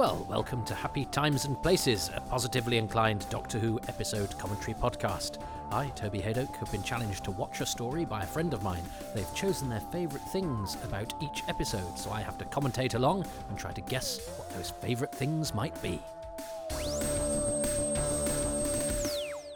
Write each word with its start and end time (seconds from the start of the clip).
Well, 0.00 0.26
welcome 0.30 0.64
to 0.64 0.74
Happy 0.74 1.04
Times 1.04 1.44
and 1.44 1.62
Places, 1.62 2.10
a 2.16 2.22
positively 2.22 2.78
inclined 2.78 3.28
Doctor 3.28 3.58
Who 3.58 3.78
episode 3.86 4.30
commentary 4.38 4.72
podcast. 4.72 5.42
I, 5.70 5.88
Toby 5.88 6.20
Hadoke, 6.20 6.56
have 6.56 6.72
been 6.72 6.82
challenged 6.82 7.22
to 7.24 7.30
watch 7.30 7.60
a 7.60 7.66
story 7.66 8.06
by 8.06 8.22
a 8.22 8.26
friend 8.26 8.54
of 8.54 8.62
mine. 8.62 8.82
They've 9.14 9.34
chosen 9.34 9.68
their 9.68 9.82
favourite 9.92 10.26
things 10.28 10.78
about 10.84 11.12
each 11.22 11.42
episode, 11.48 11.98
so 11.98 12.10
I 12.12 12.22
have 12.22 12.38
to 12.38 12.46
commentate 12.46 12.94
along 12.94 13.26
and 13.50 13.58
try 13.58 13.72
to 13.72 13.80
guess 13.82 14.26
what 14.38 14.48
those 14.56 14.70
favourite 14.70 15.14
things 15.14 15.52
might 15.52 15.82
be. 15.82 16.00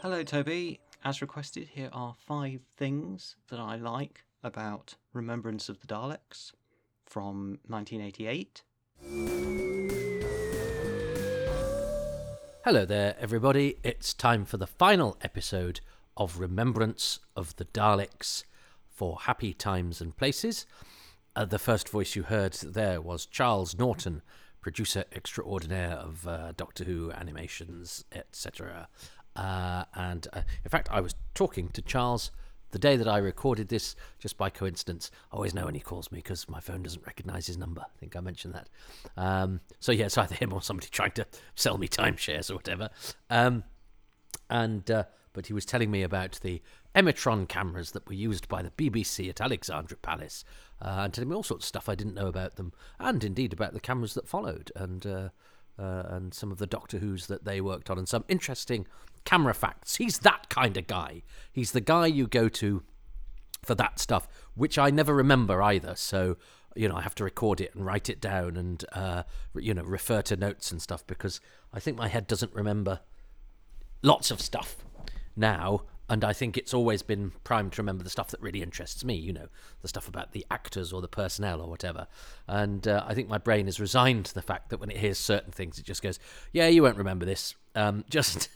Hello, 0.03 0.21
Toby. 0.21 0.79
As 1.03 1.23
requested, 1.23 1.69
here 1.69 1.89
are 1.91 2.13
five 2.19 2.61
things 2.77 3.35
that 3.47 3.59
I 3.59 3.77
like 3.77 4.25
about 4.43 4.93
Remembrance 5.11 5.69
of 5.69 5.79
the 5.79 5.87
Daleks 5.87 6.51
from 7.07 7.57
1988. 7.67 9.64
Hello 12.65 12.83
there, 12.83 13.15
everybody. 13.19 13.77
It's 13.83 14.11
time 14.11 14.43
for 14.43 14.57
the 14.57 14.65
final 14.65 15.17
episode 15.21 15.81
of 16.17 16.39
Remembrance 16.39 17.19
of 17.35 17.55
the 17.57 17.65
Daleks 17.65 18.43
for 18.89 19.19
Happy 19.19 19.53
Times 19.53 20.01
and 20.01 20.17
Places. 20.17 20.65
Uh, 21.35 21.45
the 21.45 21.59
first 21.59 21.87
voice 21.87 22.15
you 22.15 22.23
heard 22.23 22.53
there 22.53 22.99
was 22.99 23.27
Charles 23.27 23.77
Norton, 23.77 24.23
producer 24.61 25.03
extraordinaire 25.11 25.91
of 25.91 26.27
uh, 26.27 26.53
Doctor 26.57 26.85
Who 26.85 27.11
animations, 27.11 28.03
etc. 28.11 28.87
Uh, 29.35 29.83
and 29.93 30.27
uh, 30.33 30.41
in 30.63 30.69
fact, 30.71 30.87
I 30.89 31.01
was 31.01 31.13
talking 31.35 31.69
to 31.69 31.83
Charles 31.83 32.31
the 32.71 32.79
day 32.79 32.97
that 32.97 33.07
I 33.07 33.17
recorded 33.17 33.69
this, 33.69 33.95
just 34.19 34.37
by 34.37 34.49
coincidence, 34.49 35.11
I 35.31 35.35
always 35.35 35.53
know 35.53 35.65
when 35.65 35.75
he 35.75 35.81
calls 35.81 36.11
me 36.11 36.19
because 36.19 36.49
my 36.49 36.59
phone 36.59 36.83
doesn't 36.83 37.05
recognize 37.05 37.47
his 37.47 37.57
number. 37.57 37.81
I 37.81 37.99
think 37.99 38.15
I 38.15 38.19
mentioned 38.19 38.53
that. 38.53 38.69
Um, 39.15 39.61
so 39.79 39.91
yeah, 39.91 40.05
it's 40.05 40.17
either 40.17 40.35
him 40.35 40.51
or 40.53 40.61
somebody 40.61 40.87
trying 40.91 41.11
to 41.11 41.25
sell 41.55 41.77
me 41.77 41.87
timeshares 41.87 42.49
or 42.51 42.55
whatever. 42.55 42.89
Um, 43.29 43.63
and 44.49 44.89
uh, 44.91 45.03
but 45.33 45.47
he 45.47 45.53
was 45.53 45.65
telling 45.65 45.91
me 45.91 46.01
about 46.01 46.39
the 46.41 46.61
Emitron 46.95 47.47
cameras 47.47 47.91
that 47.91 48.07
were 48.07 48.15
used 48.15 48.47
by 48.47 48.61
the 48.61 48.71
BBC 48.71 49.29
at 49.29 49.41
Alexandra 49.41 49.97
Palace, 49.97 50.45
uh, 50.81 51.01
and 51.03 51.13
telling 51.13 51.29
me 51.29 51.35
all 51.35 51.43
sorts 51.43 51.65
of 51.65 51.67
stuff 51.67 51.89
I 51.89 51.95
didn't 51.95 52.13
know 52.13 52.27
about 52.27 52.55
them, 52.55 52.71
and 52.99 53.23
indeed 53.23 53.51
about 53.51 53.73
the 53.73 53.81
cameras 53.81 54.13
that 54.13 54.27
followed, 54.27 54.71
and 54.75 55.05
uh, 55.05 55.29
uh, 55.77 56.03
and 56.07 56.33
some 56.33 56.51
of 56.51 56.57
the 56.57 56.67
Doctor 56.67 56.99
Who's 56.99 57.27
that 57.27 57.43
they 57.43 57.59
worked 57.59 57.89
on, 57.89 57.97
and 57.97 58.07
some 58.07 58.23
interesting 58.29 58.87
camera 59.25 59.53
facts. 59.53 59.95
He's 59.97 60.19
that 60.19 60.49
kind 60.49 60.77
of 60.77 60.87
guy. 60.87 61.23
He's 61.51 61.71
the 61.71 61.81
guy 61.81 62.07
you 62.07 62.27
go 62.27 62.47
to 62.49 62.83
for 63.63 63.75
that 63.75 63.99
stuff, 63.99 64.27
which 64.53 64.77
I 64.77 64.89
never 64.91 65.13
remember 65.13 65.61
either. 65.61 65.95
So 65.95 66.37
you 66.77 66.89
know, 66.89 66.97
I 66.97 67.01
have 67.01 67.15
to 67.15 67.23
record 67.23 67.61
it 67.61 67.73
and 67.73 67.85
write 67.85 68.09
it 68.09 68.19
down, 68.19 68.57
and 68.57 68.83
uh, 68.91 69.23
you 69.55 69.73
know, 69.73 69.83
refer 69.83 70.21
to 70.23 70.35
notes 70.35 70.71
and 70.71 70.81
stuff 70.81 71.07
because 71.07 71.39
I 71.73 71.79
think 71.79 71.97
my 71.97 72.07
head 72.07 72.27
doesn't 72.27 72.53
remember 72.53 72.99
lots 74.01 74.29
of 74.29 74.41
stuff 74.41 74.77
now 75.35 75.81
and 76.07 76.23
I 76.23 76.33
think 76.33 76.57
it's 76.57 76.73
always 76.73 77.01
been 77.01 77.31
primed 77.43 77.73
to 77.73 77.81
remember 77.81 78.03
the 78.03 78.09
stuff 78.09 78.29
that 78.29 78.41
really 78.41 78.61
interests 78.61 79.03
me, 79.03 79.15
you 79.15 79.33
know, 79.33 79.47
the 79.81 79.87
stuff 79.87 80.07
about 80.07 80.33
the 80.33 80.45
actors 80.51 80.93
or 80.93 81.01
the 81.01 81.07
personnel 81.07 81.61
or 81.61 81.69
whatever. 81.69 82.07
And 82.47 82.87
uh, 82.87 83.03
I 83.07 83.15
think 83.15 83.27
my 83.27 83.39
brain 83.39 83.67
is 83.67 83.79
resigned 83.79 84.25
to 84.25 84.33
the 84.33 84.41
fact 84.41 84.69
that 84.69 84.79
when 84.79 84.91
it 84.91 84.97
hears 84.97 85.17
certain 85.17 85.51
things, 85.51 85.79
it 85.79 85.85
just 85.85 86.03
goes, 86.03 86.19
"Yeah, 86.51 86.67
you 86.67 86.83
won't 86.83 86.97
remember 86.97 87.25
this." 87.25 87.55
Um, 87.75 88.05
just, 88.09 88.49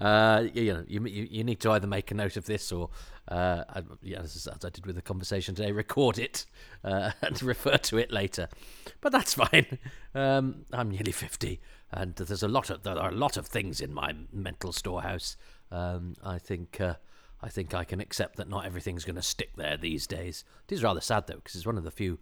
uh, 0.00 0.44
you 0.54 0.72
know, 0.72 0.84
you, 0.86 1.04
you, 1.04 1.44
need 1.44 1.60
to 1.60 1.72
either 1.72 1.88
make 1.88 2.10
a 2.10 2.14
note 2.14 2.36
of 2.36 2.46
this 2.46 2.70
or, 2.70 2.90
uh, 3.28 3.64
yeah, 4.02 4.20
as, 4.20 4.46
as, 4.46 4.64
I 4.64 4.68
did 4.70 4.86
with 4.86 4.94
the 4.94 5.02
conversation 5.02 5.54
today, 5.54 5.72
record 5.72 6.18
it 6.18 6.46
uh, 6.84 7.10
and 7.22 7.42
refer 7.42 7.76
to 7.76 7.98
it 7.98 8.12
later. 8.12 8.48
But 9.00 9.10
that's 9.10 9.34
fine. 9.34 9.78
Um, 10.14 10.64
I'm 10.72 10.90
nearly 10.90 11.12
fifty, 11.12 11.60
and 11.90 12.14
there's 12.14 12.42
a 12.42 12.48
lot 12.48 12.70
of 12.70 12.84
there 12.84 12.96
are 12.96 13.10
a 13.10 13.14
lot 13.14 13.36
of 13.36 13.46
things 13.46 13.80
in 13.80 13.92
my 13.92 14.14
mental 14.32 14.72
storehouse 14.72 15.36
um, 15.70 16.14
I 16.24 16.38
think 16.38 16.80
uh, 16.80 16.94
I 17.42 17.48
think 17.48 17.74
I 17.74 17.84
can 17.84 18.00
accept 18.00 18.36
that 18.36 18.48
not 18.48 18.66
everything's 18.66 19.04
going 19.04 19.16
to 19.16 19.22
stick 19.22 19.56
there 19.56 19.76
these 19.76 20.06
days. 20.06 20.44
It 20.68 20.74
is 20.74 20.82
rather 20.82 21.00
sad 21.00 21.26
though, 21.26 21.36
because 21.36 21.54
it's 21.54 21.66
one 21.66 21.78
of 21.78 21.84
the 21.84 21.90
few 21.90 22.18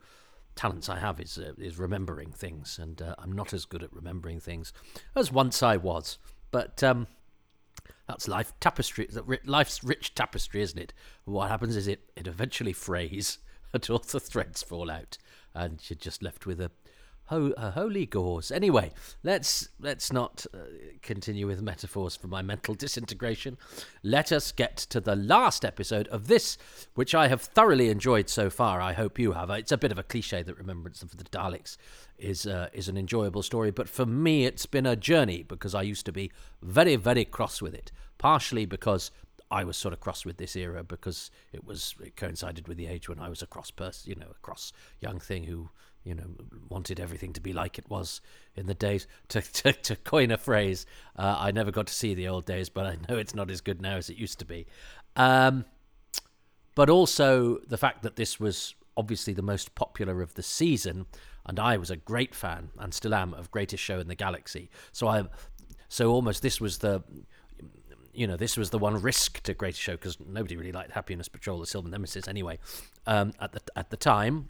talents 0.56 0.88
I 0.88 0.98
have 0.98 1.20
is 1.20 1.38
uh, 1.38 1.52
is 1.58 1.78
remembering 1.78 2.32
things, 2.32 2.78
and 2.80 3.00
uh, 3.00 3.14
I'm 3.18 3.32
not 3.32 3.52
as 3.52 3.64
good 3.64 3.82
at 3.82 3.92
remembering 3.92 4.40
things 4.40 4.72
as 5.14 5.32
once 5.32 5.62
I 5.62 5.76
was. 5.76 6.18
But 6.50 6.82
um, 6.82 7.06
that's 8.06 8.28
life 8.28 8.52
tapestry, 8.60 9.08
life's 9.44 9.82
rich 9.82 10.14
tapestry, 10.14 10.62
isn't 10.62 10.78
it? 10.78 10.92
What 11.24 11.48
happens 11.48 11.76
is 11.76 11.88
it 11.88 12.10
it 12.16 12.26
eventually 12.26 12.72
frays 12.72 13.38
and 13.72 13.88
all 13.90 13.98
the 13.98 14.20
threads 14.20 14.62
fall 14.62 14.90
out, 14.90 15.18
and 15.54 15.80
you're 15.88 15.96
just 15.96 16.22
left 16.22 16.46
with 16.46 16.60
a 16.60 16.70
Ho- 17.28 17.54
holy 17.56 18.04
gauze. 18.04 18.50
Anyway, 18.50 18.92
let's 19.22 19.70
let's 19.80 20.12
not 20.12 20.44
uh, 20.52 20.58
continue 21.00 21.46
with 21.46 21.62
metaphors 21.62 22.16
for 22.16 22.26
my 22.26 22.42
mental 22.42 22.74
disintegration. 22.84 23.56
Let 24.02 24.30
us 24.30 24.52
get 24.52 24.76
to 24.76 25.00
the 25.00 25.16
last 25.16 25.64
episode 25.64 26.06
of 26.08 26.28
this, 26.28 26.58
which 26.94 27.14
I 27.14 27.28
have 27.28 27.40
thoroughly 27.40 27.88
enjoyed 27.88 28.28
so 28.28 28.50
far. 28.50 28.80
I 28.80 28.92
hope 28.92 29.18
you 29.18 29.32
have. 29.32 29.48
It's 29.48 29.72
a 29.72 29.78
bit 29.78 29.90
of 29.90 29.98
a 29.98 30.02
cliche 30.02 30.42
that 30.42 30.58
Remembrance 30.58 31.02
of 31.02 31.16
the 31.16 31.24
Daleks 31.24 31.78
is 32.18 32.46
uh, 32.46 32.68
is 32.74 32.88
an 32.88 32.98
enjoyable 32.98 33.42
story, 33.42 33.70
but 33.70 33.88
for 33.88 34.04
me, 34.04 34.44
it's 34.44 34.66
been 34.66 34.86
a 34.86 34.94
journey 34.94 35.42
because 35.42 35.74
I 35.74 35.82
used 35.82 36.04
to 36.06 36.12
be 36.12 36.30
very 36.60 36.96
very 36.96 37.24
cross 37.24 37.62
with 37.62 37.74
it. 37.74 37.90
Partially 38.18 38.66
because 38.66 39.10
I 39.50 39.64
was 39.64 39.76
sort 39.76 39.94
of 39.94 40.00
cross 40.00 40.24
with 40.24 40.36
this 40.36 40.56
era 40.56 40.82
because 40.82 41.30
it 41.52 41.64
was 41.64 41.94
it 42.02 42.16
coincided 42.16 42.68
with 42.68 42.76
the 42.76 42.86
age 42.86 43.08
when 43.08 43.20
I 43.20 43.28
was 43.28 43.40
a 43.40 43.46
cross 43.46 43.70
person, 43.70 44.10
you 44.10 44.16
know, 44.16 44.30
a 44.30 44.40
cross 44.42 44.72
young 45.00 45.20
thing 45.20 45.44
who 45.44 45.70
you 46.04 46.14
know, 46.14 46.26
wanted 46.68 47.00
everything 47.00 47.32
to 47.32 47.40
be 47.40 47.52
like 47.52 47.78
it 47.78 47.88
was 47.88 48.20
in 48.54 48.66
the 48.66 48.74
days. 48.74 49.06
To, 49.28 49.40
to, 49.40 49.72
to 49.72 49.96
coin 49.96 50.30
a 50.30 50.36
phrase, 50.36 50.86
uh, 51.16 51.36
I 51.38 51.50
never 51.50 51.70
got 51.70 51.86
to 51.88 51.94
see 51.94 52.14
the 52.14 52.28
old 52.28 52.44
days, 52.44 52.68
but 52.68 52.86
I 52.86 52.96
know 53.08 53.16
it's 53.16 53.34
not 53.34 53.50
as 53.50 53.60
good 53.60 53.80
now 53.80 53.96
as 53.96 54.10
it 54.10 54.16
used 54.16 54.38
to 54.40 54.44
be. 54.44 54.66
Um, 55.16 55.64
but 56.74 56.90
also 56.90 57.58
the 57.66 57.78
fact 57.78 58.02
that 58.02 58.16
this 58.16 58.38
was 58.38 58.74
obviously 58.96 59.32
the 59.32 59.42
most 59.42 59.74
popular 59.74 60.22
of 60.22 60.34
the 60.34 60.42
season, 60.42 61.06
and 61.46 61.58
I 61.58 61.76
was 61.78 61.90
a 61.90 61.96
great 61.96 62.34
fan 62.34 62.70
and 62.78 62.92
still 62.92 63.14
am 63.14 63.34
of 63.34 63.50
Greatest 63.50 63.82
Show 63.82 63.98
in 63.98 64.08
the 64.08 64.14
Galaxy. 64.14 64.70
So 64.92 65.08
I, 65.08 65.24
so 65.88 66.10
almost 66.10 66.42
this 66.42 66.60
was 66.60 66.78
the 66.78 67.02
you 68.12 68.28
know, 68.28 68.36
this 68.36 68.56
was 68.56 68.70
the 68.70 68.78
one 68.78 69.00
risk 69.02 69.42
to 69.42 69.54
Greatest 69.54 69.82
Show 69.82 69.92
because 69.92 70.18
nobody 70.20 70.56
really 70.56 70.72
liked 70.72 70.92
Happiness 70.92 71.28
Patrol, 71.28 71.58
the 71.58 71.66
Silver 71.66 71.88
Nemesis, 71.88 72.28
anyway. 72.28 72.58
Um, 73.06 73.32
at 73.40 73.52
the 73.52 73.60
at 73.74 73.90
the 73.90 73.96
time, 73.96 74.48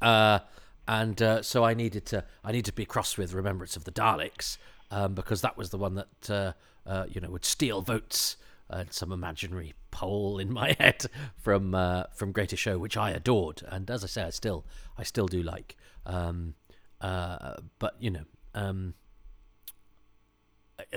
uh, 0.00 0.40
and 0.86 1.20
uh, 1.22 1.42
so 1.42 1.64
I 1.64 1.74
needed 1.74 2.06
to 2.06 2.24
I 2.44 2.52
needed 2.52 2.66
to 2.66 2.72
be 2.72 2.84
cross 2.84 3.16
with 3.16 3.32
Remembrance 3.32 3.76
of 3.76 3.84
the 3.84 3.92
Daleks 3.92 4.58
um, 4.90 5.14
because 5.14 5.40
that 5.42 5.56
was 5.56 5.70
the 5.70 5.78
one 5.78 5.94
that 5.94 6.30
uh, 6.30 6.52
uh 6.88 7.06
you 7.08 7.20
know 7.20 7.30
would 7.30 7.44
steal 7.44 7.82
votes 7.82 8.36
at 8.72 8.94
some 8.94 9.12
imaginary 9.12 9.74
poll 9.90 10.38
in 10.38 10.52
my 10.52 10.74
head 10.80 11.06
from 11.36 11.74
uh, 11.74 12.04
from 12.14 12.32
Greatest 12.32 12.62
Show, 12.62 12.78
which 12.78 12.96
I 12.96 13.10
adored, 13.10 13.62
and 13.68 13.90
as 13.90 14.02
I 14.02 14.06
say, 14.06 14.22
I 14.24 14.30
still 14.30 14.64
I 14.98 15.04
still 15.04 15.26
do 15.26 15.42
like. 15.42 15.76
Um, 16.06 16.54
uh, 17.00 17.56
but 17.78 17.96
you 18.00 18.10
know, 18.10 18.24
um, 18.54 18.94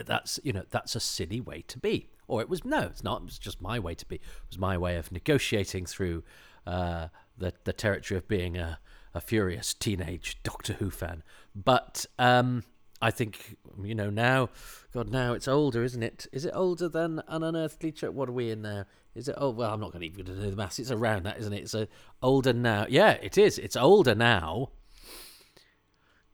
that's 0.05 0.39
you 0.43 0.53
know 0.53 0.63
that's 0.69 0.95
a 0.95 0.99
silly 0.99 1.41
way 1.41 1.63
to 1.67 1.77
be, 1.77 2.09
or 2.27 2.41
it 2.41 2.49
was 2.49 2.65
no, 2.65 2.81
it's 2.81 3.03
not. 3.03 3.21
It 3.21 3.25
was 3.25 3.39
just 3.39 3.61
my 3.61 3.77
way 3.79 3.93
to 3.95 4.05
be. 4.05 4.15
It 4.15 4.21
was 4.49 4.57
my 4.57 4.77
way 4.77 4.95
of 4.95 5.11
negotiating 5.11 5.85
through 5.85 6.23
the 6.65 7.11
the 7.37 7.73
territory 7.73 8.17
of 8.17 8.27
being 8.27 8.57
a 8.57 8.79
a 9.15 9.21
furious 9.21 9.73
teenage 9.73 10.37
Doctor 10.43 10.73
Who 10.73 10.91
fan. 10.91 11.23
But 11.55 12.05
um, 12.19 12.63
I 13.01 13.09
think 13.09 13.55
you 13.81 13.95
know 13.95 14.09
now. 14.09 14.49
God, 14.93 15.09
now 15.09 15.33
it's 15.33 15.47
older, 15.47 15.83
isn't 15.83 16.03
it? 16.03 16.27
Is 16.31 16.45
it 16.45 16.51
older 16.53 16.89
than 16.89 17.21
an 17.27 17.41
unearthly 17.41 17.91
child? 17.91 18.13
What 18.13 18.29
are 18.29 18.33
we 18.33 18.51
in 18.51 18.61
now? 18.61 18.85
Is 19.15 19.29
it? 19.29 19.35
Oh 19.37 19.49
well, 19.49 19.73
I'm 19.73 19.79
not 19.79 19.93
going 19.93 20.01
to 20.01 20.07
even 20.07 20.25
do 20.25 20.35
the 20.35 20.55
maths. 20.55 20.77
It's 20.77 20.91
around 20.91 21.23
that, 21.23 21.39
isn't 21.39 21.53
it? 21.53 21.73
It's 21.73 21.75
older 22.21 22.53
now. 22.53 22.85
Yeah, 22.89 23.11
it 23.11 23.37
is. 23.37 23.57
It's 23.57 23.77
older 23.77 24.13
now. 24.13 24.69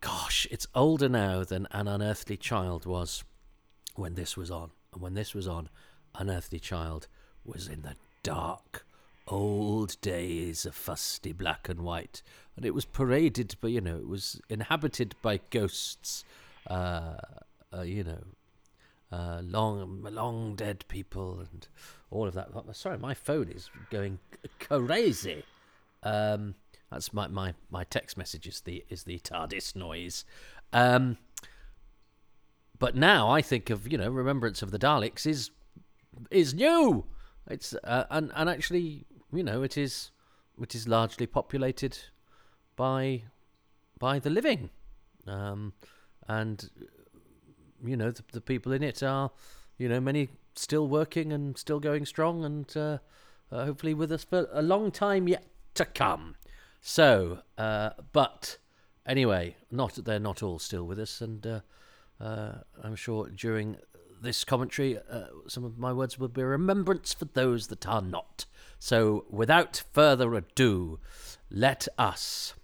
Gosh, 0.02 0.48
it's 0.50 0.66
older 0.74 1.08
now 1.08 1.44
than 1.44 1.68
an 1.72 1.88
unearthly 1.88 2.36
child 2.36 2.88
was 2.88 3.24
when 3.96 4.16
this 4.16 4.36
was 4.36 4.50
on. 4.50 4.72
And 4.92 5.02
when 5.02 5.14
this 5.14 5.36
was 5.36 5.48
on, 5.48 5.70
unearthly 6.16 6.60
child 6.60 7.08
was 7.46 7.68
in 7.68 7.84
the 7.84 7.96
dark 8.24 8.86
old 9.32 10.00
days 10.02 10.66
of 10.66 10.76
fusty 10.76 11.32
black 11.32 11.70
and 11.70 11.80
white, 11.82 12.22
and 12.56 12.66
it 12.66 12.76
was 12.76 12.86
paraded 12.86 13.56
by 13.62 13.70
you 13.70 13.82
know 13.82 13.98
it 13.98 14.08
was 14.08 14.40
inhabited 14.50 15.16
by 15.22 15.40
ghosts, 15.50 16.24
uh, 16.68 17.16
uh, 17.76 17.82
you 17.82 18.04
know, 18.04 18.24
uh, 19.12 19.42
long 19.44 20.04
long 20.04 20.56
dead 20.56 20.86
people 20.88 21.40
and 21.40 21.68
all 22.12 22.28
of 22.28 22.34
that. 22.34 22.50
Sorry, 22.74 22.98
my 22.98 23.14
phone 23.14 23.50
is 23.50 23.70
going 23.90 24.20
crazy. 24.60 25.44
Um, 26.04 26.56
that's 26.92 27.14
my, 27.14 27.28
my, 27.28 27.54
my 27.70 27.86
text 27.86 28.18
message 28.18 28.48
is 28.48 28.62
the 28.62 28.84
is 28.90 29.04
the 29.04 29.20
TARDIS 29.20 29.76
noise. 29.76 30.26
Um, 30.74 31.18
but 32.78 32.96
now 32.96 33.30
I 33.30 33.42
think 33.42 33.70
of 33.70 33.90
you 33.92 33.98
know 33.98 34.10
Remembrance 34.10 34.62
of 34.62 34.72
the 34.72 34.80
Daleks 34.80 35.26
is 35.26 35.52
is 36.30 36.54
new. 36.54 37.06
It's 37.50 37.74
uh, 37.84 38.06
and 38.10 38.32
and 38.36 38.50
actually 38.50 39.06
you 39.34 39.44
know, 39.44 39.64
it 39.64 39.78
is 39.78 40.12
it 40.62 40.76
is 40.76 40.88
largely 40.88 41.28
populated 41.28 41.98
by 42.76 43.24
by 44.00 44.20
the 44.20 44.30
living. 44.30 44.70
um, 45.28 45.74
and 46.28 46.70
you 47.84 47.98
know 47.98 48.12
the, 48.12 48.24
the 48.32 48.42
people 48.42 48.72
in 48.72 48.84
it 48.84 49.04
are, 49.04 49.32
you 49.78 49.90
know, 49.90 50.00
many 50.00 50.30
still 50.56 50.88
working 50.88 51.34
and 51.34 51.58
still 51.58 51.80
going 51.80 52.06
strong, 52.06 52.46
and 52.46 52.76
uh, 52.76 52.98
uh, 53.52 53.66
hopefully 53.66 53.94
with 53.94 54.12
us 54.12 54.24
for 54.24 54.48
a 54.52 54.62
long 54.62 54.92
time 54.92 55.28
yet 55.28 55.46
to 55.76 55.86
come. 55.86 56.36
So, 56.82 57.40
uh, 57.58 57.92
but 58.12 58.58
anyway, 59.06 59.56
not 59.72 59.96
they're 59.96 60.20
not 60.20 60.44
all 60.44 60.60
still 60.60 60.84
with 60.86 61.00
us, 61.00 61.22
and 61.22 61.46
uh, 61.46 61.60
uh, 62.20 62.54
I'm 62.84 62.96
sure 62.96 63.30
during 63.30 63.78
this 64.22 64.44
commentary, 64.44 64.98
uh, 64.98 65.26
some 65.48 65.64
of 65.64 65.78
my 65.80 65.92
words 65.92 66.20
will 66.20 66.28
be 66.28 66.42
a 66.42 66.46
remembrance 66.46 67.14
for 67.14 67.26
those 67.26 67.68
that 67.68 67.88
are 67.88 68.02
not. 68.02 68.46
So, 68.84 69.26
without 69.30 69.84
further 69.94 70.34
ado, 70.34 70.98
let 71.52 71.88
us 72.00 72.56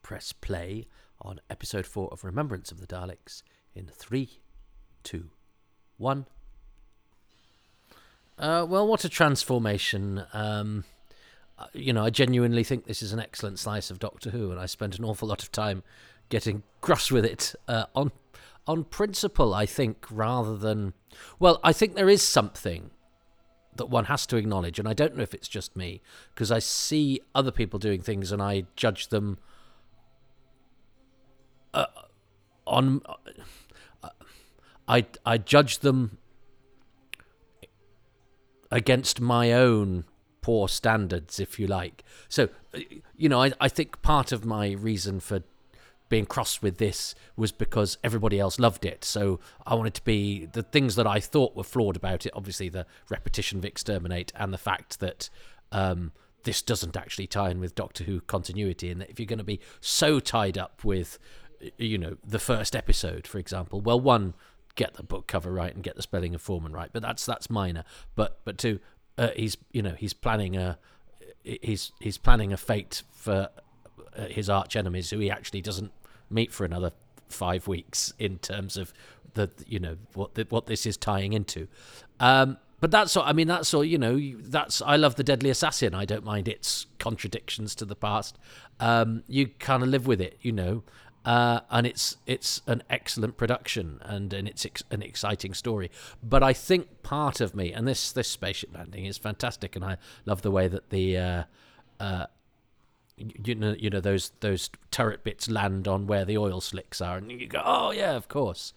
press 0.00 0.32
play 0.32 0.86
on 1.20 1.40
episode 1.50 1.86
four 1.86 2.08
of 2.12 2.22
Remembrance 2.22 2.70
of 2.70 2.80
the 2.80 2.86
Daleks 2.86 3.42
in 3.74 3.86
three, 3.88 4.38
two, 5.02 5.30
one. 5.96 6.26
Uh, 8.38 8.64
well, 8.68 8.86
what 8.86 9.04
a 9.04 9.08
transformation. 9.08 10.24
Um, 10.32 10.84
uh, 11.58 11.66
you 11.72 11.92
know, 11.92 12.04
I 12.04 12.10
genuinely 12.10 12.62
think 12.62 12.86
this 12.86 13.02
is 13.02 13.12
an 13.12 13.18
excellent 13.18 13.58
slice 13.58 13.90
of 13.90 13.98
Doctor 13.98 14.30
Who, 14.30 14.52
and 14.52 14.60
I 14.60 14.66
spent 14.66 15.00
an 15.00 15.04
awful 15.04 15.26
lot 15.26 15.42
of 15.42 15.50
time 15.50 15.82
getting 16.28 16.62
cross 16.80 17.10
with 17.10 17.24
it 17.24 17.56
uh, 17.66 17.86
on 17.92 18.12
on 18.68 18.84
principle. 18.84 19.52
I 19.52 19.66
think 19.66 20.06
rather 20.12 20.56
than 20.56 20.92
well, 21.40 21.58
I 21.64 21.72
think 21.72 21.96
there 21.96 22.08
is 22.08 22.22
something 22.22 22.92
that 23.78 23.86
one 23.86 24.04
has 24.04 24.26
to 24.26 24.36
acknowledge, 24.36 24.78
and 24.78 24.86
I 24.86 24.92
don't 24.92 25.16
know 25.16 25.22
if 25.22 25.34
it's 25.34 25.48
just 25.48 25.76
me 25.76 26.02
because 26.34 26.52
I 26.52 26.58
see 26.58 27.20
other 27.34 27.50
people 27.50 27.78
doing 27.78 28.02
things 28.02 28.30
and 28.30 28.42
I 28.42 28.64
judge 28.76 29.08
them 29.08 29.38
uh, 31.74 31.86
on. 32.66 33.00
I 34.86 35.06
I 35.24 35.38
judge 35.38 35.80
them 35.80 36.18
against 38.70 39.20
my 39.20 39.52
own 39.52 40.04
poor 40.42 40.68
standards, 40.68 41.40
if 41.40 41.58
you 41.58 41.66
like. 41.66 42.04
So, 42.28 42.48
you 43.16 43.28
know, 43.28 43.42
I, 43.42 43.52
I 43.60 43.68
think 43.68 44.00
part 44.02 44.32
of 44.32 44.44
my 44.44 44.72
reason 44.72 45.20
for 45.20 45.42
being 46.08 46.26
cross 46.26 46.62
with 46.62 46.78
this 46.78 47.14
was 47.36 47.52
because 47.52 47.98
everybody 48.02 48.40
else 48.40 48.58
loved 48.58 48.84
it. 48.84 49.04
So 49.04 49.40
I 49.66 49.74
wanted 49.74 49.94
to 49.94 50.04
be 50.04 50.46
the 50.46 50.62
things 50.62 50.96
that 50.96 51.06
I 51.06 51.20
thought 51.20 51.54
were 51.54 51.64
flawed 51.64 51.96
about 51.96 52.26
it. 52.26 52.32
Obviously, 52.34 52.68
the 52.68 52.86
repetition 53.10 53.58
of 53.58 53.64
exterminate 53.64 54.32
and 54.34 54.52
the 54.52 54.58
fact 54.58 55.00
that 55.00 55.28
um, 55.72 56.12
this 56.44 56.62
doesn't 56.62 56.96
actually 56.96 57.26
tie 57.26 57.50
in 57.50 57.60
with 57.60 57.74
Doctor 57.74 58.04
Who 58.04 58.20
continuity, 58.22 58.90
and 58.90 59.00
that 59.00 59.10
if 59.10 59.20
you're 59.20 59.26
going 59.26 59.38
to 59.38 59.44
be 59.44 59.60
so 59.80 60.20
tied 60.20 60.56
up 60.56 60.84
with, 60.84 61.18
you 61.76 61.98
know, 61.98 62.16
the 62.26 62.38
first 62.38 62.74
episode, 62.74 63.26
for 63.26 63.38
example, 63.38 63.80
well, 63.80 64.00
one, 64.00 64.34
get 64.74 64.94
the 64.94 65.02
book 65.02 65.26
cover 65.26 65.52
right 65.52 65.74
and 65.74 65.82
get 65.82 65.96
the 65.96 66.02
spelling 66.02 66.34
of 66.34 66.40
Foreman 66.40 66.72
right, 66.72 66.90
but 66.92 67.02
that's 67.02 67.26
that's 67.26 67.50
minor. 67.50 67.84
But 68.14 68.38
but 68.44 68.56
two, 68.56 68.80
uh, 69.18 69.30
he's 69.36 69.56
you 69.72 69.82
know 69.82 69.94
he's 69.98 70.14
planning 70.14 70.56
a 70.56 70.78
he's 71.42 71.92
he's 72.00 72.16
planning 72.16 72.52
a 72.52 72.56
fate 72.56 73.02
for 73.12 73.48
uh, 74.16 74.26
his 74.26 74.48
arch 74.48 74.76
enemies 74.76 75.10
who 75.10 75.18
he 75.18 75.30
actually 75.30 75.60
doesn't 75.60 75.92
meet 76.30 76.52
for 76.52 76.64
another 76.64 76.92
five 77.28 77.68
weeks 77.68 78.12
in 78.18 78.38
terms 78.38 78.76
of 78.76 78.92
the 79.34 79.50
you 79.66 79.78
know 79.78 79.96
what 80.14 80.34
the, 80.34 80.46
what 80.48 80.66
this 80.66 80.86
is 80.86 80.96
tying 80.96 81.32
into. 81.32 81.68
Um, 82.20 82.58
but 82.80 82.90
that's 82.90 83.16
all. 83.16 83.24
I 83.24 83.32
mean, 83.32 83.48
that's 83.48 83.74
all. 83.74 83.84
You 83.84 83.98
know, 83.98 84.20
that's. 84.38 84.80
I 84.82 84.96
love 84.96 85.16
the 85.16 85.24
Deadly 85.24 85.50
Assassin. 85.50 85.94
I 85.94 86.04
don't 86.04 86.24
mind 86.24 86.46
its 86.46 86.86
contradictions 86.98 87.74
to 87.76 87.84
the 87.84 87.96
past. 87.96 88.38
Um, 88.78 89.24
you 89.26 89.48
kind 89.58 89.82
of 89.82 89.88
live 89.88 90.06
with 90.06 90.20
it, 90.20 90.38
you 90.42 90.52
know, 90.52 90.84
uh, 91.24 91.60
and 91.70 91.86
it's 91.86 92.16
it's 92.26 92.62
an 92.66 92.82
excellent 92.88 93.36
production 93.36 94.00
and 94.02 94.32
and 94.32 94.46
it's 94.46 94.64
ex- 94.64 94.84
an 94.90 95.02
exciting 95.02 95.54
story. 95.54 95.90
But 96.22 96.42
I 96.42 96.52
think 96.52 97.02
part 97.02 97.40
of 97.40 97.54
me 97.54 97.72
and 97.72 97.86
this 97.86 98.12
this 98.12 98.28
spaceship 98.28 98.74
landing 98.74 99.06
is 99.06 99.18
fantastic, 99.18 99.74
and 99.74 99.84
I 99.84 99.96
love 100.24 100.42
the 100.42 100.50
way 100.52 100.68
that 100.68 100.90
the 100.90 101.18
uh, 101.18 101.42
uh, 101.98 102.26
you 103.44 103.54
know 103.54 103.74
you 103.78 103.90
know 103.90 104.00
those 104.00 104.32
those 104.40 104.70
turret 104.90 105.24
bits 105.24 105.48
land 105.48 105.88
on 105.88 106.06
where 106.06 106.24
the 106.24 106.38
oil 106.38 106.60
slicks 106.60 107.00
are, 107.00 107.16
and 107.16 107.30
you 107.30 107.46
go, 107.46 107.62
oh 107.64 107.90
yeah, 107.90 108.14
of 108.14 108.28
course. 108.28 108.72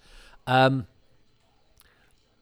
Um, 0.48 0.88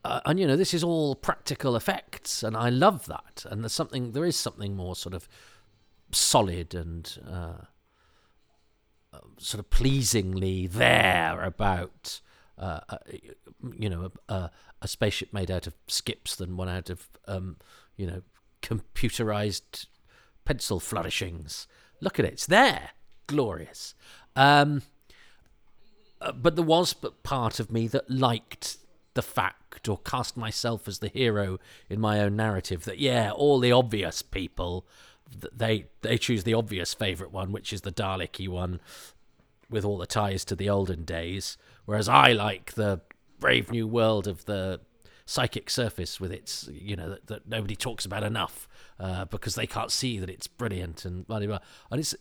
uh, 0.06 0.22
and 0.26 0.40
you 0.40 0.48
know 0.48 0.56
this 0.56 0.74
is 0.74 0.84
all 0.84 1.16
practical 1.16 1.76
effects, 1.76 2.44
and 2.44 2.56
I 2.56 2.70
love 2.70 3.06
that. 3.08 3.46
And 3.50 3.64
there's 3.64 3.74
something 3.74 4.14
there 4.14 4.26
is 4.26 4.36
something 4.36 4.76
more 4.76 4.96
sort 4.96 5.14
of 5.14 5.28
solid 6.12 6.74
and 6.74 7.20
uh, 7.30 7.66
sort 9.38 9.60
of 9.60 9.70
pleasingly 9.70 10.68
there 10.68 11.44
about 11.44 12.22
uh, 12.58 12.80
uh, 12.90 12.98
you 13.78 13.90
know 13.90 14.12
a, 14.28 14.50
a, 14.82 14.88
spaceship 14.88 15.34
made 15.34 15.52
out 15.52 15.68
of 15.68 15.74
skips 15.88 16.36
than 16.36 16.58
one 16.58 16.70
out 16.70 16.90
of 16.90 17.10
um, 17.28 17.58
you 17.96 18.06
know 18.06 18.22
computerized 18.62 19.88
pencil 20.46 20.80
flourishings. 20.80 21.68
Look 22.02 22.20
at 22.20 22.26
it, 22.26 22.34
it's 22.34 22.46
there, 22.46 22.92
glorious. 23.28 23.96
Um, 24.36 24.84
uh, 26.22 26.32
but 26.32 26.56
there 26.56 26.66
was 26.66 26.94
part 26.94 27.60
of 27.60 27.72
me 27.72 27.88
that 27.88 28.10
liked 28.10 28.78
the 29.14 29.22
fact 29.22 29.90
or 29.90 29.98
cast 30.00 30.38
myself 30.38 30.88
as 30.88 31.00
the 31.00 31.08
hero 31.08 31.60
in 31.90 32.00
my 32.00 32.20
own 32.20 32.36
narrative 32.36 32.86
that 32.86 33.00
yeah 33.00 33.32
all 33.32 33.60
the 33.60 33.72
obvious 33.72 34.22
people 34.22 34.86
they 35.52 35.86
they 36.02 36.18
choose 36.18 36.44
the 36.44 36.54
obvious 36.54 36.94
favorite 36.94 37.32
one 37.32 37.52
which 37.52 37.74
is 37.74 37.82
the 37.82 37.92
daleki 37.92 38.48
one 38.48 38.80
with 39.70 39.86
all 39.86 39.98
the 39.98 40.08
ties 40.08 40.44
to 40.46 40.56
the 40.56 40.70
olden 40.70 41.04
days, 41.04 41.58
whereas 41.86 42.10
I 42.10 42.34
like 42.34 42.74
the 42.74 43.02
brave 43.40 43.72
new 43.72 43.88
world 43.88 44.28
of 44.28 44.46
the 44.46 44.82
psychic 45.30 45.70
surface 45.70 46.20
with 46.20 46.32
its, 46.32 46.68
you 46.74 46.96
know, 46.96 47.08
that, 47.08 47.28
that 47.28 47.48
nobody 47.48 47.76
talks 47.76 48.04
about 48.04 48.24
enough 48.24 48.68
uh, 49.00 49.26
because 49.26 49.54
they 49.54 49.68
can't 49.68 49.92
see 49.92 50.18
that 50.18 50.28
it's 50.28 50.48
brilliant 50.48 51.06
and 51.06 51.28
blah, 51.28 51.38
blah, 51.38 51.48
blah. 51.48 51.60
And 51.92 52.00
it's, 52.00 52.16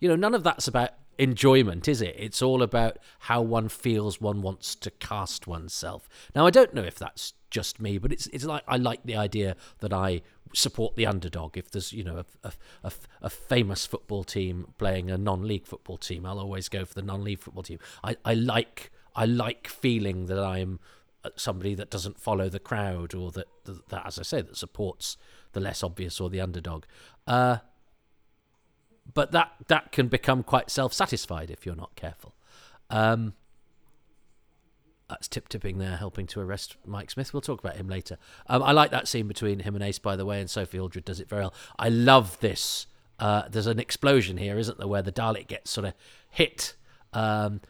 you 0.00 0.08
know, 0.08 0.16
none 0.16 0.34
of 0.34 0.42
that's 0.42 0.66
about 0.66 0.92
enjoyment, 1.18 1.86
is 1.88 2.00
it? 2.00 2.16
It's 2.18 2.40
all 2.40 2.62
about 2.62 2.96
how 3.20 3.42
one 3.42 3.68
feels 3.68 4.18
one 4.18 4.40
wants 4.40 4.74
to 4.76 4.90
cast 4.90 5.46
oneself. 5.46 6.08
Now, 6.34 6.46
I 6.46 6.50
don't 6.50 6.72
know 6.72 6.82
if 6.82 6.98
that's 6.98 7.34
just 7.50 7.78
me, 7.78 7.98
but 7.98 8.10
it's 8.10 8.28
it's 8.28 8.46
like 8.46 8.62
I 8.66 8.78
like 8.78 9.02
the 9.04 9.16
idea 9.16 9.54
that 9.80 9.92
I 9.92 10.22
support 10.54 10.96
the 10.96 11.04
underdog. 11.04 11.58
If 11.58 11.70
there's 11.70 11.92
you 11.92 12.02
know 12.02 12.24
a, 12.42 12.52
a, 12.82 12.92
a 13.20 13.28
famous 13.28 13.84
football 13.84 14.24
team 14.24 14.72
playing 14.78 15.10
a 15.10 15.18
non-league 15.18 15.66
football 15.66 15.98
team, 15.98 16.24
I'll 16.24 16.40
always 16.40 16.70
go 16.70 16.86
for 16.86 16.94
the 16.94 17.02
non-league 17.02 17.40
football 17.40 17.62
team. 17.62 17.78
I, 18.02 18.16
I 18.24 18.32
like 18.32 18.90
I 19.14 19.26
like 19.26 19.68
feeling 19.68 20.26
that 20.26 20.42
I'm 20.42 20.80
somebody 21.36 21.74
that 21.74 21.90
doesn't 21.90 22.18
follow 22.18 22.48
the 22.48 22.58
crowd 22.58 23.14
or 23.14 23.30
that, 23.32 23.46
that, 23.64 23.88
that 23.88 24.06
as 24.06 24.18
I 24.18 24.22
say 24.22 24.42
that 24.42 24.56
supports 24.56 25.16
the 25.52 25.60
less 25.60 25.82
obvious 25.82 26.20
or 26.20 26.30
the 26.30 26.40
underdog. 26.40 26.84
Uh, 27.26 27.58
but 29.14 29.32
that 29.32 29.52
that 29.68 29.92
can 29.92 30.08
become 30.08 30.42
quite 30.42 30.70
self-satisfied 30.70 31.50
if 31.50 31.66
you're 31.66 31.76
not 31.76 31.94
careful. 31.96 32.34
Um, 32.90 33.34
that's 35.08 35.28
tip 35.28 35.48
tipping 35.48 35.78
there, 35.78 35.96
helping 35.96 36.26
to 36.28 36.40
arrest 36.40 36.76
Mike 36.86 37.10
Smith. 37.10 37.34
We'll 37.34 37.40
talk 37.42 37.60
about 37.60 37.76
him 37.76 37.88
later. 37.88 38.16
Um, 38.46 38.62
I 38.62 38.72
like 38.72 38.90
that 38.92 39.08
scene 39.08 39.28
between 39.28 39.60
him 39.60 39.74
and 39.74 39.84
Ace, 39.84 39.98
by 39.98 40.16
the 40.16 40.24
way, 40.24 40.40
and 40.40 40.48
Sophie 40.48 40.78
Aldred 40.78 41.04
does 41.04 41.20
it 41.20 41.28
very 41.28 41.42
well. 41.42 41.54
I 41.78 41.88
love 41.88 42.38
this. 42.40 42.86
Uh, 43.18 43.42
there's 43.48 43.66
an 43.66 43.78
explosion 43.78 44.38
here, 44.38 44.58
isn't 44.58 44.78
there, 44.78 44.88
where 44.88 45.02
the 45.02 45.12
Dalek 45.12 45.48
gets 45.48 45.70
sort 45.70 45.86
of 45.86 45.94
hit. 46.30 46.74
Um, 47.12 47.60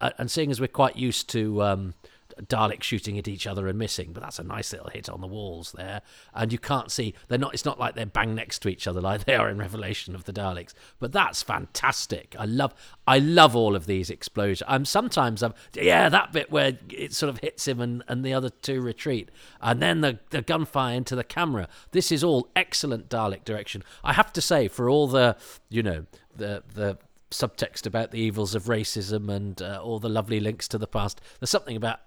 and 0.00 0.30
seeing 0.30 0.50
as 0.50 0.60
we're 0.60 0.66
quite 0.66 0.96
used 0.96 1.28
to 1.30 1.92
Daleks 2.40 2.82
shooting 2.82 3.18
at 3.18 3.28
each 3.28 3.46
other 3.46 3.66
and 3.66 3.78
missing, 3.78 4.12
but 4.12 4.22
that's 4.22 4.38
a 4.38 4.44
nice 4.44 4.72
little 4.72 4.90
hit 4.90 5.08
on 5.08 5.20
the 5.20 5.26
walls 5.26 5.72
there. 5.72 6.02
And 6.34 6.52
you 6.52 6.58
can't 6.58 6.90
see 6.90 7.14
they're 7.28 7.38
not. 7.38 7.54
It's 7.54 7.64
not 7.64 7.78
like 7.78 7.94
they're 7.94 8.06
bang 8.06 8.34
next 8.34 8.60
to 8.60 8.68
each 8.68 8.86
other 8.86 9.00
like 9.00 9.24
they 9.24 9.34
are 9.34 9.48
in 9.48 9.58
Revelation 9.58 10.14
of 10.14 10.24
the 10.24 10.32
Daleks. 10.32 10.74
But 10.98 11.12
that's 11.12 11.42
fantastic. 11.42 12.34
I 12.38 12.44
love. 12.44 12.74
I 13.06 13.18
love 13.18 13.56
all 13.56 13.76
of 13.76 13.86
these 13.86 14.10
explosions. 14.10 14.68
I'm 14.68 14.84
sometimes 14.84 15.42
I'm 15.42 15.54
yeah 15.74 16.08
that 16.08 16.32
bit 16.32 16.50
where 16.50 16.78
it 16.88 17.12
sort 17.12 17.30
of 17.30 17.38
hits 17.38 17.66
him 17.66 17.80
and, 17.80 18.02
and 18.08 18.24
the 18.24 18.34
other 18.34 18.50
two 18.50 18.80
retreat, 18.80 19.30
and 19.60 19.80
then 19.80 20.00
the 20.00 20.18
the 20.30 20.42
gunfire 20.42 20.94
into 20.94 21.16
the 21.16 21.24
camera. 21.24 21.68
This 21.90 22.12
is 22.12 22.22
all 22.24 22.48
excellent 22.54 23.08
Dalek 23.08 23.44
direction. 23.44 23.82
I 24.04 24.12
have 24.12 24.32
to 24.34 24.40
say 24.40 24.68
for 24.68 24.88
all 24.88 25.06
the 25.06 25.36
you 25.68 25.82
know 25.82 26.06
the 26.34 26.62
the 26.74 26.98
subtext 27.32 27.86
about 27.86 28.10
the 28.10 28.18
evils 28.18 28.54
of 28.54 28.64
racism 28.64 29.28
and 29.28 29.60
uh, 29.60 29.80
all 29.82 29.98
the 29.98 30.08
lovely 30.08 30.40
links 30.40 30.68
to 30.68 30.78
the 30.78 30.86
past. 30.86 31.20
There's 31.40 31.50
something 31.50 31.76
about 31.76 32.00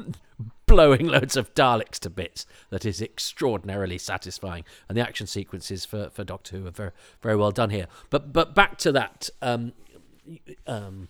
blowing 0.66 1.06
loads 1.06 1.36
of 1.36 1.54
Daleks 1.54 1.98
to 2.00 2.10
bits 2.10 2.46
that 2.70 2.84
is 2.84 3.00
extraordinarily 3.00 3.98
satisfying, 3.98 4.64
and 4.88 4.96
the 4.96 5.02
action 5.02 5.26
sequences 5.26 5.84
for, 5.84 6.10
for 6.10 6.24
Doctor 6.24 6.56
Who 6.56 6.66
are 6.66 6.70
very 6.70 6.90
very 7.20 7.36
well 7.36 7.52
done 7.52 7.70
here. 7.70 7.86
But 8.10 8.32
but 8.32 8.54
back 8.54 8.78
to 8.78 8.92
that. 8.92 9.30
Um, 9.40 9.72
um, 10.66 11.08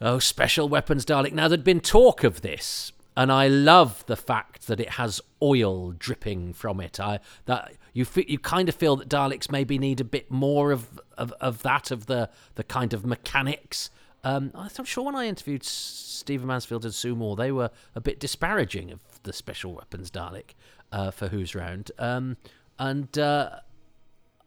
oh, 0.00 0.18
special 0.18 0.68
weapons 0.68 1.04
Dalek. 1.04 1.32
Now 1.32 1.48
there'd 1.48 1.64
been 1.64 1.80
talk 1.80 2.24
of 2.24 2.40
this 2.42 2.92
and 3.16 3.30
I 3.30 3.48
love 3.48 4.04
the 4.06 4.16
fact 4.16 4.66
that 4.66 4.80
it 4.80 4.90
has 4.90 5.20
oil 5.42 5.92
dripping 5.92 6.54
from 6.54 6.80
it. 6.80 6.98
I 6.98 7.20
that 7.46 7.72
you 7.92 8.06
you 8.28 8.38
kind 8.38 8.68
of 8.68 8.74
feel 8.74 8.96
that 8.96 9.08
Daleks 9.08 9.50
maybe 9.50 9.78
need 9.78 10.00
a 10.00 10.04
bit 10.04 10.30
more 10.30 10.72
of, 10.72 11.00
of, 11.18 11.32
of 11.40 11.62
that 11.62 11.90
of 11.90 12.06
the 12.06 12.30
the 12.54 12.64
kind 12.64 12.92
of 12.92 13.04
mechanics 13.04 13.90
Um, 14.24 14.52
I'm 14.54 14.84
sure 14.84 15.04
when 15.04 15.16
I 15.16 15.26
interviewed 15.26 15.64
Stephen 15.64 16.46
Mansfield 16.46 16.84
and 16.84 16.94
Sue 16.94 17.16
Moore, 17.16 17.34
they 17.36 17.50
were 17.50 17.70
a 17.94 18.00
bit 18.00 18.20
disparaging 18.20 18.92
of 18.92 19.00
the 19.24 19.32
special 19.32 19.74
weapons 19.74 20.10
Dalek 20.10 20.54
uh, 20.92 21.10
for 21.10 21.28
Who's 21.28 21.54
Round. 21.54 21.90
Um, 21.98 22.36
and 22.78 23.18
uh, 23.18 23.50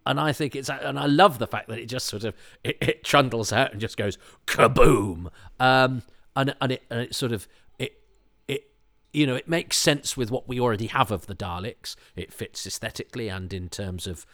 and 0.05 0.19
I 0.19 0.31
think 0.31 0.55
it's 0.55 0.69
and 0.69 0.97
I 0.97 1.07
love 1.07 1.39
the 1.39 1.47
fact 1.47 1.67
that 1.67 1.79
it 1.79 1.87
just 1.87 2.07
sort 2.07 2.23
of 2.23 2.35
it, 2.63 2.77
it 2.81 3.03
trundles 3.03 3.51
out 3.51 3.71
and 3.71 3.81
just 3.81 3.97
goes 3.97 4.17
kaboom. 4.45 5.27
Um, 5.59 6.03
and 6.35 6.55
and 6.61 6.71
it 6.73 6.83
and 6.89 7.01
it 7.01 7.15
sort 7.15 7.31
of 7.31 7.47
you 9.15 9.25
know 9.25 9.35
it 9.35 9.47
makes 9.47 9.77
sense 9.77 10.17
with 10.17 10.29
what 10.29 10.47
we 10.47 10.59
already 10.59 10.87
have 10.87 11.11
of 11.11 11.27
the 11.27 11.35
Daleks. 11.35 11.95
It 12.15 12.33
fits 12.33 12.67
aesthetically 12.67 13.29
and 13.29 13.53
in 13.53 13.69
terms 13.69 14.07
of 14.07 14.25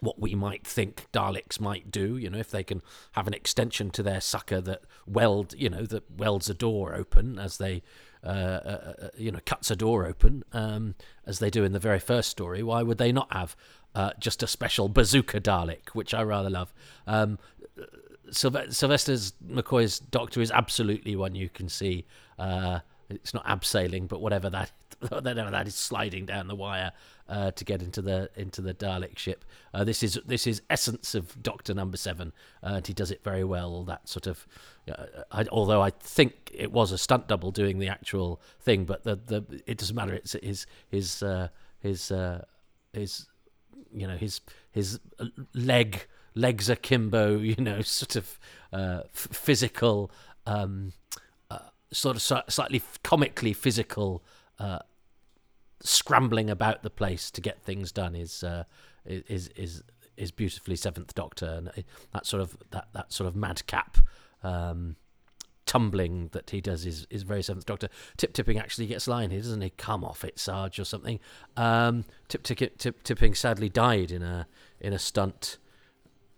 what 0.00 0.20
we 0.20 0.34
might 0.34 0.66
think 0.66 1.06
Daleks 1.12 1.60
might 1.60 1.90
do. 1.90 2.16
You 2.16 2.30
know, 2.30 2.38
if 2.38 2.50
they 2.50 2.62
can 2.62 2.82
have 3.12 3.26
an 3.26 3.34
extension 3.34 3.90
to 3.90 4.02
their 4.02 4.20
sucker 4.20 4.60
that 4.60 4.82
weld, 5.06 5.54
you 5.56 5.70
know, 5.70 5.84
that 5.86 6.10
welds 6.10 6.50
a 6.50 6.54
door 6.54 6.94
open 6.94 7.38
as 7.38 7.58
they, 7.58 7.82
uh, 8.22 8.26
uh, 8.26 8.94
uh, 9.02 9.08
you 9.16 9.32
know, 9.32 9.40
cuts 9.44 9.70
a 9.70 9.76
door 9.76 10.06
open 10.06 10.44
um, 10.52 10.94
as 11.24 11.38
they 11.38 11.50
do 11.50 11.64
in 11.64 11.72
the 11.72 11.78
very 11.78 11.98
first 11.98 12.30
story. 12.30 12.62
Why 12.62 12.82
would 12.82 12.98
they 12.98 13.12
not 13.12 13.32
have 13.32 13.56
uh, 13.94 14.10
just 14.18 14.42
a 14.42 14.46
special 14.46 14.88
bazooka 14.88 15.40
Dalek, 15.40 15.90
which 15.94 16.12
I 16.12 16.22
rather 16.22 16.50
love? 16.50 16.74
Um, 17.06 17.38
Sylvester 18.30 19.14
McCoy's 19.48 20.00
Doctor 20.00 20.40
is 20.40 20.50
absolutely 20.50 21.14
one 21.16 21.34
you 21.34 21.48
can 21.48 21.68
see. 21.68 22.06
It's 23.08 23.34
not 23.34 23.46
abseiling, 23.46 24.08
but 24.08 24.20
whatever 24.20 24.50
that 24.50 24.72
whatever 25.08 25.50
that 25.50 25.66
is 25.66 25.74
sliding 25.74 26.26
down 26.26 26.48
the 26.48 26.54
wire 26.54 26.92
uh, 27.28 27.50
to 27.52 27.64
get 27.64 27.82
into 27.82 28.02
the 28.02 28.30
into 28.36 28.60
the 28.60 28.74
Dalek 28.74 29.18
ship. 29.18 29.44
Uh, 29.74 29.84
this 29.84 30.02
is 30.02 30.18
this 30.26 30.46
is 30.46 30.62
essence 30.70 31.14
of 31.14 31.40
Doctor 31.42 31.74
Number 31.74 31.96
Seven, 31.96 32.32
uh, 32.62 32.74
and 32.74 32.86
he 32.86 32.92
does 32.92 33.10
it 33.10 33.22
very 33.22 33.44
well. 33.44 33.84
That 33.84 34.08
sort 34.08 34.26
of, 34.26 34.46
uh, 34.90 35.04
I, 35.30 35.46
although 35.52 35.82
I 35.82 35.90
think 35.90 36.50
it 36.52 36.72
was 36.72 36.92
a 36.92 36.98
stunt 36.98 37.28
double 37.28 37.50
doing 37.50 37.78
the 37.78 37.88
actual 37.88 38.40
thing, 38.60 38.84
but 38.84 39.04
the 39.04 39.16
the 39.16 39.62
it 39.66 39.78
doesn't 39.78 39.96
matter. 39.96 40.14
It's 40.14 40.32
his 40.32 40.66
his 40.88 41.22
uh, 41.22 41.48
his 41.80 42.10
uh, 42.10 42.44
his 42.92 43.26
you 43.92 44.06
know 44.06 44.16
his 44.16 44.40
his 44.70 44.98
leg 45.54 46.06
legs 46.34 46.68
akimbo. 46.68 47.38
You 47.46 47.56
know, 47.56 47.82
sort 47.82 48.16
of 48.16 48.38
physical. 49.12 50.10
Um, 50.46 50.92
sort 51.92 52.16
of 52.16 52.22
slightly 52.52 52.82
comically 53.02 53.52
physical 53.52 54.22
uh, 54.58 54.80
scrambling 55.80 56.50
about 56.50 56.82
the 56.82 56.90
place 56.90 57.30
to 57.30 57.40
get 57.40 57.62
things 57.62 57.92
done 57.92 58.14
is 58.14 58.42
uh, 58.42 58.64
is 59.04 59.48
is 59.48 59.82
is 60.16 60.30
beautifully 60.30 60.76
Seventh 60.76 61.14
Doctor, 61.14 61.46
and 61.46 61.84
that 62.12 62.26
sort 62.26 62.42
of 62.42 62.56
that 62.70 62.88
that 62.92 63.12
sort 63.12 63.28
of 63.28 63.36
madcap. 63.36 63.98
Um, 64.42 64.96
tumbling 65.66 66.28
that 66.30 66.50
he 66.50 66.60
does 66.60 66.86
is, 66.86 67.08
is 67.10 67.24
very 67.24 67.42
Seventh 67.42 67.66
Doctor. 67.66 67.88
Tip 68.16 68.32
tipping 68.32 68.56
actually 68.56 68.86
gets 68.86 69.08
line 69.08 69.32
here, 69.32 69.40
doesn't 69.40 69.60
he? 69.60 69.70
Come 69.70 70.04
off 70.04 70.24
it, 70.24 70.38
Sarge, 70.38 70.78
or 70.78 70.84
something. 70.84 71.18
Um, 71.56 72.04
tip, 72.28 72.44
tip, 72.44 72.78
tip 72.78 73.02
tipping 73.02 73.34
sadly 73.34 73.68
died 73.68 74.12
in 74.12 74.22
a 74.22 74.46
in 74.80 74.92
a 74.92 74.98
stunt. 74.98 75.58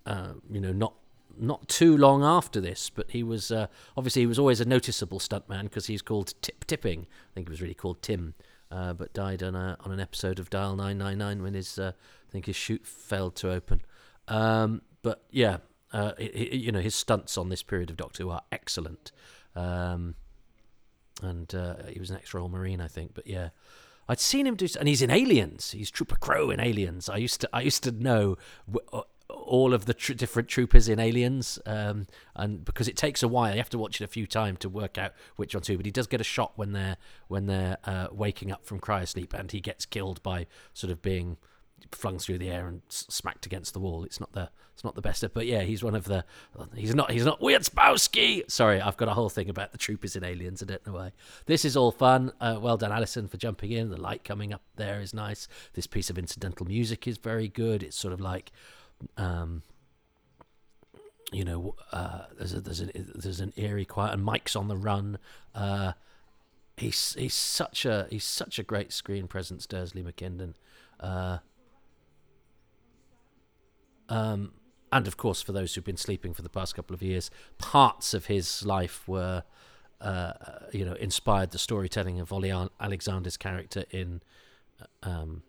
Uh, 0.07 0.33
you 0.51 0.61
know, 0.61 0.73
not 0.73 0.95
not 1.41 1.69
too 1.69 1.97
long 1.97 2.23
after 2.23 2.61
this, 2.61 2.91
but 2.91 3.11
he 3.11 3.23
was 3.23 3.51
uh, 3.51 3.67
obviously 3.97 4.23
he 4.23 4.27
was 4.27 4.39
always 4.39 4.61
a 4.61 4.65
noticeable 4.65 5.19
stuntman 5.19 5.65
because 5.65 5.87
he's 5.87 6.03
called 6.03 6.35
Tip 6.43 6.65
Tipping. 6.67 7.07
I 7.31 7.35
think 7.35 7.49
he 7.49 7.51
was 7.51 7.63
really 7.63 7.75
called 7.75 8.03
Tim, 8.03 8.35
uh, 8.71 8.93
but 8.93 9.13
died 9.13 9.43
on 9.43 9.55
a 9.55 9.77
on 9.81 9.93
an 9.93 10.01
episode 10.01 10.39
of 10.39 10.51
Dial 10.51 10.77
Nine 10.77 10.99
Nine 10.99 11.19
Nine 11.19 11.43
when 11.43 11.55
his 11.55 11.79
uh, 11.79 11.93
I 11.97 12.33
think 12.33 12.47
his 12.47 12.57
chute 12.57 12.87
failed 12.87 13.37
to 13.37 13.51
open. 13.51 13.83
Um, 14.27 14.83
but 15.03 15.25
yeah, 15.31 15.59
uh, 15.93 16.13
you 16.19 16.73
know 16.73 16.81
his 16.81 16.95
stunts 16.95 17.39
on 17.39 17.49
this 17.49 17.63
period 17.63 17.91
of 17.91 17.97
Doctor 17.97 18.25
Who 18.25 18.31
are 18.31 18.43
excellent, 18.53 19.13
um, 19.55 20.15
and 21.23 21.55
uh, 21.55 21.77
he 21.89 22.01
was 22.01 22.11
an 22.11 22.17
ex-Royal 22.17 22.49
Marine, 22.49 22.81
I 22.81 22.89
think. 22.89 23.13
But 23.15 23.27
yeah. 23.27 23.51
I'd 24.11 24.21
seen 24.21 24.47
him 24.47 24.57
do, 24.57 24.67
and 24.79 24.89
he's 24.89 25.03
in 25.03 25.11
Aliens. 25.11 25.73
He's 25.73 25.91
Trooper 25.91 26.17
Crowe 26.17 26.49
in 26.49 26.61
Aliens. 26.61 27.11
I 27.11 27.19
used 27.19 27.43
to, 27.43 27.51
I 27.53 27.61
used 27.61 27.83
to 27.83 27.91
know 27.91 28.39
uh, 28.91 29.03
all 29.29 29.75
of 29.75 29.85
the 29.85 29.95
tr- 29.95 30.15
different 30.15 30.49
troopers 30.49 30.89
in 30.89 30.99
Aliens, 30.99 31.59
um, 31.67 32.07
and 32.35 32.65
because 32.65 32.89
it 32.89 32.97
takes 32.97 33.23
a 33.23 33.29
while, 33.29 33.53
you 33.53 33.59
have 33.59 33.71
to 33.71 33.79
watch 33.79 34.01
it 34.01 34.05
a 34.05 34.09
few 34.09 34.27
times 34.27 34.59
to 34.61 34.69
work 34.69 34.99
out 34.99 35.13
which 35.37 35.55
one 35.55 35.63
to. 35.65 35.77
But 35.77 35.87
he 35.87 35.93
does 35.93 36.07
get 36.07 36.21
a 36.21 36.25
shot 36.25 36.53
when 36.57 36.73
they're 36.73 36.97
when 37.29 37.47
they're 37.47 37.79
uh, 37.85 38.09
waking 38.11 38.51
up 38.51 38.65
from 38.65 38.81
cryosleep, 38.81 39.35
and 39.35 39.51
he 39.51 39.61
gets 39.61 39.87
killed 39.87 40.23
by 40.23 40.47
sort 40.73 40.91
of 40.91 41.03
being 41.03 41.37
flung 41.93 42.19
through 42.19 42.39
the 42.39 42.51
air 42.51 42.67
and 42.67 42.83
smacked 42.89 43.47
against 43.47 43.73
the 43.73 43.81
wall. 43.81 44.05
It's 44.05 44.21
not 44.21 44.33
the 44.33 44.51
it's 44.79 44.85
not 44.85 44.95
the 44.95 45.03
best, 45.03 45.25
of, 45.25 45.35
but 45.35 45.45
yeah, 45.45 45.63
he's 45.63 45.83
one 45.83 45.97
of 45.97 46.05
the. 46.05 46.25
He's 46.77 46.95
not 46.95 47.11
he's 47.11 47.25
not 47.25 47.41
Wierzbowski. 47.41 48.49
Sorry, 48.49 48.81
I've 48.81 48.97
got 48.97 49.09
a 49.09 49.15
whole 49.15 49.29
thing 49.29 49.51
about 49.51 49.73
the 49.73 49.79
troopers 49.79 50.15
in 50.15 50.23
Aliens. 50.23 50.63
I 50.63 50.67
don't 50.67 50.87
know 50.87 50.93
why. 50.93 51.13
This 51.47 51.65
is 51.65 51.77
all 51.77 51.91
fun. 51.91 52.31
Uh, 52.41 52.59
well 52.61 52.77
done, 52.77 52.93
Alison, 52.93 53.27
for 53.27 53.39
jumping 53.39 53.73
in. 53.73 53.91
The 53.91 54.01
light 54.01 54.23
coming 54.23 54.53
up 54.53 54.63
there 54.77 55.01
is 55.01 55.13
nice. 55.13 55.49
This 55.73 55.89
piece 55.89 56.11
of 56.11 56.19
incidental 56.19 56.65
music 56.65 57.09
is 57.09 57.19
very 57.19 57.49
good. 57.49 57.83
It's 57.83 57.97
sort 57.97 58.15
of 58.15 58.21
like 58.21 58.53
um, 59.17 59.63
you 61.33 61.45
know, 61.45 61.75
uh, 61.93 62.23
there's 62.37 62.55
a, 62.55 62.61
there's 62.61 62.81
a, 62.81 62.87
there's 62.95 63.41
an 63.41 63.53
eerie 63.57 63.85
quiet, 63.85 64.15
and 64.15 64.25
Mike's 64.25 64.57
on 64.57 64.69
the 64.69 64.77
run. 64.77 65.19
Uh, 65.55 65.93
he's 66.77 67.15
he's 67.19 67.35
such 67.35 67.85
a 67.85 68.07
he's 68.11 68.25
such 68.25 68.59
a 68.59 68.63
great 68.63 68.93
screen 68.93 69.27
presence, 69.29 69.67
Dursley 69.67 70.03
McLinden. 70.03 70.55
Uh, 70.99 71.39
um, 74.09 74.53
and 74.91 75.07
of 75.07 75.17
course, 75.19 75.43
for 75.43 75.53
those 75.53 75.75
who've 75.75 75.85
been 75.85 75.99
sleeping 75.99 76.33
for 76.33 76.43
the 76.43 76.49
past 76.49 76.75
couple 76.75 76.95
of 76.95 77.03
years, 77.03 77.31
parts 77.59 78.15
of 78.15 78.27
his 78.27 78.65
life 78.65 79.07
were, 79.07 79.43
uh, 80.01 80.33
you 80.73 80.85
know, 80.85 80.95
inspired 80.95 81.51
the 81.51 81.59
storytelling 81.59 82.21
of 82.21 82.33
Ollie 82.33 82.53
Alexander's 82.81 83.37
character 83.37 83.85
in 83.91 84.23
um, 85.03 85.43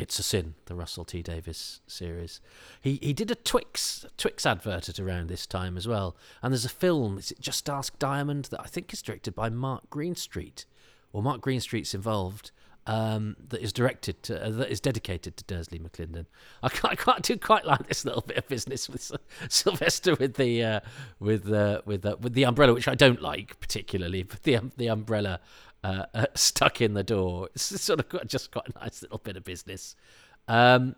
it's 0.00 0.18
a 0.18 0.22
Sin, 0.22 0.54
the 0.64 0.74
Russell 0.74 1.04
T 1.04 1.22
Davies 1.22 1.80
series. 1.86 2.40
He 2.80 2.98
he 3.02 3.12
did 3.12 3.30
a 3.30 3.34
Twix 3.34 4.06
Twix 4.16 4.46
advert 4.46 4.88
at 4.88 4.98
around 4.98 5.28
this 5.28 5.46
time 5.46 5.76
as 5.76 5.86
well. 5.86 6.16
And 6.42 6.52
there's 6.52 6.64
a 6.64 6.70
film, 6.70 7.18
is 7.18 7.30
it 7.30 7.40
Just 7.40 7.68
Ask 7.68 7.98
Diamond, 7.98 8.46
that 8.46 8.60
I 8.60 8.66
think 8.66 8.92
is 8.92 9.02
directed 9.02 9.34
by 9.34 9.50
Mark 9.50 9.90
Greenstreet, 9.90 10.64
or 11.12 11.22
Mark 11.22 11.40
Greenstreet's 11.40 11.94
involved. 11.94 12.50
Um, 12.86 13.36
that 13.50 13.60
is 13.60 13.74
directed 13.74 14.22
to, 14.24 14.42
uh, 14.42 14.50
that 14.50 14.70
is 14.70 14.80
dedicated 14.80 15.36
to 15.36 15.44
Dursley 15.44 15.78
McLinden. 15.78 16.24
I 16.62 16.70
can't, 16.70 16.92
I 16.92 16.96
can't 16.96 17.22
do 17.22 17.36
quite 17.36 17.66
like 17.66 17.86
this 17.86 18.06
little 18.06 18.22
bit 18.22 18.38
of 18.38 18.48
business 18.48 18.88
with 18.88 19.12
Sylvester 19.50 20.14
with 20.14 20.34
the 20.34 20.64
uh, 20.64 20.80
with 21.20 21.52
uh, 21.52 21.82
with 21.84 22.06
uh, 22.06 22.16
with 22.18 22.32
the 22.32 22.46
umbrella, 22.46 22.72
which 22.72 22.88
I 22.88 22.94
don't 22.94 23.20
like 23.20 23.60
particularly, 23.60 24.22
but 24.22 24.44
the 24.44 24.56
um, 24.56 24.72
the 24.78 24.88
umbrella 24.88 25.40
uh, 25.82 26.04
uh, 26.14 26.26
stuck 26.34 26.80
in 26.80 26.94
the 26.94 27.02
door. 27.02 27.48
It's 27.54 27.80
sort 27.80 28.00
of 28.00 28.28
just 28.28 28.50
quite 28.50 28.68
a 28.74 28.78
nice 28.78 29.02
little 29.02 29.18
bit 29.18 29.36
of 29.36 29.44
business. 29.44 29.96
Um, 30.48 30.96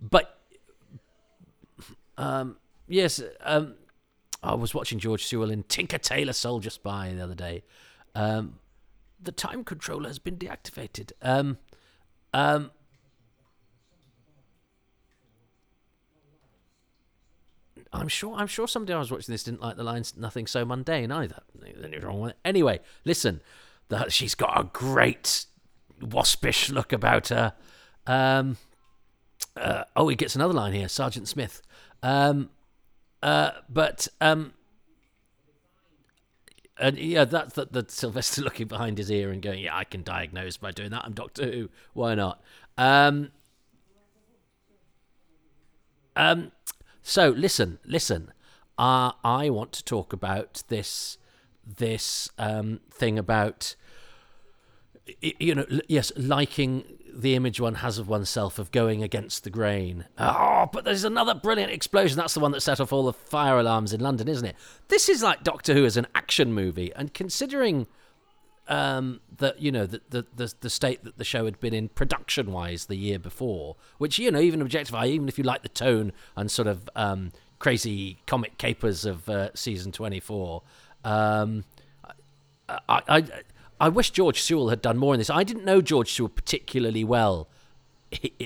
but 0.00 0.40
um, 2.16 2.56
yes, 2.86 3.22
um, 3.40 3.74
I 4.42 4.54
was 4.54 4.74
watching 4.74 4.98
George 4.98 5.24
Sewell 5.24 5.50
in 5.50 5.62
Tinker 5.64 5.98
Tailor 5.98 6.32
Soldier 6.32 6.70
Spy 6.70 7.12
the 7.14 7.22
other 7.22 7.34
day. 7.34 7.64
Um, 8.14 8.58
the 9.20 9.32
time 9.32 9.64
controller 9.64 10.08
has 10.08 10.18
been 10.18 10.36
deactivated. 10.36 11.12
Um, 11.22 11.58
um, 12.32 12.70
I'm 17.92 18.08
sure. 18.08 18.34
I'm 18.36 18.48
sure 18.48 18.66
somebody 18.66 18.92
I 18.92 18.98
was 18.98 19.10
watching 19.10 19.32
this 19.32 19.44
didn't 19.44 19.60
like 19.60 19.76
the 19.76 19.84
lines. 19.84 20.16
Nothing 20.16 20.48
so 20.48 20.64
mundane 20.64 21.12
either. 21.12 21.40
Anyway, 22.44 22.80
listen 23.04 23.40
that 23.88 24.12
she's 24.12 24.34
got 24.34 24.58
a 24.58 24.64
great 24.64 25.46
waspish 26.00 26.70
look 26.70 26.92
about 26.92 27.28
her. 27.28 27.52
Um, 28.06 28.56
uh, 29.56 29.84
oh, 29.96 30.08
he 30.08 30.16
gets 30.16 30.34
another 30.34 30.54
line 30.54 30.72
here, 30.72 30.88
Sergeant 30.88 31.28
Smith. 31.28 31.62
Um, 32.02 32.50
uh, 33.22 33.52
but 33.68 34.08
um, 34.20 34.52
and 36.78 36.98
yeah, 36.98 37.24
that's 37.24 37.54
the, 37.54 37.84
Sylvester 37.88 38.42
looking 38.44 38.66
behind 38.66 38.98
his 38.98 39.10
ear 39.10 39.30
and 39.30 39.40
going, 39.40 39.60
"Yeah, 39.60 39.76
I 39.76 39.84
can 39.84 40.02
diagnose 40.02 40.56
by 40.56 40.72
doing 40.72 40.90
that. 40.90 41.04
I'm 41.04 41.12
Doctor 41.12 41.50
Who. 41.50 41.70
Why 41.92 42.14
not?" 42.14 42.42
Um, 42.76 43.30
um, 46.16 46.52
so 47.02 47.30
listen, 47.30 47.78
listen. 47.84 48.32
Uh, 48.76 49.12
I 49.22 49.50
want 49.50 49.72
to 49.72 49.84
talk 49.84 50.12
about 50.12 50.64
this 50.66 51.16
this 51.66 52.28
um, 52.38 52.80
thing 52.90 53.18
about 53.18 53.76
you 55.20 55.54
know 55.54 55.66
yes 55.86 56.12
liking 56.16 56.84
the 57.12 57.34
image 57.34 57.60
one 57.60 57.76
has 57.76 57.98
of 57.98 58.08
oneself 58.08 58.58
of 58.58 58.70
going 58.72 59.02
against 59.02 59.44
the 59.44 59.50
grain 59.50 60.06
oh 60.16 60.66
but 60.72 60.84
there's 60.84 61.04
another 61.04 61.34
brilliant 61.34 61.70
explosion 61.70 62.16
that's 62.16 62.32
the 62.32 62.40
one 62.40 62.52
that 62.52 62.60
set 62.60 62.80
off 62.80 62.92
all 62.92 63.04
the 63.04 63.12
fire 63.12 63.58
alarms 63.58 63.92
in 63.92 64.00
london 64.00 64.28
isn't 64.28 64.46
it 64.46 64.56
this 64.88 65.08
is 65.10 65.22
like 65.22 65.44
doctor 65.44 65.74
who 65.74 65.84
as 65.84 65.98
an 65.98 66.06
action 66.14 66.54
movie 66.54 66.90
and 66.96 67.12
considering 67.12 67.86
um, 68.68 69.20
that 69.38 69.60
you 69.60 69.70
know 69.70 69.86
the, 69.86 70.00
the, 70.08 70.26
the 70.34 70.54
the 70.60 70.70
state 70.70 71.04
that 71.04 71.18
the 71.18 71.24
show 71.24 71.44
had 71.44 71.60
been 71.60 71.74
in 71.74 71.88
production 71.88 72.52
wise 72.52 72.86
the 72.86 72.96
year 72.96 73.18
before, 73.18 73.76
which 73.98 74.18
you 74.18 74.30
know 74.30 74.40
even 74.40 74.62
objectify, 74.62 75.06
even 75.06 75.28
if 75.28 75.36
you 75.36 75.44
like 75.44 75.62
the 75.62 75.68
tone 75.68 76.12
and 76.36 76.50
sort 76.50 76.68
of 76.68 76.88
um, 76.96 77.32
crazy 77.58 78.18
comic 78.26 78.56
capers 78.58 79.04
of 79.04 79.28
uh, 79.28 79.50
season 79.54 79.92
24. 79.92 80.62
Um, 81.04 81.64
I, 82.68 83.02
I, 83.08 83.24
I 83.80 83.88
wish 83.88 84.10
George 84.10 84.40
Sewell 84.40 84.70
had 84.70 84.82
done 84.82 84.96
more 84.96 85.14
in 85.14 85.18
this. 85.18 85.30
I 85.30 85.44
didn't 85.44 85.64
know 85.64 85.80
George 85.80 86.12
Sewell 86.12 86.28
particularly 86.28 87.04
well 87.04 87.48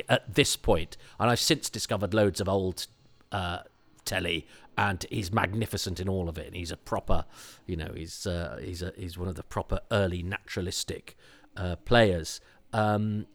at 0.09 0.35
this 0.35 0.57
point, 0.57 0.97
and 1.21 1.31
I've 1.31 1.41
since 1.41 1.71
discovered 1.71 2.15
loads 2.15 2.41
of 2.41 2.49
old 2.49 2.87
uh, 3.33 3.61
telly, 4.05 4.47
and 4.77 5.05
he's 5.11 5.33
magnificent 5.33 6.01
in 6.01 6.09
all 6.09 6.29
of 6.29 6.39
it. 6.39 6.47
And 6.47 6.57
he's 6.57 6.71
a 6.71 6.77
proper, 6.77 7.25
you 7.67 7.77
know, 7.77 7.93
he's 7.95 8.27
uh, 8.27 8.59
he's 8.63 8.83
a, 8.83 8.93
he's 8.97 9.19
one 9.19 9.29
of 9.29 9.37
the 9.37 9.43
proper 9.43 9.81
early 9.91 10.23
naturalistic 10.23 11.17
uh, 11.57 11.77
players. 11.77 12.41
Um, 12.73 13.27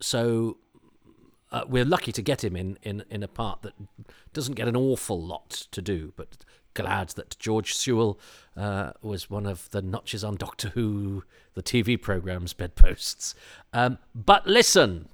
so 0.00 0.58
uh, 1.50 1.64
we're 1.66 1.84
lucky 1.84 2.12
to 2.12 2.22
get 2.22 2.44
him 2.44 2.56
in, 2.56 2.78
in, 2.82 3.04
in 3.10 3.22
a 3.22 3.28
part 3.28 3.62
that 3.62 3.72
doesn't 4.32 4.54
get 4.54 4.68
an 4.68 4.76
awful 4.76 5.20
lot 5.20 5.50
to 5.72 5.82
do, 5.82 6.12
but 6.16 6.44
glad 6.74 7.10
that 7.10 7.38
George 7.38 7.74
Sewell 7.74 8.18
uh, 8.56 8.92
was 9.02 9.30
one 9.30 9.46
of 9.46 9.70
the 9.70 9.82
notches 9.82 10.24
on 10.24 10.36
Doctor 10.36 10.68
Who, 10.70 11.24
the 11.54 11.62
TV 11.62 12.00
programme's 12.00 12.52
bedposts. 12.52 13.34
Um, 13.72 13.98
but 14.14 14.46
listen, 14.46 15.08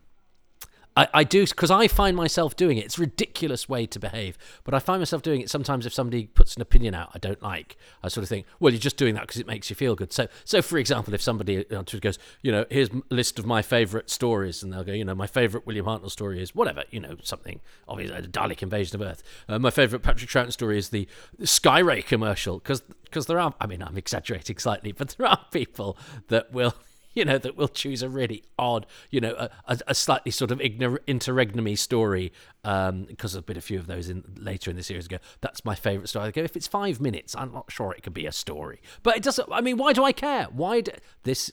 I, 0.97 1.09
I 1.13 1.25
do 1.25 1.47
because 1.47 1.71
I 1.71 1.89
find 1.89 2.17
myself 2.17 2.55
doing 2.57 2.79
it. 2.79 2.85
It's 2.85 2.99
a 2.99 3.01
ridiculous 3.01 3.69
way 3.69 3.87
to 3.87 3.99
behave, 3.99 4.39
but 4.63 4.75
I 4.75 4.79
find 4.79 5.01
myself 5.01 5.23
doing 5.23 5.41
it 5.41 5.51
sometimes 5.51 5.87
if 5.87 5.93
somebody 5.93 6.27
puts 6.27 6.55
an 6.55 6.63
opinion 6.63 6.95
out 6.95 7.11
I 7.15 7.19
don't 7.19 7.43
like. 7.43 7.77
I 8.03 8.09
sort 8.09 8.23
of 8.23 8.29
think, 8.29 8.47
well, 8.61 8.73
you're 8.73 8.81
just 8.81 8.97
doing 8.97 9.15
that 9.15 9.23
because 9.23 9.41
it 9.41 9.47
makes 9.47 9.71
you 9.71 9.77
feel 9.77 9.95
good. 9.97 10.13
So, 10.13 10.29
so 10.45 10.63
for 10.63 10.79
example, 10.79 11.15
if 11.15 11.23
somebody 11.23 11.65
goes, 11.65 12.19
you 12.43 12.53
know, 12.53 12.65
here's 12.71 12.91
a 12.91 13.03
list 13.11 13.39
of 13.39 13.47
my 13.47 13.63
favourite 13.63 14.09
stories, 14.09 14.63
and 14.63 14.73
they'll 14.73 14.85
go, 14.85 14.93
you 14.93 15.05
know, 15.05 15.15
my 15.15 15.27
favourite 15.27 15.67
William 15.67 15.87
Hartnell 15.87 16.11
story 16.11 16.41
is 16.41 16.55
whatever, 16.55 16.85
you 16.91 17.01
know, 17.01 17.17
something 17.23 17.61
obviously 17.89 18.21
the 18.21 18.29
Dalek 18.29 18.63
invasion 18.63 19.01
of 19.01 19.07
Earth. 19.07 19.23
Uh, 19.49 19.59
my 19.59 19.71
favourite 19.71 20.03
Patrick 20.03 20.31
Troughton 20.31 20.53
story 20.53 20.79
is 20.79 20.91
the 20.91 21.09
Skyray 21.41 22.05
commercial 22.07 22.59
because 22.59 22.83
because 23.15 23.27
there 23.27 23.39
are. 23.39 23.55
I 23.61 23.67
mean, 23.67 23.83
I'm 23.83 23.97
exaggerating 23.97 24.59
slightly, 24.59 24.93
but 24.93 25.09
there 25.19 25.27
are 25.27 25.41
people 25.51 25.97
that 26.29 26.53
will 26.53 26.75
you 27.25 27.25
know, 27.25 27.39
that 27.39 27.57
we'll 27.57 27.69
choose 27.69 28.03
a 28.03 28.09
really 28.09 28.43
odd, 28.59 28.87
you 29.11 29.21
know, 29.21 29.49
a, 29.67 29.79
a 29.87 29.95
slightly 29.95 30.31
sort 30.31 30.51
of 30.51 30.59
ignor- 30.59 30.99
interregnum 31.07 31.75
story, 31.77 32.33
um, 32.65 33.05
because 33.05 33.37
I've 33.37 33.47
been 33.47 33.57
a 33.57 33.63
few 33.63 33.79
of 33.79 33.87
those 33.87 34.09
in 34.09 34.25
later 34.37 34.71
in 34.71 34.77
the 34.77 34.83
series. 34.83 35.09
Go, 35.09 35.19
that's 35.41 35.65
my 35.65 35.75
favourite 35.75 36.09
story. 36.09 36.27
I 36.27 36.31
go, 36.31 36.43
if 36.43 36.57
it's 36.57 36.67
five 36.67 37.01
minutes, 37.01 37.35
I'm 37.37 37.53
not 37.53 37.71
sure 37.71 37.93
it 37.93 38.03
could 38.03 38.15
be 38.15 38.27
a 38.27 38.33
story, 38.33 38.81
but 39.03 39.17
it 39.17 39.23
doesn't. 39.23 39.49
I 39.51 39.61
mean, 39.61 39.77
why 39.77 39.93
do 39.93 40.05
I 40.05 40.13
care? 40.13 40.49
Why 40.53 40.81
do, 40.81 40.93
this? 41.23 41.51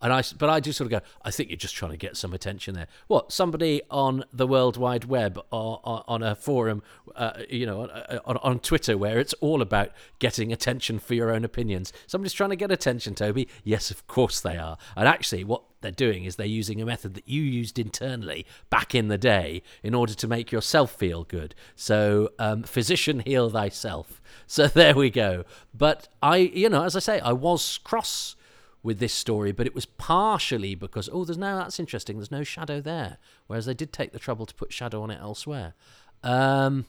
And 0.00 0.12
I, 0.12 0.22
but 0.38 0.50
I 0.50 0.60
do 0.60 0.72
sort 0.72 0.92
of 0.92 1.00
go, 1.00 1.06
I 1.24 1.30
think 1.30 1.50
you're 1.50 1.56
just 1.56 1.74
trying 1.74 1.92
to 1.92 1.96
get 1.96 2.16
some 2.16 2.32
attention 2.32 2.74
there. 2.74 2.88
What 3.06 3.32
somebody 3.32 3.82
on 3.90 4.24
the 4.32 4.46
World 4.46 4.76
Wide 4.76 5.04
Web 5.04 5.38
or, 5.50 5.80
or 5.82 6.04
on 6.06 6.22
a 6.22 6.34
forum, 6.34 6.82
uh, 7.16 7.42
you 7.48 7.66
know, 7.66 7.82
on, 7.82 8.20
on, 8.24 8.36
on, 8.38 8.58
Twitter, 8.58 8.98
where 8.98 9.18
it's 9.18 9.34
all 9.34 9.62
about 9.62 9.90
getting 10.18 10.52
attention 10.52 10.98
for 10.98 11.14
your 11.14 11.30
own 11.30 11.44
opinions. 11.44 11.92
Somebody's 12.06 12.32
trying 12.32 12.50
to 12.50 12.56
get 12.56 12.70
attention, 12.70 13.14
Toby. 13.14 13.48
Yes, 13.62 13.90
of 13.90 14.06
course 14.06 14.40
they 14.40 14.56
are. 14.56 14.76
And 14.96 15.08
actually, 15.08 15.44
what 15.44 15.62
they're 15.80 15.90
doing 15.90 16.24
is 16.24 16.36
they're 16.36 16.46
using 16.46 16.80
a 16.80 16.86
method 16.86 17.14
that 17.14 17.28
you 17.28 17.42
used 17.42 17.78
internally 17.78 18.46
back 18.70 18.94
in 18.94 19.08
the 19.08 19.18
day 19.18 19.62
in 19.82 19.94
order 19.94 20.14
to 20.14 20.26
make 20.26 20.50
yourself 20.50 20.90
feel 20.92 21.24
good. 21.24 21.54
So, 21.76 22.30
um, 22.38 22.62
physician, 22.62 23.20
heal 23.20 23.50
thyself. 23.50 24.20
So 24.46 24.66
there 24.66 24.94
we 24.94 25.10
go. 25.10 25.44
But 25.72 26.08
I, 26.20 26.36
you 26.36 26.68
know, 26.68 26.84
as 26.84 26.96
I 26.96 26.98
say, 26.98 27.20
I 27.20 27.32
was 27.32 27.78
cross 27.78 28.36
with 28.84 28.98
this 29.00 29.14
story, 29.14 29.50
but 29.50 29.66
it 29.66 29.74
was 29.74 29.86
partially 29.86 30.76
because 30.76 31.08
oh, 31.12 31.24
there's 31.24 31.38
no 31.38 31.56
that's 31.56 31.80
interesting. 31.80 32.18
There's 32.18 32.30
no 32.30 32.44
shadow 32.44 32.80
there, 32.80 33.18
whereas 33.48 33.66
they 33.66 33.74
did 33.74 33.92
take 33.92 34.12
the 34.12 34.18
trouble 34.20 34.46
to 34.46 34.54
put 34.54 34.72
shadow 34.72 35.02
on 35.02 35.10
it 35.10 35.18
elsewhere. 35.20 35.74
Um, 36.22 36.84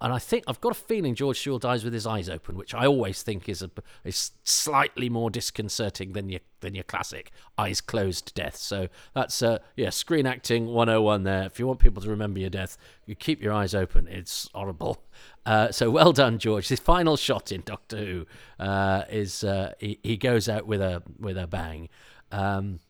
and 0.00 0.12
I 0.12 0.18
think 0.18 0.44
I've 0.46 0.60
got 0.60 0.72
a 0.72 0.74
feeling 0.74 1.14
George 1.14 1.40
Sewell 1.40 1.58
dies 1.58 1.84
with 1.84 1.92
his 1.92 2.06
eyes 2.06 2.28
open, 2.28 2.56
which 2.56 2.74
I 2.74 2.86
always 2.86 3.22
think 3.22 3.48
is 3.48 3.62
a 3.62 3.70
is 4.04 4.32
slightly 4.44 5.08
more 5.08 5.30
disconcerting 5.30 6.12
than 6.12 6.28
your 6.28 6.40
than 6.60 6.74
your 6.74 6.84
classic 6.84 7.32
eyes 7.56 7.80
closed 7.80 8.34
death. 8.34 8.56
So 8.56 8.88
that's 9.14 9.42
uh 9.42 9.58
yeah, 9.76 9.90
screen 9.90 10.26
acting 10.26 10.66
101 10.66 11.24
there. 11.24 11.44
If 11.44 11.58
you 11.58 11.66
want 11.66 11.80
people 11.80 12.00
to 12.02 12.10
remember 12.10 12.38
your 12.38 12.50
death, 12.50 12.76
you 13.06 13.14
keep 13.14 13.42
your 13.42 13.52
eyes 13.52 13.74
open. 13.74 14.06
It's 14.08 14.48
horrible. 14.54 15.02
Uh, 15.44 15.72
so 15.72 15.90
well 15.90 16.12
done, 16.12 16.38
George. 16.38 16.68
His 16.68 16.80
final 16.80 17.16
shot 17.16 17.50
in 17.50 17.62
Doctor 17.64 17.96
Who 17.96 18.26
uh, 18.60 19.04
is 19.10 19.42
uh, 19.42 19.72
he, 19.78 19.98
he 20.02 20.16
goes 20.16 20.48
out 20.48 20.66
with 20.66 20.80
a 20.80 21.02
with 21.18 21.36
a 21.36 21.46
bang. 21.46 21.88
Um, 22.30 22.80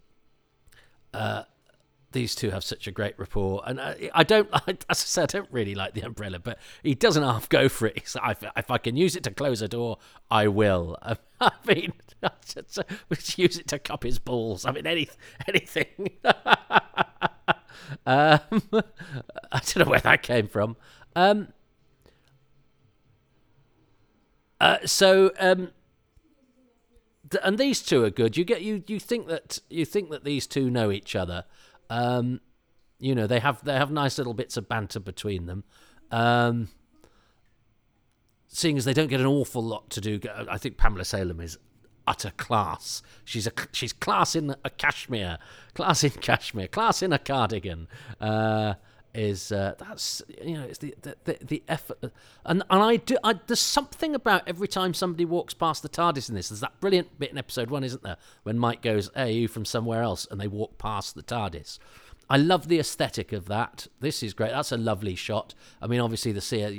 uh, 1.14 1.44
these 2.12 2.34
two 2.34 2.50
have 2.50 2.64
such 2.64 2.86
a 2.86 2.90
great 2.90 3.18
rapport, 3.18 3.62
and 3.66 3.80
I, 3.80 4.10
I 4.14 4.24
don't, 4.24 4.48
I, 4.52 4.78
as 4.88 5.00
I 5.02 5.06
said, 5.06 5.34
I 5.34 5.38
don't 5.38 5.48
really 5.50 5.74
like 5.74 5.94
the 5.94 6.02
umbrella, 6.02 6.38
but 6.38 6.58
he 6.82 6.94
doesn't 6.94 7.22
half 7.22 7.48
go 7.48 7.68
for 7.68 7.86
it. 7.86 8.14
Like, 8.14 8.38
if 8.56 8.70
I 8.70 8.78
can 8.78 8.96
use 8.96 9.16
it 9.16 9.22
to 9.24 9.30
close 9.30 9.62
a 9.62 9.68
door, 9.68 9.98
I 10.30 10.48
will. 10.48 10.96
I 11.40 11.50
mean, 11.66 11.92
just, 12.44 12.78
just 13.12 13.38
use 13.38 13.58
it 13.58 13.68
to 13.68 13.78
cup 13.78 14.02
his 14.02 14.18
balls. 14.18 14.64
I 14.64 14.72
mean, 14.72 14.86
any, 14.86 15.08
anything. 15.46 16.10
um, 16.24 16.34
I 18.06 18.40
don't 19.52 19.76
know 19.78 19.90
where 19.90 20.00
that 20.00 20.22
came 20.22 20.48
from. 20.48 20.76
Um, 21.14 21.48
uh, 24.60 24.78
so, 24.84 25.30
um, 25.38 25.70
and 27.42 27.58
these 27.58 27.82
two 27.82 28.04
are 28.04 28.10
good. 28.10 28.36
You 28.36 28.44
get 28.44 28.62
you 28.62 28.82
you 28.86 28.98
think 28.98 29.28
that 29.28 29.60
you 29.68 29.84
think 29.84 30.10
that 30.10 30.24
these 30.24 30.46
two 30.46 30.70
know 30.70 30.90
each 30.90 31.14
other. 31.14 31.44
Um, 31.90 32.40
you 32.98 33.14
know, 33.14 33.26
they 33.26 33.40
have 33.40 33.64
they 33.64 33.74
have 33.74 33.90
nice 33.90 34.18
little 34.18 34.34
bits 34.34 34.56
of 34.56 34.68
banter 34.68 35.00
between 35.00 35.46
them. 35.46 35.64
Um, 36.10 36.68
seeing 38.48 38.76
as 38.76 38.84
they 38.84 38.94
don't 38.94 39.08
get 39.08 39.20
an 39.20 39.26
awful 39.26 39.62
lot 39.62 39.90
to 39.90 40.00
do, 40.00 40.20
I 40.48 40.58
think 40.58 40.76
Pamela 40.76 41.04
Salem 41.04 41.40
is 41.40 41.58
utter 42.06 42.32
class. 42.36 43.02
She's 43.24 43.46
a 43.46 43.52
she's 43.72 43.92
class 43.92 44.34
in 44.34 44.54
a 44.64 44.70
cashmere, 44.70 45.38
class 45.74 46.02
in 46.02 46.10
cashmere, 46.10 46.68
class 46.68 47.02
in 47.02 47.12
a 47.12 47.18
cardigan. 47.18 47.86
Uh, 48.20 48.74
is 49.18 49.50
uh, 49.50 49.74
that's 49.78 50.22
you 50.42 50.54
know 50.54 50.62
it's 50.62 50.78
the 50.78 50.94
the, 51.02 51.38
the, 51.42 51.62
effort 51.68 51.98
and 52.44 52.62
and 52.70 52.82
I 52.82 52.96
do 52.96 53.16
I, 53.24 53.34
there's 53.46 53.60
something 53.60 54.14
about 54.14 54.46
every 54.46 54.68
time 54.68 54.94
somebody 54.94 55.24
walks 55.24 55.54
past 55.54 55.82
the 55.82 55.88
TARDIS 55.88 56.28
in 56.28 56.36
this 56.36 56.50
there's 56.50 56.60
that 56.60 56.80
brilliant 56.80 57.18
bit 57.18 57.32
in 57.32 57.38
episode 57.38 57.68
one 57.68 57.82
isn't 57.82 58.04
there 58.04 58.16
when 58.44 58.58
Mike 58.58 58.80
goes 58.80 59.10
hey 59.16 59.32
you 59.32 59.48
from 59.48 59.64
somewhere 59.64 60.02
else 60.02 60.26
and 60.30 60.40
they 60.40 60.46
walk 60.46 60.78
past 60.78 61.16
the 61.16 61.22
TARDIS 61.22 61.78
I 62.30 62.36
love 62.36 62.68
the 62.68 62.78
aesthetic 62.78 63.32
of 63.32 63.46
that. 63.46 63.86
This 64.00 64.22
is 64.22 64.34
great. 64.34 64.50
That's 64.50 64.70
a 64.70 64.76
lovely 64.76 65.14
shot. 65.14 65.54
I 65.80 65.86
mean, 65.86 66.00
obviously 66.00 66.30
the 66.30 66.42
CS, 66.42 66.74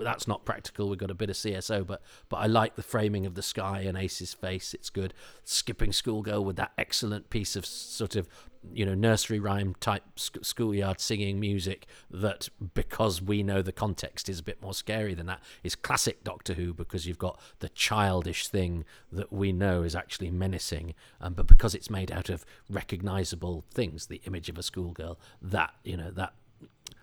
that's 0.00 0.28
not 0.28 0.44
practical. 0.44 0.88
We've 0.88 0.98
got 0.98 1.10
a 1.10 1.14
bit 1.14 1.28
of 1.28 1.34
CSO, 1.34 1.84
but 1.84 2.02
but 2.28 2.36
I 2.36 2.46
like 2.46 2.76
the 2.76 2.84
framing 2.84 3.26
of 3.26 3.34
the 3.34 3.42
sky 3.42 3.80
and 3.80 3.98
Ace's 3.98 4.32
face. 4.32 4.74
It's 4.74 4.90
good. 4.90 5.12
Skipping 5.42 5.92
schoolgirl 5.92 6.44
with 6.44 6.54
that 6.54 6.70
excellent 6.78 7.30
piece 7.30 7.56
of 7.56 7.66
sort 7.66 8.14
of 8.14 8.28
you 8.72 8.86
know 8.86 8.94
nursery 8.94 9.38
rhyme 9.38 9.74
type 9.80 10.04
schoolyard 10.16 11.00
singing 11.00 11.40
music 11.40 11.86
that 12.10 12.48
because 12.74 13.20
we 13.20 13.42
know 13.42 13.60
the 13.60 13.72
context 13.72 14.28
is 14.28 14.38
a 14.38 14.42
bit 14.42 14.60
more 14.62 14.74
scary 14.74 15.14
than 15.14 15.26
that 15.26 15.40
is 15.62 15.74
classic 15.74 16.22
doctor 16.22 16.54
who 16.54 16.72
because 16.72 17.06
you've 17.06 17.18
got 17.18 17.40
the 17.58 17.68
childish 17.70 18.46
thing 18.48 18.84
that 19.10 19.32
we 19.32 19.52
know 19.52 19.82
is 19.82 19.96
actually 19.96 20.30
menacing 20.30 20.94
um, 21.20 21.34
but 21.34 21.46
because 21.46 21.74
it's 21.74 21.90
made 21.90 22.12
out 22.12 22.28
of 22.28 22.44
recognizable 22.70 23.64
things 23.72 24.06
the 24.06 24.20
image 24.26 24.48
of 24.48 24.56
a 24.56 24.62
schoolgirl 24.62 25.18
that 25.40 25.74
you 25.82 25.96
know 25.96 26.10
that 26.10 26.32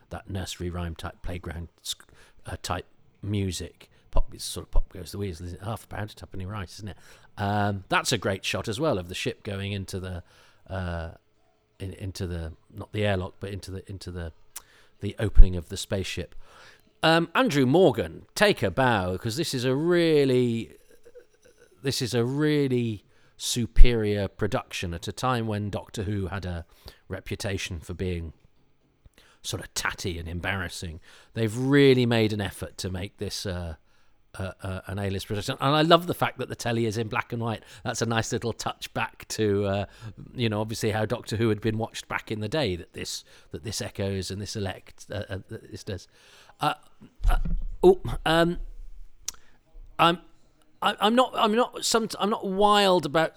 that 0.09 0.29
nursery 0.29 0.69
rhyme 0.69 0.95
type 0.95 1.21
playground 1.21 1.67
uh, 2.45 2.55
type 2.63 2.85
music 3.21 3.89
pop 4.11 4.33
it's 4.33 4.45
sort 4.45 4.65
of 4.65 4.71
pop 4.71 4.91
goes 4.91 5.11
the 5.11 5.17
wheels 5.17 5.41
half 5.63 5.83
a 5.83 5.87
pound 5.87 6.09
of 6.09 6.15
tuppenny 6.15 6.45
rice 6.45 6.75
isn't 6.75 6.89
it? 6.89 6.97
Um, 7.37 7.83
that's 7.89 8.11
a 8.11 8.17
great 8.17 8.43
shot 8.43 8.67
as 8.67 8.79
well 8.79 8.97
of 8.97 9.07
the 9.07 9.15
ship 9.15 9.43
going 9.43 9.71
into 9.71 9.99
the 9.99 10.23
uh, 10.69 11.11
in, 11.79 11.93
into 11.93 12.27
the 12.27 12.53
not 12.73 12.91
the 12.91 13.05
airlock, 13.05 13.35
but 13.39 13.51
into 13.51 13.71
the 13.71 13.89
into 13.89 14.11
the 14.11 14.31
the 15.01 15.15
opening 15.19 15.55
of 15.55 15.69
the 15.69 15.77
spaceship. 15.77 16.35
Um, 17.01 17.29
Andrew 17.33 17.65
Morgan, 17.65 18.25
take 18.35 18.61
a 18.61 18.69
bow 18.69 19.13
because 19.13 19.37
this 19.37 19.53
is 19.53 19.63
a 19.63 19.75
really 19.75 20.75
this 21.81 22.01
is 22.01 22.13
a 22.13 22.25
really 22.25 23.05
superior 23.37 24.27
production 24.27 24.93
at 24.93 25.07
a 25.07 25.13
time 25.13 25.47
when 25.47 25.69
Doctor 25.69 26.03
Who 26.03 26.27
had 26.27 26.45
a 26.45 26.65
reputation 27.07 27.79
for 27.79 27.93
being 27.93 28.33
sort 29.41 29.63
of 29.63 29.73
tatty 29.73 30.19
and 30.19 30.27
embarrassing. 30.27 30.99
They've 31.33 31.57
really 31.57 32.05
made 32.05 32.33
an 32.33 32.41
effort 32.41 32.77
to 32.79 32.89
make 32.89 33.17
this 33.17 33.45
uh, 33.45 33.75
uh, 34.37 34.51
uh, 34.61 34.81
an 34.87 34.99
A-list 34.99 35.27
production, 35.27 35.57
and 35.59 35.75
I 35.75 35.81
love 35.81 36.07
the 36.07 36.13
fact 36.13 36.37
that 36.37 36.49
the 36.49 36.55
telly 36.55 36.85
is 36.85 36.97
in 36.97 37.07
black 37.07 37.33
and 37.33 37.41
white. 37.41 37.63
That's 37.83 38.01
a 38.01 38.05
nice 38.05 38.31
little 38.31 38.53
touch 38.53 38.93
back 38.93 39.27
to, 39.29 39.65
uh, 39.65 39.85
you 40.33 40.49
know, 40.49 40.61
obviously 40.61 40.91
how 40.91 41.05
Doctor 41.05 41.35
Who 41.35 41.49
had 41.49 41.61
been 41.61 41.77
watched 41.77 42.07
back 42.07 42.31
in 42.31 42.39
the 42.39 42.49
day. 42.49 42.75
That 42.75 42.93
this 42.93 43.23
that 43.51 43.63
this 43.63 43.81
echoes 43.81 44.31
and 44.31 44.41
this 44.41 44.55
elect 44.55 45.07
uh, 45.11 45.23
uh, 45.29 45.39
this 45.49 45.83
does. 45.83 46.07
Uh, 46.59 46.75
oh, 47.83 47.99
um, 48.25 48.59
I'm 49.97 50.19
I'm 50.81 51.15
not 51.15 51.31
I'm 51.35 51.55
not 51.55 51.83
some 51.83 52.07
I'm 52.19 52.29
not 52.29 52.45
wild 52.45 53.05
about 53.05 53.33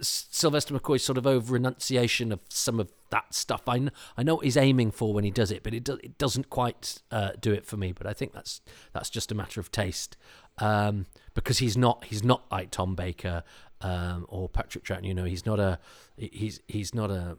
Sylvester 0.00 0.74
McCoy's 0.74 1.04
sort 1.04 1.18
of 1.18 1.26
over 1.26 1.56
enunciation 1.56 2.32
of 2.32 2.40
some 2.48 2.80
of 2.80 2.90
that 3.10 3.34
stuff. 3.34 3.62
I, 3.68 3.88
I 4.16 4.22
know 4.22 4.36
what 4.36 4.44
he's 4.44 4.56
aiming 4.56 4.90
for 4.90 5.14
when 5.14 5.24
he 5.24 5.30
does 5.30 5.50
it, 5.50 5.62
but 5.62 5.74
it, 5.74 5.84
do- 5.84 6.00
it 6.02 6.18
doesn't 6.18 6.50
quite 6.50 7.02
uh, 7.10 7.32
do 7.40 7.52
it 7.52 7.66
for 7.66 7.76
me. 7.76 7.92
But 7.92 8.06
I 8.06 8.12
think 8.12 8.32
that's 8.32 8.60
that's 8.92 9.10
just 9.10 9.32
a 9.32 9.34
matter 9.34 9.60
of 9.60 9.70
taste 9.70 10.16
um, 10.58 11.06
because 11.34 11.58
he's 11.58 11.76
not 11.76 12.04
he's 12.04 12.24
not 12.24 12.44
like 12.50 12.70
Tom 12.70 12.94
Baker 12.94 13.42
um, 13.80 14.26
or 14.28 14.48
Patrick 14.48 14.84
Troughton. 14.84 15.04
You 15.04 15.14
know, 15.14 15.24
he's 15.24 15.46
not 15.46 15.60
a 15.60 15.78
he's 16.16 16.60
he's 16.66 16.94
not 16.94 17.10
a 17.10 17.36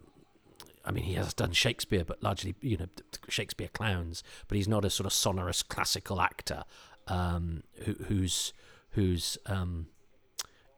I 0.86 0.92
mean, 0.92 1.04
he 1.04 1.16
has 1.16 1.34
done 1.34 1.52
Shakespeare, 1.52 2.06
but 2.06 2.24
largely, 2.24 2.56
you 2.62 2.78
know, 2.78 2.88
Shakespeare 3.28 3.68
clowns. 3.68 4.24
But 4.48 4.56
he's 4.56 4.70
not 4.70 4.86
a 4.86 4.90
sort 4.90 5.06
of 5.06 5.12
sonorous 5.12 5.62
classical 5.62 6.22
actor 6.22 6.64
um, 7.08 7.64
who, 7.84 7.94
whose 8.06 8.54
whose 8.92 9.38
um, 9.46 9.88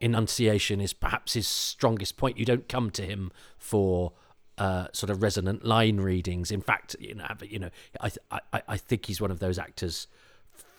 enunciation 0.00 0.80
is 0.80 0.92
perhaps 0.92 1.34
his 1.34 1.46
strongest 1.46 2.16
point. 2.16 2.38
You 2.38 2.44
don't 2.44 2.68
come 2.68 2.90
to 2.90 3.02
him 3.02 3.30
for 3.58 4.12
uh, 4.58 4.88
sort 4.92 5.10
of 5.10 5.22
resonant 5.22 5.64
line 5.64 5.98
readings. 5.98 6.50
In 6.50 6.60
fact, 6.60 6.96
you 6.98 7.14
know, 7.14 7.26
you 7.42 7.58
know, 7.58 7.70
I, 8.00 8.10
I 8.30 8.62
I 8.68 8.76
think 8.76 9.06
he's 9.06 9.20
one 9.20 9.30
of 9.30 9.38
those 9.38 9.58
actors 9.58 10.06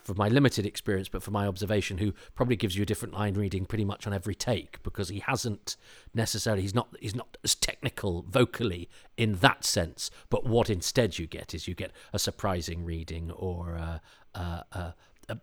from 0.04 0.18
my 0.18 0.28
limited 0.28 0.66
experience, 0.66 1.10
but 1.10 1.22
for 1.22 1.32
my 1.32 1.46
observation, 1.46 2.00
who 2.00 2.14
probably 2.36 2.56
gives 2.56 2.76
you 2.76 2.84
a 2.84 2.86
different 2.86 3.14
line 3.14 3.36
reading 3.36 3.66
pretty 3.66 3.86
much 3.86 4.08
on 4.08 4.14
every 4.14 4.36
take 4.36 4.82
because 4.84 5.10
he 5.10 5.20
hasn't 5.20 5.78
necessarily 6.14 6.62
he's 6.62 6.76
not 6.76 6.96
he's 7.00 7.16
not 7.16 7.38
as 7.44 7.56
technical 7.56 8.24
vocally 8.24 8.90
in 9.18 9.36
that 9.36 9.64
sense. 9.64 10.10
But 10.30 10.46
what 10.46 10.70
instead 10.70 11.20
you 11.20 11.28
get 11.28 11.54
is 11.54 11.68
you 11.68 11.76
get 11.76 11.92
a 12.14 12.20
surprising 12.20 12.84
reading 12.84 13.32
or 13.32 13.76
a, 13.76 14.02
a, 14.34 14.96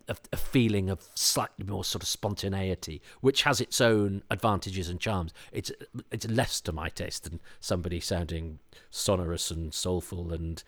a, 0.08 0.16
a, 0.32 0.36
feeling 0.36 0.90
of 0.90 1.08
slightly 1.14 1.64
more 1.64 1.84
sort 1.84 2.02
of 2.02 2.08
spontaneity, 2.08 3.02
which 3.20 3.42
has 3.42 3.60
its 3.60 3.80
own 3.80 4.22
advantages 4.30 4.88
and 4.88 5.00
charms. 5.00 5.32
It's 5.52 5.70
it's 6.10 6.28
less 6.28 6.60
to 6.62 6.72
my 6.72 6.88
taste 6.88 7.24
than 7.24 7.40
somebody 7.60 8.00
sounding 8.00 8.58
sonorous 8.90 9.50
and 9.50 9.72
soulful 9.72 10.32
and 10.32 10.62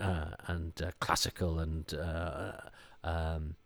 uh, 0.00 0.30
and 0.46 0.72
uh, 0.82 0.90
classical 1.00 1.58
and. 1.58 1.92
Uh, 1.94 2.52
um, 3.02 3.56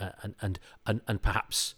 uh, 0.00 0.10
and, 0.22 0.34
and 0.40 0.58
and 0.86 1.00
and 1.06 1.20
perhaps 1.20 1.74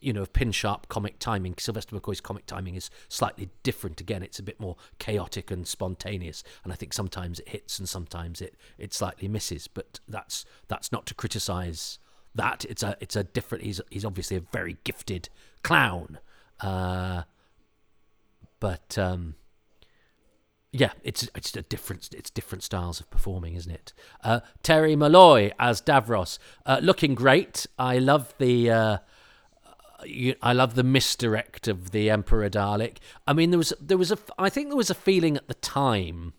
you 0.00 0.12
know 0.12 0.24
pin 0.26 0.52
sharp 0.52 0.88
comic 0.88 1.18
timing. 1.18 1.54
Sylvester 1.58 1.96
McCoy's 1.96 2.20
comic 2.20 2.46
timing 2.46 2.74
is 2.74 2.90
slightly 3.08 3.50
different. 3.62 4.00
Again, 4.00 4.22
it's 4.22 4.38
a 4.38 4.42
bit 4.42 4.60
more 4.60 4.76
chaotic 4.98 5.50
and 5.50 5.66
spontaneous, 5.66 6.42
and 6.64 6.72
I 6.72 6.76
think 6.76 6.92
sometimes 6.92 7.40
it 7.40 7.48
hits 7.48 7.78
and 7.78 7.88
sometimes 7.88 8.40
it 8.40 8.54
it 8.78 8.94
slightly 8.94 9.28
misses. 9.28 9.68
But 9.68 10.00
that's 10.08 10.44
that's 10.68 10.92
not 10.92 11.06
to 11.06 11.14
criticise 11.14 11.98
that. 12.34 12.64
It's 12.64 12.82
a 12.82 12.96
it's 13.00 13.16
a 13.16 13.24
different. 13.24 13.64
He's 13.64 13.80
he's 13.90 14.04
obviously 14.04 14.36
a 14.36 14.40
very 14.40 14.78
gifted 14.84 15.28
clown, 15.62 16.18
uh, 16.60 17.22
but. 18.60 18.96
Um, 18.98 19.34
yeah, 20.72 20.92
it's 21.02 21.28
it's 21.34 21.56
a 21.56 21.62
different 21.62 22.10
it's 22.12 22.30
different 22.30 22.62
styles 22.62 23.00
of 23.00 23.10
performing, 23.10 23.54
isn't 23.54 23.72
it? 23.72 23.92
Uh, 24.22 24.38
Terry 24.62 24.94
Molloy 24.94 25.50
as 25.58 25.82
Davros, 25.82 26.38
uh, 26.64 26.78
looking 26.80 27.16
great. 27.16 27.66
I 27.76 27.98
love 27.98 28.32
the 28.38 28.70
uh, 28.70 28.98
I 30.42 30.52
love 30.52 30.74
the 30.74 30.82
misdirect 30.82 31.68
of 31.68 31.90
the 31.90 32.10
Emperor 32.10 32.48
Dalek. 32.48 32.98
I 33.26 33.32
mean, 33.32 33.50
there 33.50 33.58
was 33.58 33.72
there 33.80 33.98
was 33.98 34.10
a 34.10 34.18
I 34.38 34.48
think 34.48 34.68
there 34.68 34.76
was 34.76 34.90
a 34.90 34.94
feeling 34.94 35.36
at 35.36 35.48
the 35.48 35.54
time. 35.54 36.32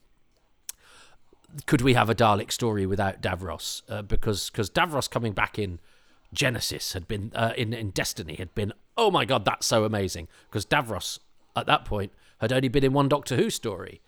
Could 1.66 1.82
we 1.82 1.94
have 1.94 2.10
a 2.10 2.16
Dalek 2.16 2.52
story 2.52 2.86
without 2.86 3.22
Davros? 3.22 3.82
Uh, 3.90 4.02
because 4.02 4.50
because 4.50 4.70
Davros 4.70 5.10
coming 5.10 5.34
back 5.34 5.60
in 5.60 5.80
Genesis 6.34 6.94
had 6.94 7.08
been 7.08 7.32
uh, 7.36 7.54
in 7.58 7.74
in 7.74 7.90
Destiny 7.92 8.36
had 8.36 8.54
been 8.56 8.74
oh 8.98 9.12
my 9.12 9.26
god 9.26 9.46
that's 9.46 9.68
so 9.68 9.84
amazing 9.84 10.28
because 10.48 10.66
Davros 10.66 11.20
at 11.56 11.66
that 11.66 11.84
point 11.86 12.14
had 12.40 12.54
only 12.54 12.70
been 12.70 12.84
in 12.84 12.94
one 12.94 13.10
Doctor 13.10 13.36
Who 13.36 13.50
story 13.50 14.02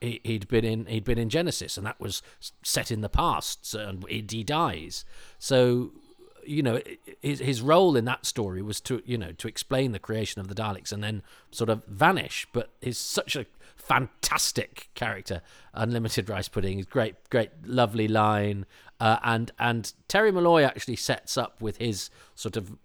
he'd 0.00 0.48
been 0.48 0.64
in 0.64 0.86
he'd 0.86 1.04
been 1.04 1.18
in 1.18 1.28
Genesis, 1.28 1.76
and 1.76 1.86
that 1.86 2.00
was 2.00 2.22
set 2.62 2.90
in 2.90 3.00
the 3.00 3.08
past, 3.08 3.74
and 3.74 4.04
he 4.08 4.44
dies. 4.44 5.04
So, 5.38 5.92
you 6.44 6.62
know, 6.62 6.80
his 7.20 7.40
his 7.40 7.62
role 7.62 7.96
in 7.96 8.04
that 8.06 8.26
story 8.26 8.62
was 8.62 8.80
to 8.82 9.02
you 9.04 9.18
know 9.18 9.32
to 9.32 9.48
explain 9.48 9.92
the 9.92 9.98
creation 9.98 10.40
of 10.40 10.48
the 10.48 10.54
Daleks 10.54 10.92
and 10.92 11.02
then 11.02 11.22
sort 11.50 11.70
of 11.70 11.84
vanish. 11.86 12.46
But 12.52 12.70
he's 12.80 12.98
such 12.98 13.36
a 13.36 13.46
fantastic 13.76 14.88
character, 14.94 15.42
unlimited 15.74 16.28
rice 16.28 16.48
pudding, 16.48 16.84
great, 16.88 17.16
great, 17.30 17.50
lovely 17.64 18.08
line, 18.08 18.66
uh, 19.00 19.18
and 19.22 19.50
and 19.58 19.92
Terry 20.08 20.32
Molloy 20.32 20.62
actually 20.62 20.96
sets 20.96 21.36
up 21.36 21.60
with 21.60 21.78
his 21.78 22.10
sort 22.34 22.56
of 22.56 22.76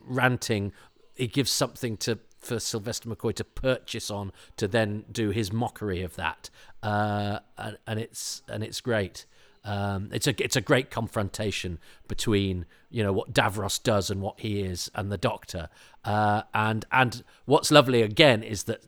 ranting. 0.00 0.72
He 1.14 1.26
gives 1.26 1.50
something 1.50 1.96
to 1.98 2.18
for 2.38 2.58
Sylvester 2.58 3.08
McCoy 3.08 3.34
to 3.34 3.44
purchase 3.44 4.10
on 4.10 4.32
to 4.56 4.66
then 4.66 5.04
do 5.12 5.30
his 5.30 5.52
mockery 5.52 6.02
of 6.02 6.16
that, 6.16 6.50
uh, 6.82 7.38
and, 7.56 7.78
and, 7.86 8.00
it's 8.00 8.42
and 8.48 8.64
it's 8.64 8.80
great. 8.80 9.26
Um, 9.64 10.10
it's 10.12 10.26
a 10.26 10.42
it's 10.42 10.56
a 10.56 10.60
great 10.60 10.90
confrontation 10.90 11.78
between 12.08 12.66
you 12.90 13.02
know 13.02 13.12
what 13.12 13.32
Davros 13.32 13.82
does 13.82 14.10
and 14.10 14.20
what 14.20 14.40
he 14.40 14.60
is 14.60 14.90
and 14.94 15.10
the 15.12 15.18
Doctor, 15.18 15.68
uh, 16.04 16.42
and 16.52 16.84
and 16.90 17.22
what's 17.44 17.70
lovely 17.70 18.02
again 18.02 18.42
is 18.42 18.64
that 18.64 18.84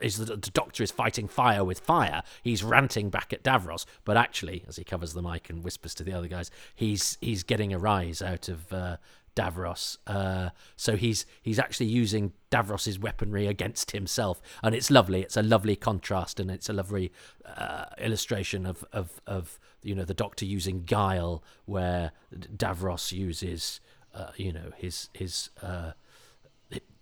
is 0.00 0.18
that 0.18 0.42
the 0.42 0.50
Doctor 0.50 0.82
is 0.82 0.90
fighting 0.90 1.28
fire 1.28 1.64
with 1.64 1.80
fire. 1.80 2.22
He's 2.42 2.62
ranting 2.62 3.10
back 3.10 3.32
at 3.32 3.42
Davros, 3.42 3.84
but 4.04 4.16
actually, 4.16 4.64
as 4.68 4.76
he 4.76 4.84
covers 4.84 5.12
the 5.12 5.22
mic 5.22 5.48
and 5.48 5.64
whispers 5.64 5.94
to 5.96 6.04
the 6.04 6.12
other 6.12 6.28
guys, 6.28 6.50
he's 6.74 7.18
he's 7.20 7.42
getting 7.42 7.72
a 7.72 7.78
rise 7.78 8.22
out 8.22 8.48
of 8.48 8.72
uh, 8.72 8.96
Davros. 9.34 9.98
Uh, 10.06 10.50
so 10.76 10.96
he's 10.96 11.24
he's 11.40 11.58
actually 11.58 11.86
using 11.86 12.32
Davros's 12.50 12.98
weaponry 12.98 13.46
against 13.46 13.92
himself, 13.92 14.40
and 14.62 14.74
it's 14.74 14.90
lovely. 14.90 15.22
It's 15.22 15.36
a 15.36 15.42
lovely 15.42 15.76
contrast, 15.76 16.38
and 16.38 16.50
it's 16.50 16.68
a 16.68 16.72
lovely 16.72 17.12
uh, 17.44 17.86
illustration 17.98 18.66
of, 18.66 18.84
of 18.92 19.20
of 19.26 19.58
you 19.82 19.94
know 19.94 20.04
the 20.04 20.14
Doctor 20.14 20.44
using 20.44 20.84
guile, 20.84 21.42
where 21.66 22.12
Davros 22.34 23.12
uses 23.12 23.80
uh, 24.14 24.30
you 24.36 24.52
know 24.52 24.72
his 24.76 25.08
his 25.12 25.50
uh, 25.62 25.92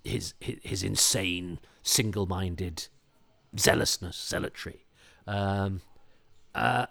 his 0.04 0.34
his, 0.40 0.82
insane 0.82 1.58
single-minded 1.82 2.88
zealousness, 3.58 4.16
zealotry. 4.16 4.84
Um, 5.26 5.82
uh, 6.54 6.86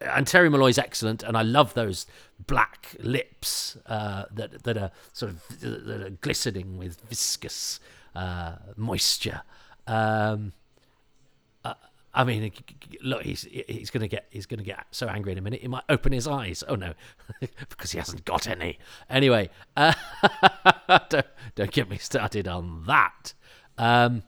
and 0.00 0.26
Terry 0.26 0.48
Molloy's 0.48 0.78
excellent, 0.78 1.22
and 1.22 1.36
I 1.36 1.42
love 1.42 1.74
those 1.74 2.06
black 2.46 2.96
lips 2.98 3.76
uh, 3.86 4.24
that 4.32 4.64
that 4.64 4.76
are 4.76 4.90
sort 5.12 5.32
of 5.32 5.60
that 5.60 6.02
are 6.02 6.10
glistening 6.10 6.78
with 6.78 7.00
viscous 7.08 7.80
uh, 8.14 8.56
moisture. 8.76 9.42
Um, 9.86 10.52
I 12.14 12.24
mean, 12.24 12.52
look, 13.02 13.22
he's 13.22 13.46
he's 13.50 13.90
gonna 13.90 14.08
get 14.08 14.26
he's 14.30 14.44
gonna 14.44 14.62
get 14.62 14.84
so 14.90 15.06
angry 15.08 15.32
in 15.32 15.38
a 15.38 15.40
minute. 15.40 15.62
He 15.62 15.68
might 15.68 15.84
open 15.88 16.12
his 16.12 16.28
eyes. 16.28 16.62
Oh 16.68 16.74
no, 16.74 16.92
because 17.68 17.92
he 17.92 17.98
hasn't 17.98 18.24
got 18.26 18.46
any. 18.46 18.78
Anyway, 19.08 19.48
uh, 19.76 19.94
don't 21.08 21.26
don't 21.54 21.72
get 21.72 21.88
me 21.88 21.96
started 21.96 22.46
on 22.46 22.84
that. 22.86 23.32
Um, 23.78 24.24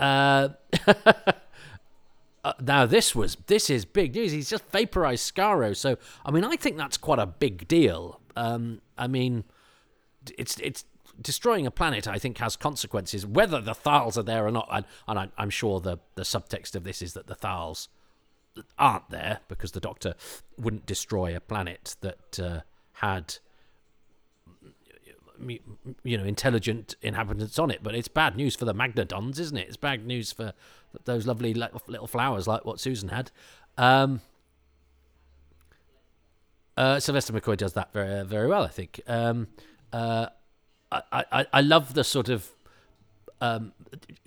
uh, 0.00 0.48
uh, 2.44 2.52
now 2.60 2.84
this 2.84 3.14
was 3.14 3.36
this 3.46 3.70
is 3.70 3.84
big 3.84 4.16
news. 4.16 4.32
He's 4.32 4.50
just 4.50 4.64
vaporized 4.72 5.32
Skaro. 5.32 5.76
So 5.76 5.96
I 6.24 6.32
mean, 6.32 6.42
I 6.42 6.56
think 6.56 6.76
that's 6.76 6.96
quite 6.96 7.20
a 7.20 7.26
big 7.26 7.68
deal. 7.68 8.20
Um, 8.34 8.80
I 8.96 9.06
mean, 9.06 9.44
it's 10.36 10.58
it's 10.58 10.84
destroying 11.20 11.66
a 11.66 11.70
planet. 11.70 12.06
I 12.06 12.18
think 12.18 12.38
has 12.38 12.56
consequences, 12.56 13.26
whether 13.26 13.60
the 13.60 13.74
Thals 13.74 14.18
are 14.18 14.22
there 14.22 14.46
or 14.46 14.50
not. 14.50 14.68
And, 14.70 14.84
and 15.06 15.18
I, 15.18 15.28
I'm 15.36 15.50
sure 15.50 15.80
the 15.80 15.98
the 16.14 16.22
subtext 16.22 16.74
of 16.74 16.84
this 16.84 17.02
is 17.02 17.14
that 17.14 17.26
the 17.26 17.34
Thals 17.34 17.88
aren't 18.78 19.10
there 19.10 19.40
because 19.48 19.72
the 19.72 19.80
Doctor 19.80 20.14
wouldn't 20.56 20.86
destroy 20.86 21.36
a 21.36 21.40
planet 21.40 21.96
that 22.00 22.40
uh, 22.40 22.60
had 22.94 23.36
you 26.04 26.18
know 26.18 26.24
intelligent 26.24 26.96
inhabitants 27.00 27.58
on 27.58 27.70
it 27.70 27.80
but 27.82 27.94
it's 27.94 28.08
bad 28.08 28.36
news 28.36 28.56
for 28.56 28.64
the 28.64 28.74
magnedons 28.74 29.38
isn't 29.38 29.56
it 29.56 29.68
it's 29.68 29.76
bad 29.76 30.04
news 30.04 30.32
for 30.32 30.52
those 31.04 31.26
lovely 31.26 31.54
little 31.54 32.06
flowers 32.06 32.48
like 32.48 32.64
what 32.64 32.80
susan 32.80 33.08
had 33.10 33.30
um, 33.76 34.20
uh, 36.76 36.98
sylvester 36.98 37.32
mccoy 37.32 37.56
does 37.56 37.74
that 37.74 37.92
very 37.92 38.24
very 38.24 38.48
well 38.48 38.64
i 38.64 38.68
think 38.68 39.00
um, 39.06 39.46
uh, 39.92 40.26
I, 40.90 41.24
I, 41.30 41.46
I 41.52 41.60
love 41.60 41.94
the 41.94 42.04
sort 42.04 42.28
of 42.28 42.50
um, 43.40 43.72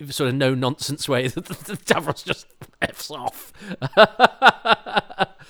sort 0.08 0.30
of 0.30 0.34
no 0.34 0.54
nonsense 0.54 1.08
way 1.08 1.28
that 1.28 1.44
Davros 1.44 2.24
just 2.24 2.46
f's 2.80 3.10
off. 3.10 3.52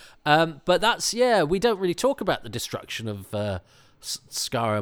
um, 0.26 0.60
but 0.64 0.80
that's 0.80 1.14
yeah, 1.14 1.42
we 1.42 1.58
don't 1.58 1.78
really 1.78 1.94
talk 1.94 2.20
about 2.20 2.42
the 2.42 2.48
destruction 2.48 3.08
of 3.08 3.32
uh, 3.34 3.60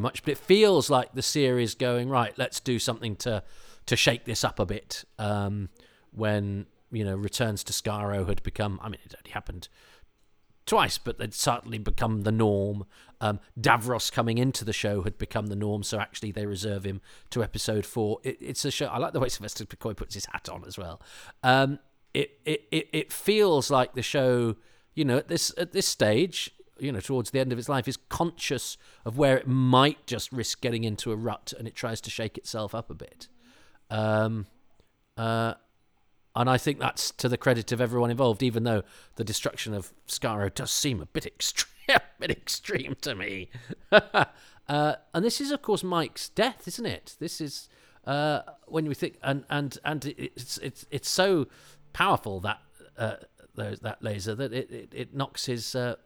much, 0.01 0.23
but 0.23 0.33
it 0.33 0.39
feels 0.39 0.89
like 0.91 1.13
the 1.13 1.23
series 1.23 1.75
going 1.75 2.09
right. 2.09 2.37
Let's 2.39 2.61
do 2.61 2.79
something 2.79 3.17
to 3.17 3.43
to 3.87 3.97
shake 3.97 4.25
this 4.25 4.45
up 4.45 4.59
a 4.59 4.67
bit. 4.67 5.05
Um, 5.19 5.69
when 6.13 6.67
you 6.91 7.05
know 7.05 7.17
returns 7.17 7.63
to 7.65 7.73
Skaro 7.73 8.27
had 8.27 8.43
become, 8.43 8.81
I 8.83 8.89
mean, 8.89 9.01
it 9.05 9.15
only 9.19 9.33
happened 9.33 9.69
twice, 10.67 10.99
but 10.99 11.19
they'd 11.19 11.35
certainly 11.35 11.79
become 11.79 12.23
the 12.23 12.33
norm. 12.33 12.85
Um, 13.21 13.41
Davros 13.59 14.11
coming 14.11 14.39
into 14.39 14.65
the 14.65 14.73
show 14.73 15.03
had 15.03 15.19
become 15.19 15.49
the 15.49 15.57
norm, 15.57 15.83
so 15.83 15.99
actually 15.99 16.33
they 16.33 16.47
reserve 16.47 16.85
him 16.85 17.01
to 17.31 17.43
episode 17.43 17.85
four. 17.85 18.19
It, 18.23 18.39
it's 18.41 18.65
a 18.65 18.71
show. 18.71 18.87
I 18.87 18.99
like 18.99 19.13
the 19.13 19.21
way 19.21 19.29
Sylvester 19.29 19.65
McCoy 19.65 19.97
puts 19.97 20.15
his 20.15 20.27
hat 20.27 20.49
on 20.49 20.65
as 20.67 20.79
well. 20.79 21.01
Um, 21.43 21.79
it, 22.15 22.39
it 22.45 22.65
it 22.71 22.89
it 22.93 23.13
feels 23.13 23.71
like 23.71 23.95
the 23.95 24.03
show, 24.03 24.57
you 24.95 25.05
know, 25.05 25.19
at 25.19 25.29
this 25.29 25.53
at 25.59 25.73
this 25.73 25.87
stage, 25.87 26.51
you 26.79 26.91
know, 26.91 27.01
towards 27.01 27.31
the 27.31 27.41
end 27.41 27.53
of 27.53 27.59
its 27.59 27.69
life, 27.69 27.87
is 27.87 27.99
conscious 28.09 28.77
of 29.05 29.19
where 29.19 29.37
it 29.37 29.47
might 29.47 30.07
just 30.07 30.33
risk 30.33 30.61
getting 30.61 30.85
into 30.85 31.13
a 31.13 31.17
rut, 31.17 31.53
and 31.59 31.69
it 31.69 31.75
tries 31.75 32.01
to 32.03 32.11
shake 32.11 32.39
itself 32.39 32.75
up 32.75 32.91
a 32.91 32.95
bit. 32.95 33.29
Um, 33.91 34.47
uh, 35.17 35.55
and 36.35 36.49
I 36.49 36.59
think 36.59 36.79
that's 36.79 37.11
to 37.13 37.29
the 37.29 37.37
credit 37.37 37.73
of 37.73 37.81
everyone 37.81 38.11
involved, 38.11 38.43
even 38.43 38.65
though 38.65 38.83
the 39.17 39.25
destruction 39.25 39.75
of 39.75 39.93
Skaro 40.07 40.53
does 40.53 40.71
seem 40.71 41.01
a 41.01 41.07
bit 41.07 41.27
extreme, 41.27 41.69
a 41.89 42.01
bit 42.19 42.31
extreme 42.31 42.97
to 43.03 43.15
me. 43.15 43.51
uh, 43.93 44.95
and 45.13 45.25
this 45.25 45.41
is, 45.41 45.51
of 45.51 45.63
course, 45.63 45.83
Mike's 45.83 46.29
death, 46.29 46.69
isn't 46.69 46.87
it? 46.87 47.17
This 47.19 47.41
is 47.41 47.69
uh, 48.05 48.43
when 48.67 48.87
we 48.87 48.95
think, 48.95 49.17
and 49.23 49.45
and 49.51 49.79
and 49.85 50.07
it's 50.17 50.59
it's 50.59 50.87
it's 50.91 51.11
so 51.11 51.49
powerful 51.93 52.41
that 52.41 52.61
uh, 52.97 53.17
that 53.55 53.99
laser 54.01 54.35
that 54.35 54.53
it, 54.53 54.71
it, 54.71 54.89
it 54.93 55.15
knocks 55.15 55.47
his 55.47 55.75
uh, 55.75 55.97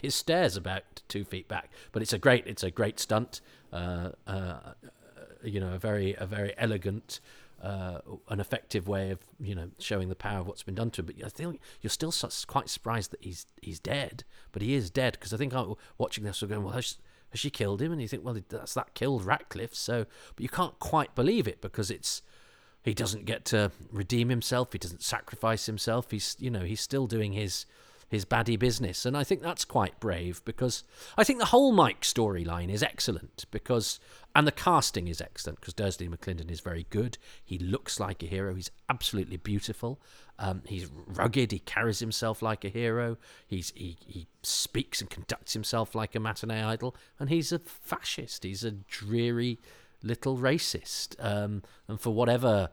his 0.00 0.14
stairs 0.14 0.56
about 0.56 1.02
two 1.08 1.24
feet 1.24 1.48
back. 1.48 1.70
But 1.92 2.02
it's 2.02 2.12
a 2.12 2.18
great 2.18 2.46
it's 2.46 2.62
a 2.62 2.70
great 2.70 2.98
stunt. 2.98 3.40
Uh, 3.72 4.10
uh, 4.26 4.58
you 5.42 5.60
know, 5.60 5.74
a 5.74 5.78
very 5.78 6.14
a 6.14 6.26
very 6.26 6.54
elegant 6.58 7.20
uh, 7.64 8.00
an 8.28 8.40
effective 8.40 8.86
way 8.86 9.10
of 9.10 9.20
you 9.40 9.54
know 9.54 9.70
showing 9.78 10.10
the 10.10 10.14
power 10.14 10.40
of 10.40 10.46
what's 10.46 10.62
been 10.62 10.74
done 10.74 10.90
to 10.90 11.00
him. 11.00 11.06
But 11.06 11.24
I 11.24 11.28
think 11.30 11.60
you're 11.80 11.90
still 11.90 12.12
quite 12.46 12.68
surprised 12.68 13.10
that 13.12 13.24
he's 13.24 13.46
he's 13.62 13.80
dead, 13.80 14.24
but 14.52 14.60
he 14.60 14.74
is 14.74 14.90
dead 14.90 15.14
because 15.14 15.32
I 15.32 15.38
think 15.38 15.54
I'm 15.54 15.74
watching 15.96 16.24
this, 16.24 16.42
we're 16.42 16.48
going, 16.48 16.62
well, 16.62 16.74
has, 16.74 16.98
has 17.30 17.40
she 17.40 17.48
killed 17.48 17.80
him? 17.80 17.90
And 17.90 18.02
you 18.02 18.08
think, 18.08 18.22
well, 18.22 18.36
that's 18.48 18.74
that 18.74 18.92
killed 18.92 19.24
Ratcliffe. 19.24 19.74
So, 19.74 20.04
but 20.36 20.42
you 20.42 20.48
can't 20.50 20.78
quite 20.78 21.14
believe 21.14 21.48
it 21.48 21.62
because 21.62 21.90
it's 21.90 22.20
he 22.82 22.92
doesn't 22.92 23.24
get 23.24 23.46
to 23.46 23.72
redeem 23.90 24.28
himself. 24.28 24.72
He 24.72 24.78
doesn't 24.78 25.02
sacrifice 25.02 25.64
himself. 25.64 26.10
He's 26.10 26.36
you 26.38 26.50
know 26.50 26.64
he's 26.64 26.82
still 26.82 27.06
doing 27.06 27.32
his 27.32 27.64
his 28.14 28.24
baddie 28.24 28.58
business. 28.58 29.04
And 29.04 29.16
I 29.16 29.24
think 29.24 29.42
that's 29.42 29.64
quite 29.64 30.00
brave 30.00 30.42
because 30.44 30.84
I 31.16 31.24
think 31.24 31.38
the 31.38 31.46
whole 31.46 31.72
Mike 31.72 32.02
storyline 32.02 32.70
is 32.70 32.82
excellent 32.82 33.44
because, 33.50 34.00
and 34.34 34.46
the 34.46 34.52
casting 34.52 35.08
is 35.08 35.20
excellent 35.20 35.60
because 35.60 35.74
Dursley 35.74 36.08
McLinden 36.08 36.50
is 36.50 36.60
very 36.60 36.86
good. 36.90 37.18
He 37.44 37.58
looks 37.58 38.00
like 38.00 38.22
a 38.22 38.26
hero. 38.26 38.54
He's 38.54 38.70
absolutely 38.88 39.36
beautiful. 39.36 40.00
Um, 40.38 40.62
he's 40.66 40.88
rugged. 41.06 41.52
He 41.52 41.60
carries 41.60 42.00
himself 42.00 42.42
like 42.42 42.64
a 42.64 42.68
hero. 42.68 43.18
He's 43.46 43.72
he, 43.76 43.96
he 44.04 44.26
speaks 44.42 45.00
and 45.00 45.10
conducts 45.10 45.52
himself 45.52 45.94
like 45.94 46.14
a 46.14 46.20
matinee 46.20 46.62
idol. 46.62 46.96
And 47.18 47.28
he's 47.28 47.52
a 47.52 47.58
fascist. 47.58 48.42
He's 48.42 48.64
a 48.64 48.72
dreary 48.72 49.60
little 50.02 50.36
racist. 50.36 51.14
Um, 51.24 51.62
and 51.88 52.00
for 52.00 52.10
whatever 52.10 52.70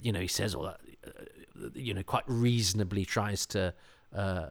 you 0.00 0.12
know 0.12 0.20
he 0.20 0.26
says 0.26 0.54
all 0.54 0.64
that, 0.64 0.80
uh, 1.06 1.68
you 1.74 1.94
know, 1.94 2.02
quite 2.02 2.24
reasonably 2.26 3.04
tries 3.04 3.46
to. 3.46 3.74
Uh, 4.14 4.48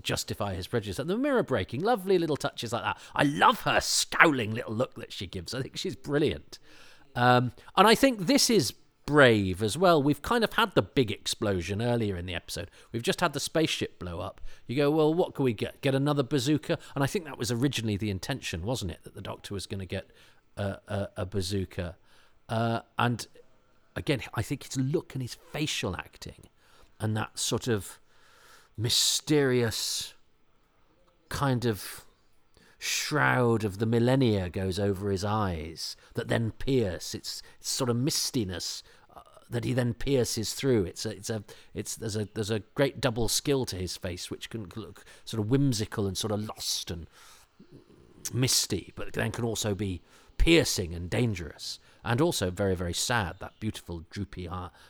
justify 0.00 0.54
his 0.54 0.66
prejudice. 0.66 0.98
And 0.98 1.10
the 1.10 1.18
mirror 1.18 1.42
breaking, 1.42 1.82
lovely 1.82 2.18
little 2.18 2.36
touches 2.36 2.72
like 2.72 2.82
that. 2.82 2.98
I 3.14 3.24
love 3.24 3.62
her 3.62 3.80
scowling 3.80 4.54
little 4.54 4.74
look 4.74 4.94
that 4.94 5.12
she 5.12 5.26
gives. 5.26 5.54
I 5.54 5.62
think 5.62 5.76
she's 5.76 5.96
brilliant. 5.96 6.58
Um, 7.14 7.52
and 7.76 7.86
I 7.86 7.94
think 7.94 8.26
this 8.26 8.48
is 8.48 8.72
brave 9.04 9.62
as 9.62 9.76
well. 9.76 10.02
We've 10.02 10.22
kind 10.22 10.44
of 10.44 10.54
had 10.54 10.74
the 10.74 10.82
big 10.82 11.10
explosion 11.10 11.82
earlier 11.82 12.16
in 12.16 12.26
the 12.26 12.34
episode. 12.34 12.70
We've 12.92 13.02
just 13.02 13.20
had 13.20 13.32
the 13.32 13.40
spaceship 13.40 13.98
blow 13.98 14.20
up. 14.20 14.40
You 14.66 14.76
go, 14.76 14.90
well, 14.90 15.12
what 15.12 15.34
can 15.34 15.44
we 15.44 15.52
get? 15.52 15.80
Get 15.80 15.94
another 15.94 16.22
bazooka? 16.22 16.78
And 16.94 17.04
I 17.04 17.06
think 17.06 17.24
that 17.24 17.38
was 17.38 17.50
originally 17.50 17.96
the 17.96 18.10
intention, 18.10 18.62
wasn't 18.62 18.92
it? 18.92 19.02
That 19.04 19.14
the 19.14 19.20
Doctor 19.20 19.54
was 19.54 19.66
going 19.66 19.80
to 19.80 19.86
get 19.86 20.10
a, 20.56 20.78
a, 20.88 21.08
a 21.18 21.26
bazooka. 21.26 21.96
Uh, 22.48 22.80
and 22.98 23.26
again, 23.96 24.20
I 24.34 24.42
think 24.42 24.64
his 24.64 24.76
look 24.76 25.14
and 25.14 25.22
his 25.22 25.36
facial 25.52 25.96
acting 25.96 26.48
and 27.00 27.16
that 27.16 27.38
sort 27.38 27.66
of 27.68 27.98
mysterious 28.76 30.14
kind 31.28 31.64
of 31.64 32.04
shroud 32.78 33.62
of 33.62 33.78
the 33.78 33.86
millennia 33.86 34.50
goes 34.50 34.76
over 34.76 35.12
his 35.12 35.24
eyes 35.24 35.96
that 36.14 36.26
then 36.26 36.50
pierce. 36.50 37.14
It's, 37.14 37.40
it's 37.60 37.70
sort 37.70 37.88
of 37.88 37.96
mistiness 37.96 38.82
uh, 39.14 39.20
that 39.48 39.64
he 39.64 39.72
then 39.72 39.94
pierces 39.94 40.52
through. 40.52 40.84
It's 40.86 41.06
a, 41.06 41.10
it's 41.10 41.30
a, 41.30 41.44
it's 41.74 41.94
there's 41.94 42.16
a 42.16 42.28
there's 42.34 42.50
a 42.50 42.64
great 42.74 43.00
double 43.00 43.28
skill 43.28 43.64
to 43.66 43.76
his 43.76 43.96
face, 43.96 44.30
which 44.30 44.50
can 44.50 44.68
look 44.74 45.04
sort 45.24 45.40
of 45.40 45.48
whimsical 45.48 46.08
and 46.08 46.18
sort 46.18 46.32
of 46.32 46.48
lost 46.48 46.90
and 46.90 47.06
misty, 48.34 48.92
but 48.96 49.12
then 49.12 49.30
can 49.30 49.44
also 49.44 49.76
be 49.76 50.02
piercing 50.36 50.92
and 50.92 51.08
dangerous, 51.08 51.78
and 52.04 52.20
also 52.20 52.50
very 52.50 52.74
very 52.74 52.94
sad. 52.94 53.36
That 53.38 53.60
beautiful 53.60 54.02
droopy 54.10 54.48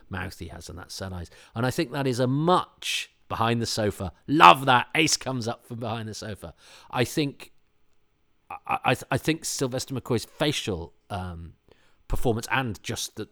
mouth 0.09 0.39
he 0.39 0.49
has 0.49 0.71
and 0.71 0.79
that 0.79 0.91
sad 0.91 1.13
eyes, 1.13 1.31
and 1.55 1.67
I 1.67 1.71
think 1.71 1.93
that 1.93 2.07
is 2.07 2.21
a 2.21 2.27
much 2.27 3.11
behind 3.33 3.63
the 3.63 3.67
sofa. 3.67 4.13
Love 4.27 4.67
that. 4.67 4.89
Ace 4.95 5.17
comes 5.17 5.49
up 5.49 5.65
from 5.67 5.79
behind 5.79 6.07
the 6.07 6.15
sofa. 6.15 6.53
I 6.91 7.05
think 7.05 7.53
I, 8.51 8.79
I, 8.91 8.97
I 9.13 9.17
think 9.17 9.47
Sylvester 9.47 9.95
McCoy's 9.95 10.27
facial 10.27 10.93
um, 11.09 11.55
performance 12.09 12.47
and 12.51 12.83
just 12.83 13.17
the, 13.17 13.29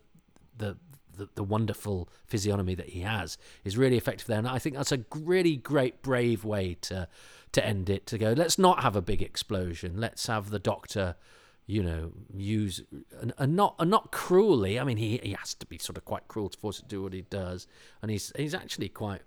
the 0.57 0.79
the, 1.19 1.29
the 1.35 1.45
wonderful 1.45 2.09
physiognomy 2.25 2.75
that 2.77 2.89
he 2.89 3.01
has 3.01 3.37
is 3.63 3.77
really 3.77 3.99
effective 3.99 4.27
there. 4.27 4.39
And 4.39 4.49
I 4.49 4.59
think 4.59 4.75
that's 4.75 4.91
a 4.91 5.05
really 5.15 5.57
great, 5.57 6.01
brave 6.01 6.47
way 6.47 6.79
to 6.89 7.09
to 7.53 7.67
end 7.67 7.91
it. 7.91 8.07
To 8.07 8.17
go, 8.17 8.33
let's 8.33 8.59
not 8.59 8.83
have 8.83 8.97
a 8.97 9.03
big 9.03 9.21
explosion. 9.21 10.01
Let's 10.01 10.29
have 10.29 10.49
the 10.49 10.59
Doctor, 10.59 11.17
you 11.67 11.83
know, 11.83 12.13
use 12.35 12.81
and, 13.21 13.35
and 13.37 13.55
not 13.55 13.75
and 13.79 13.91
not 13.91 14.13
cruelly. 14.13 14.81
I 14.81 14.85
mean, 14.85 14.97
he 14.97 15.21
he 15.23 15.33
has 15.33 15.53
to 15.55 15.67
be 15.67 15.77
sort 15.77 15.99
of 15.99 16.07
quite 16.07 16.27
cruel 16.27 16.49
to 16.49 16.59
force 16.59 16.79
it 16.79 16.85
to 16.85 16.89
do 16.89 17.03
what 17.03 17.13
he 17.13 17.21
does, 17.21 17.67
and 18.01 18.11
he's 18.11 18.33
he's 18.35 18.55
actually 18.55 18.89
quite 18.89 19.21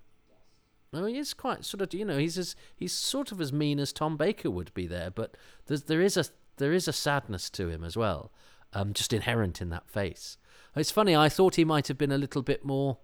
no, 0.94 1.06
he 1.06 1.18
is 1.18 1.34
quite 1.34 1.66
sort 1.66 1.82
of. 1.82 1.94
You 1.94 2.06
know, 2.06 2.18
he's 2.18 2.38
as 2.38 2.56
he's 2.76 2.94
sort 2.94 3.32
of 3.32 3.42
as 3.42 3.52
mean 3.52 3.80
as 3.80 3.92
Tom 3.92 4.16
Baker 4.16 4.52
would 4.52 4.74
be 4.74 4.88
there, 4.88 5.10
but 5.10 5.36
there's 5.66 5.84
there 5.84 6.02
is 6.02 6.18
a 6.18 6.26
there 6.58 6.74
is 6.74 6.88
a 6.88 6.94
sadness 6.94 7.50
to 7.52 7.70
him 7.70 7.84
as 7.84 7.98
well, 7.98 8.32
um, 8.74 8.94
just 8.94 9.12
inherent 9.12 9.62
in 9.62 9.70
that 9.70 9.90
face. 9.90 10.38
It's 10.76 10.92
funny. 10.92 11.16
I 11.16 11.30
thought 11.30 11.56
he 11.56 11.66
might 11.66 11.88
have 11.88 11.98
been 11.98 12.12
a 12.12 12.18
little 12.18 12.42
bit 12.42 12.64
more 12.64 12.98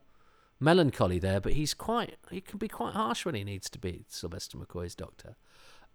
melancholy 0.60 1.19
there, 1.19 1.39
but 1.39 1.54
he's 1.54 1.73
quite. 1.73 2.17
He 2.30 2.41
can 2.41 2.60
be 2.60 2.67
quite 2.67 2.93
harsh 2.93 3.25
when 3.25 3.36
he 3.36 3.43
needs 3.43 3.69
to 3.71 3.80
be. 3.80 4.06
Sylvester 4.08 4.58
McCoy's 4.58 4.95
Doctor. 4.95 5.36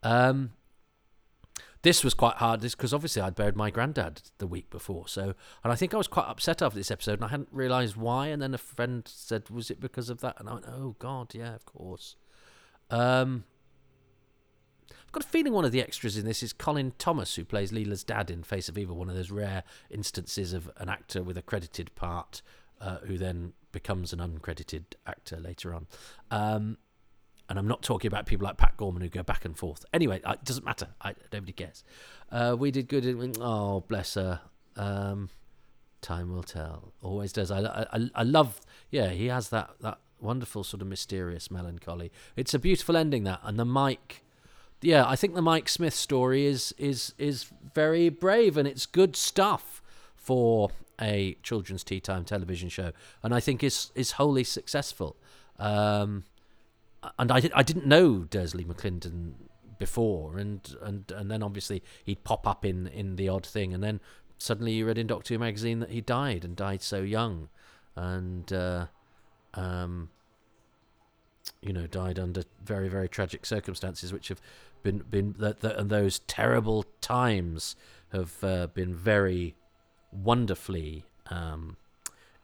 Um, 0.03 0.53
this 1.85 2.03
was 2.03 2.15
quite 2.15 2.37
hard 2.37 2.63
because 2.63 2.95
obviously 2.95 3.21
I'd 3.21 3.35
buried 3.35 3.57
my 3.57 3.71
granddad 3.71 4.23
the 4.39 4.47
week 4.47 4.71
before. 4.71 5.07
So, 5.07 5.35
and 5.63 5.73
I 5.73 5.77
think 5.77 5.93
I 5.93 5.99
was 5.99 6.09
quite 6.09 6.27
upset 6.27 6.63
after 6.63 6.79
this 6.79 6.91
episode, 6.91 7.15
and 7.15 7.25
I 7.25 7.29
hadn't 7.29 7.51
realised 7.53 7.95
why. 7.95 8.29
And 8.29 8.43
then 8.43 8.55
a 8.55 8.59
friend 8.59 9.07
said, 9.07 9.51
"Was 9.51 9.71
it 9.71 9.81
because 9.81 10.09
of 10.09 10.21
that?" 10.23 10.41
And 10.41 10.49
I 10.49 10.55
went, 10.55 10.67
"Oh 10.67 10.97
God, 10.99 11.35
yeah, 11.35 11.55
of 11.55 11.67
course." 11.67 12.17
Um, 12.91 13.45
I've 14.91 15.13
got 15.13 15.25
a 15.25 15.29
feeling 15.29 15.53
one 15.53 15.67
of 15.67 15.73
the 15.73 15.83
extras 15.83 16.17
in 16.17 16.25
this 16.25 16.43
is 16.43 16.53
Colin 16.55 16.95
Thomas, 16.99 17.37
who 17.37 17.45
plays 17.45 17.71
Leela's 17.71 18.03
dad 18.03 18.31
in 18.31 18.43
Face 18.43 18.69
of 18.69 18.79
Evil. 18.79 18.97
One 18.97 19.11
of 19.11 19.15
those 19.15 19.31
rare 19.31 19.63
instances 19.91 20.55
of 20.55 20.71
an 20.79 20.89
actor 20.89 21.23
with 21.23 21.37
a 21.37 21.43
credited 21.43 21.95
part 21.95 22.41
uh, 22.81 22.99
who 23.05 23.19
then 23.19 23.53
becomes 23.73 24.13
an 24.15 24.21
uncredited 24.21 24.85
actor 25.07 25.39
later 25.39 25.75
on. 25.75 25.87
Um, 26.31 26.79
and 27.49 27.59
I'm 27.59 27.69
not 27.69 27.83
talking 27.83 28.09
about 28.09 28.27
people 28.27 28.47
like 28.47 28.57
Pat 28.57 28.77
Gorman 28.77 29.03
who 29.03 29.09
go 29.09 29.23
back 29.23 29.45
and 29.45 29.57
forth. 29.57 29.85
Anyway, 29.93 30.21
it 30.25 30.45
doesn't 30.45 30.65
matter. 30.65 30.89
I, 31.01 31.15
nobody 31.33 31.53
cares. 31.53 31.85
Uh, 32.31 32.57
we 32.59 32.71
did 32.71 32.89
good. 32.89 33.05
In, 33.05 33.35
oh, 33.41 33.81
bless 33.81 34.15
her. 34.15 34.41
Um, 34.77 35.29
time 36.01 36.33
will 36.33 36.43
tell. 36.43 36.93
Always 37.03 37.33
does. 37.33 37.51
I, 37.51 37.87
I, 37.93 38.11
I 38.15 38.23
love. 38.23 38.61
Yeah, 38.91 39.11
he 39.11 39.27
has 39.27 39.51
that 39.51 39.71
that 39.81 39.99
wonderful 40.21 40.65
sort 40.65 40.81
of 40.81 40.89
mysterious 40.89 41.51
melancholy. 41.51 42.11
It's 42.37 42.55
a 42.55 42.59
beautiful 42.59 42.97
ending 42.97 43.25
that, 43.25 43.41
and 43.43 43.59
the 43.59 43.65
Mike. 43.65 44.23
Yeah, 44.81 45.05
I 45.07 45.17
think 45.17 45.35
the 45.35 45.43
Mike 45.43 45.69
Smith 45.69 45.95
story 45.95 46.47
is 46.47 46.75
is 46.79 47.15
is 47.19 47.51
very 47.75 48.09
brave 48.09 48.57
and 48.57 48.69
it's 48.69 48.87
good 48.87 49.17
stuff 49.17 49.83
for 50.15 50.71
a 51.01 51.37
children's 51.43 51.85
tea 51.85 52.01
time 52.01 52.25
television 52.25 52.69
show, 52.69 52.93
and 53.23 53.35
I 53.35 53.41
think 53.41 53.63
is 53.63 53.91
is 53.95 54.13
wholly 54.13 54.45
successful. 54.45 55.17
Um, 55.59 56.25
and 57.19 57.31
I, 57.31 57.43
I 57.55 57.63
didn't 57.63 57.87
know 57.87 58.21
Dursley 58.21 58.65
McLinden 58.65 59.33
before, 59.79 60.39
and, 60.39 60.77
and, 60.83 61.11
and 61.13 61.31
then 61.31 61.43
obviously 61.43 61.83
he'd 62.05 62.25
pop 62.25 62.47
up 62.47 62.65
in, 62.65 62.87
in 62.87 63.17
the 63.17 63.29
odd 63.29 63.47
thing, 63.47 63.75
and 63.75 63.83
then 63.83 64.01
suddenly 64.39 64.73
you 64.73 64.87
read 64.87 64.99
in 64.99 65.07
Doctor 65.07 65.35
Who 65.35 65.39
magazine 65.39 65.81
that 65.81 65.91
he 65.91 66.01
died 66.01 66.45
and 66.45 66.57
died 66.57 66.83
so 66.83 67.03
young, 67.03 67.49
and 67.97 68.53
uh, 68.53 68.87
um, 69.55 70.11
you 71.61 71.73
know 71.73 71.87
died 71.87 72.19
under 72.19 72.43
very 72.65 72.89
very 72.89 73.09
tragic 73.09 73.47
circumstances, 73.47 74.13
which 74.13 74.29
have 74.29 74.41
been 74.83 74.99
been 74.99 75.35
that 75.39 75.63
and 75.65 75.91
those 75.91 76.21
terrible 76.21 76.85
times 77.01 77.77
have 78.13 78.43
uh, 78.45 78.67
been 78.69 78.95
very 78.95 79.57
wonderfully 80.13 81.05
um, 81.31 81.77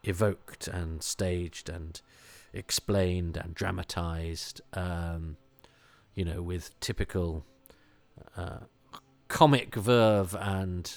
evoked 0.02 0.66
and 0.66 1.02
staged 1.02 1.68
and 1.68 2.00
explained 2.52 3.36
and 3.36 3.54
dramatized. 3.54 4.60
Um, 4.72 5.36
you 6.14 6.24
know, 6.24 6.42
with 6.42 6.78
typical 6.80 7.44
uh, 8.36 8.60
comic 9.28 9.74
verve 9.74 10.34
and 10.38 10.92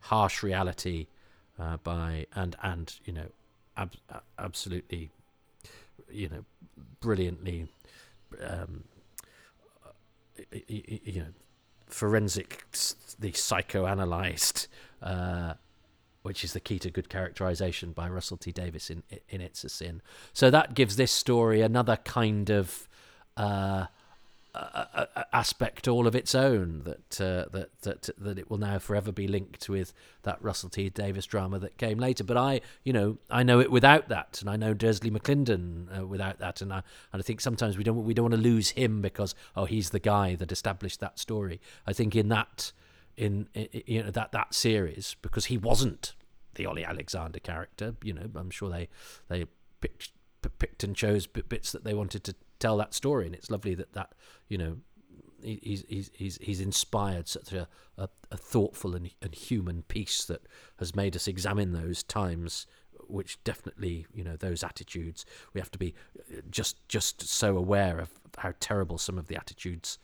harsh 0.00 0.42
reality 0.42 1.06
uh, 1.58 1.76
by 1.78 2.26
and 2.34 2.56
and 2.62 2.96
you 3.04 3.12
know 3.12 3.28
ab- 3.76 3.96
absolutely 4.38 5.10
you 6.10 6.28
know 6.28 6.44
brilliantly 7.00 7.68
um, 8.40 8.84
you 10.66 11.20
know 11.20 11.32
forensic 11.86 12.64
the 13.18 13.30
psychoanalyzed 13.32 14.66
uh, 15.02 15.54
which 16.24 16.42
is 16.42 16.54
the 16.54 16.60
key 16.60 16.78
to 16.78 16.90
good 16.90 17.10
characterization 17.10 17.92
by 17.92 18.08
Russell 18.08 18.38
T 18.38 18.50
Davies 18.50 18.88
in 18.88 19.02
in 19.28 19.42
It's 19.42 19.62
a 19.62 19.68
Sin. 19.68 20.00
So 20.32 20.50
that 20.50 20.74
gives 20.74 20.96
this 20.96 21.12
story 21.12 21.60
another 21.60 21.96
kind 21.96 22.48
of 22.50 22.88
uh, 23.36 23.86
aspect 25.34 25.86
all 25.86 26.06
of 26.06 26.14
its 26.14 26.34
own 26.34 26.80
that 26.84 27.20
uh, 27.20 27.44
that 27.52 27.78
that 27.82 28.08
that 28.16 28.38
it 28.38 28.48
will 28.48 28.56
now 28.56 28.78
forever 28.78 29.12
be 29.12 29.28
linked 29.28 29.68
with 29.68 29.92
that 30.22 30.42
Russell 30.42 30.70
T 30.70 30.88
Davies 30.88 31.26
drama 31.26 31.58
that 31.58 31.76
came 31.76 31.98
later. 31.98 32.24
But 32.24 32.38
I, 32.38 32.62
you 32.84 32.94
know, 32.94 33.18
I 33.30 33.42
know 33.42 33.60
it 33.60 33.70
without 33.70 34.08
that, 34.08 34.38
and 34.40 34.48
I 34.48 34.56
know 34.56 34.72
Dursley 34.72 35.10
McLinden 35.10 35.98
uh, 35.98 36.06
without 36.06 36.38
that, 36.38 36.62
and 36.62 36.72
I 36.72 36.82
and 37.12 37.20
I 37.20 37.22
think 37.22 37.42
sometimes 37.42 37.76
we 37.76 37.84
don't 37.84 38.02
we 38.02 38.14
don't 38.14 38.30
want 38.30 38.34
to 38.34 38.40
lose 38.40 38.70
him 38.70 39.02
because 39.02 39.34
oh 39.54 39.66
he's 39.66 39.90
the 39.90 40.00
guy 40.00 40.36
that 40.36 40.50
established 40.50 41.00
that 41.00 41.18
story. 41.18 41.60
I 41.86 41.92
think 41.92 42.16
in 42.16 42.28
that 42.30 42.72
in, 43.16 43.48
in 43.54 43.68
you 43.86 44.02
know 44.02 44.10
that 44.10 44.32
that 44.32 44.54
series 44.54 45.16
because 45.22 45.46
he 45.46 45.58
wasn't 45.58 46.14
the 46.54 46.66
Ollie 46.66 46.84
Alexander 46.84 47.38
character. 47.38 47.94
You 48.02 48.14
know, 48.14 48.30
I'm 48.34 48.50
sure 48.50 48.70
they 48.70 48.88
they 49.28 49.46
picked 49.80 50.10
picked 50.58 50.84
and 50.84 50.94
chose 50.94 51.26
bits 51.26 51.72
that 51.72 51.84
they 51.84 51.94
wanted 51.94 52.24
to 52.24 52.34
tell 52.58 52.76
that 52.78 52.94
story, 52.94 53.26
and 53.26 53.34
it's 53.34 53.50
lovely 53.50 53.74
that 53.74 53.92
that 53.92 54.12
you 54.48 54.58
know 54.58 54.76
he's 55.42 55.84
he's 55.88 56.10
he's 56.14 56.38
he's 56.40 56.60
inspired 56.60 57.28
such 57.28 57.52
a, 57.52 57.68
a, 57.98 58.08
a, 58.30 58.36
thoughtful 58.36 58.96
and, 58.96 59.10
and 59.20 59.34
human 59.34 59.82
piece 59.82 60.24
that 60.24 60.42
has 60.78 60.96
made 60.96 61.14
us 61.14 61.28
examine 61.28 61.72
those 61.72 62.02
times 62.02 62.66
which 63.06 63.42
definitely 63.44 64.06
you 64.14 64.24
know 64.24 64.36
those 64.36 64.64
attitudes 64.64 65.26
we 65.52 65.60
have 65.60 65.70
to 65.70 65.78
be 65.78 65.94
uh, 66.18 66.40
just 66.50 66.88
just 66.88 67.20
so 67.28 67.56
aware 67.56 67.98
of 67.98 68.10
how 68.38 68.54
terrible 68.60 68.96
some 68.96 69.18
of 69.18 69.28
the 69.28 69.36
attitudes 69.36 69.98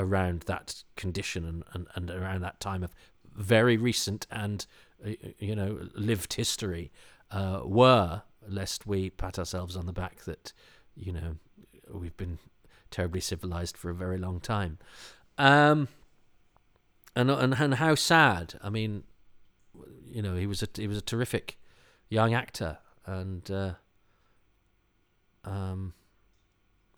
around 0.00 0.40
that 0.42 0.82
condition 0.96 1.44
and, 1.44 1.64
and, 1.72 1.86
and 1.94 2.10
around 2.10 2.40
that 2.40 2.58
time 2.58 2.82
of 2.82 2.94
very 3.34 3.76
recent 3.76 4.26
and 4.30 4.66
uh, 5.06 5.10
you 5.38 5.54
know 5.54 5.78
lived 5.94 6.34
history 6.34 6.90
uh, 7.30 7.60
were 7.64 8.22
lest 8.48 8.86
we 8.86 9.10
pat 9.10 9.38
ourselves 9.38 9.76
on 9.76 9.86
the 9.86 9.92
back 9.92 10.24
that 10.24 10.52
you 10.96 11.12
know 11.12 11.36
we've 11.92 12.16
been 12.16 12.38
terribly 12.90 13.20
civilized 13.20 13.76
for 13.76 13.90
a 13.90 13.94
very 13.94 14.18
long 14.18 14.40
time. 14.40 14.78
Um, 15.38 15.88
and 17.16 17.30
and 17.30 17.54
and 17.54 17.74
how 17.74 17.94
sad. 17.94 18.54
I 18.62 18.70
mean, 18.70 19.04
you 20.10 20.22
know, 20.22 20.36
he 20.36 20.46
was 20.46 20.62
a 20.62 20.68
he 20.74 20.86
was 20.86 20.98
a 20.98 21.02
terrific 21.02 21.58
young 22.08 22.34
actor, 22.34 22.78
and 23.06 23.50
uh, 23.50 23.74
um, 25.44 25.94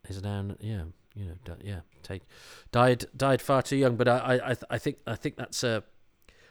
is 0.08 0.22
now 0.22 0.54
yeah 0.60 0.84
you 1.14 1.26
know 1.26 1.56
yeah 1.62 1.80
take 2.02 2.22
died 2.70 3.04
died 3.16 3.42
far 3.42 3.62
too 3.62 3.76
young. 3.76 3.96
But 3.96 4.08
I 4.08 4.40
I 4.50 4.56
I 4.70 4.78
think 4.78 4.98
I 5.06 5.14
think 5.14 5.36
that's 5.36 5.62
a 5.62 5.84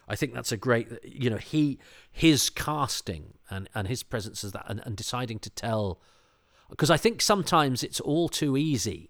I 0.08 0.15
think 0.15 0.34
that's 0.34 0.52
a 0.52 0.58
great 0.58 0.89
you 1.04 1.30
know 1.30 1.38
he 1.38 1.80
his 2.12 2.50
casting 2.50 3.36
and 3.50 3.69
and 3.74 3.88
his 3.88 4.04
presence 4.04 4.43
as 4.43 4.52
that 4.52 4.65
and, 4.67 4.82
and 4.86 4.95
deciding 4.95 5.39
to 5.39 5.50
tell 5.50 6.02
because 6.69 6.89
I 6.89 6.97
think 6.97 7.21
sometimes 7.21 7.84
it's 7.84 8.00
all 8.00 8.30
too 8.30 8.56
easy 8.58 9.10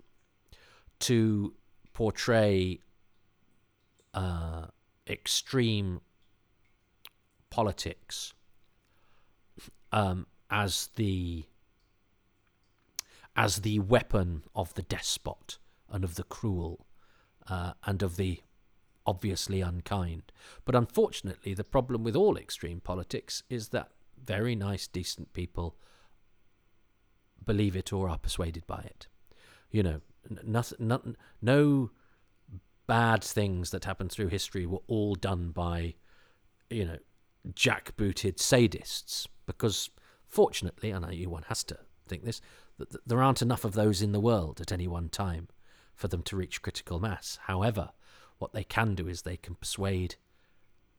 to 1.00 1.54
portray 1.94 2.80
uh, 4.14 4.68
extreme 5.08 6.02
politics 7.50 8.34
um, 9.92 10.26
as 10.50 10.90
the 10.96 11.46
as 13.36 13.58
the 13.58 13.80
weapon 13.80 14.44
of 14.56 14.74
the 14.74 14.82
despot 14.84 15.58
and 15.90 16.04
of 16.04 16.16
the 16.16 16.24
cruel 16.24 16.86
uh, 17.50 17.74
and 17.86 18.02
of 18.04 18.18
the 18.18 18.42
obviously 19.06 19.62
unkind. 19.62 20.32
But 20.66 20.76
unfortunately, 20.76 21.54
the 21.54 21.64
problem 21.64 22.04
with 22.04 22.16
all 22.16 22.38
extreme 22.38 22.80
politics 22.80 23.44
is 23.50 23.70
that 23.70 23.90
very 24.24 24.56
nice, 24.56 24.88
decent 24.88 25.34
people 25.34 25.76
believe 27.44 27.76
it 27.76 27.92
or 27.92 28.10
are 28.10 28.20
persuaded 28.20 28.68
by 28.68 28.82
it. 28.86 29.08
You 29.72 29.84
know, 29.84 30.02
nothing, 30.44 30.88
not, 30.88 31.06
no 31.42 31.92
bad 32.86 33.24
things 33.24 33.72
that 33.72 33.86
happen 33.86 34.10
through 34.10 34.28
history 34.28 34.66
were 34.66 34.82
all 34.88 35.16
done 35.16 35.52
by, 35.52 35.96
you 36.70 36.86
know, 36.86 36.98
jackbooted 37.54 38.36
sadists. 38.36 39.28
Because 39.46 39.90
fortunately, 40.28 40.94
you 41.12 41.30
one 41.30 41.46
has 41.48 41.64
to 41.66 41.78
think 42.08 42.24
this, 42.24 42.42
that 42.90 43.08
there 43.08 43.22
aren't 43.22 43.42
enough 43.42 43.66
of 43.66 43.74
those 43.74 44.02
in 44.02 44.12
the 44.12 44.20
world 44.20 44.60
at 44.62 44.72
any 44.72 44.88
one 44.88 45.10
time 45.10 45.48
for 45.96 46.08
them 46.08 46.24
to 46.24 46.36
reach 46.36 46.62
critical 46.62 47.00
mass. 47.00 47.40
However, 47.44 47.92
what 48.40 48.54
they 48.54 48.64
can 48.64 48.96
do 48.96 49.08
is 49.08 49.22
they 49.22 49.38
can 49.38 49.56
persuade 49.56 50.16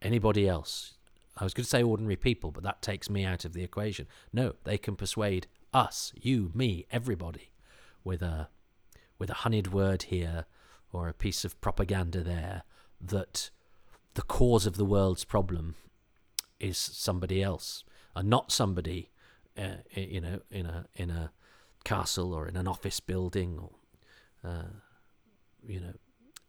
anybody 0.01 0.49
else. 0.49 0.95
I 1.37 1.45
was 1.45 1.55
going 1.55 1.65
to 1.65 1.71
say 1.71 1.83
ordinary 1.83 2.17
people, 2.17 2.51
but 2.51 2.63
that 2.63 2.83
takes 2.83 3.09
me 3.09 3.25
out 3.25 3.45
of 3.45 3.53
the 3.53 3.65
equation. 3.65 4.07
No, 4.33 4.55
they 4.65 4.79
can 4.79 4.97
persuade 4.97 5.47
us, 5.73 6.13
you, 6.15 6.51
me, 6.55 6.87
everybody, 6.91 7.51
with 8.05 8.23
a 8.23 8.49
with 9.19 9.31
a 9.31 9.35
honeyed 9.35 9.73
word 9.73 10.05
here 10.05 10.47
or 10.93 11.09
a 11.09 11.15
piece 11.15 11.45
of 11.45 11.61
propaganda 11.61 12.23
there 12.23 12.65
that 13.01 13.51
the 14.15 14.23
cause 14.23 14.67
of 14.67 14.77
the 14.77 14.85
world's 14.85 15.25
problem 15.25 15.77
is 16.59 16.77
somebody 16.77 17.41
else 17.41 17.85
and 18.17 18.29
not 18.29 18.51
somebody 18.51 19.11
uh, 19.57 19.77
you 19.93 20.21
know 20.21 20.41
in 20.51 20.67
a 20.67 20.87
in 20.97 21.09
a 21.09 21.31
castle 21.85 22.33
or 22.33 22.47
in 22.47 22.57
an 22.57 22.69
office 22.69 23.01
building 23.01 23.59
or 23.59 23.71
uh, 24.49 24.69
you 25.67 25.81
know 25.81 25.93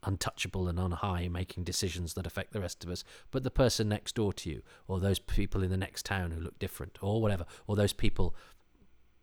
untouchable 0.06 0.67
and 0.67 0.80
on 0.80 0.91
high 0.91 1.30
making 1.30 1.63
decisions 1.63 2.13
that 2.13 2.28
affect 2.28 2.52
the 2.52 2.60
rest 2.60 2.84
of 2.84 2.89
us 2.89 3.06
but 3.32 3.43
the 3.43 3.50
person 3.50 3.88
next 3.88 4.15
door 4.15 4.34
to 4.34 4.50
you 4.50 4.62
or 4.86 5.00
those 5.00 5.17
people 5.17 5.63
in 5.63 5.69
the 5.69 5.78
next 5.78 6.06
town 6.06 6.32
who 6.32 6.41
look 6.41 6.60
different 6.60 6.98
or 7.02 7.22
whatever 7.22 7.46
or 7.67 7.78
those 7.78 7.93
people 7.93 8.36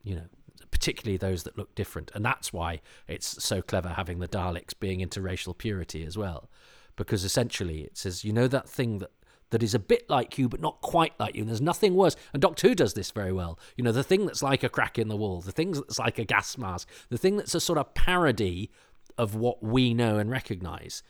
you 0.03 0.15
know, 0.15 0.27
particularly 0.71 1.17
those 1.17 1.43
that 1.45 1.59
look 1.59 1.75
different. 1.75 2.11
And 2.15 2.25
that's 2.25 2.53
why 2.53 2.81
it's 3.09 3.43
so 3.43 3.63
clever 3.63 3.91
having 3.91 4.19
the 4.21 4.29
Daleks 4.29 4.73
being 4.79 5.01
interracial 5.01 5.57
purity 5.57 6.05
as 6.05 6.17
well. 6.17 6.51
Because 6.97 7.25
essentially 7.25 7.83
it 7.83 7.97
says, 7.97 8.25
you 8.25 8.33
know, 8.33 8.49
that 8.49 8.69
thing 8.69 8.99
that 8.99 9.11
that 9.51 9.63
is 9.63 9.75
a 9.75 9.79
bit 9.79 10.09
like 10.09 10.39
you 10.39 10.49
but 10.49 10.61
not 10.61 10.81
quite 10.81 11.13
like 11.19 11.35
you. 11.35 11.43
And 11.43 11.49
there's 11.49 11.61
nothing 11.61 11.95
worse. 11.95 12.17
And 12.33 12.41
Doctor 12.41 12.69
Who 12.69 12.75
does 12.75 12.95
this 12.95 13.11
very 13.11 13.33
well. 13.33 13.59
You 13.77 13.85
know, 13.85 13.93
the 13.93 14.05
thing 14.05 14.27
that's 14.27 14.43
like 14.43 14.63
a 14.63 14.69
crack 14.69 14.99
in 14.99 15.09
the 15.09 15.17
wall, 15.17 15.41
the 15.41 15.53
thing 15.53 15.73
that's 15.73 15.99
like 15.99 16.19
a 16.19 16.25
gas 16.25 16.57
mask, 16.57 16.89
the 17.09 17.19
thing 17.19 17.37
that's 17.37 17.55
a 17.55 17.61
sort 17.61 17.79
of 17.79 17.95
parody 17.95 18.71
of 19.19 19.35
what 19.35 19.63
we 19.63 19.93
know 19.93 20.19
and 20.19 20.31
recognize 20.31 21.03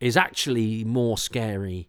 is 0.00 0.16
actually 0.16 0.84
more 0.84 1.16
scary 1.16 1.88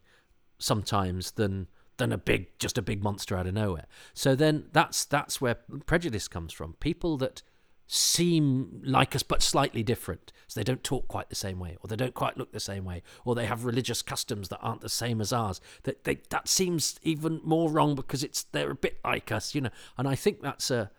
sometimes 0.59 1.31
than 1.31 1.67
than 1.97 2.11
a 2.11 2.17
big 2.17 2.47
just 2.59 2.77
a 2.77 2.81
big 2.81 3.03
monster 3.03 3.35
out 3.35 3.47
of 3.47 3.53
nowhere. 3.53 3.87
So 4.13 4.35
then 4.35 4.65
that's 4.71 5.05
that's 5.05 5.41
where 5.41 5.55
prejudice 5.85 6.27
comes 6.27 6.53
from. 6.53 6.73
People 6.73 7.17
that 7.17 7.41
seem 7.87 8.81
like 8.83 9.15
us 9.15 9.23
but 9.23 9.41
slightly 9.41 9.83
different. 9.83 10.31
So 10.47 10.59
they 10.59 10.63
don't 10.63 10.83
talk 10.83 11.07
quite 11.07 11.29
the 11.29 11.35
same 11.35 11.59
way, 11.59 11.77
or 11.81 11.87
they 11.87 11.95
don't 11.95 12.13
quite 12.13 12.37
look 12.37 12.51
the 12.51 12.59
same 12.59 12.85
way, 12.85 13.01
or 13.25 13.35
they 13.35 13.45
have 13.45 13.65
religious 13.65 14.01
customs 14.01 14.49
that 14.49 14.59
aren't 14.61 14.81
the 14.81 14.89
same 14.89 15.19
as 15.19 15.33
ours. 15.33 15.59
That 15.83 16.03
they, 16.03 16.19
that 16.29 16.47
seems 16.47 16.99
even 17.03 17.41
more 17.43 17.69
wrong 17.69 17.95
because 17.95 18.23
it's 18.23 18.43
they're 18.43 18.71
a 18.71 18.75
bit 18.75 18.99
like 19.03 19.31
us, 19.31 19.55
you 19.55 19.61
know. 19.61 19.71
And 19.97 20.07
I 20.07 20.15
think 20.15 20.41
that's 20.41 20.69
a 20.69 20.91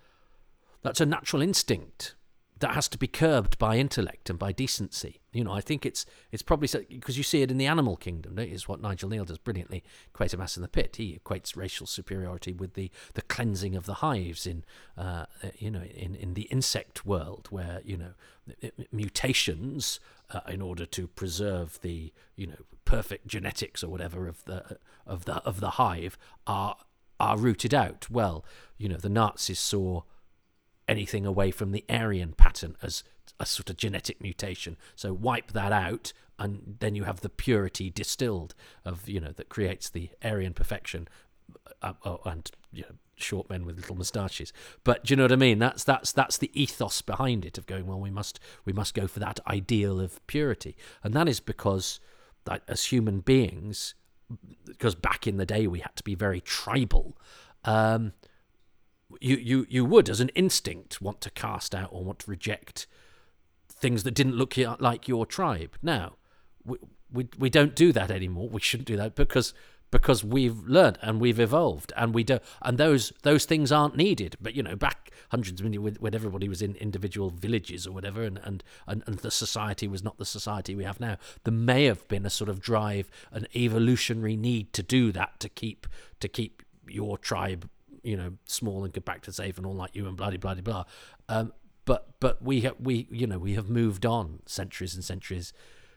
that's 0.83 1.01
a 1.01 1.07
natural 1.07 1.43
instinct 1.43 2.15
that 2.61 2.75
has 2.75 2.89
to 2.89 2.99
be 2.99 3.07
curbed 3.07 3.59
by 3.59 3.77
intellect 3.77 4.31
and 4.31 4.39
by 4.39 4.53
decency. 4.53 5.21
You 5.33 5.43
know, 5.43 5.53
I 5.53 5.61
think 5.61 5.85
it's 5.85 6.07
it's 6.31 6.43
probably 6.43 6.69
because 6.89 7.19
you 7.19 7.25
see 7.25 7.43
it 7.43 7.51
in 7.51 7.59
the 7.59 7.67
animal 7.67 7.97
kingdom. 7.97 8.39
Is 8.39 8.69
what 8.69 8.81
Nigel 8.81 9.11
Kneale 9.11 9.27
does 9.27 9.39
brilliantly. 9.39 9.83
Quatermass 10.15 10.57
and 10.57 10.63
the 10.63 10.69
Pit. 10.69 10.97
He 10.97 11.19
equates 11.19 11.57
racial 11.57 11.87
superiority 11.87 12.53
with 12.53 12.75
the, 12.75 12.91
the 13.15 13.23
cleansing 13.23 13.75
of 13.75 13.87
the 13.87 13.95
hives 13.95 14.47
in 14.47 14.65
uh, 14.97 15.27
you 15.57 15.71
know 15.71 15.83
in, 15.83 16.15
in 16.15 16.35
the 16.35 16.43
insect 16.43 17.05
world, 17.05 17.49
where 17.51 17.81
you 17.85 17.97
know 17.97 18.13
mutations 18.93 19.99
uh, 20.31 20.41
in 20.49 20.63
order 20.63 20.87
to 20.87 21.09
preserve 21.09 21.81
the 21.83 22.13
you 22.37 22.47
know 22.47 22.63
perfect 22.85 23.27
genetics 23.27 23.83
or 23.83 23.89
whatever 23.89 24.29
of 24.29 24.45
the 24.45 24.79
of 25.07 25.25
the 25.25 25.43
of 25.45 25.59
the 25.59 25.71
hive 25.71 26.17
are 26.47 26.77
are 27.19 27.37
rooted 27.37 27.75
out. 27.75 28.09
Well, 28.09 28.45
you 28.79 28.89
know 28.89 28.99
the 28.99 29.09
Nazis 29.09 29.59
saw 29.59 30.03
anything 30.89 31.27
away 31.27 31.51
from 31.51 31.73
the 31.73 31.85
Aryan 31.89 32.33
pattern 32.33 32.77
as 32.83 33.05
a 33.41 33.47
sort 33.47 33.71
of 33.71 33.77
genetic 33.77 34.21
mutation. 34.21 34.77
So 34.95 35.13
wipe 35.13 35.53
that 35.53 35.73
out, 35.73 36.13
and 36.39 36.77
then 36.81 36.95
you 36.95 37.05
have 37.05 37.21
the 37.21 37.29
purity 37.29 37.91
distilled 37.91 38.55
of 38.85 39.09
you 39.09 39.21
know 39.21 39.33
that 39.33 39.49
creates 39.49 39.89
the 39.89 40.11
Aryan 40.23 40.55
perfection 40.55 41.09
uh, 41.83 41.93
oh, 42.05 42.21
and 42.25 42.51
you 42.73 42.83
know, 42.83 42.97
short 43.17 43.49
men 43.49 43.65
with 43.65 43.77
little 43.77 43.97
moustaches. 43.97 44.53
But 44.83 45.05
do 45.05 45.13
you 45.13 45.17
know 45.17 45.25
what 45.25 45.33
I 45.33 45.37
mean? 45.37 45.59
That's 45.59 45.85
that's 45.85 46.13
that's 46.13 46.39
the 46.39 46.51
ethos 46.61 47.03
behind 47.03 47.45
it 47.45 47.59
of 47.59 47.67
going. 47.67 47.87
Well, 47.87 48.01
we 48.01 48.11
must 48.11 48.41
we 48.65 48.73
must 48.73 48.95
go 48.95 49.07
for 49.07 49.21
that 49.21 49.41
ideal 49.47 50.01
of 50.01 50.25
purity, 50.27 50.77
and 51.03 51.15
that 51.15 51.29
is 51.29 51.41
because 51.41 52.01
that 52.45 52.63
as 52.69 52.87
human 52.87 53.21
beings, 53.21 53.95
because 54.67 54.95
back 54.95 55.27
in 55.27 55.37
the 55.37 55.47
day 55.47 55.67
we 55.67 55.81
had 55.81 55.95
to 55.97 56.05
be 56.05 56.15
very 56.15 56.41
tribal. 56.41 57.17
Um, 57.65 58.13
you 59.21 59.37
you 59.37 59.67
you 59.69 59.85
would, 59.85 60.09
as 60.09 60.21
an 60.21 60.31
instinct, 60.31 61.01
want 61.01 61.21
to 61.23 61.31
cast 61.31 61.75
out 61.75 61.89
or 61.93 62.05
want 62.05 62.21
to 62.21 62.31
reject 62.31 62.87
things 63.69 64.03
that 64.05 64.13
didn't 64.13 64.37
look 64.37 64.57
like 64.79 65.09
your 65.09 65.27
tribe. 65.27 65.77
Now, 65.83 66.15
we, 66.65 66.79
we 67.13 67.29
we 67.39 67.51
don't 67.51 67.75
do 67.75 67.93
that 67.93 68.11
anymore. 68.11 68.49
We 68.49 68.61
shouldn't 68.61 68.89
do 68.89 68.97
that 68.97 69.15
because 69.15 69.55
because 69.95 70.25
we've 70.25 70.59
learned 70.67 70.99
and 71.03 71.21
we've 71.21 71.39
evolved 71.39 71.93
and 71.97 72.13
we 72.13 72.25
do 72.25 72.41
and 72.63 72.79
those 72.79 73.13
those 73.23 73.45
things 73.45 73.71
aren't 73.71 73.97
needed 73.97 74.37
but 74.41 74.53
you 74.53 74.61
know 74.61 74.75
back 74.75 75.13
hundreds 75.31 75.61
of 75.61 75.73
years 75.73 76.01
when 76.01 76.15
everybody 76.17 76.49
was 76.49 76.61
in 76.61 76.75
individual 76.77 77.31
villages 77.31 77.87
or 77.87 77.93
whatever 77.93 78.25
and, 78.25 78.41
and 78.43 78.65
and 78.89 79.05
and 79.07 79.19
the 79.19 79.31
society 79.31 79.87
was 79.87 80.03
not 80.03 80.19
the 80.19 80.25
society 80.25 80.75
we 80.75 80.83
have 80.83 80.99
now 80.99 81.17
there 81.45 81.55
may 81.55 81.85
have 81.85 82.09
been 82.09 82.27
a 82.27 82.31
sort 82.31 82.51
of 82.51 82.61
drive 82.61 83.09
an 83.31 83.47
evolutionary 83.55 84.37
need 84.37 84.73
to 84.73 84.83
do 84.83 85.13
that 85.13 85.39
to 85.39 85.49
keep 85.49 85.87
to 86.19 86.27
keep 86.27 86.65
your 86.89 87.17
tribe 87.17 87.69
you 88.05 88.17
know 88.17 88.35
small 88.45 88.85
and 88.85 88.93
get 88.93 89.05
back 89.05 89.23
to 89.23 89.33
safe 89.33 89.57
and 89.57 89.67
all 89.67 89.75
like 89.75 89.95
you 89.95 90.07
and 90.07 90.17
bloody 90.17 90.37
blah 90.37 90.55
blah 90.55 90.63
blah 90.63 90.85
um, 91.29 91.53
but 91.85 92.21
but 92.21 92.43
we 92.43 92.61
have 92.61 92.75
we 92.79 93.07
you 93.11 93.27
know 93.27 93.39
we 93.39 93.55
have 93.55 93.69
moved 93.69 94.05
on 94.07 94.41
centuries 94.47 94.95
and 94.95 95.05
centuries 95.05 95.53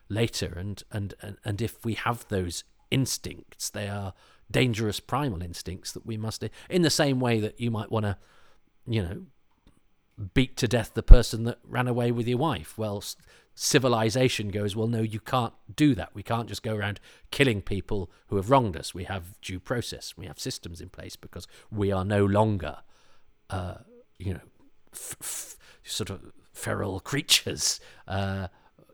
later 0.09 0.53
and 0.57 0.83
and 0.91 1.13
and, 1.21 1.37
and 1.43 1.61
if 1.61 1.83
we 1.85 1.93
have 1.93 2.27
those 2.29 2.63
instincts. 2.91 3.69
They 3.69 3.87
are 3.87 4.13
dangerous 4.49 4.99
primal 4.99 5.41
instincts 5.41 5.91
that 5.93 6.05
we 6.05 6.17
must, 6.17 6.43
in 6.69 6.81
the 6.81 6.89
same 6.89 7.19
way 7.19 7.39
that 7.39 7.59
you 7.59 7.71
might 7.71 7.91
want 7.91 8.05
to, 8.05 8.17
you 8.87 9.01
know, 9.01 9.21
beat 10.33 10.57
to 10.57 10.67
death 10.67 10.93
the 10.93 11.03
person 11.03 11.43
that 11.43 11.59
ran 11.63 11.87
away 11.87 12.11
with 12.11 12.27
your 12.27 12.37
wife. 12.37 12.77
Well, 12.77 13.03
civilization 13.59 14.49
goes, 14.49 14.75
well, 14.75 14.87
no, 14.87 15.01
you 15.01 15.19
can't 15.19 15.53
do 15.75 15.95
that. 15.95 16.13
We 16.13 16.21
can't 16.21 16.47
just 16.47 16.61
go 16.61 16.75
around 16.75 16.99
killing 17.31 17.63
people 17.63 18.11
who 18.27 18.35
have 18.35 18.51
wronged 18.51 18.77
us. 18.77 18.93
We 18.93 19.05
have 19.05 19.41
due 19.41 19.59
process. 19.59 20.13
We 20.15 20.27
have 20.27 20.39
systems 20.39 20.79
in 20.79 20.89
place 20.89 21.15
because 21.15 21.47
we 21.71 21.91
are 21.91 22.05
no 22.05 22.23
longer, 22.23 22.77
uh, 23.49 23.77
you 24.19 24.35
know, 24.35 24.41
f- 24.93 25.15
f- 25.19 25.57
sort 25.83 26.11
of 26.11 26.31
feral 26.53 26.99
creatures. 27.11 27.79
Uh, 28.07 28.49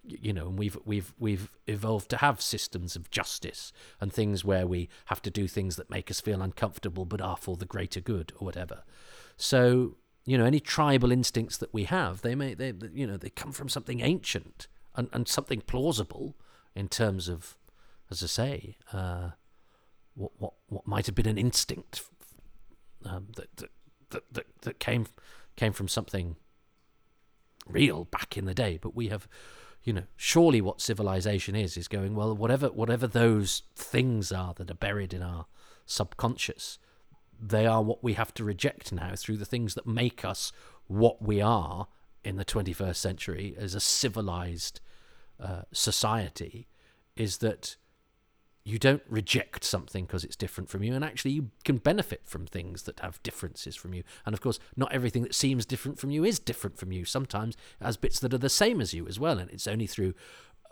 you 0.05 0.31
know, 0.31 0.47
and 0.47 0.57
we've 0.57 0.77
we've 0.85 1.13
we've 1.17 1.49
evolved 1.67 2.09
to 2.09 2.17
have 2.17 2.41
systems 2.41 2.95
of 2.95 3.09
justice 3.09 3.71
and 4.01 4.11
things 4.11 4.43
where 4.43 4.67
we 4.67 4.89
have 5.05 5.21
to 5.21 5.29
do 5.29 5.47
things 5.47 5.75
that 5.77 5.89
make 5.89 6.11
us 6.11 6.19
feel 6.19 6.41
uncomfortable 6.41 7.05
but 7.05 7.21
are 7.21 7.37
for 7.37 7.55
the 7.55 7.65
greater 7.65 8.01
good 8.01 8.31
or 8.37 8.45
whatever. 8.45 8.83
So 9.37 9.95
you 10.25 10.37
know, 10.37 10.45
any 10.45 10.59
tribal 10.59 11.11
instincts 11.11 11.57
that 11.57 11.73
we 11.73 11.83
have, 11.85 12.21
they 12.21 12.35
may 12.35 12.53
they 12.53 12.73
you 12.93 13.05
know 13.05 13.17
they 13.17 13.29
come 13.29 13.51
from 13.51 13.69
something 13.69 14.01
ancient 14.01 14.67
and, 14.95 15.09
and 15.11 15.27
something 15.27 15.61
plausible 15.61 16.35
in 16.75 16.87
terms 16.87 17.27
of, 17.27 17.57
as 18.09 18.23
I 18.23 18.27
say, 18.27 18.77
uh, 18.91 19.31
what 20.15 20.31
what 20.37 20.53
what 20.67 20.87
might 20.87 21.05
have 21.05 21.15
been 21.15 21.27
an 21.27 21.37
instinct 21.37 22.03
um, 23.05 23.27
that, 23.35 23.57
that 23.57 23.69
that 24.11 24.23
that 24.31 24.45
that 24.61 24.79
came 24.79 25.07
came 25.55 25.73
from 25.73 25.87
something 25.87 26.35
real 27.67 28.05
back 28.05 28.37
in 28.37 28.45
the 28.45 28.53
day, 28.53 28.77
but 28.81 28.95
we 28.95 29.09
have 29.09 29.27
you 29.83 29.91
know, 29.91 30.03
surely 30.15 30.61
what 30.61 30.81
civilization 30.81 31.55
is 31.55 31.75
is 31.75 31.87
going 31.87 32.15
well. 32.15 32.35
Whatever 32.35 32.67
whatever 32.67 33.05
those 33.05 33.63
things 33.75 34.31
are 34.31 34.53
that 34.53 34.71
are 34.71 34.75
buried 34.75 35.13
in 35.13 35.21
our 35.21 35.45
subconscious, 35.85 36.79
they 37.45 37.65
are 37.65 37.83
what 37.83 38.03
we 38.03 38.13
have 38.13 38.33
to 38.35 38.43
reject 38.43 38.91
now 38.91 39.13
through 39.15 39.37
the 39.37 39.45
things 39.45 39.75
that 39.75 39.85
make 39.85 40.23
us 40.23 40.51
what 40.87 41.21
we 41.21 41.41
are 41.41 41.87
in 42.23 42.37
the 42.37 42.45
21st 42.45 42.95
century 42.95 43.53
as 43.57 43.75
a 43.75 43.79
civilized 43.79 44.79
uh, 45.39 45.63
society. 45.71 46.67
Is 47.15 47.39
that 47.39 47.75
you 48.65 48.79
don't 48.79 49.03
reject 49.09 49.63
something 49.63 50.05
because 50.05 50.23
it's 50.23 50.37
different 50.37 50.69
from 50.69 50.83
you 50.83 50.93
and 50.95 51.03
actually 51.03 51.31
you 51.31 51.49
can 51.65 51.77
benefit 51.77 52.21
from 52.23 52.45
things 52.45 52.83
that 52.83 52.99
have 53.01 53.21
differences 53.21 53.75
from 53.75 53.93
you 53.93 54.03
and 54.25 54.33
of 54.33 54.39
course 54.39 54.57
not 54.77 54.91
everything 54.93 55.21
that 55.21 55.35
seems 55.35 55.65
different 55.65 55.99
from 55.99 56.11
you 56.11 56.23
is 56.23 56.39
different 56.39 56.77
from 56.77 56.91
you 56.91 57.03
sometimes 57.03 57.55
it 57.81 57.83
has 57.83 57.97
bits 57.97 58.19
that 58.19 58.33
are 58.33 58.37
the 58.37 58.49
same 58.49 58.79
as 58.79 58.93
you 58.93 59.05
as 59.05 59.19
well 59.19 59.37
and 59.37 59.51
it's 59.51 59.67
only 59.67 59.85
through 59.85 60.13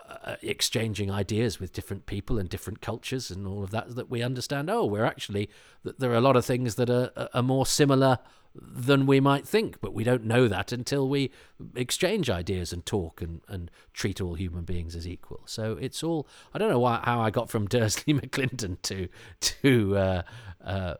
uh, 0.08 0.36
exchanging 0.42 1.10
ideas 1.10 1.60
with 1.60 1.72
different 1.72 2.06
people 2.06 2.38
and 2.38 2.48
different 2.48 2.80
cultures 2.80 3.30
and 3.30 3.46
all 3.46 3.62
of 3.62 3.70
that 3.70 3.94
that 3.94 4.10
we 4.10 4.22
understand 4.22 4.70
oh 4.70 4.84
we're 4.84 5.04
actually 5.04 5.48
that 5.84 5.98
there 5.98 6.10
are 6.10 6.16
a 6.16 6.20
lot 6.20 6.36
of 6.36 6.44
things 6.44 6.74
that 6.74 6.90
are, 6.90 7.10
are 7.34 7.42
more 7.42 7.66
similar 7.66 8.18
than 8.54 9.06
we 9.06 9.20
might 9.20 9.46
think, 9.46 9.80
but 9.80 9.94
we 9.94 10.04
don't 10.04 10.24
know 10.24 10.46
that 10.46 10.72
until 10.72 11.08
we 11.08 11.30
exchange 11.74 12.28
ideas 12.28 12.72
and 12.72 12.84
talk 12.84 13.22
and, 13.22 13.40
and 13.48 13.70
treat 13.92 14.20
all 14.20 14.34
human 14.34 14.64
beings 14.64 14.94
as 14.94 15.08
equal. 15.08 15.42
So 15.46 15.78
it's 15.80 16.02
all 16.02 16.28
I 16.52 16.58
don't 16.58 16.68
know 16.68 16.78
why, 16.78 17.00
how 17.02 17.20
I 17.20 17.30
got 17.30 17.50
from 17.50 17.66
Dursley 17.68 18.14
McLinden 18.14 18.80
to 18.82 19.08
to 19.40 19.96
uh, 19.96 20.22
uh, 20.64 20.94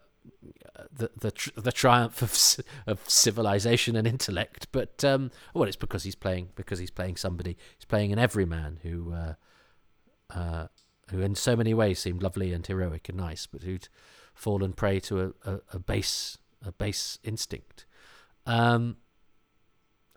the 0.93 1.11
the 1.19 1.51
the 1.57 1.73
triumph 1.73 2.23
of 2.23 2.65
of 2.87 3.09
civilization 3.09 3.97
and 3.97 4.07
intellect, 4.07 4.69
but 4.73 5.05
um, 5.05 5.31
well, 5.55 5.65
it's 5.65 5.77
because 5.77 6.05
he's 6.05 6.15
playing 6.15 6.51
because 6.55 6.79
he's 6.79 6.91
playing 6.91 7.17
somebody. 7.17 7.57
He's 7.77 7.87
playing 7.87 8.13
an 8.13 8.19
everyman 8.19 8.79
who. 8.83 9.13
Uh, 9.13 9.35
uh, 10.31 10.69
who 11.11 11.21
in 11.21 11.35
so 11.35 11.55
many 11.55 11.75
ways 11.75 11.99
seemed 11.99 12.23
lovely 12.23 12.55
and 12.55 12.67
heroic 12.67 13.09
and 13.11 13.19
nice, 13.19 13.45
but 13.45 13.63
who'd 13.63 13.89
fallen 14.35 14.73
prey 14.73 14.99
to 14.99 15.21
a, 15.21 15.51
a, 15.51 15.61
a 15.75 15.79
base 15.79 16.39
a 16.65 16.73
base 16.73 17.19
instinct. 17.23 17.87
Um, 18.47 18.97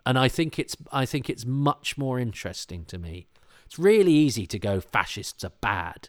and 0.04 0.18
I 0.18 0.28
think 0.28 0.58
it's 0.58 0.76
I 0.92 1.04
think 1.04 1.28
it's 1.28 1.44
much 1.44 1.98
more 1.98 2.18
interesting 2.18 2.84
to 2.86 2.98
me. 2.98 3.26
It's 3.66 3.78
really 3.78 4.12
easy 4.12 4.46
to 4.46 4.58
go 4.58 4.80
fascists 4.80 5.44
are 5.44 5.52
bad. 5.60 6.08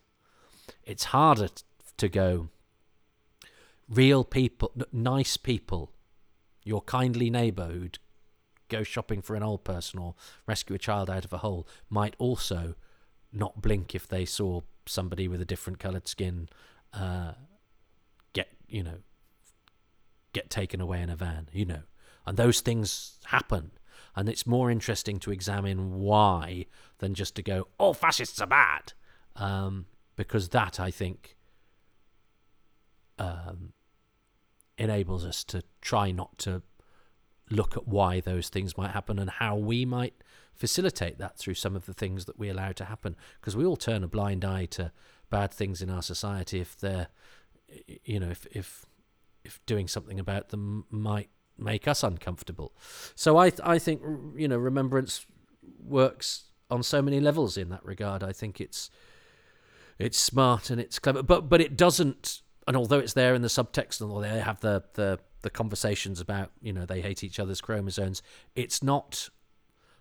It's 0.83 1.05
harder 1.05 1.49
to 1.97 2.07
go 2.07 2.49
real 3.89 4.23
people, 4.23 4.71
nice 4.91 5.37
people, 5.37 5.91
your 6.63 6.81
kindly 6.81 7.29
neighbour 7.29 7.67
who'd 7.67 7.99
go 8.69 8.83
shopping 8.83 9.21
for 9.21 9.35
an 9.35 9.43
old 9.43 9.63
person 9.63 9.99
or 9.99 10.15
rescue 10.45 10.75
a 10.75 10.79
child 10.79 11.09
out 11.09 11.23
of 11.23 11.31
a 11.31 11.37
hole 11.37 11.67
might 11.89 12.15
also 12.17 12.75
not 13.31 13.61
blink 13.61 13.95
if 13.95 14.07
they 14.07 14.25
saw 14.25 14.61
somebody 14.85 15.27
with 15.27 15.41
a 15.41 15.45
different 15.45 15.79
coloured 15.79 16.07
skin 16.07 16.49
uh, 16.93 17.33
get 18.33 18.49
you 18.67 18.83
know 18.83 18.97
get 20.33 20.49
taken 20.49 20.79
away 20.79 21.01
in 21.01 21.09
a 21.09 21.15
van, 21.15 21.49
you 21.51 21.65
know. 21.65 21.81
And 22.25 22.37
those 22.37 22.61
things 22.61 23.17
happen. 23.25 23.71
And 24.15 24.29
it's 24.29 24.45
more 24.45 24.69
interesting 24.69 25.19
to 25.19 25.31
examine 25.31 25.99
why 25.99 26.65
than 26.99 27.13
just 27.13 27.35
to 27.35 27.41
go, 27.41 27.67
all 27.77 27.93
fascists 27.93 28.39
are 28.41 28.47
bad. 28.47 28.93
Um, 29.35 29.85
because 30.15 30.49
that, 30.49 30.79
I 30.79 30.91
think, 30.91 31.37
um, 33.17 33.73
enables 34.77 35.25
us 35.25 35.43
to 35.45 35.63
try 35.81 36.11
not 36.11 36.37
to 36.39 36.61
look 37.49 37.77
at 37.77 37.87
why 37.87 38.19
those 38.19 38.49
things 38.49 38.77
might 38.77 38.91
happen 38.91 39.19
and 39.19 39.29
how 39.29 39.55
we 39.55 39.85
might 39.85 40.13
facilitate 40.53 41.17
that 41.17 41.37
through 41.37 41.53
some 41.53 41.75
of 41.75 41.85
the 41.85 41.93
things 41.93 42.25
that 42.25 42.37
we 42.37 42.49
allow 42.49 42.71
to 42.73 42.85
happen. 42.85 43.15
Because 43.39 43.55
we 43.55 43.65
all 43.65 43.77
turn 43.77 44.03
a 44.03 44.07
blind 44.07 44.43
eye 44.43 44.65
to 44.65 44.91
bad 45.29 45.51
things 45.51 45.81
in 45.81 45.89
our 45.89 46.01
society 46.01 46.59
if 46.59 46.77
they're, 46.77 47.07
you 48.03 48.19
know, 48.19 48.29
if 48.29 48.45
if 48.51 48.85
if 49.43 49.65
doing 49.65 49.87
something 49.87 50.19
about 50.19 50.49
them 50.49 50.85
might 50.89 51.29
make 51.57 51.87
us 51.87 52.03
uncomfortable. 52.03 52.73
So 53.15 53.37
I 53.37 53.51
I 53.63 53.79
think 53.79 54.01
you 54.35 54.47
know 54.47 54.57
remembrance 54.57 55.25
works 55.79 56.45
on 56.69 56.83
so 56.83 57.01
many 57.01 57.19
levels 57.19 57.57
in 57.57 57.69
that 57.69 57.85
regard. 57.85 58.23
I 58.23 58.33
think 58.33 58.59
it's 58.59 58.89
it's 59.97 60.17
smart 60.17 60.69
and 60.69 60.79
it's 60.79 60.99
clever, 60.99 61.23
but 61.23 61.49
but 61.49 61.61
it 61.61 61.77
doesn't. 61.77 62.41
And 62.67 62.75
although 62.75 62.99
it's 62.99 63.13
there 63.13 63.33
in 63.33 63.41
the 63.41 63.47
subtext, 63.47 64.01
and 64.01 64.23
they 64.23 64.39
have 64.39 64.59
the 64.59 64.83
the 64.93 65.19
the 65.41 65.49
conversations 65.49 66.19
about 66.19 66.51
you 66.61 66.73
know 66.73 66.85
they 66.85 67.01
hate 67.01 67.23
each 67.23 67.39
other's 67.39 67.61
chromosomes, 67.61 68.21
it's 68.55 68.83
not. 68.83 69.29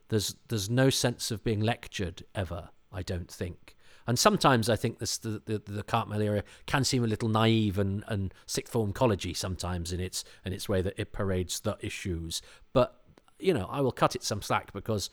There's 0.09 0.37
there's 0.49 0.69
no 0.69 0.91
sense 0.91 1.31
of 1.31 1.43
being 1.43 1.61
lectured 1.61 2.25
ever. 2.35 2.71
I 2.93 3.03
don't 3.03 3.31
think. 3.31 3.77
And 4.07 4.19
sometimes 4.19 4.71
I 4.71 4.77
think 4.77 4.99
this, 4.99 5.19
the, 5.19 5.43
the, 5.45 5.59
the 5.59 5.83
Cartmel 5.83 6.23
era 6.23 6.45
can 6.67 6.85
seem 6.85 7.03
a 7.03 7.09
little 7.09 7.29
naive 7.29 7.77
and, 7.77 8.05
and 8.07 8.33
sixth 8.47 8.73
form 8.73 8.93
sometimes 9.35 9.93
in 9.93 10.01
its 10.01 10.25
in 10.45 10.53
its 10.53 10.69
way 10.69 10.81
that 10.83 10.95
it 10.97 11.13
parades 11.13 11.61
the 11.61 11.77
issues. 11.81 12.41
But 12.73 13.01
you 13.39 13.53
know, 13.53 13.67
I 13.71 13.81
will 13.81 13.93
cut 13.93 14.15
it 14.15 14.23
some 14.23 14.43
slack 14.43 14.73
because 14.73 15.11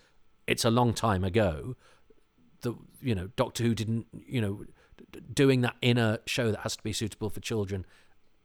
it's 0.47 0.63
a 0.63 0.69
long 0.69 0.93
time 0.93 1.23
ago. 1.23 1.75
The 2.61 2.75
you 3.01 3.15
know 3.15 3.29
Doctor 3.35 3.63
Who 3.63 3.73
didn't 3.73 4.07
you 4.25 4.41
know 4.41 4.65
doing 5.33 5.61
that 5.61 5.75
in 5.81 5.97
a 5.97 6.19
show 6.25 6.51
that 6.51 6.61
has 6.61 6.75
to 6.75 6.83
be 6.83 6.93
suitable 6.93 7.29
for 7.29 7.39
children 7.39 7.85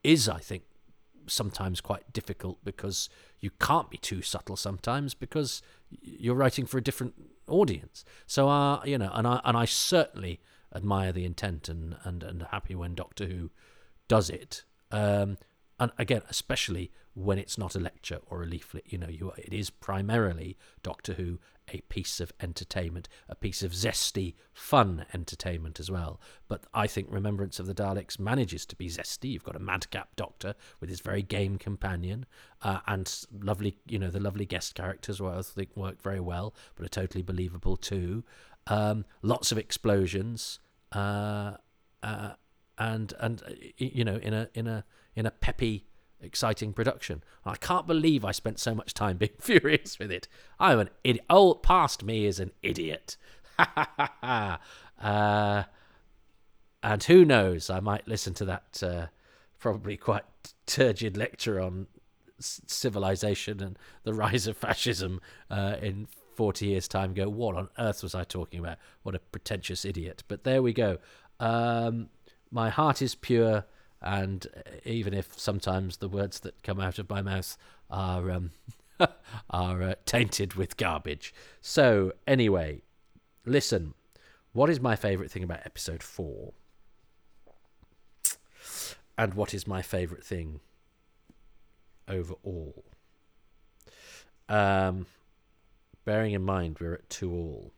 is 0.02 0.28
I 0.28 0.38
think 0.38 0.62
sometimes 1.26 1.80
quite 1.80 2.12
difficult 2.12 2.64
because 2.64 3.08
you 3.40 3.50
can't 3.60 3.90
be 3.90 3.98
too 3.98 4.22
subtle 4.22 4.56
sometimes 4.56 5.14
because 5.14 5.62
you're 5.90 6.34
writing 6.34 6.66
for 6.66 6.78
a 6.78 6.82
different 6.82 7.14
audience. 7.46 8.04
So, 8.26 8.48
uh, 8.48 8.82
you 8.84 8.98
know, 8.98 9.10
and 9.12 9.26
I 9.26 9.40
and 9.44 9.56
I 9.56 9.64
certainly 9.64 10.40
admire 10.74 11.12
the 11.12 11.24
intent 11.24 11.68
and 11.68 11.96
and 12.04 12.22
and 12.22 12.42
happy 12.50 12.74
when 12.74 12.94
Doctor 12.94 13.26
Who 13.26 13.50
does 14.08 14.30
it. 14.30 14.64
Um, 14.90 15.38
and 15.78 15.92
again, 15.98 16.22
especially 16.28 16.90
when 17.18 17.38
it's 17.38 17.58
not 17.58 17.74
a 17.74 17.80
lecture 17.80 18.20
or 18.26 18.42
a 18.42 18.46
leaflet, 18.46 18.84
you 18.86 18.96
know, 18.96 19.08
you 19.08 19.32
it 19.36 19.52
is 19.52 19.70
primarily 19.70 20.56
Doctor 20.82 21.14
Who, 21.14 21.40
a 21.72 21.80
piece 21.82 22.20
of 22.20 22.32
entertainment, 22.40 23.08
a 23.28 23.34
piece 23.34 23.62
of 23.62 23.72
zesty, 23.72 24.34
fun 24.52 25.04
entertainment 25.12 25.80
as 25.80 25.90
well. 25.90 26.20
But 26.46 26.64
I 26.72 26.86
think 26.86 27.08
Remembrance 27.10 27.58
of 27.58 27.66
the 27.66 27.74
Daleks 27.74 28.20
manages 28.20 28.64
to 28.66 28.76
be 28.76 28.88
zesty. 28.88 29.32
You've 29.32 29.44
got 29.44 29.56
a 29.56 29.60
madcap 29.60 30.14
Doctor 30.14 30.54
with 30.80 30.90
his 30.90 31.00
very 31.00 31.22
game 31.22 31.58
companion, 31.58 32.24
uh, 32.62 32.80
and 32.86 33.12
lovely, 33.42 33.78
you 33.88 33.98
know, 33.98 34.10
the 34.10 34.20
lovely 34.20 34.46
guest 34.46 34.76
characters, 34.76 35.18
who 35.18 35.26
I 35.26 35.42
think 35.42 35.76
work 35.76 36.00
very 36.00 36.20
well, 36.20 36.54
but 36.76 36.86
are 36.86 36.88
totally 36.88 37.22
believable 37.22 37.76
too. 37.76 38.22
Um, 38.68 39.04
lots 39.22 39.50
of 39.50 39.58
explosions, 39.58 40.60
uh, 40.92 41.54
uh, 42.02 42.32
and 42.78 43.12
and 43.18 43.42
you 43.76 44.04
know, 44.04 44.16
in 44.16 44.32
a 44.34 44.48
in 44.54 44.68
a 44.68 44.84
in 45.16 45.26
a 45.26 45.32
peppy 45.32 45.87
exciting 46.20 46.72
production. 46.72 47.22
I 47.44 47.56
can't 47.56 47.86
believe 47.86 48.24
I 48.24 48.32
spent 48.32 48.58
so 48.58 48.74
much 48.74 48.94
time 48.94 49.16
being 49.18 49.32
furious 49.38 49.98
with 49.98 50.10
it. 50.10 50.28
I'm 50.58 50.80
an 50.80 50.90
idiot. 51.04 51.24
Oh, 51.30 51.54
past 51.54 52.02
me 52.02 52.26
is 52.26 52.40
an 52.40 52.52
idiot. 52.62 53.16
uh, 53.58 54.56
and 56.82 57.04
who 57.04 57.24
knows? 57.24 57.70
I 57.70 57.80
might 57.80 58.06
listen 58.06 58.34
to 58.34 58.44
that 58.44 58.82
uh, 58.82 59.06
probably 59.58 59.96
quite 59.96 60.24
turgid 60.66 61.16
lecture 61.16 61.60
on 61.60 61.86
civilization 62.40 63.60
and 63.62 63.78
the 64.04 64.14
rise 64.14 64.46
of 64.46 64.56
fascism 64.56 65.20
uh, 65.50 65.76
in 65.82 66.06
40 66.34 66.66
years' 66.66 66.86
time. 66.86 67.14
Go, 67.14 67.28
what 67.28 67.56
on 67.56 67.68
earth 67.78 68.02
was 68.02 68.14
I 68.14 68.24
talking 68.24 68.60
about? 68.60 68.78
What 69.02 69.14
a 69.14 69.18
pretentious 69.18 69.84
idiot. 69.84 70.22
But 70.28 70.44
there 70.44 70.62
we 70.62 70.72
go. 70.72 70.98
Um, 71.40 72.10
my 72.50 72.70
heart 72.70 73.02
is 73.02 73.14
pure 73.14 73.64
and 74.00 74.46
even 74.84 75.12
if 75.14 75.38
sometimes 75.38 75.96
the 75.96 76.08
words 76.08 76.40
that 76.40 76.62
come 76.62 76.80
out 76.80 76.98
of 76.98 77.10
my 77.10 77.22
mouth 77.22 77.56
are 77.90 78.30
um, 78.30 78.52
are 79.50 79.82
uh, 79.82 79.94
tainted 80.06 80.54
with 80.54 80.76
garbage. 80.76 81.34
So 81.60 82.12
anyway, 82.26 82.82
listen. 83.44 83.94
What 84.52 84.70
is 84.70 84.80
my 84.80 84.96
favourite 84.96 85.30
thing 85.30 85.44
about 85.44 85.60
episode 85.64 86.02
four? 86.02 86.52
And 89.16 89.34
what 89.34 89.52
is 89.52 89.66
my 89.66 89.82
favourite 89.82 90.24
thing 90.24 90.60
overall? 92.08 92.84
Um, 94.48 95.06
bearing 96.04 96.32
in 96.32 96.42
mind 96.42 96.78
we're 96.80 96.94
at 96.94 97.10
two 97.10 97.30
all, 97.30 97.72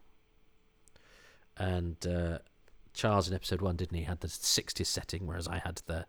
and 1.56 1.96
uh, 2.06 2.38
Charles 3.00 3.28
in 3.28 3.34
episode 3.34 3.62
one, 3.62 3.76
didn't 3.76 3.96
he? 3.96 4.04
Had 4.04 4.20
the 4.20 4.28
60s 4.28 4.84
setting, 4.84 5.26
whereas 5.26 5.48
I 5.48 5.56
had 5.56 5.80
the 5.86 6.04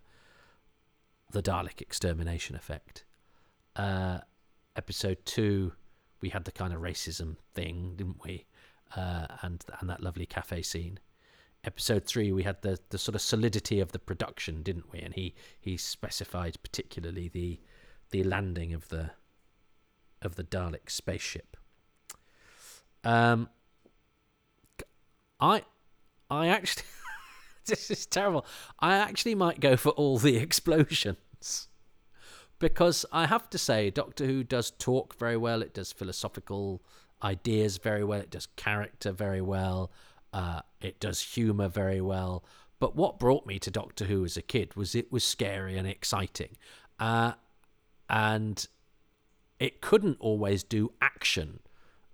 the 1.29 1.41
Dalek 1.41 1.79
extermination 1.79 2.57
effect. 2.57 3.05
Uh, 3.77 4.17
episode 4.75 5.19
two, 5.23 5.71
we 6.19 6.27
had 6.27 6.43
the 6.43 6.51
kind 6.51 6.73
of 6.73 6.81
racism 6.81 7.37
thing, 7.53 7.93
didn't 7.95 8.21
we? 8.25 8.45
Uh, 8.93 9.27
and 9.41 9.63
and 9.79 9.89
that 9.89 10.03
lovely 10.03 10.25
cafe 10.25 10.61
scene. 10.63 10.99
Episode 11.63 12.03
three, 12.03 12.33
we 12.33 12.43
had 12.43 12.61
the 12.61 12.77
the 12.89 12.97
sort 12.97 13.15
of 13.15 13.21
solidity 13.21 13.79
of 13.79 13.93
the 13.93 13.99
production, 13.99 14.61
didn't 14.61 14.91
we? 14.91 14.99
And 14.99 15.13
he 15.13 15.33
he 15.61 15.77
specified 15.77 16.57
particularly 16.61 17.29
the 17.29 17.61
the 18.09 18.25
landing 18.25 18.73
of 18.73 18.89
the 18.89 19.11
of 20.21 20.35
the 20.35 20.43
Dalek 20.43 20.89
spaceship. 20.89 21.55
Um, 23.05 23.47
I 25.39 25.63
I 26.31 26.47
actually, 26.47 26.85
this 27.65 27.91
is 27.91 28.05
terrible. 28.05 28.45
I 28.79 28.95
actually 28.95 29.35
might 29.35 29.59
go 29.59 29.75
for 29.75 29.89
all 29.89 30.17
the 30.17 30.37
explosions. 30.47 31.67
Because 32.57 33.05
I 33.11 33.25
have 33.25 33.49
to 33.49 33.57
say, 33.57 33.89
Doctor 33.89 34.25
Who 34.25 34.43
does 34.43 34.71
talk 34.71 35.17
very 35.17 35.35
well. 35.35 35.61
It 35.61 35.73
does 35.73 35.91
philosophical 35.91 36.81
ideas 37.21 37.77
very 37.77 38.03
well. 38.03 38.19
It 38.19 38.29
does 38.29 38.47
character 38.55 39.11
very 39.11 39.41
well. 39.41 39.91
Uh, 40.31 40.61
it 40.79 40.99
does 40.99 41.21
humour 41.21 41.67
very 41.67 41.99
well. 41.99 42.45
But 42.79 42.95
what 42.95 43.19
brought 43.19 43.45
me 43.45 43.59
to 43.59 43.71
Doctor 43.71 44.05
Who 44.05 44.23
as 44.23 44.37
a 44.37 44.41
kid 44.41 44.75
was 44.75 44.95
it 44.95 45.11
was 45.11 45.23
scary 45.23 45.77
and 45.77 45.87
exciting. 45.87 46.55
Uh, 46.99 47.33
and 48.09 48.67
it 49.59 49.81
couldn't 49.81 50.17
always 50.19 50.63
do 50.63 50.93
action 51.01 51.59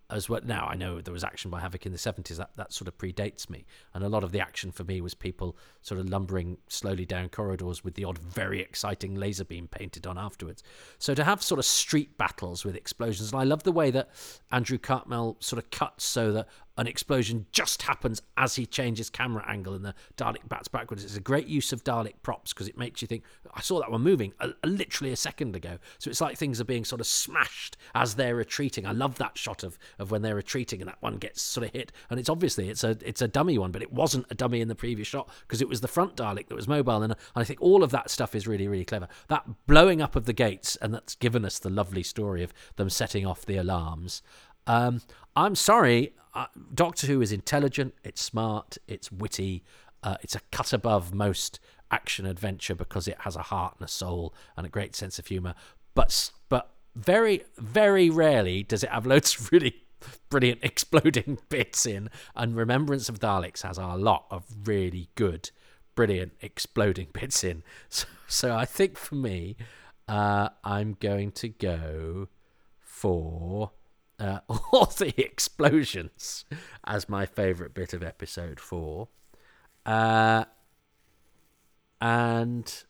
as 0.09 0.29
well. 0.29 0.41
Now 0.43 0.65
I 0.65 0.75
know 0.75 1.01
there 1.01 1.13
was 1.13 1.23
action 1.23 1.51
by 1.51 1.59
Havoc 1.59 1.85
in 1.85 1.91
the 1.91 1.97
seventies. 1.97 2.37
That 2.37 2.51
that 2.55 2.73
sort 2.73 2.87
of 2.87 2.97
predates 2.97 3.49
me, 3.49 3.65
and 3.93 4.03
a 4.03 4.09
lot 4.09 4.23
of 4.23 4.31
the 4.31 4.39
action 4.39 4.71
for 4.71 4.83
me 4.83 5.01
was 5.01 5.13
people 5.13 5.57
sort 5.81 5.99
of 5.99 6.09
lumbering 6.09 6.57
slowly 6.67 7.05
down 7.05 7.29
corridors 7.29 7.83
with 7.83 7.95
the 7.95 8.03
odd 8.03 8.17
very 8.17 8.61
exciting 8.61 9.15
laser 9.15 9.45
beam 9.45 9.67
painted 9.67 10.07
on 10.07 10.17
afterwards. 10.17 10.63
So 10.99 11.13
to 11.13 11.23
have 11.23 11.41
sort 11.43 11.59
of 11.59 11.65
street 11.65 12.17
battles 12.17 12.63
with 12.63 12.75
explosions, 12.75 13.31
and 13.31 13.41
I 13.41 13.43
love 13.43 13.63
the 13.63 13.71
way 13.71 13.91
that 13.91 14.09
Andrew 14.51 14.77
Cartmel 14.77 15.37
sort 15.39 15.61
of 15.61 15.69
cuts 15.71 16.05
so 16.05 16.31
that 16.31 16.47
an 16.77 16.87
explosion 16.87 17.45
just 17.51 17.81
happens 17.81 18.21
as 18.37 18.55
he 18.55 18.65
changes 18.65 19.09
camera 19.09 19.43
angle 19.47 19.73
and 19.73 19.83
the 19.83 19.95
Dalek 20.15 20.47
bats 20.47 20.67
backwards. 20.67 21.03
It's 21.03 21.17
a 21.17 21.21
great 21.21 21.47
use 21.47 21.73
of 21.73 21.83
Dalek 21.83 22.13
props 22.21 22.53
because 22.53 22.67
it 22.67 22.77
makes 22.77 23.01
you 23.01 23.07
think, 23.07 23.23
I 23.53 23.61
saw 23.61 23.79
that 23.79 23.91
one 23.91 24.01
moving 24.01 24.33
a, 24.39 24.49
a, 24.63 24.67
literally 24.67 25.11
a 25.11 25.15
second 25.15 25.55
ago. 25.55 25.79
So 25.97 26.09
it's 26.09 26.21
like 26.21 26.37
things 26.37 26.61
are 26.61 26.65
being 26.65 26.85
sort 26.85 27.01
of 27.01 27.07
smashed 27.07 27.77
as 27.95 28.15
they're 28.15 28.35
retreating. 28.35 28.85
I 28.85 28.91
love 28.91 29.17
that 29.17 29.37
shot 29.37 29.63
of, 29.63 29.79
of 29.97 30.11
when 30.11 30.21
they're 30.21 30.35
retreating 30.35 30.81
and 30.81 30.87
that 30.87 31.01
one 31.01 31.17
gets 31.17 31.41
sort 31.41 31.65
of 31.65 31.73
hit. 31.73 31.91
And 32.09 32.19
it's 32.19 32.29
obviously 32.29 32.69
it's 32.69 32.83
a 32.83 32.97
it's 33.03 33.21
a 33.21 33.27
dummy 33.27 33.57
one, 33.57 33.71
but 33.71 33.81
it 33.81 33.91
wasn't 33.91 34.27
a 34.29 34.35
dummy 34.35 34.61
in 34.61 34.67
the 34.67 34.75
previous 34.75 35.07
shot 35.07 35.29
because 35.41 35.61
it 35.61 35.69
was 35.69 35.81
the 35.81 35.87
front 35.87 36.15
Dalek 36.15 36.47
that 36.47 36.55
was 36.55 36.67
mobile. 36.67 37.01
And, 37.01 37.13
and 37.13 37.17
I 37.35 37.43
think 37.43 37.61
all 37.61 37.83
of 37.83 37.91
that 37.91 38.09
stuff 38.11 38.35
is 38.35 38.47
really, 38.47 38.67
really 38.67 38.85
clever. 38.85 39.07
That 39.29 39.45
blowing 39.65 40.01
up 40.01 40.15
of 40.15 40.25
the 40.25 40.33
gates 40.33 40.75
and 40.75 40.93
that's 40.93 41.15
given 41.15 41.43
us 41.43 41.59
the 41.59 41.69
lovely 41.69 42.03
story 42.03 42.43
of 42.43 42.53
them 42.75 42.89
setting 42.89 43.25
off 43.25 43.45
the 43.45 43.57
alarms. 43.57 44.21
Um, 44.67 45.01
I'm 45.35 45.55
sorry, 45.55 46.13
uh, 46.33 46.47
Doctor 46.73 47.07
Who 47.07 47.21
is 47.21 47.31
intelligent, 47.31 47.95
it's 48.03 48.21
smart, 48.21 48.77
it's 48.87 49.11
witty, 49.11 49.63
uh, 50.03 50.17
it's 50.21 50.35
a 50.35 50.41
cut 50.51 50.73
above 50.73 51.13
most 51.13 51.59
action 51.89 52.25
adventure 52.25 52.75
because 52.75 53.07
it 53.07 53.17
has 53.21 53.35
a 53.35 53.43
heart 53.43 53.75
and 53.79 53.85
a 53.85 53.91
soul 53.91 54.33
and 54.55 54.65
a 54.65 54.69
great 54.69 54.95
sense 54.95 55.17
of 55.17 55.27
humor. 55.27 55.55
But 55.95 56.31
but 56.49 56.71
very 56.95 57.43
very 57.57 58.09
rarely 58.09 58.63
does 58.63 58.83
it 58.83 58.89
have 58.89 59.05
loads 59.05 59.39
of 59.39 59.51
really 59.51 59.75
brilliant 60.29 60.59
exploding 60.63 61.39
bits 61.49 61.85
in. 61.85 62.09
And 62.35 62.55
Remembrance 62.55 63.09
of 63.09 63.19
Daleks 63.19 63.63
has 63.63 63.77
a 63.77 63.95
lot 63.95 64.25
of 64.29 64.45
really 64.65 65.09
good, 65.15 65.51
brilliant 65.95 66.33
exploding 66.41 67.07
bits 67.13 67.43
in. 67.43 67.63
So, 67.89 68.07
so 68.27 68.55
I 68.55 68.65
think 68.65 68.97
for 68.97 69.15
me, 69.15 69.55
uh, 70.07 70.49
I'm 70.63 70.97
going 70.99 71.31
to 71.33 71.49
go 71.49 72.27
for 72.79 73.71
uh, 74.19 74.39
all 74.49 74.85
the 74.85 75.13
explosions 75.17 76.45
as 76.83 77.09
my 77.09 77.25
favourite 77.25 77.73
bit 77.73 77.93
of 77.93 78.03
episode 78.03 78.59
four. 78.59 79.07
Uh, 79.85 80.45
and 82.01 82.83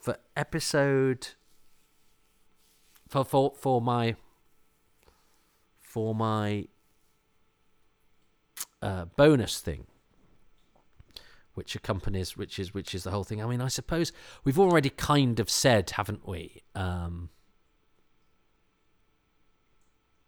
for 0.00 0.16
episode 0.36 1.28
for 3.08 3.24
for 3.24 3.52
for 3.56 3.80
my 3.80 4.16
for 5.80 6.14
my 6.14 6.66
uh, 8.82 9.04
bonus 9.16 9.60
thing 9.60 9.86
which 11.54 11.74
accompanies 11.74 12.36
which 12.36 12.58
is 12.58 12.72
which 12.72 12.94
is 12.94 13.04
the 13.04 13.10
whole 13.10 13.24
thing 13.24 13.42
i 13.42 13.46
mean 13.46 13.60
i 13.60 13.68
suppose 13.68 14.12
we've 14.44 14.58
already 14.58 14.90
kind 14.90 15.40
of 15.40 15.50
said 15.50 15.90
haven't 15.90 16.26
we 16.26 16.62
um 16.74 17.28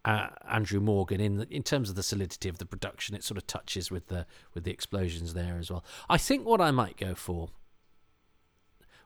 uh, 0.04 0.28
Andrew 0.48 0.80
Morgan 0.80 1.20
in 1.20 1.36
the, 1.36 1.46
in 1.48 1.62
terms 1.62 1.88
of 1.88 1.96
the 1.96 2.02
solidity 2.02 2.48
of 2.48 2.58
the 2.58 2.66
production. 2.66 3.14
It 3.14 3.24
sort 3.24 3.38
of 3.38 3.46
touches 3.46 3.90
with 3.90 4.08
the 4.08 4.26
with 4.54 4.64
the 4.64 4.70
explosions 4.70 5.34
there 5.34 5.58
as 5.58 5.70
well. 5.70 5.84
I 6.08 6.18
think 6.18 6.44
what 6.44 6.60
I 6.60 6.70
might 6.70 6.96
go 6.96 7.14
for. 7.14 7.50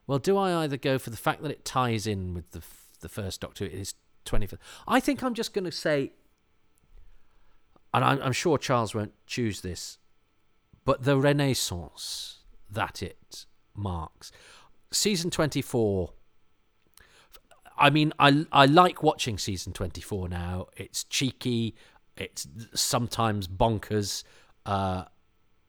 Well, 0.07 0.19
do 0.19 0.37
I 0.37 0.63
either 0.63 0.77
go 0.77 0.99
for 0.99 1.11
the 1.11 1.17
fact 1.17 1.43
that 1.43 1.51
it 1.51 1.65
ties 1.65 2.07
in 2.07 2.35
with 2.35 2.53
the 2.53 2.63
the 3.01 3.09
first 3.09 3.41
Doctor? 3.41 3.65
It 3.65 3.75
is 3.75 3.95
twenty 4.25 4.47
fifth. 4.47 4.61
I 4.87 5.01
think 5.01 5.23
I'm 5.23 5.35
just 5.35 5.53
going 5.53 5.65
to 5.65 5.73
say, 5.73 6.13
and 7.93 8.05
I'm, 8.05 8.21
I'm 8.23 8.33
sure 8.33 8.57
Charles 8.57 8.95
won't 8.95 9.15
choose 9.27 9.61
this, 9.61 9.99
but 10.85 11.05
the 11.05 11.19
renaissance 11.19 12.39
that 12.71 13.03
it 13.03 13.47
marks, 13.75 14.33
season 14.91 15.31
twenty 15.31 15.61
four 15.61 16.13
I 17.79 17.91
mean, 17.91 18.13
I 18.19 18.47
I 18.53 18.67
like 18.67 19.03
watching 19.03 19.39
season 19.39 19.73
twenty 19.73 20.01
four 20.01 20.29
now. 20.29 20.67
It's 20.77 21.05
cheeky. 21.05 21.75
It's 22.17 22.47
sometimes 22.75 23.47
bonkers. 23.49 24.25
Uh, 24.65 25.05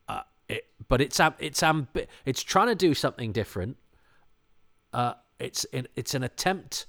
uh, 0.08 0.22
it, 0.47 0.68
but 0.88 1.01
it's 1.01 1.20
it's 1.39 1.62
ambi- 1.62 2.08
it's 2.26 2.43
trying 2.43 2.68
to 2.68 2.76
do 2.76 2.93
something 2.93 3.32
different. 3.32 3.78
Uh, 4.93 5.14
it's 5.39 5.66
it's 5.72 6.14
an 6.14 6.24
attempt 6.24 6.86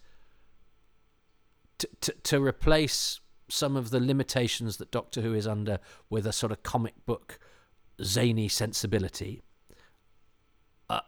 to, 1.78 1.88
to 2.00 2.12
to 2.24 2.44
replace 2.44 3.20
some 3.48 3.76
of 3.76 3.90
the 3.90 4.00
limitations 4.00 4.76
that 4.76 4.90
Doctor 4.90 5.22
Who 5.22 5.34
is 5.34 5.46
under 5.46 5.80
with 6.10 6.26
a 6.26 6.32
sort 6.32 6.52
of 6.52 6.62
comic 6.62 6.94
book 7.06 7.38
zany 8.02 8.48
sensibility. 8.48 9.42
Uh, 10.88 11.00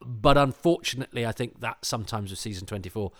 but 0.00 0.36
unfortunately, 0.36 1.26
I 1.26 1.32
think 1.32 1.60
that 1.60 1.84
sometimes 1.84 2.30
with 2.30 2.38
season 2.38 2.66
24 2.66 3.02
l- 3.04 3.12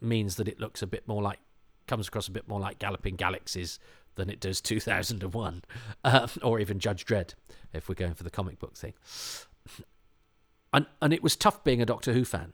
means 0.00 0.36
that 0.36 0.48
it 0.48 0.60
looks 0.60 0.82
a 0.82 0.86
bit 0.86 1.06
more 1.06 1.22
like, 1.22 1.38
comes 1.86 2.08
across 2.08 2.28
a 2.28 2.32
bit 2.32 2.48
more 2.48 2.60
like 2.60 2.78
Galloping 2.78 3.16
Galaxies 3.16 3.78
than 4.16 4.28
it 4.28 4.40
does 4.40 4.60
2001, 4.62 5.62
uh, 6.04 6.28
or 6.42 6.60
even 6.60 6.78
Judge 6.78 7.04
Dredd, 7.04 7.34
if 7.72 7.88
we're 7.88 7.94
going 7.94 8.14
for 8.14 8.24
the 8.24 8.30
comic 8.30 8.58
book 8.58 8.76
thing. 8.76 8.94
And, 10.72 10.86
and 11.00 11.12
it 11.12 11.22
was 11.22 11.36
tough 11.36 11.64
being 11.64 11.80
a 11.80 11.86
Doctor 11.86 12.12
Who 12.12 12.24
fan 12.24 12.52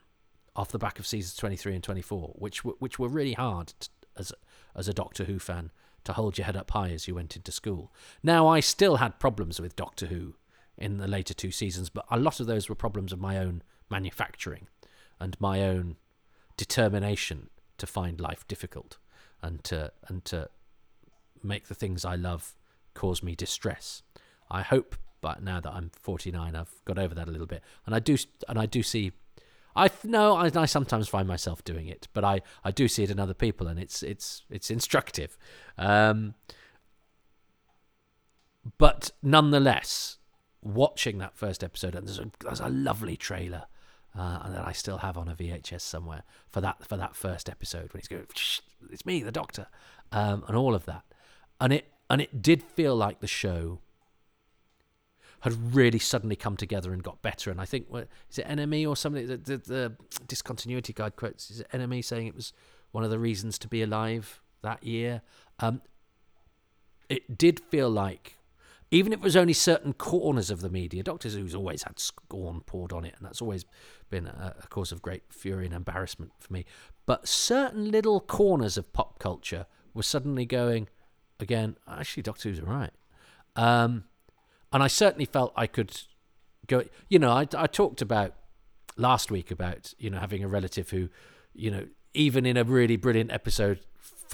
off 0.56 0.68
the 0.68 0.78
back 0.78 0.98
of 1.00 1.06
seasons 1.06 1.36
23 1.36 1.74
and 1.74 1.82
24, 1.82 2.34
which, 2.36 2.64
which 2.64 2.98
were 2.98 3.08
really 3.08 3.32
hard 3.32 3.72
as, 4.16 4.32
as 4.76 4.86
a 4.86 4.94
Doctor 4.94 5.24
Who 5.24 5.38
fan 5.38 5.72
to 6.04 6.12
hold 6.12 6.38
your 6.38 6.44
head 6.44 6.56
up 6.56 6.70
high 6.70 6.90
as 6.90 7.08
you 7.08 7.14
went 7.14 7.34
into 7.34 7.50
school. 7.50 7.92
Now, 8.22 8.46
I 8.46 8.60
still 8.60 8.96
had 8.96 9.18
problems 9.18 9.60
with 9.60 9.74
Doctor 9.74 10.06
Who 10.06 10.34
in 10.76 10.98
the 10.98 11.08
later 11.08 11.34
two 11.34 11.50
seasons, 11.50 11.88
but 11.88 12.04
a 12.10 12.18
lot 12.18 12.40
of 12.40 12.46
those 12.46 12.68
were 12.68 12.74
problems 12.74 13.12
of 13.12 13.20
my 13.20 13.38
own 13.38 13.62
manufacturing 13.90 14.68
and 15.20 15.40
my 15.40 15.62
own 15.62 15.96
determination 16.56 17.50
to 17.78 17.86
find 17.86 18.20
life 18.20 18.46
difficult 18.46 18.98
and 19.42 19.62
to 19.64 19.92
and 20.08 20.24
to 20.24 20.48
make 21.42 21.68
the 21.68 21.74
things 21.74 22.04
I 22.04 22.14
love 22.14 22.54
cause 22.94 23.22
me 23.22 23.34
distress. 23.34 24.02
I 24.50 24.62
hope, 24.62 24.96
but 25.20 25.42
now 25.42 25.60
that 25.60 25.72
I'm 25.72 25.90
49, 26.00 26.54
I've 26.54 26.84
got 26.84 26.98
over 26.98 27.14
that 27.14 27.28
a 27.28 27.30
little 27.30 27.46
bit, 27.46 27.62
and 27.86 27.94
I 27.94 27.98
do 27.98 28.16
and 28.48 28.58
I 28.58 28.66
do 28.66 28.82
see. 28.82 29.12
I 29.76 29.90
no, 30.04 30.36
I, 30.36 30.50
I 30.54 30.66
sometimes 30.66 31.08
find 31.08 31.26
myself 31.26 31.64
doing 31.64 31.88
it, 31.88 32.06
but 32.14 32.24
I, 32.24 32.42
I 32.62 32.70
do 32.70 32.86
see 32.86 33.02
it 33.02 33.10
in 33.10 33.18
other 33.18 33.34
people, 33.34 33.66
and 33.66 33.78
it's 33.78 34.02
it's 34.02 34.44
it's 34.48 34.70
instructive. 34.70 35.36
Um, 35.76 36.34
but 38.78 39.10
nonetheless, 39.22 40.18
watching 40.62 41.18
that 41.18 41.36
first 41.36 41.64
episode, 41.64 41.94
and 41.94 42.06
there's 42.06 42.20
a, 42.20 42.30
there's 42.40 42.60
a 42.60 42.68
lovely 42.68 43.16
trailer 43.16 43.64
uh, 44.16 44.48
that 44.48 44.66
I 44.66 44.72
still 44.72 44.98
have 44.98 45.16
on 45.18 45.28
a 45.28 45.34
VHS 45.34 45.80
somewhere 45.80 46.22
for 46.48 46.60
that 46.60 46.86
for 46.86 46.96
that 46.96 47.16
first 47.16 47.48
episode 47.48 47.92
when 47.92 48.00
he's 48.00 48.08
going, 48.08 48.26
"It's 48.90 49.06
me, 49.06 49.22
the 49.22 49.32
Doctor," 49.32 49.66
um, 50.12 50.44
and 50.46 50.56
all 50.56 50.74
of 50.74 50.84
that, 50.86 51.02
and 51.60 51.72
it 51.72 51.92
and 52.08 52.20
it 52.20 52.42
did 52.42 52.62
feel 52.62 52.94
like 52.94 53.20
the 53.20 53.26
show 53.26 53.80
had 55.40 55.74
really 55.74 55.98
suddenly 55.98 56.36
come 56.36 56.56
together 56.56 56.92
and 56.94 57.02
got 57.02 57.20
better. 57.20 57.50
And 57.50 57.60
I 57.60 57.66
think 57.66 57.86
what 57.90 58.08
is 58.30 58.38
it 58.38 58.46
NME 58.46 58.88
or 58.88 58.96
something? 58.96 59.26
The, 59.26 59.36
the, 59.36 59.56
the 59.58 59.92
discontinuity 60.26 60.94
guide 60.94 61.16
quotes 61.16 61.50
is 61.50 61.60
it 61.60 61.68
NME 61.70 62.02
saying 62.02 62.26
it 62.26 62.34
was 62.34 62.54
one 62.92 63.04
of 63.04 63.10
the 63.10 63.18
reasons 63.18 63.58
to 63.58 63.68
be 63.68 63.82
alive 63.82 64.40
that 64.62 64.82
year. 64.82 65.20
Um, 65.58 65.82
it 67.10 67.36
did 67.36 67.60
feel 67.60 67.90
like 67.90 68.38
even 68.90 69.12
if 69.12 69.20
it 69.20 69.24
was 69.24 69.36
only 69.36 69.52
certain 69.52 69.92
corners 69.92 70.50
of 70.50 70.60
the 70.60 70.70
media, 70.70 71.02
Doctor 71.02 71.28
Who's 71.28 71.54
always 71.54 71.82
had 71.82 71.98
scorn 71.98 72.60
poured 72.60 72.92
on 72.92 73.04
it, 73.04 73.14
and 73.16 73.26
that's 73.26 73.42
always 73.42 73.64
been 74.10 74.26
a, 74.26 74.54
a 74.62 74.66
cause 74.68 74.92
of 74.92 75.02
great 75.02 75.24
fury 75.30 75.66
and 75.66 75.74
embarrassment 75.74 76.32
for 76.38 76.52
me. 76.52 76.64
But 77.06 77.26
certain 77.28 77.90
little 77.90 78.20
corners 78.20 78.76
of 78.76 78.92
pop 78.92 79.18
culture 79.18 79.66
were 79.94 80.02
suddenly 80.02 80.46
going, 80.46 80.88
again, 81.40 81.76
actually, 81.88 82.22
Doctor 82.22 82.48
Who's 82.48 82.60
all 82.60 82.66
right. 82.66 82.92
Um, 83.56 84.04
and 84.72 84.82
I 84.82 84.88
certainly 84.88 85.26
felt 85.26 85.52
I 85.56 85.66
could 85.66 85.96
go, 86.66 86.84
you 87.08 87.18
know, 87.18 87.30
I, 87.30 87.46
I 87.56 87.66
talked 87.66 88.02
about 88.02 88.34
last 88.96 89.30
week 89.30 89.50
about, 89.50 89.94
you 89.98 90.10
know, 90.10 90.18
having 90.18 90.42
a 90.42 90.48
relative 90.48 90.90
who, 90.90 91.08
you 91.52 91.70
know, 91.70 91.86
even 92.12 92.46
in 92.46 92.56
a 92.56 92.64
really 92.64 92.96
brilliant 92.96 93.32
episode 93.32 93.80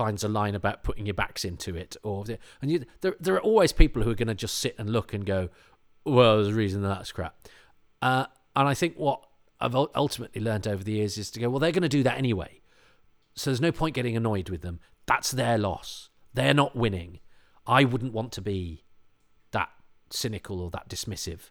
finds 0.00 0.24
a 0.24 0.28
line 0.28 0.54
about 0.54 0.82
putting 0.82 1.04
your 1.04 1.12
backs 1.12 1.44
into 1.44 1.76
it, 1.76 1.94
or 2.02 2.24
and 2.62 2.70
you, 2.70 2.86
there 3.02 3.14
there 3.20 3.34
are 3.34 3.40
always 3.40 3.70
people 3.70 4.02
who 4.02 4.10
are 4.10 4.14
going 4.14 4.28
to 4.28 4.34
just 4.34 4.56
sit 4.56 4.74
and 4.78 4.88
look 4.88 5.12
and 5.12 5.26
go, 5.26 5.50
well, 6.06 6.36
there's 6.36 6.48
a 6.48 6.54
reason 6.54 6.80
that 6.80 6.88
that's 6.88 7.12
crap. 7.12 7.36
Uh, 8.00 8.24
and 8.56 8.66
I 8.66 8.72
think 8.72 8.96
what 8.96 9.20
I've 9.60 9.74
ultimately 9.74 10.40
learned 10.40 10.66
over 10.66 10.82
the 10.82 10.92
years 10.92 11.18
is 11.18 11.30
to 11.32 11.40
go, 11.40 11.50
well, 11.50 11.58
they're 11.58 11.70
going 11.70 11.82
to 11.82 11.88
do 11.98 12.02
that 12.04 12.16
anyway, 12.16 12.62
so 13.34 13.50
there's 13.50 13.60
no 13.60 13.72
point 13.72 13.94
getting 13.94 14.16
annoyed 14.16 14.48
with 14.48 14.62
them. 14.62 14.80
That's 15.04 15.32
their 15.32 15.58
loss. 15.58 16.08
They're 16.32 16.54
not 16.54 16.74
winning. 16.74 17.20
I 17.66 17.84
wouldn't 17.84 18.14
want 18.14 18.32
to 18.32 18.40
be 18.40 18.84
that 19.50 19.68
cynical 20.08 20.62
or 20.62 20.70
that 20.70 20.88
dismissive 20.88 21.50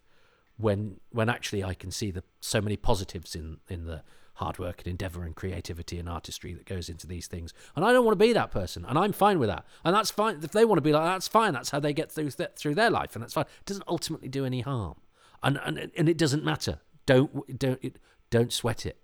when 0.56 0.98
when 1.10 1.28
actually 1.28 1.62
I 1.62 1.74
can 1.74 1.92
see 1.92 2.10
the 2.10 2.24
so 2.40 2.60
many 2.60 2.76
positives 2.76 3.36
in 3.36 3.58
in 3.68 3.84
the 3.84 4.02
hard 4.40 4.58
work 4.58 4.80
and 4.80 4.88
endeavor 4.88 5.22
and 5.22 5.36
creativity 5.36 5.98
and 5.98 6.08
artistry 6.08 6.54
that 6.54 6.64
goes 6.64 6.88
into 6.88 7.06
these 7.06 7.26
things. 7.26 7.52
And 7.76 7.84
I 7.84 7.92
don't 7.92 8.04
want 8.04 8.18
to 8.18 8.24
be 8.24 8.32
that 8.32 8.50
person, 8.50 8.84
and 8.86 8.98
I'm 8.98 9.12
fine 9.12 9.38
with 9.38 9.50
that. 9.50 9.64
And 9.84 9.94
that's 9.94 10.10
fine 10.10 10.40
if 10.42 10.50
they 10.52 10.64
want 10.64 10.78
to 10.78 10.82
be 10.82 10.92
like 10.92 11.04
that's 11.04 11.28
fine. 11.28 11.52
That's 11.52 11.70
how 11.70 11.78
they 11.78 11.92
get 11.92 12.10
through 12.10 12.30
th- 12.30 12.50
through 12.56 12.74
their 12.74 12.90
life, 12.90 13.14
and 13.14 13.22
that's 13.22 13.34
fine. 13.34 13.44
It 13.44 13.66
doesn't 13.66 13.84
ultimately 13.86 14.28
do 14.28 14.44
any 14.44 14.62
harm, 14.62 14.96
and 15.42 15.60
and 15.64 15.90
and 15.96 16.08
it 16.08 16.18
doesn't 16.18 16.44
matter. 16.44 16.80
Don't 17.06 17.58
don't 17.58 17.98
don't 18.30 18.52
sweat 18.52 18.86
it. 18.86 18.98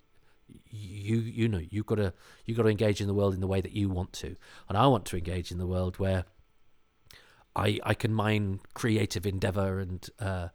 You 0.71 1.19
you 1.19 1.49
know 1.49 1.61
you 1.71 1.83
got 1.83 1.97
to 1.97 2.13
you 2.47 2.55
got 2.55 2.63
to 2.63 2.69
engage 2.69 3.01
in 3.01 3.07
the 3.07 3.15
world 3.15 3.35
in 3.35 3.41
the 3.41 3.47
way 3.47 3.61
that 3.61 3.73
you 3.73 3.89
want 3.89 4.13
to, 4.15 4.37
and 4.69 4.79
I 4.79 4.87
want 4.87 5.05
to 5.07 5.17
engage 5.17 5.53
in 5.53 5.59
the 5.59 5.67
world 5.67 5.99
where 5.99 6.25
I 7.55 7.79
I 7.85 7.95
can 7.95 8.15
mine 8.15 8.61
creative 8.75 9.27
endeavor 9.27 9.81
and 9.81 10.09
uh, 10.19 10.49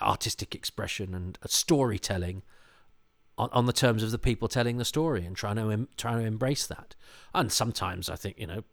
artistic 0.00 0.54
expression 0.54 1.14
and 1.14 1.38
uh, 1.42 1.48
storytelling 1.48 2.42
on, 3.38 3.48
on 3.52 3.66
the 3.66 3.72
terms 3.72 4.02
of 4.02 4.10
the 4.10 4.18
people 4.18 4.48
telling 4.48 4.78
the 4.78 4.84
story 4.84 5.24
and 5.24 5.36
trying 5.36 5.56
to 5.56 5.70
em, 5.70 5.88
trying 5.96 6.18
to 6.18 6.26
embrace 6.26 6.66
that. 6.66 6.94
And 7.34 7.50
sometimes 7.50 8.08
I 8.08 8.16
think 8.16 8.38
you 8.38 8.46
know 8.46 8.64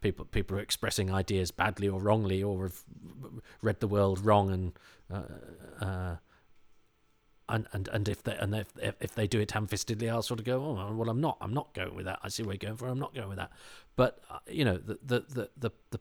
people 0.00 0.24
people 0.24 0.56
are 0.56 0.60
expressing 0.60 1.12
ideas 1.12 1.50
badly 1.50 1.88
or 1.88 2.00
wrongly 2.00 2.42
or 2.42 2.64
have 2.64 2.82
read 3.62 3.80
the 3.80 3.88
world 3.88 4.24
wrong 4.24 4.50
and 4.50 4.72
uh, 5.12 5.84
uh, 5.84 6.16
and 7.48 7.66
and 7.72 7.88
and 7.88 8.08
if 8.08 8.22
they 8.22 8.36
and 8.36 8.54
if 8.54 8.68
if 9.00 9.14
they 9.14 9.26
do 9.26 9.40
it 9.40 9.50
ham-fistedly, 9.50 10.08
I'll 10.10 10.22
sort 10.22 10.40
of 10.40 10.46
go, 10.46 10.62
oh 10.62 10.94
well, 10.94 11.08
I'm 11.08 11.20
not, 11.20 11.38
I'm 11.40 11.54
not 11.54 11.72
going 11.74 11.94
with 11.94 12.06
that. 12.06 12.18
I 12.22 12.28
see 12.28 12.42
where 12.42 12.54
you're 12.54 12.58
going 12.58 12.76
for. 12.76 12.88
I'm 12.88 12.98
not 12.98 13.14
going 13.14 13.28
with 13.28 13.38
that. 13.38 13.50
But 13.96 14.20
uh, 14.30 14.38
you 14.48 14.64
know, 14.64 14.76
the, 14.76 14.98
the 15.04 15.20
the 15.28 15.50
the 15.56 15.70
the 15.90 16.00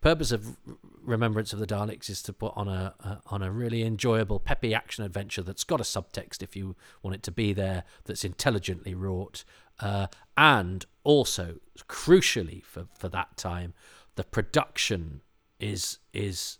purpose 0.00 0.32
of 0.32 0.56
Remembrance 1.02 1.52
of 1.52 1.58
the 1.58 1.66
Daleks 1.66 2.08
is 2.08 2.22
to 2.22 2.32
put 2.32 2.52
on 2.56 2.68
a, 2.68 2.94
a 3.00 3.20
on 3.26 3.42
a 3.42 3.50
really 3.50 3.82
enjoyable, 3.82 4.40
peppy 4.40 4.74
action 4.74 5.04
adventure 5.04 5.42
that's 5.42 5.64
got 5.64 5.80
a 5.80 5.84
subtext 5.84 6.42
if 6.42 6.56
you 6.56 6.76
want 7.02 7.14
it 7.14 7.22
to 7.24 7.30
be 7.30 7.52
there, 7.52 7.84
that's 8.04 8.24
intelligently 8.24 8.94
wrought, 8.94 9.44
uh, 9.80 10.06
and 10.36 10.86
also 11.04 11.56
crucially 11.88 12.64
for 12.64 12.86
for 12.98 13.08
that 13.08 13.36
time, 13.36 13.74
the 14.16 14.24
production 14.24 15.20
is 15.60 15.98
is 16.12 16.58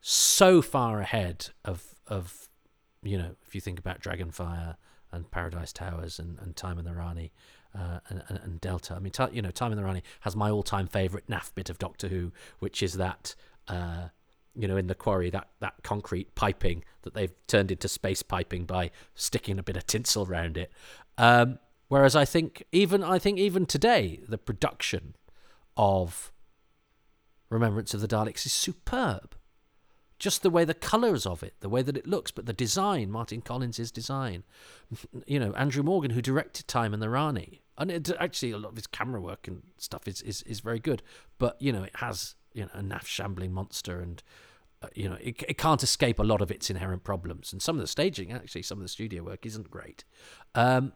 so 0.00 0.62
far 0.62 1.00
ahead 1.00 1.48
of 1.64 1.94
of 2.06 2.45
you 3.06 3.18
know, 3.18 3.36
if 3.46 3.54
you 3.54 3.60
think 3.60 3.78
about 3.78 4.00
Dragonfire 4.00 4.76
and 5.12 5.30
Paradise 5.30 5.72
Towers 5.72 6.18
and, 6.18 6.38
and 6.40 6.56
Time 6.56 6.78
and 6.78 6.86
the 6.86 6.94
Rani 6.94 7.32
uh, 7.74 8.00
and, 8.08 8.22
and, 8.42 8.60
Delta, 8.60 8.94
I 8.94 8.98
mean, 8.98 9.12
t- 9.12 9.24
you 9.32 9.42
know, 9.42 9.50
Time 9.50 9.72
and 9.72 9.78
the 9.78 9.84
Rani 9.84 10.02
has 10.20 10.34
my 10.34 10.50
all-time 10.50 10.86
favourite 10.86 11.26
naff 11.28 11.54
bit 11.54 11.70
of 11.70 11.78
Doctor 11.78 12.08
Who, 12.08 12.32
which 12.58 12.82
is 12.82 12.94
that, 12.94 13.34
uh, 13.68 14.08
you 14.54 14.66
know, 14.66 14.76
in 14.76 14.86
the 14.86 14.94
quarry, 14.94 15.30
that, 15.30 15.48
that 15.60 15.74
concrete 15.82 16.34
piping 16.34 16.84
that 17.02 17.14
they've 17.14 17.32
turned 17.46 17.70
into 17.70 17.88
space 17.88 18.22
piping 18.22 18.64
by 18.64 18.90
sticking 19.14 19.58
a 19.58 19.62
bit 19.62 19.76
of 19.76 19.86
tinsel 19.86 20.26
around 20.26 20.56
it. 20.56 20.72
Um, 21.18 21.58
whereas 21.88 22.16
I 22.16 22.24
think 22.24 22.64
even 22.72 23.02
I 23.02 23.18
think 23.18 23.38
even 23.38 23.66
today 23.66 24.20
the 24.28 24.38
production 24.38 25.14
of 25.76 26.32
Remembrance 27.48 27.94
of 27.94 28.00
the 28.00 28.08
Daleks 28.08 28.44
is 28.44 28.52
superb 28.52 29.36
just 30.18 30.42
the 30.42 30.50
way 30.50 30.64
the 30.64 30.74
colours 30.74 31.26
of 31.26 31.42
it, 31.42 31.54
the 31.60 31.68
way 31.68 31.82
that 31.82 31.96
it 31.96 32.06
looks, 32.06 32.30
but 32.30 32.46
the 32.46 32.52
design, 32.52 33.10
Martin 33.10 33.42
Collins' 33.42 33.90
design. 33.90 34.44
You 35.26 35.40
know, 35.40 35.52
Andrew 35.54 35.82
Morgan, 35.82 36.12
who 36.12 36.22
directed 36.22 36.68
Time 36.68 36.94
and 36.94 37.02
the 37.02 37.10
Rani. 37.10 37.62
And 37.76 37.90
it, 37.90 38.10
actually, 38.20 38.52
a 38.52 38.58
lot 38.58 38.70
of 38.70 38.76
his 38.76 38.86
camera 38.86 39.20
work 39.20 39.48
and 39.48 39.62
stuff 39.76 40.06
is, 40.06 40.22
is, 40.22 40.42
is 40.42 40.60
very 40.60 40.78
good. 40.78 41.02
But, 41.38 41.60
you 41.60 41.72
know, 41.72 41.82
it 41.82 41.96
has, 41.96 42.36
you 42.52 42.62
know, 42.62 42.70
a 42.72 42.80
naff 42.80 43.06
shambling 43.06 43.52
monster 43.52 44.00
and, 44.00 44.22
uh, 44.82 44.88
you 44.94 45.08
know, 45.08 45.16
it, 45.20 45.42
it 45.48 45.58
can't 45.58 45.82
escape 45.82 46.20
a 46.20 46.22
lot 46.22 46.40
of 46.40 46.50
its 46.52 46.70
inherent 46.70 47.02
problems. 47.02 47.52
And 47.52 47.60
some 47.60 47.76
of 47.76 47.80
the 47.80 47.88
staging, 47.88 48.30
actually, 48.30 48.62
some 48.62 48.78
of 48.78 48.82
the 48.82 48.88
studio 48.88 49.24
work 49.24 49.44
isn't 49.44 49.70
great. 49.70 50.04
Um, 50.54 50.92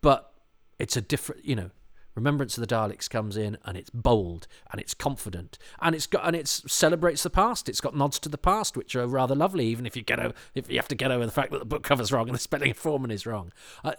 but 0.00 0.32
it's 0.78 0.96
a 0.96 1.00
different, 1.00 1.44
you 1.44 1.54
know, 1.54 1.70
Remembrance 2.18 2.58
of 2.58 2.66
the 2.66 2.74
Daleks 2.74 3.08
comes 3.08 3.36
in 3.36 3.58
and 3.64 3.76
it's 3.76 3.90
bold 3.90 4.48
and 4.72 4.80
it's 4.80 4.92
confident 4.92 5.56
and 5.80 5.94
it's 5.94 6.08
got 6.08 6.26
and 6.26 6.34
it 6.34 6.48
celebrates 6.48 7.22
the 7.22 7.30
past. 7.30 7.68
It's 7.68 7.80
got 7.80 7.94
nods 7.94 8.18
to 8.20 8.28
the 8.28 8.36
past, 8.36 8.76
which 8.76 8.96
are 8.96 9.06
rather 9.06 9.36
lovely, 9.36 9.66
even 9.66 9.86
if 9.86 9.96
you 9.96 10.02
get 10.02 10.18
over 10.18 10.34
if 10.54 10.68
you 10.68 10.76
have 10.76 10.88
to 10.88 10.96
get 10.96 11.12
over 11.12 11.24
the 11.24 11.32
fact 11.32 11.52
that 11.52 11.60
the 11.60 11.64
book 11.64 11.84
cover's 11.84 12.10
wrong 12.10 12.28
and 12.28 12.34
the 12.34 12.40
spelling 12.40 12.72
of 12.72 12.76
Foreman 12.76 13.12
is 13.12 13.24
wrong. 13.24 13.52
Uh, 13.84 13.92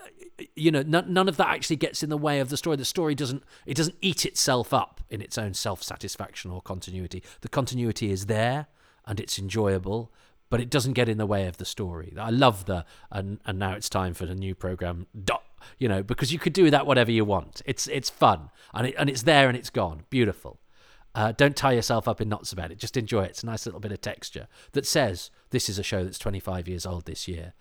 you 0.53 0.69
know, 0.69 0.79
n- 0.79 1.05
none 1.07 1.29
of 1.29 1.37
that 1.37 1.47
actually 1.47 1.77
gets 1.77 2.03
in 2.03 2.09
the 2.09 2.17
way 2.17 2.41
of 2.41 2.49
the 2.49 2.57
story. 2.57 2.75
The 2.75 2.83
story 2.83 3.15
doesn't 3.15 3.43
it 3.65 3.77
doesn't 3.77 3.95
eat 4.01 4.25
itself 4.25 4.73
up 4.73 4.99
in 5.09 5.21
its 5.21 5.37
own 5.37 5.53
self 5.53 5.81
satisfaction 5.81 6.51
or 6.51 6.61
continuity. 6.61 7.23
The 7.39 7.49
continuity 7.49 8.11
is 8.11 8.25
there 8.25 8.67
and 9.05 9.19
it's 9.19 9.39
enjoyable 9.39 10.11
but 10.49 10.59
it 10.59 10.69
doesn't 10.69 10.93
get 10.93 11.07
in 11.07 11.19
the 11.19 11.27
way 11.27 11.45
of 11.47 11.57
the 11.57 11.65
story. 11.65 12.13
I 12.19 12.31
love 12.31 12.65
the 12.65 12.83
and 13.11 13.39
and 13.45 13.57
now 13.59 13.73
it's 13.73 13.87
time 13.87 14.13
for 14.13 14.25
the 14.25 14.35
new 14.35 14.55
program 14.55 15.07
dot 15.23 15.43
you 15.77 15.87
know, 15.87 16.03
because 16.03 16.31
you 16.31 16.39
could 16.39 16.53
do 16.53 16.69
that 16.69 16.85
whatever 16.85 17.11
you 17.11 17.25
want. 17.25 17.61
It's 17.65 17.87
it's 17.87 18.09
fun 18.09 18.49
and 18.73 18.87
it, 18.87 18.95
and 18.97 19.09
it's 19.09 19.23
there 19.23 19.47
and 19.47 19.57
it's 19.57 19.69
gone. 19.69 20.03
Beautiful. 20.09 20.59
Uh, 21.15 21.31
don't 21.31 21.55
tie 21.55 21.71
yourself 21.71 22.07
up 22.07 22.21
in 22.21 22.29
knots 22.29 22.51
about 22.51 22.71
it. 22.71 22.77
Just 22.77 22.95
enjoy 22.95 23.23
it. 23.23 23.31
It's 23.31 23.43
a 23.43 23.47
nice 23.47 23.65
little 23.65 23.79
bit 23.79 23.91
of 23.91 23.99
texture 23.99 24.47
that 24.73 24.85
says 24.85 25.31
this 25.49 25.67
is 25.67 25.79
a 25.79 25.83
show 25.83 26.03
that's 26.03 26.19
25 26.19 26.67
years 26.67 26.85
old 26.85 27.05
this 27.05 27.27
year, 27.27 27.53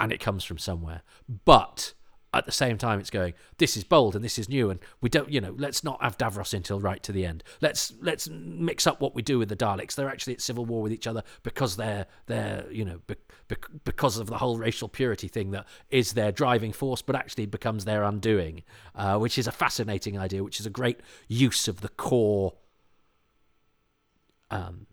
and 0.00 0.12
it 0.12 0.20
comes 0.20 0.44
from 0.44 0.58
somewhere. 0.58 1.02
But 1.44 1.94
at 2.34 2.44
the 2.44 2.52
same 2.52 2.76
time 2.76 3.00
it's 3.00 3.10
going 3.10 3.32
this 3.58 3.76
is 3.76 3.84
bold 3.84 4.14
and 4.14 4.24
this 4.24 4.38
is 4.38 4.48
new 4.48 4.68
and 4.68 4.80
we 5.00 5.08
don't 5.08 5.30
you 5.30 5.40
know 5.40 5.54
let's 5.56 5.82
not 5.82 6.02
have 6.02 6.18
davros 6.18 6.52
until 6.52 6.80
right 6.80 7.02
to 7.02 7.12
the 7.12 7.24
end. 7.24 7.42
Let's 7.60 7.92
let's 8.00 8.28
mix 8.28 8.86
up 8.86 9.00
what 9.00 9.14
we 9.14 9.22
do 9.22 9.38
with 9.38 9.48
the 9.48 9.56
daleks. 9.56 9.94
They're 9.94 10.08
actually 10.08 10.34
at 10.34 10.40
civil 10.40 10.64
war 10.64 10.82
with 10.82 10.92
each 10.92 11.06
other 11.06 11.22
because 11.42 11.76
they're 11.76 12.06
they're 12.26 12.66
you 12.70 12.84
know 12.84 13.00
be, 13.06 13.14
be, 13.48 13.56
because 13.84 14.18
of 14.18 14.26
the 14.26 14.38
whole 14.38 14.58
racial 14.58 14.88
purity 14.88 15.28
thing 15.28 15.52
that 15.52 15.66
is 15.90 16.12
their 16.12 16.32
driving 16.32 16.72
force 16.72 17.02
but 17.02 17.16
actually 17.16 17.46
becomes 17.46 17.84
their 17.84 18.02
undoing 18.04 18.62
uh, 18.94 19.18
which 19.18 19.38
is 19.38 19.46
a 19.46 19.52
fascinating 19.52 20.18
idea 20.18 20.42
which 20.42 20.60
is 20.60 20.66
a 20.66 20.70
great 20.70 21.00
use 21.28 21.68
of 21.68 21.80
the 21.80 21.88
core 21.88 22.54
um, 24.50 24.86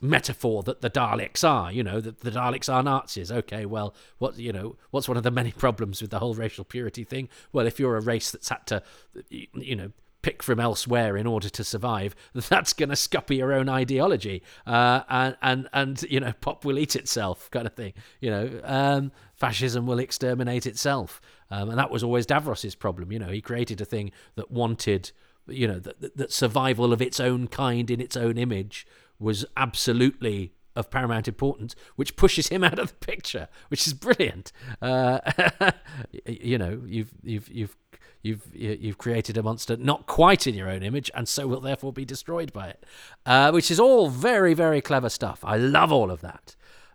metaphor 0.00 0.62
that 0.64 0.80
the 0.80 0.90
Daleks 0.90 1.48
are. 1.48 1.72
You 1.72 1.82
know, 1.82 2.00
that 2.00 2.20
the 2.20 2.30
Daleks 2.30 2.72
are 2.72 2.82
Nazis. 2.82 3.32
Okay, 3.32 3.66
well, 3.66 3.94
what 4.18 4.38
you 4.38 4.52
know, 4.52 4.76
what's 4.90 5.08
one 5.08 5.16
of 5.16 5.22
the 5.22 5.30
many 5.30 5.52
problems 5.56 6.00
with 6.00 6.10
the 6.10 6.18
whole 6.18 6.34
racial 6.34 6.64
purity 6.64 7.04
thing? 7.04 7.28
Well, 7.52 7.66
if 7.66 7.78
you're 7.78 7.96
a 7.96 8.00
race 8.00 8.30
that's 8.30 8.48
had 8.48 8.66
to, 8.66 8.82
you 9.30 9.76
know. 9.76 9.92
Pick 10.22 10.42
from 10.42 10.58
elsewhere 10.58 11.16
in 11.16 11.24
order 11.24 11.48
to 11.48 11.62
survive. 11.62 12.16
That's 12.34 12.72
going 12.72 12.88
to 12.88 12.96
scupper 12.96 13.32
your 13.32 13.52
own 13.52 13.68
ideology, 13.68 14.42
uh, 14.66 15.02
and 15.08 15.36
and 15.40 15.68
and 15.72 16.02
you 16.02 16.18
know, 16.18 16.32
pop 16.40 16.64
will 16.64 16.80
eat 16.80 16.96
itself, 16.96 17.48
kind 17.52 17.64
of 17.64 17.74
thing. 17.74 17.92
You 18.20 18.30
know, 18.30 18.60
um, 18.64 19.12
fascism 19.36 19.86
will 19.86 20.00
exterminate 20.00 20.66
itself, 20.66 21.20
um, 21.48 21.70
and 21.70 21.78
that 21.78 21.92
was 21.92 22.02
always 22.02 22.26
Davros's 22.26 22.74
problem. 22.74 23.12
You 23.12 23.20
know, 23.20 23.28
he 23.28 23.40
created 23.40 23.80
a 23.80 23.84
thing 23.84 24.10
that 24.34 24.50
wanted, 24.50 25.12
you 25.46 25.68
know, 25.68 25.78
that, 25.78 26.16
that 26.16 26.32
survival 26.32 26.92
of 26.92 27.00
its 27.00 27.20
own 27.20 27.46
kind 27.46 27.88
in 27.88 28.00
its 28.00 28.16
own 28.16 28.36
image 28.36 28.84
was 29.18 29.44
absolutely 29.56 30.52
of 30.76 30.90
paramount 30.90 31.26
importance, 31.26 31.74
which 31.96 32.16
pushes 32.16 32.48
him 32.48 32.62
out 32.64 32.78
of 32.78 32.88
the 32.88 33.06
picture, 33.06 33.48
which 33.68 33.86
is 33.86 33.94
brilliant. 33.94 34.52
Uh, 34.80 35.18
you 36.26 36.58
know, 36.58 36.82
you've 36.86 37.12
you've 37.22 37.48
you've 37.48 37.76
you've 38.22 38.42
you've 38.54 38.98
created 38.98 39.36
a 39.36 39.42
monster 39.42 39.76
not 39.76 40.06
quite 40.06 40.46
in 40.46 40.54
your 40.54 40.68
own 40.68 40.82
image, 40.82 41.10
and 41.14 41.26
so 41.26 41.46
will 41.46 41.60
therefore 41.60 41.92
be 41.92 42.04
destroyed 42.04 42.52
by 42.52 42.68
it, 42.68 42.84
uh, 43.24 43.50
which 43.50 43.70
is 43.70 43.80
all 43.80 44.08
very 44.08 44.54
very 44.54 44.80
clever 44.80 45.08
stuff. 45.08 45.40
I 45.42 45.56
love 45.56 45.90
all 45.90 46.10
of 46.10 46.20
that, 46.20 46.54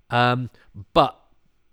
um, 0.09 0.49
but. 0.93 1.17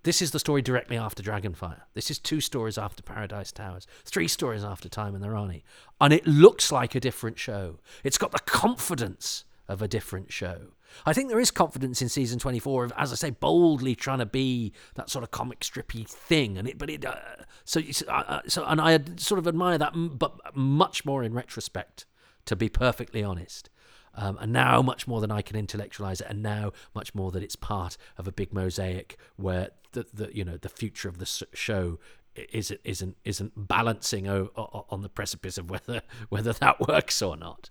This 0.03 0.21
is 0.21 0.31
the 0.31 0.39
story 0.39 0.61
directly 0.61 0.97
after 0.97 1.21
Dragonfire. 1.21 1.81
This 1.93 2.09
is 2.09 2.19
two 2.19 2.39
stories 2.39 2.77
after 2.77 3.03
Paradise 3.03 3.51
Towers, 3.51 3.85
three 4.05 4.29
stories 4.29 4.63
after 4.63 4.87
Time 4.87 5.13
and 5.13 5.21
the 5.21 5.29
Rani. 5.29 5.65
And 5.99 6.13
it 6.13 6.25
looks 6.25 6.71
like 6.71 6.95
a 6.95 7.01
different 7.01 7.37
show. 7.37 7.79
It's 8.01 8.17
got 8.17 8.31
the 8.31 8.39
confidence 8.39 9.43
of 9.69 9.83
a 9.83 9.87
different 9.87 10.33
show. 10.33 10.71
I 11.05 11.13
think 11.13 11.29
there 11.29 11.39
is 11.39 11.51
confidence 11.51 12.01
in 12.01 12.09
season 12.09 12.39
24 12.39 12.85
of, 12.85 12.93
as 12.97 13.11
I 13.13 13.15
say, 13.15 13.29
boldly 13.29 13.93
trying 13.95 14.17
to 14.17 14.25
be 14.25 14.73
that 14.95 15.09
sort 15.09 15.23
of 15.23 15.29
comic 15.29 15.59
strippy 15.59 16.09
thing, 16.09 16.57
and 16.57 16.67
it, 16.67 16.79
but 16.79 16.89
it, 16.89 17.05
uh, 17.05 17.15
so 17.63 17.79
uh, 18.07 18.11
uh, 18.11 18.41
so, 18.47 18.65
and 18.65 18.81
I 18.81 18.99
sort 19.17 19.37
of 19.37 19.47
admire 19.47 19.77
that, 19.77 19.93
but 19.95 20.33
much 20.55 21.05
more 21.05 21.23
in 21.23 21.33
retrospect, 21.33 22.05
to 22.45 22.55
be 22.55 22.67
perfectly 22.67 23.23
honest. 23.23 23.69
Um, 24.15 24.39
and 24.41 24.51
now 24.51 24.81
much 24.81 25.07
more 25.07 25.21
than 25.21 25.31
I 25.31 25.43
can 25.43 25.55
intellectualize 25.55 26.19
it, 26.19 26.27
and 26.27 26.41
now 26.41 26.71
much 26.95 27.13
more 27.13 27.29
that 27.31 27.43
it's 27.43 27.55
part 27.55 27.95
of 28.17 28.27
a 28.27 28.31
big 28.31 28.51
mosaic 28.51 29.17
where 29.35 29.69
the, 29.91 30.07
the 30.11 30.35
you 30.35 30.43
know 30.43 30.57
the 30.57 30.67
future 30.67 31.07
of 31.07 31.19
the 31.19 31.45
show 31.53 31.99
isn't 32.35 32.81
isn't 32.83 33.17
isn't 33.23 33.53
balancing 33.55 34.27
on 34.27 35.01
the 35.01 35.09
precipice 35.09 35.59
of 35.59 35.69
whether 35.69 36.01
whether 36.29 36.53
that 36.53 36.87
works 36.87 37.21
or 37.21 37.37
not. 37.37 37.69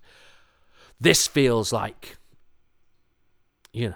This 0.99 1.27
feels 1.27 1.71
like, 1.71 2.17
you 3.71 3.89
know, 3.89 3.95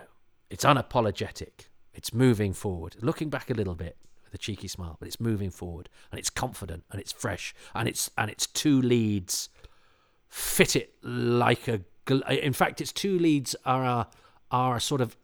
it's 0.50 0.64
unapologetic. 0.64 1.68
It's 1.94 2.14
moving 2.14 2.54
forward. 2.54 2.96
Looking 3.02 3.30
back 3.30 3.50
a 3.50 3.54
little 3.54 3.76
bit 3.76 3.98
with 4.24 4.34
a 4.34 4.38
cheeky 4.38 4.68
smile, 4.68 4.98
but 5.00 5.08
it's 5.08 5.20
moving 5.20 5.50
forward 5.50 5.90
and 6.12 6.20
it's 6.20 6.30
confident 6.30 6.84
and 6.92 7.02
it's 7.02 7.12
fresh 7.12 7.54
and 7.76 7.88
it's 7.88 8.10
and 8.18 8.32
its 8.32 8.48
two 8.48 8.82
leads 8.82 9.50
fit 10.30 10.76
it 10.76 10.96
like 11.04 11.68
a. 11.68 11.82
In 12.30 12.54
fact, 12.54 12.82
its 12.82 12.92
two 12.92 13.18
leads 13.18 13.56
are 13.66 13.86
a, 13.86 14.08
are 14.52 14.76
a 14.76 14.82
sort 14.82 15.00
of 15.00 15.16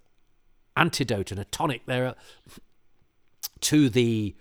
antidote 0.77 1.31
and 1.31 1.39
a 1.39 1.43
tonic 1.45 1.85
there 1.85 2.15
to 3.61 3.89
the 3.89 4.35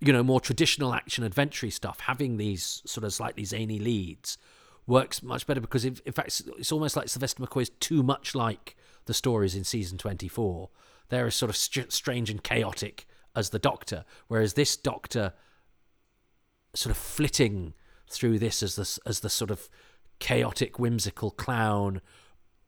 you 0.00 0.12
know 0.12 0.22
more 0.22 0.40
traditional 0.40 0.94
action 0.94 1.22
adventure 1.22 1.70
stuff 1.70 2.00
having 2.00 2.38
these 2.38 2.82
sort 2.86 3.04
of 3.04 3.12
slightly 3.12 3.44
zany 3.44 3.78
leads 3.78 4.38
works 4.86 5.22
much 5.22 5.46
better 5.46 5.60
because 5.60 5.84
in, 5.84 5.96
in 6.04 6.12
fact 6.12 6.42
it's 6.58 6.72
almost 6.72 6.96
like 6.96 7.08
Sylvester 7.08 7.42
McCoy 7.42 7.62
is 7.62 7.70
too 7.80 8.02
much 8.02 8.34
like 8.34 8.76
the 9.06 9.14
stories 9.14 9.54
in 9.54 9.64
season 9.64 9.98
24. 9.98 10.70
They're 11.08 11.26
as 11.26 11.34
sort 11.34 11.50
of 11.50 11.56
st- 11.56 11.92
strange 11.92 12.30
and 12.30 12.42
chaotic 12.42 13.06
as 13.34 13.50
the 13.50 13.58
Doctor, 13.58 14.04
whereas 14.28 14.54
this 14.54 14.76
Doctor 14.76 15.32
sort 16.74 16.90
of 16.90 16.96
flitting 16.96 17.74
through 18.10 18.38
this 18.38 18.62
as 18.62 18.76
the 18.76 18.98
as 19.06 19.20
the 19.20 19.30
sort 19.30 19.50
of 19.50 19.68
chaotic, 20.18 20.78
whimsical 20.78 21.30
clown 21.30 22.00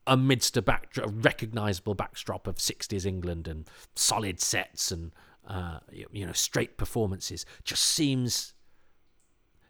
amidst 0.06 0.56
a 0.56 0.62
back, 0.62 0.96
a 0.98 1.08
recognizable 1.08 1.94
backdrop 1.94 2.46
of 2.46 2.56
60s 2.56 3.06
England 3.06 3.48
and 3.48 3.68
solid 3.94 4.40
sets 4.40 4.90
and 4.90 5.12
uh, 5.46 5.78
you 5.90 6.26
know 6.26 6.32
straight 6.32 6.76
performances 6.76 7.44
just 7.64 7.82
seems 7.82 8.53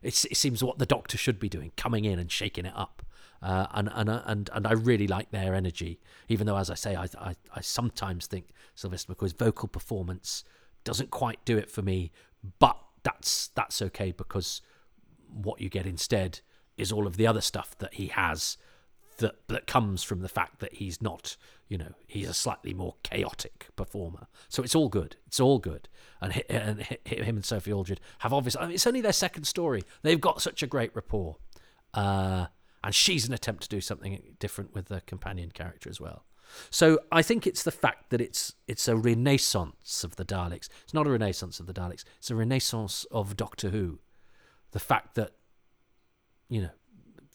it, 0.04 0.36
seems 0.36 0.62
what 0.62 0.78
the 0.78 0.86
Doctor 0.86 1.16
should 1.16 1.38
be 1.38 1.48
doing, 1.48 1.72
coming 1.76 2.04
in 2.04 2.18
and 2.18 2.30
shaking 2.30 2.66
it 2.66 2.72
up. 2.76 3.02
Uh, 3.42 3.66
and 3.72 3.90
and 3.92 4.08
uh, 4.08 4.22
and 4.24 4.48
and 4.54 4.66
I 4.66 4.72
really 4.72 5.06
like 5.06 5.30
their 5.30 5.54
energy. 5.54 6.00
Even 6.28 6.46
though, 6.46 6.56
as 6.56 6.70
I 6.70 6.74
say, 6.74 6.94
I 6.94 7.08
I, 7.18 7.34
I 7.54 7.60
sometimes 7.60 8.26
think 8.26 8.48
Sylvester 8.74 9.14
McCoy's 9.14 9.32
vocal 9.32 9.68
performance 9.68 10.44
doesn't 10.84 11.10
quite 11.10 11.44
do 11.44 11.58
it 11.58 11.70
for 11.70 11.82
me. 11.82 12.10
But 12.58 12.78
that's 13.02 13.48
that's 13.48 13.82
okay 13.82 14.12
because 14.12 14.62
what 15.28 15.60
you 15.60 15.68
get 15.68 15.86
instead 15.86 16.40
is 16.76 16.90
all 16.90 17.06
of 17.06 17.16
the 17.16 17.26
other 17.26 17.40
stuff 17.40 17.76
that 17.78 17.94
he 17.94 18.08
has 18.08 18.56
that 19.18 19.36
that 19.48 19.66
comes 19.66 20.02
from 20.02 20.20
the 20.20 20.28
fact 20.28 20.60
that 20.60 20.74
he's 20.74 21.00
not, 21.00 21.36
you 21.68 21.78
know, 21.78 21.92
he's 22.06 22.28
a 22.28 22.34
slightly 22.34 22.74
more 22.74 22.94
chaotic 23.02 23.68
performer. 23.76 24.26
So 24.48 24.62
it's 24.62 24.74
all 24.74 24.88
good. 24.88 25.16
It's 25.26 25.40
all 25.40 25.58
good. 25.58 25.88
And, 26.20 26.42
and 26.48 26.80
him 27.04 27.36
and 27.36 27.44
Sophie 27.44 27.72
Aldred 27.72 28.00
have 28.20 28.32
obviously. 28.32 28.62
I 28.62 28.66
mean, 28.66 28.74
it's 28.74 28.86
only 28.86 29.00
their 29.00 29.12
second 29.12 29.44
story. 29.44 29.82
They've 30.02 30.20
got 30.20 30.42
such 30.42 30.62
a 30.62 30.66
great 30.66 30.94
rapport, 30.94 31.36
uh, 31.92 32.46
and 32.82 32.94
she's 32.94 33.26
an 33.26 33.34
attempt 33.34 33.64
to 33.64 33.68
do 33.68 33.80
something 33.80 34.36
different 34.38 34.74
with 34.74 34.86
the 34.86 35.00
companion 35.02 35.50
character 35.50 35.90
as 35.90 36.00
well. 36.00 36.24
So 36.70 37.00
I 37.10 37.22
think 37.22 37.46
it's 37.46 37.62
the 37.62 37.72
fact 37.72 38.10
that 38.10 38.20
it's 38.20 38.54
it's 38.68 38.88
a 38.88 38.96
renaissance 38.96 40.04
of 40.04 40.16
the 40.16 40.24
Daleks. 40.24 40.68
It's 40.84 40.94
not 40.94 41.06
a 41.06 41.10
renaissance 41.10 41.60
of 41.60 41.66
the 41.66 41.74
Daleks. 41.74 42.04
It's 42.18 42.30
a 42.30 42.36
renaissance 42.36 43.06
of 43.10 43.36
Doctor 43.36 43.70
Who. 43.70 44.00
The 44.72 44.80
fact 44.80 45.14
that 45.14 45.32
you 46.48 46.62
know, 46.62 46.70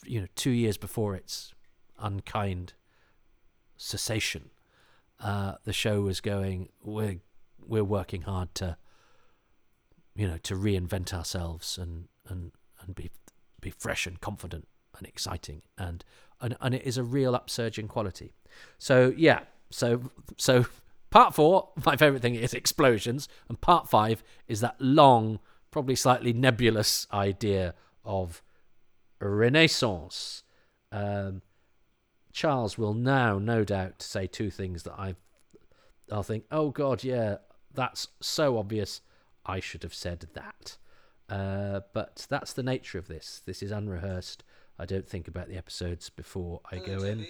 you 0.06 0.22
know, 0.22 0.28
two 0.36 0.52
years 0.52 0.78
before 0.78 1.16
its 1.16 1.54
unkind 2.00 2.74
cessation, 3.78 4.50
uh, 5.20 5.56
the 5.64 5.74
show 5.74 6.02
was 6.02 6.22
going. 6.22 6.70
We're 6.84 7.20
we're 7.66 7.84
working 7.84 8.24
hard 8.24 8.56
to, 8.56 8.78
you 10.16 10.28
know, 10.28 10.38
to 10.44 10.56
reinvent 10.56 11.14
ourselves 11.14 11.78
and 11.78 12.08
and 12.28 12.52
and 12.82 12.96
be 12.96 13.12
be 13.62 13.72
fresh 13.72 14.08
and 14.08 14.20
confident 14.22 14.68
and 14.98 15.08
exciting 15.08 15.62
and 15.78 16.04
and, 16.42 16.56
and 16.62 16.74
it 16.74 16.84
is 16.86 16.98
a 16.98 17.04
real 17.04 17.36
upsurge 17.36 17.78
in 17.78 17.88
quality. 17.88 18.34
So 18.78 19.14
yeah, 19.16 19.42
so 19.70 20.12
so 20.38 20.66
part 21.10 21.36
four, 21.36 21.70
my 21.86 21.96
favorite 21.96 22.22
thing 22.22 22.36
is 22.36 22.54
explosions, 22.54 23.28
and 23.48 23.60
part 23.60 23.90
five 23.90 24.24
is 24.48 24.62
that 24.62 24.76
long, 24.80 25.40
probably 25.72 25.96
slightly 25.96 26.34
nebulous 26.34 27.08
idea 27.12 27.74
of 28.04 28.42
renaissance. 29.20 30.44
Um, 30.92 31.42
Charles 32.32 32.78
will 32.78 32.94
now, 32.94 33.40
no 33.40 33.64
doubt, 33.64 34.02
say 34.02 34.28
two 34.28 34.50
things 34.50 34.84
that 34.84 34.94
I, 34.94 35.16
I'll 36.12 36.24
think, 36.24 36.46
oh 36.52 36.70
God, 36.70 37.04
yeah, 37.04 37.38
that's 37.74 38.08
so 38.22 38.58
obvious. 38.58 39.02
I 39.46 39.60
should 39.60 39.84
have 39.84 39.94
said 39.94 40.28
that. 40.34 40.78
Uh, 41.30 41.82
but 41.94 42.26
that's 42.30 42.54
the 42.54 42.64
nature 42.64 42.98
of 42.98 43.08
this. 43.08 43.42
This 43.46 43.62
is 43.62 43.72
unrehearsed. 43.72 44.44
I 44.78 44.86
don't 44.86 45.08
think 45.08 45.28
about 45.28 45.48
the 45.48 45.58
episodes 45.58 46.10
before 46.10 46.62
I 46.72 46.78
Hello, 46.78 47.00
go 47.00 47.06
in. 47.06 47.28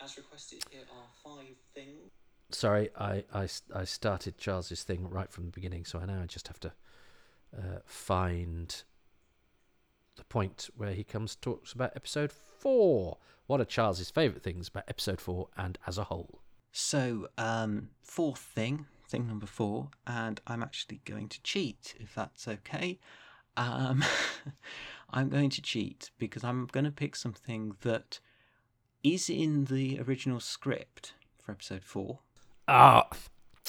As 0.00 0.16
requested, 0.16 0.64
here 0.70 0.82
are 0.92 1.06
five 1.22 1.56
things. 1.74 2.10
Sorry, 2.50 2.90
I, 2.98 3.24
I, 3.32 3.48
I 3.74 3.84
started 3.84 4.38
Charles's 4.38 4.82
thing 4.82 5.08
right 5.08 5.30
from 5.30 5.46
the 5.46 5.50
beginning, 5.50 5.84
so 5.84 5.98
I 5.98 6.06
now 6.06 6.24
just 6.26 6.48
have 6.48 6.60
to 6.60 6.72
uh, 7.56 7.78
find 7.84 8.82
the 10.16 10.24
point 10.24 10.68
where 10.76 10.92
he 10.92 11.04
comes 11.04 11.36
talks 11.36 11.72
about 11.72 11.92
episode 11.96 12.32
four. 12.32 13.18
What 13.46 13.60
are 13.60 13.64
Charles's 13.64 14.10
favourite 14.10 14.42
things 14.42 14.68
about 14.68 14.84
episode 14.88 15.20
four 15.20 15.48
and 15.56 15.78
as 15.86 15.98
a 15.98 16.04
whole? 16.04 16.40
So, 16.72 17.28
um, 17.36 17.90
fourth 18.02 18.38
thing, 18.40 18.86
thing 19.08 19.26
number 19.26 19.46
four, 19.46 19.90
and 20.06 20.40
I'm 20.46 20.62
actually 20.62 21.00
going 21.04 21.28
to 21.28 21.42
cheat 21.42 21.94
if 21.98 22.14
that's 22.14 22.48
okay. 22.48 22.98
Um, 23.56 24.04
I'm 25.10 25.28
going 25.28 25.50
to 25.50 25.62
cheat 25.62 26.10
because 26.18 26.42
I'm 26.42 26.66
going 26.66 26.84
to 26.84 26.90
pick 26.90 27.14
something 27.16 27.76
that 27.82 28.20
is 29.02 29.28
in 29.28 29.66
the 29.66 30.00
original 30.00 30.40
script 30.40 31.12
for 31.42 31.52
episode 31.52 31.84
four. 31.84 32.20
Ah, 32.68 33.08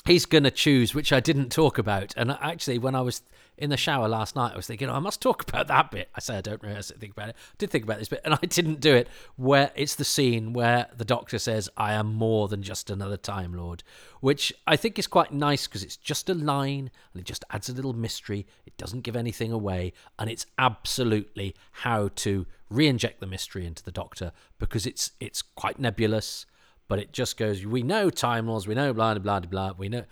he's 0.05 0.25
going 0.25 0.43
to 0.43 0.51
choose, 0.51 0.93
which 0.93 1.13
I 1.13 1.19
didn't 1.19 1.49
talk 1.49 1.77
about. 1.77 2.13
And 2.17 2.31
actually, 2.31 2.77
when 2.77 2.95
I 2.95 3.01
was 3.01 3.21
in 3.57 3.69
the 3.69 3.77
shower 3.77 4.07
last 4.07 4.35
night, 4.35 4.53
I 4.53 4.55
was 4.55 4.67
thinking, 4.67 4.89
oh, 4.89 4.95
I 4.95 4.99
must 4.99 5.21
talk 5.21 5.43
about 5.47 5.67
that 5.67 5.91
bit. 5.91 6.09
I 6.15 6.19
say 6.19 6.37
I 6.37 6.41
don't 6.41 6.61
really 6.61 6.81
think 6.81 7.13
about 7.13 7.29
it. 7.29 7.35
I 7.37 7.55
did 7.57 7.69
think 7.69 7.83
about 7.83 7.99
this 7.99 8.09
bit, 8.09 8.21
and 8.25 8.33
I 8.33 8.45
didn't 8.45 8.79
do 8.79 8.93
it. 8.93 9.07
Where 9.35 9.71
it's 9.75 9.95
the 9.95 10.03
scene 10.03 10.53
where 10.53 10.87
the 10.95 11.05
Doctor 11.05 11.39
says, 11.39 11.69
"I 11.77 11.93
am 11.93 12.13
more 12.13 12.47
than 12.47 12.63
just 12.63 12.89
another 12.89 13.17
Time 13.17 13.53
Lord," 13.53 13.83
which 14.19 14.53
I 14.67 14.75
think 14.75 14.99
is 14.99 15.07
quite 15.07 15.31
nice 15.31 15.67
because 15.67 15.83
it's 15.83 15.97
just 15.97 16.29
a 16.29 16.33
line 16.33 16.91
and 17.13 17.21
it 17.21 17.25
just 17.25 17.45
adds 17.49 17.69
a 17.69 17.73
little 17.73 17.93
mystery. 17.93 18.45
It 18.65 18.77
doesn't 18.77 19.01
give 19.01 19.15
anything 19.15 19.51
away, 19.51 19.93
and 20.19 20.29
it's 20.29 20.45
absolutely 20.57 21.55
how 21.71 22.09
to 22.15 22.45
re-inject 22.69 23.19
the 23.19 23.27
mystery 23.27 23.65
into 23.65 23.83
the 23.83 23.91
Doctor 23.91 24.31
because 24.59 24.85
it's 24.85 25.11
it's 25.19 25.41
quite 25.41 25.79
nebulous 25.79 26.45
but 26.87 26.99
it 26.99 27.11
just 27.11 27.37
goes. 27.37 27.65
We 27.65 27.83
know 27.83 28.09
Time 28.09 28.47
Lords, 28.47 28.67
we 28.67 28.75
know 28.75 28.93
blah 28.93 29.13
blah 29.17 29.39
blah 29.39 29.49
blah. 29.49 29.73
We 29.77 29.89
know, 29.89 30.03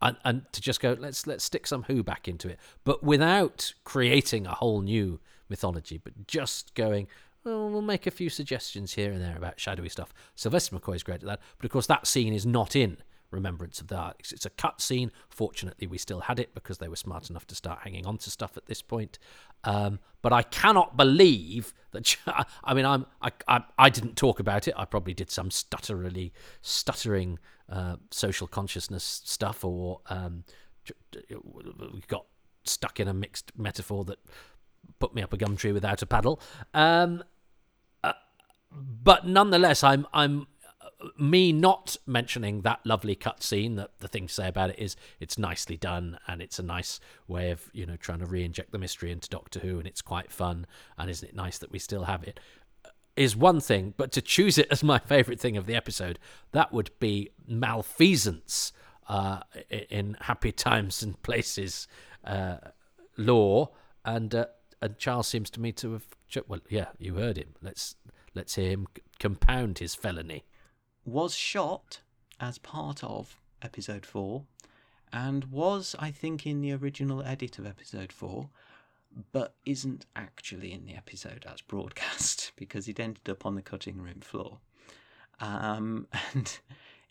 and, 0.00 0.16
and 0.24 0.42
to 0.52 0.60
just 0.60 0.80
go, 0.80 0.96
let's 0.98 1.26
let's 1.26 1.44
stick 1.44 1.66
some 1.66 1.84
Who 1.84 2.02
back 2.02 2.28
into 2.28 2.48
it, 2.48 2.58
but 2.84 3.02
without 3.02 3.72
creating 3.84 4.46
a 4.46 4.54
whole 4.54 4.82
new 4.82 5.20
mythology, 5.48 5.98
but 5.98 6.26
just 6.26 6.74
going. 6.74 7.08
Well, 7.44 7.70
we'll 7.70 7.82
make 7.82 8.06
a 8.06 8.12
few 8.12 8.30
suggestions 8.30 8.94
here 8.94 9.10
and 9.10 9.20
there 9.20 9.36
about 9.36 9.58
shadowy 9.58 9.88
stuff. 9.88 10.14
Sylvester 10.36 10.76
McCoy's 10.76 11.02
great 11.02 11.22
at 11.22 11.26
that, 11.26 11.40
but 11.58 11.64
of 11.64 11.72
course 11.72 11.88
that 11.88 12.06
scene 12.06 12.32
is 12.32 12.46
not 12.46 12.76
in 12.76 12.98
Remembrance 13.32 13.80
of 13.80 13.88
the 13.88 13.96
Daleks. 13.96 14.32
It's 14.32 14.46
a 14.46 14.50
cut 14.50 14.80
scene. 14.80 15.10
Fortunately, 15.28 15.86
we 15.86 15.98
still 15.98 16.20
had 16.20 16.38
it 16.38 16.54
because 16.54 16.78
they 16.78 16.88
were 16.88 16.96
smart 16.96 17.30
enough 17.30 17.46
to 17.48 17.54
start 17.54 17.80
hanging 17.82 18.06
on 18.06 18.18
to 18.18 18.30
stuff 18.30 18.56
at 18.56 18.66
this 18.66 18.82
point. 18.82 19.18
Um, 19.64 19.98
but 20.20 20.32
I 20.32 20.42
cannot 20.42 20.96
believe 20.96 21.74
that. 21.92 22.16
I 22.64 22.74
mean, 22.74 22.84
I'm 22.84 23.06
I, 23.20 23.30
I, 23.48 23.62
I 23.78 23.90
didn't 23.90 24.16
talk 24.16 24.40
about 24.40 24.68
it. 24.68 24.74
I 24.76 24.84
probably 24.84 25.14
did 25.14 25.30
some 25.30 25.50
stutterily 25.50 26.32
stuttering 26.60 27.38
uh, 27.68 27.96
social 28.10 28.46
consciousness 28.46 29.04
stuff, 29.24 29.64
or 29.64 30.00
um, 30.06 30.44
we 31.52 32.02
got 32.06 32.26
stuck 32.64 33.00
in 33.00 33.08
a 33.08 33.14
mixed 33.14 33.52
metaphor 33.56 34.04
that 34.04 34.18
put 34.98 35.14
me 35.14 35.22
up 35.22 35.32
a 35.32 35.36
gum 35.36 35.56
tree 35.56 35.72
without 35.72 36.02
a 36.02 36.06
paddle. 36.06 36.40
Um, 36.74 37.22
uh, 38.04 38.12
but 38.70 39.26
nonetheless, 39.26 39.82
I'm 39.82 40.06
I'm 40.12 40.46
me 41.18 41.52
not 41.52 41.96
mentioning 42.06 42.62
that 42.62 42.80
lovely 42.84 43.16
cutscene 43.16 43.76
that 43.76 43.90
the 43.98 44.08
thing 44.08 44.26
to 44.26 44.32
say 44.32 44.48
about 44.48 44.70
it 44.70 44.78
is 44.78 44.96
it's 45.20 45.38
nicely 45.38 45.76
done 45.76 46.18
and 46.26 46.42
it's 46.42 46.58
a 46.58 46.62
nice 46.62 47.00
way 47.28 47.50
of 47.50 47.70
you 47.72 47.86
know 47.86 47.96
trying 47.96 48.18
to 48.18 48.26
re-inject 48.26 48.72
the 48.72 48.78
mystery 48.78 49.10
into 49.10 49.28
doctor 49.28 49.60
who 49.60 49.78
and 49.78 49.86
it's 49.86 50.02
quite 50.02 50.30
fun 50.30 50.66
and 50.98 51.10
isn't 51.10 51.28
it 51.28 51.34
nice 51.34 51.58
that 51.58 51.70
we 51.70 51.78
still 51.78 52.04
have 52.04 52.22
it 52.22 52.38
is 53.16 53.36
one 53.36 53.60
thing 53.60 53.94
but 53.96 54.12
to 54.12 54.22
choose 54.22 54.58
it 54.58 54.68
as 54.70 54.82
my 54.82 54.98
favorite 54.98 55.40
thing 55.40 55.56
of 55.56 55.66
the 55.66 55.74
episode 55.74 56.18
that 56.52 56.72
would 56.72 56.90
be 56.98 57.30
malfeasance 57.46 58.72
uh, 59.08 59.40
in 59.90 60.16
happy 60.22 60.52
times 60.52 61.02
and 61.02 61.20
places 61.22 61.88
uh, 62.24 62.56
law 63.16 63.68
and 64.04 64.34
uh, 64.34 64.46
and 64.80 64.98
charles 64.98 65.28
seems 65.28 65.50
to 65.50 65.60
me 65.60 65.72
to 65.72 65.92
have 65.92 66.06
well 66.48 66.60
yeah 66.68 66.86
you 66.98 67.16
heard 67.16 67.36
him. 67.36 67.54
Let's 67.60 67.96
let's 68.34 68.54
hear 68.54 68.70
him 68.70 68.86
compound 69.18 69.78
his 69.78 69.94
felony 69.94 70.44
was 71.04 71.34
shot 71.34 72.00
as 72.40 72.58
part 72.58 73.02
of 73.02 73.40
episode 73.62 74.06
4 74.06 74.44
and 75.12 75.44
was, 75.46 75.94
I 75.98 76.10
think, 76.10 76.46
in 76.46 76.60
the 76.60 76.72
original 76.72 77.22
edit 77.22 77.58
of 77.58 77.66
episode 77.66 78.12
4, 78.12 78.48
but 79.30 79.54
isn't 79.66 80.06
actually 80.16 80.72
in 80.72 80.86
the 80.86 80.94
episode 80.94 81.44
as 81.50 81.60
broadcast 81.60 82.52
because 82.56 82.88
it 82.88 82.98
ended 82.98 83.28
up 83.28 83.44
on 83.44 83.54
the 83.54 83.62
cutting 83.62 84.00
room 84.00 84.20
floor. 84.20 84.58
Um, 85.40 86.06
and 86.34 86.58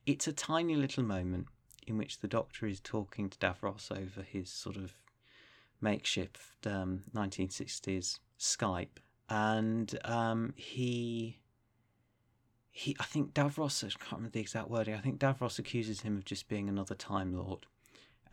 it's 0.06 0.28
a 0.28 0.34
tiny 0.34 0.76
little 0.76 1.04
moment 1.04 1.48
in 1.86 1.98
which 1.98 2.20
the 2.20 2.28
Doctor 2.28 2.66
is 2.68 2.80
talking 2.80 3.30
to 3.30 3.38
Davros 3.38 3.92
over 3.92 4.22
his 4.22 4.50
sort 4.50 4.78
of 4.78 4.94
makeshift 5.80 6.66
um, 6.66 7.02
1960s 7.16 8.20
Skype, 8.40 9.00
and 9.30 9.98
um, 10.06 10.54
he 10.56 11.41
he, 12.72 12.96
I 13.00 13.04
think 13.04 13.34
Davros, 13.34 13.84
I 13.84 13.90
can't 13.90 14.14
remember 14.14 14.30
the 14.30 14.40
exact 14.40 14.70
wording, 14.70 14.96
I 14.96 15.00
think 15.00 15.20
Davros 15.20 15.60
accuses 15.60 16.02
him 16.02 16.18
of 16.18 16.26
just 16.26 16.48
being 16.48 16.70
another 16.70 16.96
Time 16.96 17.36
Lord. 17.36 17.66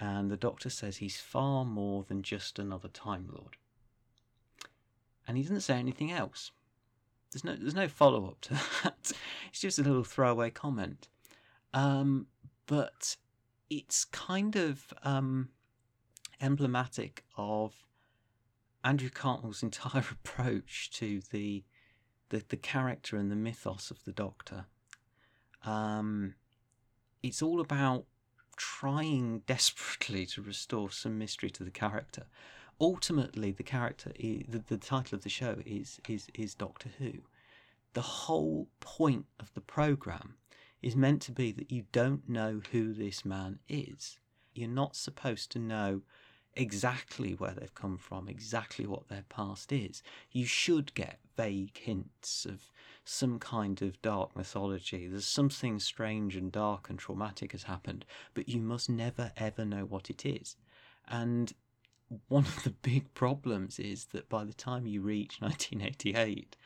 And 0.00 0.30
the 0.30 0.36
Doctor 0.36 0.70
says 0.70 0.98
he's 0.98 1.20
far 1.20 1.64
more 1.64 2.04
than 2.04 2.22
just 2.22 2.58
another 2.58 2.88
Time 2.88 3.28
Lord. 3.32 3.56
And 5.26 5.36
he 5.36 5.42
doesn't 5.42 5.62
say 5.62 5.74
anything 5.74 6.12
else. 6.12 6.52
There's 7.32 7.44
no, 7.44 7.56
there's 7.56 7.74
no 7.74 7.88
follow 7.88 8.26
up 8.26 8.40
to 8.42 8.54
that. 8.84 9.12
It's 9.50 9.60
just 9.60 9.78
a 9.78 9.82
little 9.82 10.04
throwaway 10.04 10.50
comment. 10.50 11.08
Um, 11.74 12.28
but 12.66 13.16
it's 13.68 14.04
kind 14.04 14.54
of 14.54 14.94
um, 15.02 15.48
emblematic 16.40 17.24
of 17.36 17.74
Andrew 18.84 19.10
Cartmel's 19.10 19.62
entire 19.64 20.04
approach 20.10 20.90
to 20.92 21.20
the 21.32 21.64
the, 22.30 22.42
the 22.48 22.56
character 22.56 23.16
and 23.16 23.30
the 23.30 23.36
mythos 23.36 23.90
of 23.90 24.04
the 24.04 24.12
Doctor. 24.12 24.66
Um, 25.64 26.34
it's 27.22 27.42
all 27.42 27.60
about 27.60 28.04
trying 28.56 29.40
desperately 29.46 30.26
to 30.26 30.42
restore 30.42 30.90
some 30.90 31.18
mystery 31.18 31.50
to 31.50 31.64
the 31.64 31.70
character. 31.70 32.26
Ultimately, 32.80 33.50
the 33.50 33.64
character, 33.64 34.12
the, 34.18 34.62
the 34.66 34.76
title 34.76 35.16
of 35.16 35.24
the 35.24 35.28
show 35.28 35.56
is, 35.66 36.00
is, 36.08 36.28
is 36.34 36.54
Doctor 36.54 36.90
Who. 36.98 37.12
The 37.94 38.02
whole 38.02 38.68
point 38.80 39.26
of 39.40 39.52
the 39.54 39.60
program 39.60 40.34
is 40.82 40.94
meant 40.94 41.22
to 41.22 41.32
be 41.32 41.50
that 41.52 41.72
you 41.72 41.84
don't 41.90 42.28
know 42.28 42.60
who 42.70 42.92
this 42.92 43.24
man 43.24 43.58
is. 43.68 44.18
You're 44.54 44.68
not 44.68 44.94
supposed 44.94 45.50
to 45.52 45.58
know 45.58 46.02
exactly 46.54 47.32
where 47.32 47.52
they've 47.52 47.74
come 47.74 47.98
from, 47.98 48.28
exactly 48.28 48.86
what 48.86 49.08
their 49.08 49.24
past 49.28 49.72
is. 49.72 50.02
You 50.30 50.46
should 50.46 50.94
get 50.94 51.18
vague 51.38 51.78
hints 51.78 52.44
of 52.44 52.72
some 53.04 53.38
kind 53.38 53.80
of 53.80 54.02
dark 54.02 54.34
mythology. 54.36 55.06
There's 55.06 55.24
something 55.24 55.78
strange 55.78 56.34
and 56.34 56.50
dark 56.50 56.90
and 56.90 56.98
traumatic 56.98 57.52
has 57.52 57.62
happened, 57.62 58.04
but 58.34 58.48
you 58.48 58.60
must 58.60 58.90
never 58.90 59.30
ever 59.36 59.64
know 59.64 59.84
what 59.84 60.10
it 60.10 60.26
is. 60.26 60.56
And 61.06 61.52
one 62.26 62.44
of 62.44 62.64
the 62.64 62.70
big 62.70 63.14
problems 63.14 63.78
is 63.78 64.06
that 64.06 64.28
by 64.28 64.44
the 64.44 64.52
time 64.52 64.86
you 64.86 65.00
reach 65.00 65.36
1988, 65.40 66.56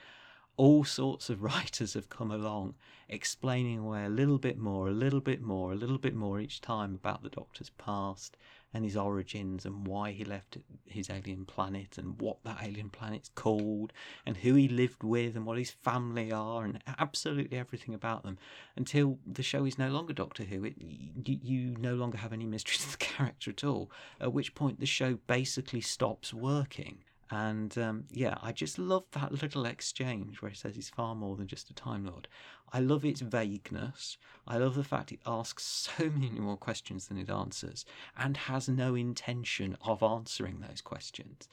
all 0.57 0.85
sorts 0.85 1.29
of 1.29 1.43
writers 1.43 1.95
have 1.95 2.09
come 2.09 2.31
along 2.31 2.75
explaining 3.09 3.79
away 3.79 4.05
a 4.05 4.11
little 4.11 4.39
bit 4.39 4.59
more, 4.59 4.89
a 4.89 4.93
little 4.93 5.21
bit 5.21 5.43
more, 5.43 5.73
a 5.73 5.77
little 5.77 5.99
bit 5.99 6.15
more 6.15 6.41
each 6.41 6.61
time 6.63 6.95
about 6.95 7.23
the 7.23 7.29
Doctor's 7.29 7.71
past 7.71 8.37
and 8.75 8.85
his 8.85 8.97
origins 8.97 9.65
and 9.65 9.87
why 9.87 10.13
he 10.13 10.25
left 10.25 10.59
his 10.87 11.11
alien 11.11 11.45
planet 11.45 11.99
and 11.99 12.21
what 12.21 12.43
that 12.45 12.59
alien 12.63 12.89
planet's 12.89 13.31
called 13.35 13.93
and 14.27 14.39
who 14.39 14.55
he 14.55 14.69
lived 14.69 15.03
with 15.03 15.37
and 15.37 15.45
what 15.45 15.59
his 15.59 15.71
family 15.71 16.33
are 16.33 16.65
and 16.65 16.83
absolutely 16.99 17.59
everything 17.59 17.95
about 17.95 18.23
them 18.23 18.39
until 18.77 19.19
the 19.27 19.43
show 19.43 19.65
is 19.65 19.79
no 19.79 19.89
longer 19.89 20.13
Doctor 20.13 20.45
Who. 20.45 20.65
It, 20.65 20.75
you, 20.79 21.39
you 21.43 21.77
no 21.79 21.95
longer 21.95 22.19
have 22.19 22.33
any 22.33 22.47
mystery 22.47 22.77
to 22.79 22.91
the 22.91 22.97
character 23.05 23.51
at 23.51 23.65
all, 23.65 23.91
at 24.21 24.33
which 24.33 24.55
point 24.55 24.81
the 24.81 24.87
show 24.87 25.19
basically 25.27 25.81
stops 25.81 26.33
working 26.33 26.99
and 27.33 27.79
um, 27.79 28.05
yeah, 28.11 28.37
I 28.43 28.53
just 28.53 28.79
love 28.79 29.05
that 29.13 29.33
little 29.43 29.65
exchange 29.65 30.43
where 30.43 30.51
he 30.51 30.57
says 30.57 30.77
he's 30.77 30.91
far 30.91 31.15
more 31.15 31.35
than 31.35 31.47
just 31.47 31.71
a 31.71 31.75
Time 31.75 32.05
Lord. 32.05 32.29
I 32.75 32.81
love 32.81 33.07
its 33.07 33.23
vagueness. 33.23 34.19
I 34.47 34.59
love 34.59 34.75
the 34.75 34.85
fact 34.85 35.13
it 35.13 35.21
asks 35.27 35.65
so 35.99 36.11
many 36.11 36.39
more 36.39 36.59
questions 36.59 37.09
than 37.09 37.17
it 37.17 37.31
answers 37.31 37.87
and 38.19 38.37
has 38.37 38.69
no 38.69 38.95
intention 38.95 39.79
of 39.83 40.03
answering 40.03 40.61
those 40.61 40.83
questions. 40.83 41.49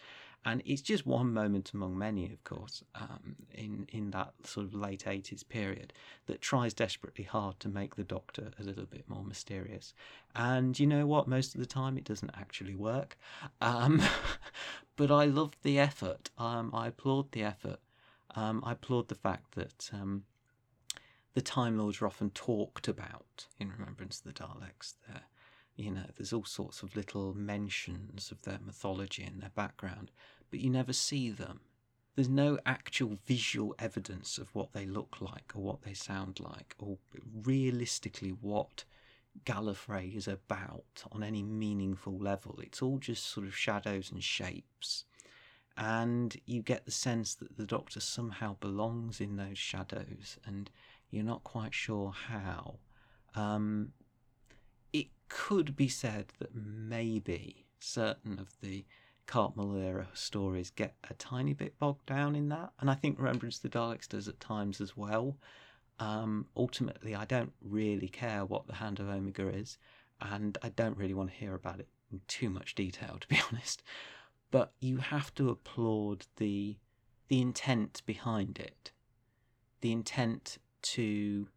And 0.46 0.62
it's 0.66 0.82
just 0.82 1.06
one 1.06 1.34
moment 1.34 1.72
among 1.74 1.98
many, 1.98 2.32
of 2.32 2.44
course, 2.44 2.84
um, 2.96 3.36
in, 3.54 3.88
in 3.92 4.12
that 4.12 4.34
sort 4.46 4.66
of 4.66 4.74
late 4.74 5.04
80s 5.06 5.48
period 5.48 5.92
that 6.28 6.40
tries 6.40 6.74
desperately 6.74 7.26
hard 7.26 7.60
to 7.60 7.68
make 7.68 7.96
the 7.96 8.04
Doctor 8.04 8.52
a 8.58 8.64
little 8.64 8.86
bit 8.86 9.04
more 9.10 9.24
mysterious. 9.24 9.94
And 10.36 10.80
you 10.80 10.88
know 10.88 11.06
what? 11.06 11.28
Most 11.28 11.56
of 11.56 11.60
the 11.60 11.68
time 11.68 11.98
it 11.98 12.06
doesn't 12.06 12.32
actually 12.36 12.76
work. 12.76 13.18
Um, 13.60 14.02
but 14.96 15.12
I 15.12 15.26
love 15.26 15.58
the 15.62 15.78
effort. 15.78 16.30
Um, 16.38 16.72
I 16.74 16.88
applaud 16.88 17.32
the 17.34 17.44
effort. 17.44 17.80
Um, 18.36 18.64
I 18.66 18.74
applaud 18.74 19.10
the 19.10 19.16
fact 19.16 19.56
that 19.56 19.90
um, 19.92 20.24
the 21.34 21.42
Time 21.42 21.78
Lords 21.78 22.02
are 22.02 22.08
often 22.08 22.30
talked 22.30 22.88
about 22.88 23.48
in 23.60 23.72
Remembrance 23.72 24.20
of 24.20 24.34
the 24.34 24.44
Daleks. 24.44 24.94
There 25.08 25.24
you 25.80 25.92
know, 25.92 26.06
there's 26.18 26.34
all 26.34 26.44
sorts 26.44 26.84
of 26.84 26.96
little 26.96 27.34
mentions 27.34 28.32
of 28.32 28.42
their 28.42 28.60
mythology 28.66 29.24
and 29.24 29.42
their 29.42 29.52
background, 29.56 30.12
but 30.52 30.60
you 30.60 30.70
never 30.70 30.92
see 30.94 31.30
them. 31.32 31.62
There's 32.16 32.28
no 32.28 32.60
actual 32.66 33.18
visual 33.26 33.74
evidence 33.80 34.38
of 34.38 34.54
what 34.54 34.74
they 34.74 34.86
look 34.86 35.22
like 35.22 35.54
or 35.56 35.62
what 35.62 35.84
they 35.84 35.94
sound 35.94 36.42
like 36.42 36.76
or 36.80 36.98
realistically 37.44 38.32
what 38.32 38.84
Gallifrey 39.46 40.18
is 40.18 40.28
about 40.28 41.04
on 41.14 41.24
any 41.24 41.44
meaningful 41.44 42.18
level. 42.18 42.60
It's 42.62 42.82
all 42.82 42.98
just 42.98 43.26
sort 43.26 43.48
of 43.48 43.56
shadows 43.56 44.12
and 44.12 44.22
shapes. 44.22 45.06
And 45.78 46.36
you 46.46 46.62
get 46.62 46.84
the 46.84 46.92
sense 46.92 47.36
that 47.36 47.56
the 47.56 47.66
Doctor 47.66 48.02
somehow 48.02 48.58
belongs 48.60 49.22
in 49.22 49.38
those 49.38 49.58
shadows 49.58 50.38
and 50.46 50.70
you're 51.10 51.24
not 51.24 51.46
quite 51.46 51.74
sure 51.74 52.12
how. 52.12 52.80
Um, 53.34 53.94
it 54.94 55.08
could 55.28 55.76
be 55.76 55.88
said 55.88 56.34
that 56.40 56.56
maybe 56.56 57.66
certain 57.80 58.40
of 58.40 58.60
the 58.62 58.86
Cartmel 59.26 59.76
era 59.76 60.08
stories 60.14 60.72
get 60.72 60.96
a 61.08 61.14
tiny 61.14 61.54
bit 61.54 61.78
bogged 61.78 62.06
down 62.08 62.36
in 62.36 62.50
that, 62.50 62.72
and 62.80 62.90
I 62.90 62.96
think 62.96 63.20
Remembrance 63.20 63.58
of 63.58 63.64
the 63.64 63.78
Daleks 63.78 64.10
does 64.10 64.28
at 64.28 64.40
times 64.40 64.82
as 64.82 64.98
well. 64.98 65.38
Um, 66.00 66.48
ultimately, 66.58 67.14
I 67.14 67.26
don't 67.26 67.54
really 67.62 68.08
care 68.08 68.44
what 68.44 68.66
the 68.66 68.76
Hand 68.76 69.00
of 69.00 69.08
Omega 69.08 69.48
is, 69.50 69.78
and 70.20 70.58
I 70.64 70.70
don't 70.70 70.98
really 70.98 71.14
want 71.14 71.30
to 71.30 71.36
hear 71.36 71.54
about 71.54 71.80
it 71.80 71.88
in 72.12 72.22
too 72.28 72.50
much 72.50 72.74
detail, 72.74 73.18
to 73.22 73.28
be 73.28 73.40
honest. 73.52 73.84
But 74.50 74.74
you 74.80 74.98
have 74.98 75.34
to 75.36 75.50
applaud 75.50 76.26
the 76.38 76.78
the 77.28 77.40
intent 77.40 78.02
behind 78.08 78.58
it, 78.58 78.92
the 79.82 79.92
intent 79.92 80.58
to 80.82 81.48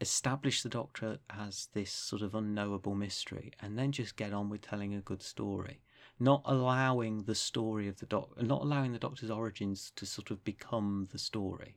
establish 0.00 0.62
the 0.62 0.68
Doctor 0.68 1.18
as 1.28 1.68
this 1.74 1.92
sort 1.92 2.22
of 2.22 2.34
unknowable 2.34 2.94
mystery, 2.94 3.52
and 3.60 3.78
then 3.78 3.92
just 3.92 4.16
get 4.16 4.32
on 4.32 4.48
with 4.48 4.62
telling 4.62 4.94
a 4.94 5.00
good 5.00 5.22
story. 5.22 5.80
Not 6.18 6.42
allowing 6.44 7.22
the 7.24 7.34
story 7.34 7.88
of 7.88 7.98
the 7.98 8.06
Doctor, 8.06 8.42
not 8.42 8.62
allowing 8.62 8.92
the 8.92 8.98
Doctor's 8.98 9.30
origins 9.30 9.92
to 9.96 10.06
sort 10.06 10.30
of 10.30 10.44
become 10.44 11.08
the 11.12 11.18
story. 11.18 11.76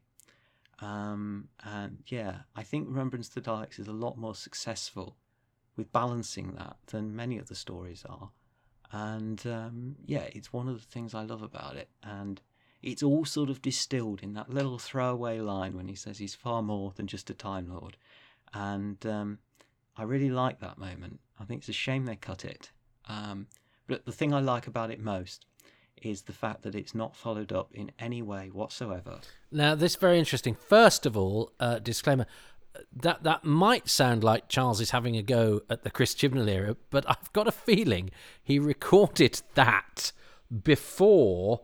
Um, 0.80 1.48
and 1.64 2.00
yeah, 2.08 2.40
I 2.56 2.64
think 2.64 2.88
Remembrance 2.88 3.30
of 3.30 3.36
the 3.36 3.42
Daleks 3.42 3.80
is 3.80 3.88
a 3.88 3.94
lot 3.94 4.18
more 4.18 4.36
successful 4.36 5.16
with 5.76 5.92
balancing 5.92 6.54
that 6.56 6.78
than 6.88 7.16
many 7.16 7.38
of 7.38 7.48
the 7.48 7.56
stories 7.56 8.04
are. 8.08 8.32
And 8.92 9.46
um, 9.48 9.96
yeah, 10.06 10.28
it's 10.34 10.54
one 10.54 10.68
of 10.68 10.76
the 10.76 10.88
things 10.88 11.14
I 11.14 11.24
love 11.24 11.42
about 11.42 11.78
it. 11.78 11.90
And 12.04 12.42
it's 12.84 13.02
all 13.02 13.26
sort 13.26 13.50
of 13.50 13.62
distilled 13.62 14.22
in 14.22 14.34
that 14.34 14.50
little 14.50 14.78
throwaway 14.78 15.40
line 15.40 15.76
when 15.76 15.88
he 15.88 15.96
says 15.96 16.18
he's 16.18 16.36
far 16.36 16.62
more 16.62 16.94
than 16.96 17.08
just 17.08 17.30
a 17.30 17.34
Time 17.34 17.70
Lord. 17.70 17.98
And 18.54 19.04
um, 19.06 19.40
I 19.98 20.04
really 20.04 20.30
like 20.30 20.60
that 20.60 20.78
moment. 20.78 21.20
I 21.40 21.46
think 21.46 21.62
it's 21.62 21.70
a 21.70 21.74
shame 21.74 22.06
they 22.06 22.16
cut 22.16 22.46
it. 22.46 22.72
Um, 23.08 23.48
but 23.88 24.06
the 24.06 24.12
thing 24.12 24.34
I 24.34 24.40
like 24.40 24.68
about 24.68 24.92
it 24.92 25.00
most 25.00 25.46
is 26.02 26.24
the 26.24 26.34
fact 26.34 26.64
that 26.64 26.76
it's 26.76 26.94
not 26.94 27.16
followed 27.16 27.52
up 27.52 27.74
in 27.74 27.92
any 27.98 28.22
way 28.22 28.50
whatsoever. 28.52 29.20
Now, 29.52 29.76
this 29.76 29.94
is 29.94 29.98
very 29.98 30.20
interesting. 30.20 30.56
First 30.56 31.06
of 31.06 31.16
all, 31.16 31.54
uh, 31.60 31.80
disclaimer 31.80 32.26
that 32.92 33.24
that 33.24 33.44
might 33.44 33.88
sound 33.88 34.24
like 34.24 34.48
Charles 34.48 34.82
is 34.82 34.92
having 34.92 35.16
a 35.16 35.22
go 35.22 35.62
at 35.70 35.84
the 35.84 35.92
Chris 35.92 36.16
Chibnall 36.16 36.50
era, 36.50 36.76
but 36.90 37.08
I've 37.08 37.32
got 37.34 37.48
a 37.48 37.52
feeling 37.52 38.10
he 38.44 38.58
recorded 38.60 39.42
that 39.54 40.12
before 40.64 41.62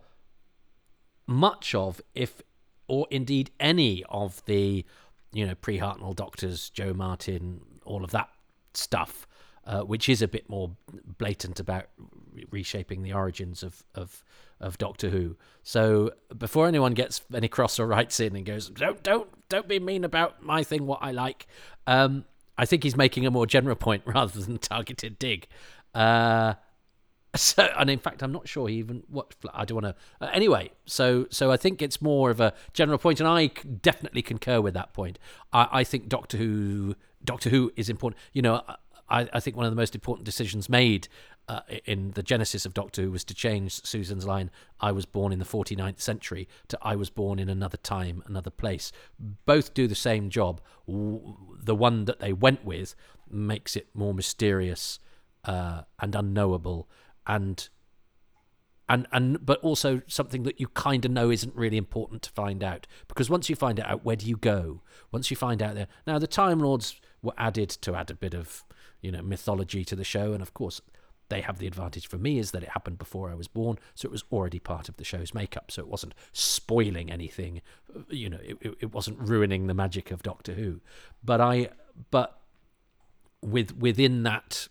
much 1.30 1.76
of, 1.76 2.02
if 2.16 2.42
or 2.88 3.08
indeed 3.12 3.52
any 3.60 4.04
of 4.10 4.44
the, 4.46 4.84
you 5.32 5.46
know, 5.46 5.56
pre 5.56 5.78
Hartnell 5.78 6.16
doctors, 6.16 6.70
Jo 6.72 6.94
Martin, 6.94 7.62
all 7.86 8.04
of 8.04 8.12
that 8.12 8.30
stuff, 8.74 9.28
uh, 9.66 9.82
which 9.82 10.10
is 10.10 10.22
a 10.22 10.28
bit 10.28 10.50
more 10.50 10.72
blatant 11.18 11.60
about 11.60 11.86
reshaping 12.50 13.04
the 13.04 13.14
origins 13.14 13.64
of, 13.64 13.84
of 13.96 14.24
of 14.60 14.78
Doctor 14.78 15.10
Who. 15.10 15.38
So 15.64 16.12
before 16.38 16.68
anyone 16.68 16.94
gets 16.94 17.22
any 17.34 17.48
cross 17.48 17.80
or 17.80 17.88
writes 17.88 18.20
in 18.20 18.36
and 18.36 18.46
goes, 18.46 18.70
don't 18.70 19.02
don't 19.04 19.30
don't 19.50 19.68
be 19.68 19.80
mean 19.80 20.04
about 20.04 20.44
my 20.44 20.64
thing, 20.64 20.86
what 20.86 21.00
I 21.02 21.12
like. 21.12 21.48
Um, 21.88 22.26
I 22.58 22.66
think 22.66 22.84
he's 22.84 22.98
making 22.98 23.26
a 23.26 23.32
more 23.32 23.46
general 23.46 23.76
point 23.76 24.04
rather 24.06 24.42
than 24.42 24.58
targeted 24.58 25.20
dig. 25.20 25.48
Uh, 25.94 26.56
so, 27.36 27.70
and 27.78 27.90
in 27.90 28.00
fact, 28.00 28.24
I'm 28.24 28.32
not 28.32 28.48
sure 28.48 28.68
he 28.68 28.76
even 28.76 29.04
what 29.08 29.36
I 29.54 29.66
don't 29.66 29.84
want 29.84 29.96
to. 29.96 30.26
Uh, 30.26 30.32
anyway, 30.34 30.72
so 30.86 31.28
so 31.30 31.52
I 31.52 31.58
think 31.58 31.82
it's 31.82 32.02
more 32.02 32.32
of 32.32 32.40
a 32.40 32.54
general 32.74 32.98
point, 32.98 33.20
and 33.20 33.30
I 33.30 33.48
definitely 33.48 34.22
concur 34.22 34.62
with 34.62 34.74
that 34.74 34.94
point. 34.94 35.20
I, 35.54 35.68
I 35.72 35.84
think 35.84 36.10
Doctor 36.10 36.38
Who, 36.38 36.96
Doctor 37.24 37.50
Who 37.50 37.72
is 37.76 37.90
important. 37.90 38.20
You 38.34 38.42
know, 38.42 38.64
I, 39.10 39.30
I 39.32 39.40
think 39.40 39.56
one 39.56 39.66
of 39.66 39.72
the 39.72 39.76
most 39.76 39.94
important 39.94 40.26
decisions 40.26 40.70
made 40.70 41.08
uh, 41.48 41.62
in 41.86 42.12
the 42.12 42.24
genesis 42.24 42.66
of 42.66 42.74
Doctor 42.74 43.02
Who 43.02 43.12
was 43.12 43.24
to 43.26 43.34
change 43.34 43.84
Susan's 43.84 44.26
line, 44.26 44.52
I 44.80 44.92
was 44.92 45.06
born 45.06 45.34
in 45.34 45.40
the 45.40 45.46
49th 45.46 46.00
century, 46.00 46.48
to 46.68 46.78
I 46.82 46.96
was 46.96 47.10
born 47.10 47.40
in 47.40 47.50
another 47.50 47.78
time, 47.78 48.24
another 48.28 48.52
place. 48.52 48.92
Both 49.46 49.74
do 49.74 49.88
the 49.88 49.96
same 49.96 50.30
job. 50.30 50.62
The 50.88 51.76
one 51.76 52.06
that 52.06 52.20
they 52.20 52.34
went 52.34 52.64
with 52.64 52.96
makes 53.30 53.76
it 53.76 53.88
more 53.94 54.14
mysterious 54.14 55.00
uh, 55.44 55.84
and 56.00 56.16
unknowable 56.16 56.88
and 57.30 57.70
and 58.90 59.08
and 59.14 59.46
but 59.46 59.60
also 59.62 60.02
something 60.08 60.44
that 60.44 60.60
you 60.60 60.68
kind 60.70 61.06
of 61.06 61.12
know 61.12 61.30
isn't 61.30 61.56
really 61.56 61.78
important 61.78 62.24
to 62.24 62.32
find 62.32 62.64
out 62.64 62.88
because 63.08 63.30
once 63.30 63.50
you 63.50 63.56
find 63.56 63.80
it 63.80 63.86
out 63.86 64.04
where 64.04 64.16
do 64.16 64.26
you 64.26 64.36
go 64.36 64.82
once 65.12 65.30
you 65.30 65.38
find 65.38 65.62
out 65.62 65.76
there 65.76 65.88
now 66.08 66.18
the 66.18 66.28
time 66.28 66.60
lords 66.60 67.00
were 67.22 67.34
added 67.38 67.70
to 67.70 67.96
add 67.96 68.10
a 68.10 68.16
bit 68.16 68.34
of 68.34 68.66
you 69.02 69.12
know 69.12 69.22
mythology 69.22 69.86
to 69.86 69.96
the 69.96 70.04
show 70.04 70.34
and 70.34 70.42
of 70.42 70.54
course 70.54 70.82
they 71.30 71.42
have 71.42 71.60
the 71.60 71.68
advantage 71.68 72.08
for 72.08 72.18
me 72.18 72.40
is 72.40 72.50
that 72.52 72.64
it 72.64 72.70
happened 72.70 72.98
before 72.98 73.30
I 73.30 73.36
was 73.36 73.48
born, 73.48 73.78
so 73.94 74.08
it 74.08 74.12
was 74.12 74.24
already 74.32 74.58
part 74.58 74.90
of 74.90 74.98
the 74.98 75.04
show's 75.04 75.32
makeup, 75.32 75.70
so 75.70 75.80
it 75.80 75.88
wasn't 75.88 76.16
spoiling 76.32 77.12
anything. 77.12 77.62
You 78.10 78.32
know, 78.32 78.40
it, 78.42 78.58
it 78.80 78.94
wasn't 78.96 79.20
ruining 79.20 79.68
the 79.68 79.76
magic 79.76 80.10
of 80.10 80.24
Doctor 80.24 80.54
Who. 80.54 80.82
But 81.24 81.40
I, 81.40 81.70
but 82.10 82.40
with 83.44 83.78
within 83.78 84.24
that, 84.24 84.70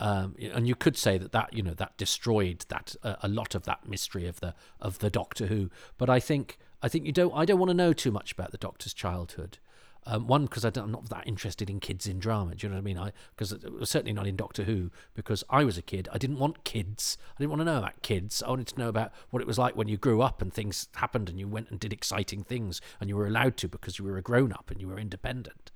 um, 0.00 0.34
and 0.40 0.66
you 0.66 0.74
could 0.74 0.96
say 0.96 1.18
that 1.18 1.30
that 1.32 1.52
you 1.52 1.62
know 1.62 1.74
that 1.74 1.96
destroyed 1.98 2.64
that 2.68 2.96
uh, 3.02 3.16
a 3.22 3.28
lot 3.28 3.54
of 3.54 3.64
that 3.64 3.86
mystery 3.86 4.26
of 4.26 4.40
the 4.40 4.54
of 4.80 4.98
the 4.98 5.10
Doctor 5.10 5.46
Who. 5.46 5.70
But 5.98 6.08
I 6.08 6.18
think 6.18 6.58
I 6.82 6.88
think 6.88 7.04
you 7.04 7.12
don't 7.12 7.32
I 7.34 7.44
don't 7.44 7.58
want 7.58 7.70
to 7.70 7.74
know 7.74 7.92
too 7.92 8.10
much 8.10 8.32
about 8.32 8.50
the 8.50 8.58
Doctor's 8.58 8.94
childhood. 8.94 9.58
Um, 10.06 10.26
one, 10.26 10.46
because 10.46 10.64
I'm 10.64 10.90
not 10.90 11.10
that 11.10 11.26
interested 11.26 11.68
in 11.68 11.78
kids 11.78 12.06
in 12.06 12.18
drama. 12.18 12.54
Do 12.54 12.66
you 12.66 12.70
know 12.70 12.76
what 12.76 12.80
I 12.80 12.84
mean? 12.84 12.98
I 12.98 13.12
because 13.36 13.54
certainly 13.82 14.14
not 14.14 14.26
in 14.26 14.34
Doctor 14.34 14.64
Who. 14.64 14.90
Because 15.12 15.44
I 15.50 15.62
was 15.64 15.76
a 15.76 15.82
kid, 15.82 16.08
I 16.10 16.16
didn't 16.16 16.38
want 16.38 16.64
kids. 16.64 17.18
I 17.36 17.38
didn't 17.38 17.50
want 17.50 17.60
to 17.60 17.66
know 17.66 17.76
about 17.76 18.00
kids. 18.00 18.42
I 18.42 18.48
wanted 18.48 18.68
to 18.68 18.78
know 18.78 18.88
about 18.88 19.12
what 19.28 19.42
it 19.42 19.46
was 19.46 19.58
like 19.58 19.76
when 19.76 19.88
you 19.88 19.98
grew 19.98 20.22
up 20.22 20.40
and 20.40 20.50
things 20.50 20.88
happened 20.94 21.28
and 21.28 21.38
you 21.38 21.46
went 21.46 21.70
and 21.70 21.78
did 21.78 21.92
exciting 21.92 22.42
things 22.42 22.80
and 22.98 23.10
you 23.10 23.16
were 23.16 23.26
allowed 23.26 23.58
to 23.58 23.68
because 23.68 23.98
you 23.98 24.06
were 24.06 24.16
a 24.16 24.22
grown 24.22 24.52
up 24.52 24.70
and 24.70 24.80
you 24.80 24.88
were 24.88 24.98
independent. 24.98 25.70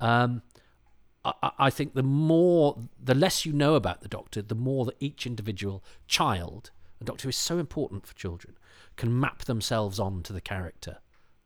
Um, 0.00 0.42
I, 1.42 1.70
think 1.70 1.94
the 1.94 2.02
more, 2.02 2.76
the 3.02 3.14
less 3.14 3.44
you 3.44 3.52
know 3.52 3.74
about 3.74 4.00
the 4.02 4.08
Doctor, 4.08 4.42
the 4.42 4.54
more 4.54 4.84
that 4.84 4.96
each 5.00 5.26
individual 5.26 5.82
child, 6.06 6.70
a 7.00 7.04
Doctor 7.04 7.28
is 7.28 7.36
so 7.36 7.58
important 7.58 8.06
for 8.06 8.14
children, 8.14 8.56
can 8.96 9.18
map 9.18 9.44
themselves 9.44 9.98
on 9.98 10.22
to 10.24 10.32
the 10.32 10.40
character 10.40 10.98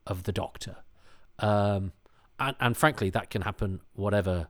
of 0.05 0.23
the 0.23 0.31
Doctor. 0.31 0.77
Um, 1.39 1.93
and, 2.39 2.55
and 2.59 2.77
frankly, 2.77 3.09
that 3.11 3.29
can 3.29 3.43
happen 3.43 3.81
whatever 3.93 4.47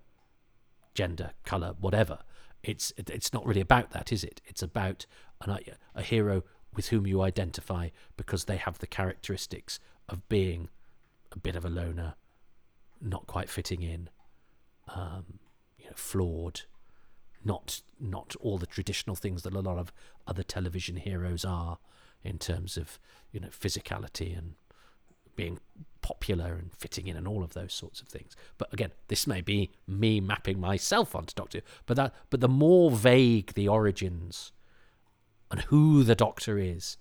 gender, 0.93 1.31
color, 1.43 1.75
whatever. 1.79 2.19
It's 2.63 2.93
it's 2.97 3.33
not 3.33 3.45
really 3.45 3.61
about 3.61 3.91
that, 3.91 4.11
is 4.11 4.23
it? 4.23 4.41
It's 4.45 4.61
about 4.61 5.05
an, 5.41 5.57
a 5.95 6.01
hero 6.01 6.43
with 6.73 6.89
whom 6.89 7.05
you 7.05 7.21
identify 7.21 7.89
because 8.17 8.45
they 8.45 8.57
have 8.57 8.79
the 8.79 8.87
characteristics 8.87 9.79
of 10.09 10.27
being 10.29 10.69
a 11.31 11.39
bit 11.39 11.55
of 11.55 11.65
a 11.65 11.69
loner, 11.69 12.15
not 13.01 13.27
quite 13.27 13.49
fitting 13.49 13.81
in, 13.81 14.09
um, 14.87 15.39
you 15.77 15.85
know, 15.85 15.93
flawed, 15.95 16.61
not 17.43 17.81
not 17.99 18.35
all 18.39 18.57
the 18.57 18.65
traditional 18.65 19.15
things 19.15 19.43
that 19.43 19.53
a 19.53 19.59
lot 19.59 19.77
of 19.77 19.93
other 20.27 20.43
television 20.43 20.97
heroes 20.97 21.45
are 21.45 21.77
in 22.23 22.37
terms 22.37 22.77
of 22.77 22.99
you 23.31 23.39
know 23.39 23.49
physicality 23.49 24.37
and 24.37 24.55
being 25.35 25.59
popular 26.01 26.53
and 26.53 26.71
fitting 26.73 27.07
in 27.07 27.17
and 27.17 27.27
all 27.27 27.43
of 27.43 27.53
those 27.53 27.73
sorts 27.73 28.01
of 28.01 28.07
things. 28.07 28.35
But 28.57 28.71
again, 28.73 28.91
this 29.07 29.25
may 29.25 29.41
be 29.41 29.71
me 29.87 30.19
mapping 30.19 30.59
myself 30.59 31.15
onto 31.15 31.33
Doctor 31.33 31.61
but 31.85 31.97
that 31.97 32.13
but 32.29 32.39
the 32.39 32.49
more 32.49 32.91
vague 32.91 33.53
the 33.53 33.67
origins 33.67 34.51
and 35.49 35.61
who 35.61 36.03
the 36.03 36.15
Doctor 36.15 36.57
is 36.57 36.97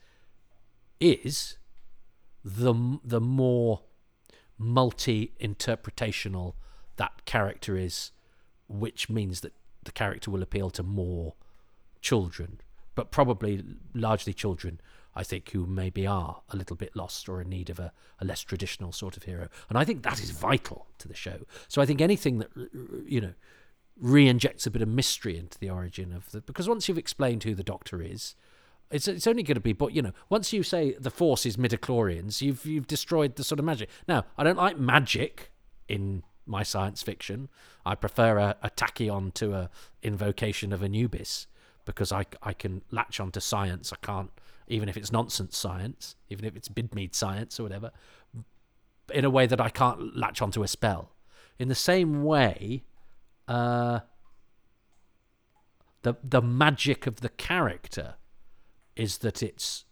is 1.00 1.58
the 2.44 2.98
the 3.04 3.20
more 3.20 3.82
multi-interpretational 4.58 6.54
that 6.96 7.24
character 7.24 7.76
is, 7.76 8.10
which 8.68 9.08
means 9.08 9.40
that 9.40 9.52
the 9.84 9.92
character 9.92 10.30
will 10.30 10.42
appeal 10.42 10.70
to 10.70 10.82
more 10.82 11.34
children, 12.00 12.60
but 12.94 13.10
probably 13.10 13.62
largely 13.94 14.32
children 14.32 14.80
I 15.14 15.22
think, 15.24 15.50
who 15.50 15.66
maybe 15.66 16.06
are 16.06 16.42
a 16.48 16.56
little 16.56 16.76
bit 16.76 16.96
lost 16.96 17.28
or 17.28 17.42
in 17.42 17.50
need 17.50 17.68
of 17.68 17.78
a, 17.78 17.92
a 18.20 18.24
less 18.24 18.40
traditional 18.40 18.92
sort 18.92 19.16
of 19.16 19.24
hero. 19.24 19.48
And 19.68 19.76
I 19.76 19.84
think 19.84 20.02
that 20.02 20.22
is 20.22 20.30
vital 20.30 20.86
to 20.98 21.08
the 21.08 21.14
show. 21.14 21.40
So 21.68 21.82
I 21.82 21.86
think 21.86 22.00
anything 22.00 22.38
that, 22.38 22.50
you 23.06 23.20
know, 23.20 23.34
re-injects 24.00 24.66
a 24.66 24.70
bit 24.70 24.80
of 24.80 24.88
mystery 24.88 25.36
into 25.36 25.58
the 25.58 25.68
origin 25.68 26.12
of 26.12 26.30
the 26.32 26.40
because 26.40 26.66
once 26.66 26.88
you've 26.88 26.98
explained 26.98 27.44
who 27.44 27.54
the 27.54 27.62
doctor 27.62 28.00
is 28.00 28.34
it's 28.90 29.06
it's 29.06 29.26
only 29.26 29.42
going 29.42 29.54
to 29.54 29.60
be 29.60 29.74
but 29.74 29.92
you 29.92 30.00
know 30.00 30.12
once 30.30 30.50
you 30.50 30.62
say 30.62 30.94
the 30.98 31.10
force 31.10 31.44
is 31.44 31.58
midichlorians 31.58 32.40
you've 32.40 32.64
you've 32.64 32.86
destroyed 32.86 33.36
the 33.36 33.44
sort 33.44 33.58
of 33.58 33.66
magic 33.66 33.90
now 34.08 34.24
i 34.38 34.42
don't 34.42 34.56
like 34.56 34.78
magic 34.78 35.52
in 35.88 36.22
my 36.46 36.62
science 36.62 37.02
fiction 37.02 37.48
i 37.86 37.94
prefer 37.94 38.38
a, 38.38 38.56
a 38.62 38.70
tachyon 38.70 39.32
to 39.32 39.54
a 39.54 39.70
invocation 40.02 40.72
of 40.72 40.82
anubis 40.82 41.46
because 41.84 42.12
i 42.12 42.24
i 42.42 42.52
can 42.52 42.82
latch 42.90 43.20
onto 43.20 43.40
science 43.40 43.92
i 43.92 44.06
can't 44.06 44.30
even 44.72 44.88
if 44.88 44.96
it's 44.96 45.12
nonsense 45.12 45.56
science, 45.56 46.16
even 46.30 46.44
if 46.44 46.56
it's 46.56 46.68
Bidmead 46.68 47.14
science 47.14 47.58
or 47.58 47.64
whatever. 47.64 47.90
in 49.12 49.24
a 49.24 49.30
way 49.30 49.46
that 49.46 49.60
I 49.60 49.68
can't 49.68 50.16
latch 50.16 50.40
onto 50.40 50.62
a 50.62 50.68
spell. 50.68 51.10
In 51.58 51.68
the 51.68 51.74
same 51.74 52.24
way, 52.24 52.84
uh, 53.46 54.00
the 56.02 56.14
the 56.24 56.40
magic 56.40 57.06
of 57.06 57.20
the 57.20 57.28
character 57.28 58.14
is 58.96 59.18
that 59.18 59.42
it's 59.42 59.84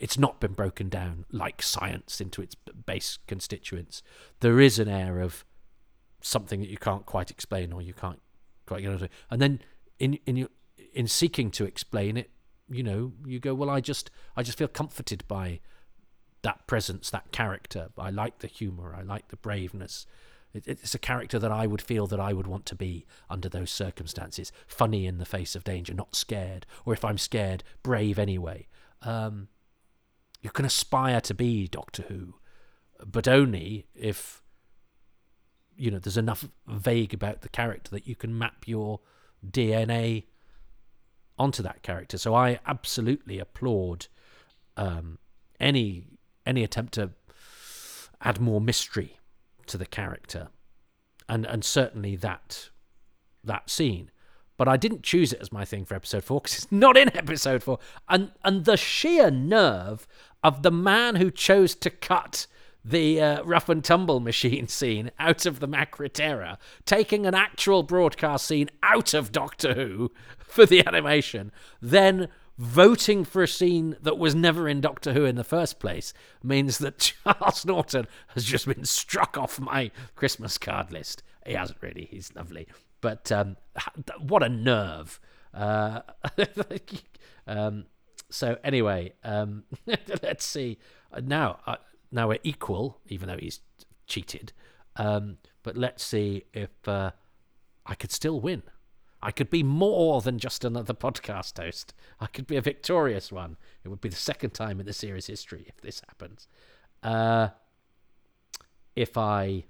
it's 0.00 0.18
not 0.18 0.40
been 0.40 0.52
broken 0.52 0.88
down 0.88 1.24
like 1.30 1.62
science 1.62 2.20
into 2.20 2.42
its 2.42 2.54
base 2.54 3.18
constituents. 3.26 4.02
There 4.40 4.60
is 4.60 4.78
an 4.78 4.88
air 4.88 5.20
of 5.20 5.44
something 6.20 6.60
that 6.60 6.68
you 6.68 6.78
can't 6.78 7.06
quite 7.06 7.30
explain 7.30 7.72
or 7.72 7.82
you 7.82 7.94
can't 7.94 8.20
quite 8.66 8.82
get 8.82 8.92
into. 8.92 9.08
And 9.30 9.40
then 9.40 9.60
in 9.98 10.18
in 10.26 10.36
your, 10.36 10.48
in 10.92 11.06
seeking 11.06 11.50
to 11.52 11.64
explain 11.64 12.16
it, 12.16 12.30
you 12.68 12.82
know, 12.82 13.12
you 13.24 13.38
go, 13.38 13.54
well, 13.54 13.70
I 13.70 13.80
just 13.80 14.10
I 14.36 14.42
just 14.42 14.58
feel 14.58 14.68
comforted 14.68 15.24
by 15.28 15.60
that 16.42 16.66
presence, 16.66 17.10
that 17.10 17.32
character. 17.32 17.88
I 17.98 18.10
like 18.10 18.38
the 18.38 18.46
humor. 18.46 18.94
I 18.96 19.02
like 19.02 19.28
the 19.28 19.36
braveness. 19.36 20.06
It, 20.52 20.66
it's 20.66 20.94
a 20.94 20.98
character 20.98 21.38
that 21.38 21.52
I 21.52 21.66
would 21.66 21.82
feel 21.82 22.06
that 22.06 22.20
I 22.20 22.32
would 22.32 22.46
want 22.46 22.66
to 22.66 22.74
be 22.74 23.04
under 23.28 23.48
those 23.48 23.70
circumstances. 23.70 24.52
Funny 24.66 25.06
in 25.06 25.18
the 25.18 25.24
face 25.24 25.54
of 25.54 25.64
danger, 25.64 25.92
not 25.92 26.14
scared, 26.14 26.66
or 26.84 26.92
if 26.92 27.04
I'm 27.04 27.18
scared, 27.18 27.64
brave 27.82 28.18
anyway. 28.18 28.68
Um, 29.02 29.48
you 30.46 30.50
can 30.52 30.64
aspire 30.64 31.20
to 31.20 31.34
be 31.34 31.66
Doctor 31.66 32.04
Who, 32.04 32.34
but 33.04 33.26
only 33.26 33.88
if 33.96 34.44
you 35.76 35.90
know 35.90 35.98
there's 35.98 36.16
enough 36.16 36.48
vague 36.68 37.12
about 37.12 37.40
the 37.40 37.48
character 37.48 37.90
that 37.90 38.06
you 38.06 38.14
can 38.14 38.38
map 38.38 38.62
your 38.64 39.00
DNA 39.44 40.26
onto 41.36 41.64
that 41.64 41.82
character. 41.82 42.16
So 42.16 42.32
I 42.32 42.60
absolutely 42.64 43.40
applaud 43.40 44.06
um, 44.76 45.18
any 45.58 46.06
any 46.46 46.62
attempt 46.62 46.94
to 46.94 47.10
add 48.20 48.40
more 48.40 48.60
mystery 48.60 49.18
to 49.66 49.76
the 49.76 49.84
character, 49.84 50.50
and 51.28 51.44
and 51.44 51.64
certainly 51.64 52.14
that 52.14 52.70
that 53.42 53.68
scene. 53.68 54.12
But 54.56 54.68
I 54.68 54.76
didn't 54.76 55.02
choose 55.02 55.32
it 55.32 55.40
as 55.40 55.52
my 55.52 55.64
thing 55.64 55.84
for 55.84 55.94
episode 55.94 56.24
four 56.24 56.40
because 56.40 56.56
it's 56.56 56.72
not 56.72 56.96
in 56.96 57.14
episode 57.16 57.62
four, 57.62 57.78
and 58.08 58.32
and 58.44 58.64
the 58.64 58.76
sheer 58.76 59.30
nerve 59.30 60.06
of 60.42 60.62
the 60.62 60.70
man 60.70 61.16
who 61.16 61.30
chose 61.30 61.74
to 61.74 61.90
cut 61.90 62.46
the 62.86 63.20
uh, 63.20 63.42
rough 63.42 63.68
and 63.68 63.82
tumble 63.84 64.20
machine 64.20 64.68
scene 64.68 65.10
out 65.18 65.44
of 65.44 65.58
the 65.58 65.68
Macra 65.68 66.56
taking 66.84 67.26
an 67.26 67.34
actual 67.34 67.82
broadcast 67.82 68.46
scene 68.46 68.70
out 68.82 69.12
of 69.12 69.32
Doctor 69.32 69.74
Who 69.74 70.12
for 70.38 70.64
the 70.66 70.86
animation, 70.86 71.50
then 71.82 72.28
voting 72.56 73.24
for 73.24 73.42
a 73.42 73.48
scene 73.48 73.96
that 74.00 74.18
was 74.18 74.34
never 74.34 74.68
in 74.68 74.80
Doctor 74.80 75.12
Who 75.12 75.24
in 75.24 75.34
the 75.34 75.44
first 75.44 75.80
place 75.80 76.14
means 76.42 76.78
that 76.78 77.12
Charles 77.24 77.66
Norton 77.66 78.06
has 78.28 78.44
just 78.44 78.66
been 78.66 78.84
struck 78.84 79.36
off 79.36 79.60
my 79.60 79.90
Christmas 80.14 80.56
card 80.56 80.92
list. 80.92 81.22
He 81.44 81.54
hasn't 81.54 81.82
really, 81.82 82.08
he's 82.10 82.34
lovely. 82.34 82.68
But 83.06 83.30
um, 83.30 83.56
what 84.18 84.42
a 84.42 84.48
nerve. 84.48 85.20
Uh, 85.54 86.00
um, 87.46 87.84
so, 88.28 88.58
anyway, 88.64 89.12
um, 89.22 89.62
let's 90.24 90.44
see. 90.44 90.78
Now, 91.22 91.60
uh, 91.68 91.76
now 92.10 92.26
we're 92.26 92.40
equal, 92.42 92.98
even 93.06 93.28
though 93.28 93.38
he's 93.38 93.60
cheated. 94.08 94.52
Um, 94.96 95.38
but 95.62 95.76
let's 95.76 96.02
see 96.02 96.46
if 96.52 96.88
uh, 96.88 97.12
I 97.86 97.94
could 97.94 98.10
still 98.10 98.40
win. 98.40 98.64
I 99.22 99.30
could 99.30 99.50
be 99.50 99.62
more 99.62 100.20
than 100.20 100.40
just 100.40 100.64
another 100.64 100.92
podcast 100.92 101.62
host. 101.62 101.94
I 102.18 102.26
could 102.26 102.48
be 102.48 102.56
a 102.56 102.60
victorious 102.60 103.30
one. 103.30 103.56
It 103.84 103.88
would 103.88 104.00
be 104.00 104.08
the 104.08 104.16
second 104.16 104.50
time 104.50 104.80
in 104.80 104.86
the 104.86 104.92
series 104.92 105.28
history 105.28 105.64
if 105.68 105.80
this 105.80 106.02
happens. 106.08 106.48
Uh, 107.04 107.50
if 108.96 109.16
I, 109.16 109.62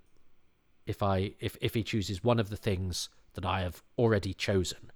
if 0.87 1.03
I, 1.03 1.35
if 1.39 1.59
if 1.61 1.75
he 1.75 1.83
chooses 1.83 2.25
one 2.25 2.41
of 2.41 2.49
the 2.49 2.57
things 2.57 3.11
that 3.37 3.47
I 3.47 3.61
have 3.61 3.83
already 3.97 4.35
chosen, 4.35 4.91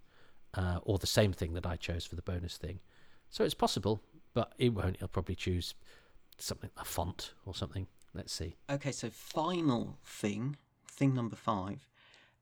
uh, 0.54 0.80
or 0.82 0.98
the 0.98 1.06
same 1.06 1.32
thing 1.32 1.54
that 1.54 1.64
I 1.64 1.76
chose 1.76 2.04
for 2.04 2.16
the 2.16 2.22
bonus 2.22 2.56
thing, 2.56 2.80
so 3.28 3.44
it's 3.44 3.54
possible, 3.54 4.02
but 4.34 4.52
it 4.58 4.74
won't. 4.74 4.96
He'll 4.98 5.08
probably 5.08 5.36
choose 5.36 5.74
something 6.36 6.70
a 6.76 6.84
font 6.84 7.34
or 7.46 7.54
something. 7.54 7.86
Let's 8.12 8.32
see. 8.32 8.56
Okay, 8.68 8.90
so 8.90 9.08
final 9.10 9.98
thing, 10.04 10.56
thing 10.88 11.14
number 11.14 11.36
five, 11.36 11.86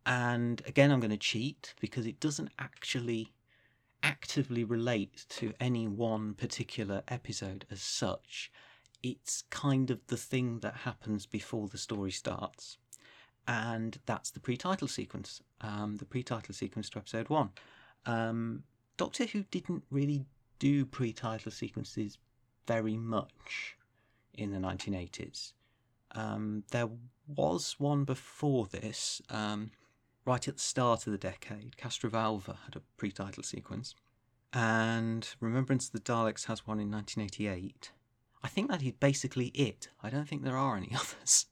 and 0.06 0.62
again 0.66 0.90
I'm 0.90 1.00
going 1.00 1.10
to 1.10 1.18
cheat 1.18 1.74
because 1.80 2.06
it 2.06 2.20
doesn't 2.20 2.50
actually 2.58 3.34
actively 4.02 4.64
relate 4.64 5.26
to 5.28 5.52
any 5.60 5.86
one 5.86 6.32
particular 6.34 7.02
episode 7.08 7.66
as 7.70 7.82
such. 7.82 8.50
It's 9.02 9.42
kind 9.50 9.90
of 9.90 10.06
the 10.06 10.16
thing 10.16 10.60
that 10.60 10.74
happens 10.74 11.26
before 11.26 11.68
the 11.68 11.78
story 11.78 12.12
starts, 12.12 12.78
and 13.46 13.98
that's 14.06 14.30
the 14.30 14.40
pre-title 14.40 14.88
sequence. 14.88 15.42
Um, 15.60 15.96
the 15.96 16.04
pre-title 16.04 16.54
sequence 16.54 16.88
to 16.90 16.98
episode 16.98 17.28
one. 17.28 17.50
Um, 18.06 18.62
Doctor 18.96 19.26
Who 19.26 19.44
didn't 19.50 19.84
really 19.90 20.26
do 20.58 20.84
pre-title 20.84 21.52
sequences 21.52 22.18
very 22.66 22.96
much 22.96 23.76
in 24.34 24.50
the 24.50 24.58
1980s. 24.58 25.52
Um, 26.12 26.64
there 26.70 26.88
was 27.26 27.76
one 27.78 28.04
before 28.04 28.66
this, 28.66 29.20
um, 29.30 29.70
right 30.24 30.46
at 30.46 30.56
the 30.56 30.62
start 30.62 31.06
of 31.06 31.12
the 31.12 31.18
decade. 31.18 31.76
Castrovalva 31.76 32.56
had 32.64 32.76
a 32.76 32.82
pre-title 32.96 33.42
sequence, 33.42 33.94
and 34.52 35.28
Remembrance 35.40 35.86
of 35.86 35.92
the 35.92 36.00
Daleks 36.00 36.46
has 36.46 36.66
one 36.66 36.80
in 36.80 36.90
1988. 36.90 37.92
I 38.42 38.48
think 38.48 38.70
that 38.70 38.82
is 38.82 38.92
basically 38.92 39.46
it. 39.48 39.88
I 40.02 40.10
don't 40.10 40.28
think 40.28 40.42
there 40.42 40.56
are 40.56 40.76
any 40.76 40.92
others. 40.94 41.46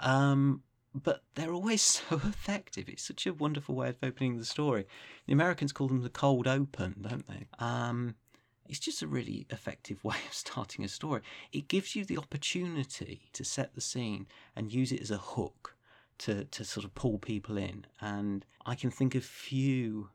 Um, 0.00 0.62
but 1.02 1.22
they're 1.34 1.52
always 1.52 1.82
so 2.08 2.16
effective. 2.16 2.88
It's 2.88 3.06
such 3.06 3.26
a 3.26 3.34
wonderful 3.34 3.74
way 3.74 3.88
of 3.88 3.96
opening 4.02 4.38
the 4.38 4.44
story. 4.44 4.86
The 5.26 5.32
Americans 5.32 5.72
call 5.72 5.88
them 5.88 6.02
the 6.02 6.08
cold 6.08 6.46
open, 6.46 6.96
don't 7.02 7.26
they? 7.26 7.46
Um, 7.58 8.14
it's 8.68 8.78
just 8.78 9.02
a 9.02 9.06
really 9.06 9.46
effective 9.50 10.02
way 10.04 10.16
of 10.26 10.34
starting 10.34 10.84
a 10.84 10.88
story. 10.88 11.22
It 11.52 11.68
gives 11.68 11.94
you 11.94 12.04
the 12.04 12.18
opportunity 12.18 13.28
to 13.32 13.44
set 13.44 13.74
the 13.74 13.80
scene 13.80 14.26
and 14.54 14.72
use 14.72 14.92
it 14.92 15.00
as 15.00 15.10
a 15.10 15.18
hook 15.18 15.76
to, 16.18 16.44
to 16.44 16.64
sort 16.64 16.84
of 16.84 16.94
pull 16.94 17.18
people 17.18 17.56
in. 17.56 17.86
And 18.00 18.44
I 18.64 18.74
can 18.74 18.90
think 18.90 19.14
of 19.14 19.24
few 19.24 20.10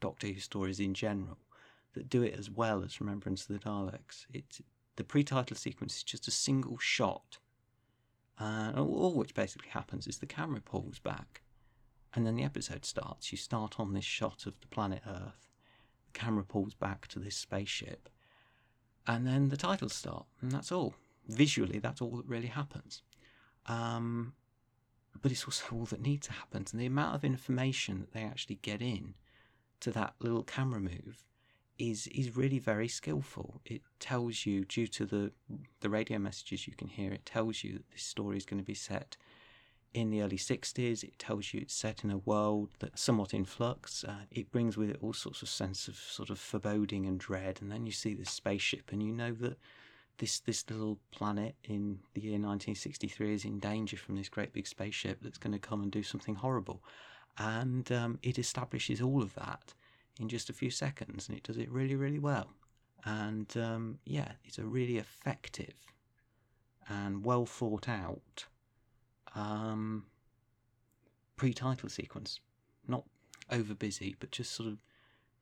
Doctor 0.00 0.26
Who 0.26 0.40
stories 0.40 0.80
in 0.80 0.94
general 0.94 1.38
that 1.94 2.08
do 2.08 2.22
it 2.22 2.34
as 2.36 2.50
well 2.50 2.82
as 2.82 3.00
Remembrance 3.00 3.48
of 3.48 3.48
the 3.48 3.66
Daleks. 3.66 4.26
It, 4.32 4.60
the 4.96 5.04
pre-title 5.04 5.56
sequence 5.56 5.96
is 5.96 6.02
just 6.02 6.28
a 6.28 6.32
single 6.32 6.78
shot. 6.78 7.38
And 8.38 8.76
all 8.76 9.14
which 9.14 9.34
basically 9.34 9.68
happens 9.70 10.06
is 10.06 10.18
the 10.18 10.26
camera 10.26 10.60
pulls 10.60 10.98
back 10.98 11.42
and 12.14 12.26
then 12.26 12.36
the 12.36 12.44
episode 12.44 12.84
starts. 12.84 13.32
You 13.32 13.38
start 13.38 13.78
on 13.78 13.92
this 13.92 14.04
shot 14.04 14.46
of 14.46 14.60
the 14.60 14.68
planet 14.68 15.02
Earth 15.06 15.48
the 16.12 16.18
camera 16.18 16.44
pulls 16.44 16.74
back 16.74 17.08
to 17.08 17.18
this 17.18 17.36
spaceship, 17.36 18.08
and 19.06 19.26
then 19.26 19.48
the 19.48 19.56
titles 19.56 19.92
start, 19.94 20.26
and 20.40 20.52
that's 20.52 20.72
all. 20.72 20.94
Visually, 21.28 21.78
that's 21.78 22.00
all 22.00 22.16
that 22.16 22.26
really 22.26 22.48
happens. 22.48 23.02
Um, 23.66 24.34
but 25.20 25.32
it's 25.32 25.44
also 25.44 25.64
all 25.74 25.84
that 25.86 26.02
needs 26.02 26.26
to 26.28 26.32
happen, 26.32 26.64
and 26.70 26.80
the 26.80 26.86
amount 26.86 27.14
of 27.14 27.24
information 27.24 28.00
that 28.00 28.12
they 28.12 28.22
actually 28.22 28.56
get 28.56 28.80
in 28.80 29.14
to 29.80 29.90
that 29.92 30.14
little 30.20 30.44
camera 30.44 30.80
move 30.80 31.24
is 31.78 32.06
is 32.08 32.36
really 32.36 32.58
very 32.58 32.88
skillful. 32.88 33.60
It 33.64 33.82
tells 33.98 34.46
you, 34.46 34.64
due 34.64 34.86
to 34.88 35.06
the 35.06 35.32
the 35.80 35.90
radio 35.90 36.18
messages 36.18 36.66
you 36.66 36.74
can 36.74 36.88
hear, 36.88 37.12
it 37.12 37.26
tells 37.26 37.64
you 37.64 37.74
that 37.74 37.90
this 37.90 38.02
story 38.02 38.36
is 38.36 38.46
going 38.46 38.60
to 38.60 38.66
be 38.66 38.74
set 38.74 39.16
in 39.92 40.10
the 40.10 40.22
early 40.22 40.36
60s. 40.36 41.04
It 41.04 41.18
tells 41.18 41.54
you 41.54 41.60
it's 41.60 41.74
set 41.74 42.02
in 42.02 42.10
a 42.10 42.18
world 42.18 42.70
that's 42.80 43.00
somewhat 43.00 43.32
in 43.32 43.44
flux. 43.44 44.04
Uh, 44.04 44.24
it 44.30 44.50
brings 44.50 44.76
with 44.76 44.90
it 44.90 44.98
all 45.00 45.12
sorts 45.12 45.40
of 45.40 45.48
sense 45.48 45.86
of 45.86 45.96
sort 45.96 46.30
of 46.30 46.38
foreboding 46.38 47.06
and 47.06 47.18
dread. 47.18 47.60
And 47.62 47.70
then 47.70 47.86
you 47.86 47.92
see 47.92 48.14
this 48.14 48.30
spaceship, 48.30 48.90
and 48.92 49.02
you 49.02 49.12
know 49.12 49.32
that 49.32 49.56
this 50.18 50.40
this 50.40 50.68
little 50.70 50.98
planet 51.10 51.56
in 51.64 51.98
the 52.14 52.20
year 52.20 52.32
1963 52.32 53.34
is 53.34 53.44
in 53.44 53.58
danger 53.58 53.96
from 53.96 54.16
this 54.16 54.28
great 54.28 54.52
big 54.52 54.66
spaceship 54.66 55.18
that's 55.22 55.38
going 55.38 55.52
to 55.52 55.58
come 55.58 55.82
and 55.82 55.90
do 55.90 56.02
something 56.02 56.36
horrible. 56.36 56.82
And 57.36 57.90
um, 57.90 58.18
it 58.22 58.38
establishes 58.38 59.00
all 59.00 59.20
of 59.20 59.34
that 59.34 59.74
in 60.20 60.28
just 60.28 60.50
a 60.50 60.52
few 60.52 60.70
seconds, 60.70 61.28
and 61.28 61.36
it 61.36 61.44
does 61.44 61.56
it 61.56 61.70
really, 61.70 61.96
really 61.96 62.18
well. 62.18 62.48
And 63.04 63.54
um, 63.56 63.98
yeah, 64.04 64.32
it's 64.44 64.58
a 64.58 64.64
really 64.64 64.98
effective 64.98 65.74
and 66.88 67.24
well 67.24 67.46
thought 67.46 67.88
out 67.88 68.46
um, 69.34 70.04
pre-title 71.36 71.88
sequence. 71.88 72.40
Not 72.86 73.04
over 73.50 73.74
busy, 73.74 74.16
but 74.18 74.30
just 74.30 74.52
sort 74.52 74.68
of 74.68 74.78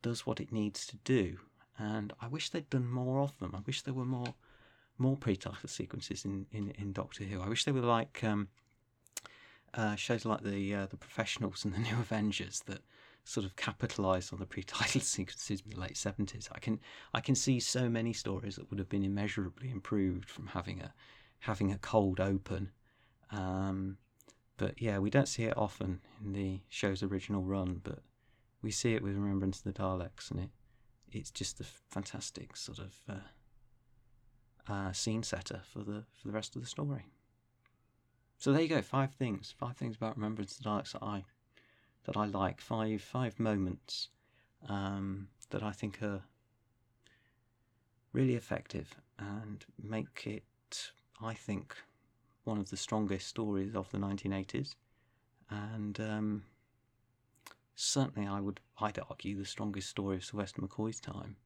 does 0.01 0.25
what 0.25 0.39
it 0.39 0.51
needs 0.51 0.85
to 0.87 0.97
do. 1.03 1.37
And 1.77 2.13
I 2.21 2.27
wish 2.27 2.49
they'd 2.49 2.69
done 2.69 2.89
more 2.89 3.21
of 3.21 3.37
them. 3.39 3.53
I 3.55 3.61
wish 3.65 3.81
there 3.81 3.93
were 3.93 4.05
more 4.05 4.33
more 4.99 5.17
pre-title 5.17 5.67
sequences 5.67 6.23
in, 6.23 6.45
in, 6.51 6.69
in 6.77 6.93
Doctor 6.93 7.23
Who. 7.23 7.41
I 7.41 7.49
wish 7.49 7.65
they 7.65 7.71
were 7.71 7.81
like 7.81 8.23
um, 8.23 8.47
uh, 9.73 9.95
shows 9.95 10.23
like 10.23 10.43
the 10.43 10.75
uh, 10.75 10.85
the 10.85 10.97
Professionals 10.97 11.65
and 11.65 11.73
the 11.73 11.79
New 11.79 11.95
Avengers 11.99 12.61
that 12.67 12.81
sort 13.23 13.45
of 13.45 13.55
capitalised 13.55 14.33
on 14.33 14.39
the 14.39 14.45
pre-title 14.45 15.01
sequences 15.01 15.61
in 15.63 15.71
the 15.71 15.79
late 15.79 15.97
seventies. 15.97 16.49
I 16.51 16.59
can 16.59 16.79
I 17.13 17.21
can 17.21 17.35
see 17.35 17.59
so 17.59 17.89
many 17.89 18.13
stories 18.13 18.55
that 18.55 18.69
would 18.69 18.79
have 18.79 18.89
been 18.89 19.03
immeasurably 19.03 19.69
improved 19.71 20.29
from 20.29 20.47
having 20.47 20.81
a 20.81 20.93
having 21.39 21.71
a 21.71 21.77
cold 21.77 22.19
open. 22.19 22.71
Um, 23.31 23.97
but 24.57 24.81
yeah, 24.81 24.99
we 24.99 25.09
don't 25.09 25.27
see 25.27 25.43
it 25.43 25.57
often 25.57 26.01
in 26.23 26.33
the 26.33 26.61
show's 26.69 27.03
original 27.03 27.43
run, 27.43 27.81
but 27.83 27.99
we 28.61 28.71
see 28.71 28.93
it 28.93 29.01
with 29.01 29.15
Remembrance 29.15 29.57
of 29.59 29.73
the 29.73 29.73
Daleks, 29.73 30.31
and 30.31 30.39
it 30.39 30.49
it's 31.11 31.31
just 31.31 31.59
a 31.59 31.65
fantastic 31.89 32.55
sort 32.57 32.79
of 32.79 32.95
uh, 33.07 34.71
uh, 34.71 34.91
scene 34.91 35.23
setter 35.23 35.61
for 35.71 35.79
the 35.79 36.03
for 36.13 36.27
the 36.27 36.33
rest 36.33 36.55
of 36.55 36.61
the 36.61 36.67
story. 36.67 37.05
So 38.37 38.51
there 38.51 38.61
you 38.61 38.67
go, 38.67 38.81
five 38.81 39.13
things, 39.13 39.53
five 39.57 39.77
things 39.77 39.95
about 39.95 40.17
Remembrance 40.17 40.57
of 40.57 40.63
the 40.63 40.69
Daleks 40.69 40.91
that 40.93 41.03
I 41.03 41.23
that 42.05 42.17
I 42.17 42.25
like, 42.25 42.61
five 42.61 43.01
five 43.01 43.39
moments 43.39 44.09
um, 44.67 45.27
that 45.49 45.63
I 45.63 45.71
think 45.71 46.01
are 46.01 46.21
really 48.11 48.35
effective 48.35 48.95
and 49.17 49.65
make 49.81 50.27
it, 50.27 50.91
I 51.21 51.33
think, 51.33 51.75
one 52.43 52.57
of 52.57 52.69
the 52.69 52.77
strongest 52.77 53.27
stories 53.27 53.75
of 53.75 53.89
the 53.91 53.97
1980s, 53.97 54.75
and 55.49 55.99
um, 55.99 56.43
certainly 57.75 58.27
I 58.27 58.39
would 58.39 58.59
I'd 58.79 58.99
argue 59.09 59.37
the 59.37 59.45
strongest 59.45 59.89
story 59.89 60.17
of 60.17 60.25
Sylvester 60.25 60.61
McCoy's 60.61 60.99
time. 60.99 61.37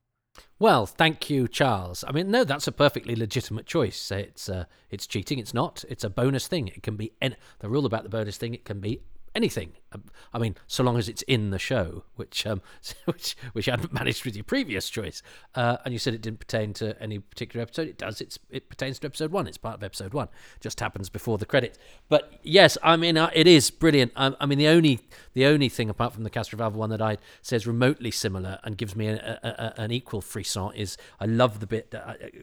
Well, 0.59 0.85
thank 0.85 1.29
you, 1.29 1.47
Charles. 1.47 2.03
I 2.07 2.11
mean, 2.11 2.29
no, 2.29 2.43
that's 2.43 2.67
a 2.67 2.71
perfectly 2.71 3.15
legitimate 3.15 3.65
choice. 3.65 4.11
It's 4.11 4.49
uh, 4.49 4.65
it's 4.89 5.07
cheating. 5.07 5.39
It's 5.39 5.53
not. 5.53 5.84
It's 5.89 6.03
a 6.03 6.09
bonus 6.09 6.47
thing. 6.47 6.67
It 6.67 6.84
can 6.84 6.95
be 6.95 7.13
en- 7.21 7.35
the 7.59 7.69
rule 7.69 7.85
about 7.85 8.03
the 8.03 8.09
bonus 8.09 8.38
thing. 8.38 8.53
It 8.53 8.65
can 8.65 8.79
be 8.79 9.01
anything. 9.38 9.73
Um, 9.93 10.03
I 10.34 10.39
mean, 10.39 10.55
so 10.68 10.84
long 10.84 10.97
as 10.97 11.07
it's 11.07 11.22
in 11.23 11.51
the 11.51 11.59
show, 11.59 12.03
which 12.15 12.45
um, 12.45 12.61
which 13.05 13.38
which 13.53 13.68
you 13.68 13.72
hadn't 13.72 13.93
managed 13.93 14.26
with 14.26 14.35
your 14.35 14.43
previous 14.43 14.89
choice. 14.89 15.22
Uh, 15.55 15.77
and 15.85 15.93
you 15.93 15.99
said 15.99 16.14
it 16.14 16.22
didn't 16.22 16.39
pertain 16.39 16.73
to 16.73 17.01
any 17.01 17.19
particular 17.19 17.61
episode. 17.61 17.88
It 17.88 17.97
does. 17.97 18.19
It's 18.19 18.38
it 18.49 18.68
pertains 18.68 18.99
to 18.99 19.07
episode 19.07 19.31
one. 19.31 19.47
It's 19.47 19.57
part 19.57 19.76
of 19.76 19.84
episode 19.84 20.14
one. 20.14 20.27
Just 20.59 20.80
happens 20.80 21.09
before 21.09 21.38
the 21.38 21.45
credits. 21.45 21.77
But 22.09 22.34
yes, 22.43 22.77
I 22.84 22.97
mean, 22.97 23.18
uh, 23.18 23.30
it 23.34 23.47
is 23.47 23.69
brilliant. 23.69 24.11
I, 24.15 24.34
I, 24.39 24.45
mean, 24.45 24.57
the 24.57 24.68
only 24.68 24.99
the 25.34 25.45
only 25.45 25.69
thing 25.69 25.89
apart 25.89 26.14
from 26.14 26.23
the 26.23 26.30
Castrovalva 26.30 26.73
one 26.73 26.89
that 26.89 27.01
I 27.01 27.18
says 27.41 27.65
remotely 27.65 28.11
similar 28.11 28.59
and 28.64 28.77
gives 28.77 28.95
me 28.95 29.07
a, 29.07 29.39
a, 29.43 29.47
a, 29.47 29.81
an 29.84 29.91
equal 29.91 30.22
frisson 30.22 30.73
is 30.76 30.97
I 31.19 31.26
love 31.26 31.59
the 31.59 31.68
bit 31.68 31.93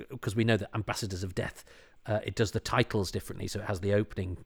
because 0.09 0.35
we 0.35 0.45
know 0.45 0.57
that 0.57 0.71
Ambassadors 0.75 1.23
of 1.23 1.35
Death. 1.35 1.65
Uh, 2.07 2.21
it 2.23 2.35
does 2.35 2.51
the 2.51 2.61
titles 2.61 3.11
differently, 3.11 3.49
so 3.49 3.61
it 3.61 3.65
has 3.65 3.81
the 3.81 3.95
opening, 3.95 4.37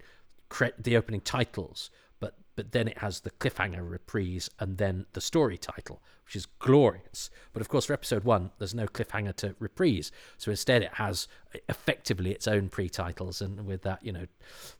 the 0.78 0.96
opening 0.96 1.20
titles 1.20 1.90
but 2.20 2.34
but 2.58 2.72
then 2.72 2.88
it 2.88 2.98
has 2.98 3.20
the 3.20 3.30
cliffhanger 3.30 3.88
reprise 3.88 4.50
and 4.58 4.78
then 4.78 5.06
the 5.12 5.20
story 5.20 5.56
title, 5.56 6.02
which 6.24 6.34
is 6.34 6.44
glorious. 6.44 7.30
But 7.52 7.60
of 7.60 7.68
course, 7.68 7.84
for 7.84 7.92
episode 7.92 8.24
one, 8.24 8.50
there's 8.58 8.74
no 8.74 8.86
cliffhanger 8.86 9.36
to 9.36 9.54
reprise. 9.60 10.10
So 10.38 10.50
instead, 10.50 10.82
it 10.82 10.94
has 10.94 11.28
effectively 11.68 12.32
its 12.32 12.48
own 12.48 12.68
pre 12.68 12.88
titles. 12.88 13.40
And 13.40 13.64
with 13.64 13.82
that, 13.82 14.04
you 14.04 14.10
know, 14.10 14.26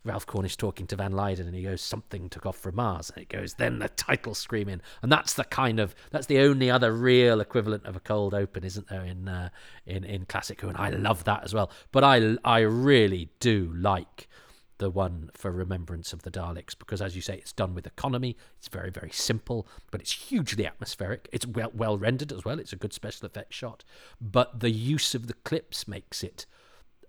Ralph 0.02 0.27
Cornish 0.27 0.56
talking 0.56 0.89
to 0.89 0.97
Van 0.97 1.12
Leyden 1.12 1.47
and 1.47 1.55
he 1.55 1.62
goes, 1.62 1.81
Something 1.81 2.28
took 2.28 2.47
off 2.47 2.56
from 2.56 2.74
Mars. 2.74 3.12
And 3.15 3.23
it 3.23 3.28
goes, 3.28 3.55
Then 3.55 3.78
the 3.78 3.90
title 3.90 4.35
screaming. 4.35 4.81
And 5.02 5.12
that's 5.12 5.35
the 5.35 5.44
kind 5.44 5.78
of, 5.78 5.94
that's 6.10 6.27
the 6.27 6.40
only 6.40 6.73
other 6.73 6.93
real 6.93 7.40
equivalent 7.40 7.86
of 7.86 7.94
a 7.94 8.01
cold 8.01 8.35
open, 8.35 8.65
isn't 8.65 8.89
there, 8.89 9.05
in, 9.05 9.28
uh, 9.28 9.51
in, 9.86 10.02
in 10.02 10.24
Classic 10.24 10.60
Who? 10.60 10.69
And 10.69 10.77
I 10.77 10.90
love 10.90 11.23
that 11.24 11.44
as 11.44 11.55
well. 11.55 11.70
But 11.93 12.02
I, 12.02 12.36
I 12.44 12.59
really 12.59 13.31
do 13.39 13.73
like 13.77 14.28
the 14.78 14.90
one 14.90 15.30
for 15.34 15.50
Remembrance 15.50 16.12
of 16.12 16.22
the 16.22 16.30
Daleks 16.30 16.76
because, 16.78 17.02
as 17.02 17.14
you 17.14 17.22
say, 17.22 17.34
it's 17.34 17.52
done 17.52 17.74
with 17.74 17.86
economy. 17.86 18.36
It's 18.59 18.68
very, 18.68 18.90
very 18.90 19.10
simple, 19.10 19.66
but 19.90 20.00
it's 20.00 20.12
hugely 20.12 20.66
atmospheric. 20.66 21.28
It's 21.32 21.46
well, 21.46 21.72
well 21.74 21.98
rendered 21.98 22.32
as 22.32 22.44
well. 22.44 22.59
It's 22.59 22.72
a 22.72 22.76
good 22.76 22.92
special 22.92 23.26
effects 23.26 23.56
shot, 23.56 23.84
but 24.20 24.60
the 24.60 24.70
use 24.70 25.14
of 25.14 25.26
the 25.26 25.34
clips 25.34 25.86
makes 25.86 26.22
it. 26.22 26.46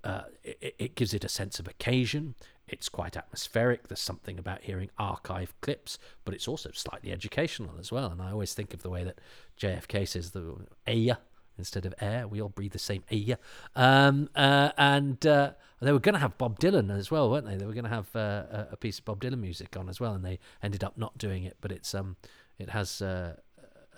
Uh, 0.03 0.23
it, 0.43 0.75
it 0.79 0.95
gives 0.95 1.13
it 1.13 1.25
a 1.25 1.29
sense 1.29 1.59
of 1.59 1.67
occasion. 1.67 2.35
It's 2.67 2.87
quite 2.87 3.17
atmospheric. 3.17 3.87
There's 3.87 3.99
something 3.99 4.37
about 4.37 4.63
hearing 4.63 4.89
archive 4.97 5.53
clips, 5.61 5.97
but 6.23 6.33
it's 6.33 6.47
also 6.47 6.69
slightly 6.73 7.11
educational 7.11 7.75
as 7.79 7.91
well. 7.91 8.05
And 8.11 8.21
I 8.21 8.31
always 8.31 8.53
think 8.53 8.73
of 8.73 8.81
the 8.81 8.89
way 8.89 9.03
that 9.03 9.19
JFK 9.59 10.07
says 10.07 10.31
the 10.31 10.55
air 10.87 11.17
instead 11.59 11.85
of 11.85 11.93
air. 12.01 12.27
We 12.27 12.41
all 12.41 12.49
breathe 12.49 12.71
the 12.71 12.79
same 12.79 13.03
air. 13.11 13.37
Um, 13.75 14.29
uh, 14.35 14.71
and 14.77 15.25
uh, 15.27 15.51
they 15.81 15.91
were 15.91 15.99
going 15.99 16.13
to 16.13 16.19
have 16.19 16.37
Bob 16.37 16.59
Dylan 16.59 16.89
as 16.95 17.11
well, 17.11 17.29
weren't 17.29 17.45
they? 17.45 17.55
They 17.55 17.65
were 17.65 17.73
going 17.73 17.83
to 17.83 17.89
have 17.89 18.15
uh, 18.15 18.65
a 18.71 18.77
piece 18.77 18.99
of 18.99 19.05
Bob 19.05 19.21
Dylan 19.21 19.39
music 19.39 19.77
on 19.77 19.87
as 19.87 19.99
well, 19.99 20.13
and 20.13 20.25
they 20.25 20.39
ended 20.63 20.83
up 20.83 20.97
not 20.97 21.17
doing 21.17 21.43
it. 21.43 21.57
But 21.61 21.71
it's 21.71 21.93
um, 21.93 22.15
it 22.57 22.69
has 22.69 23.01
uh, 23.01 23.35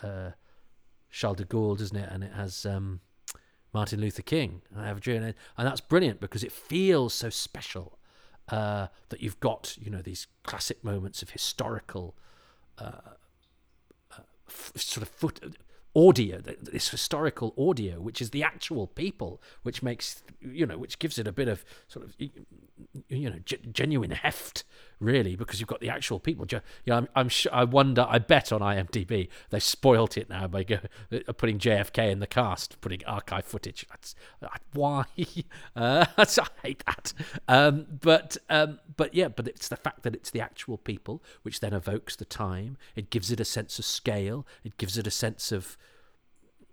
uh, 0.04 0.32
Charles 1.10 1.38
de 1.38 1.46
Gaulle, 1.46 1.78
doesn't 1.78 1.98
it? 1.98 2.10
And 2.12 2.24
it 2.24 2.34
has 2.34 2.66
um, 2.66 3.00
Martin 3.74 4.02
Luther 4.02 4.22
King. 4.22 4.62
I 4.76 4.88
have 4.88 4.98
a 4.98 5.02
dream, 5.02 5.24
and 5.24 5.36
that's 5.58 5.82
brilliant 5.82 6.20
because 6.20 6.44
it 6.44 6.52
feels 6.52 7.14
so 7.14 7.30
special 7.30 7.98
uh, 8.50 8.88
that 9.10 9.22
you've 9.22 9.40
got 9.40 9.78
you 9.80 9.90
know 9.90 10.02
these 10.02 10.28
classic 10.44 10.84
moments 10.84 11.22
of 11.22 11.30
historical. 11.30 12.16
F- 14.52 14.74
sort 14.76 15.04
of 15.04 15.10
foot 15.10 15.40
audio, 15.96 16.40
this 16.40 16.90
historical 16.90 17.54
audio, 17.58 18.00
which 18.00 18.22
is 18.22 18.30
the 18.30 18.44
actual 18.44 18.88
people, 18.88 19.42
which 19.64 19.84
makes 19.84 20.24
you 20.42 20.66
know, 20.66 20.78
which 20.78 21.00
gives 21.00 21.18
it 21.20 21.28
a 21.28 21.32
bit 21.32 21.48
of 21.48 21.64
sort 21.88 22.06
of 22.06 22.16
you 23.10 23.30
know 23.30 23.40
genuine 23.72 24.12
heft, 24.12 24.64
really, 25.00 25.36
because 25.36 25.60
you've 25.60 25.68
got 25.68 25.82
the 25.82 25.90
actual 25.90 26.20
people. 26.20 26.46
You 26.50 26.62
know, 26.88 26.98
I'm, 26.98 27.08
I'm 27.16 27.30
sure. 27.30 27.54
I 27.54 27.64
wonder. 27.64 28.06
I 28.08 28.20
bet 28.20 28.52
on 28.52 28.62
IMDb 28.62 29.28
they 29.50 29.60
spoilt 29.60 30.18
it 30.18 30.30
now 30.30 30.48
by 30.48 30.64
go, 30.64 30.80
uh, 31.12 31.34
putting 31.34 31.60
JFK 31.60 32.12
in 32.12 32.20
the 32.20 32.28
cast, 32.28 32.80
putting 32.82 33.04
archive 33.06 33.46
footage. 33.46 33.86
That's 33.90 34.16
why. 34.74 35.06
Uh, 35.76 36.06
I 36.18 36.26
hate 36.64 36.84
that. 36.86 37.14
Um, 37.48 37.86
but 38.02 38.38
um, 38.50 38.80
but 38.98 39.14
yeah, 39.14 39.30
but 39.30 39.48
it's 39.48 39.68
the 39.68 39.76
fact 39.78 40.04
that 40.04 40.14
it's 40.14 40.30
the 40.30 40.42
actual 40.42 40.78
people, 40.78 41.24
which 41.44 41.60
then 41.60 41.74
evokes 41.74 42.16
the 42.16 42.26
time. 42.26 42.78
It 42.96 43.10
gives 43.10 43.32
it 43.32 43.40
a 43.40 43.46
sense 43.46 43.80
of 43.80 43.86
scale. 43.86 44.46
It 44.64 44.78
gives 44.78 44.98
it 44.98 45.08
a 45.08 45.12
sense 45.12 45.52
of 45.52 45.78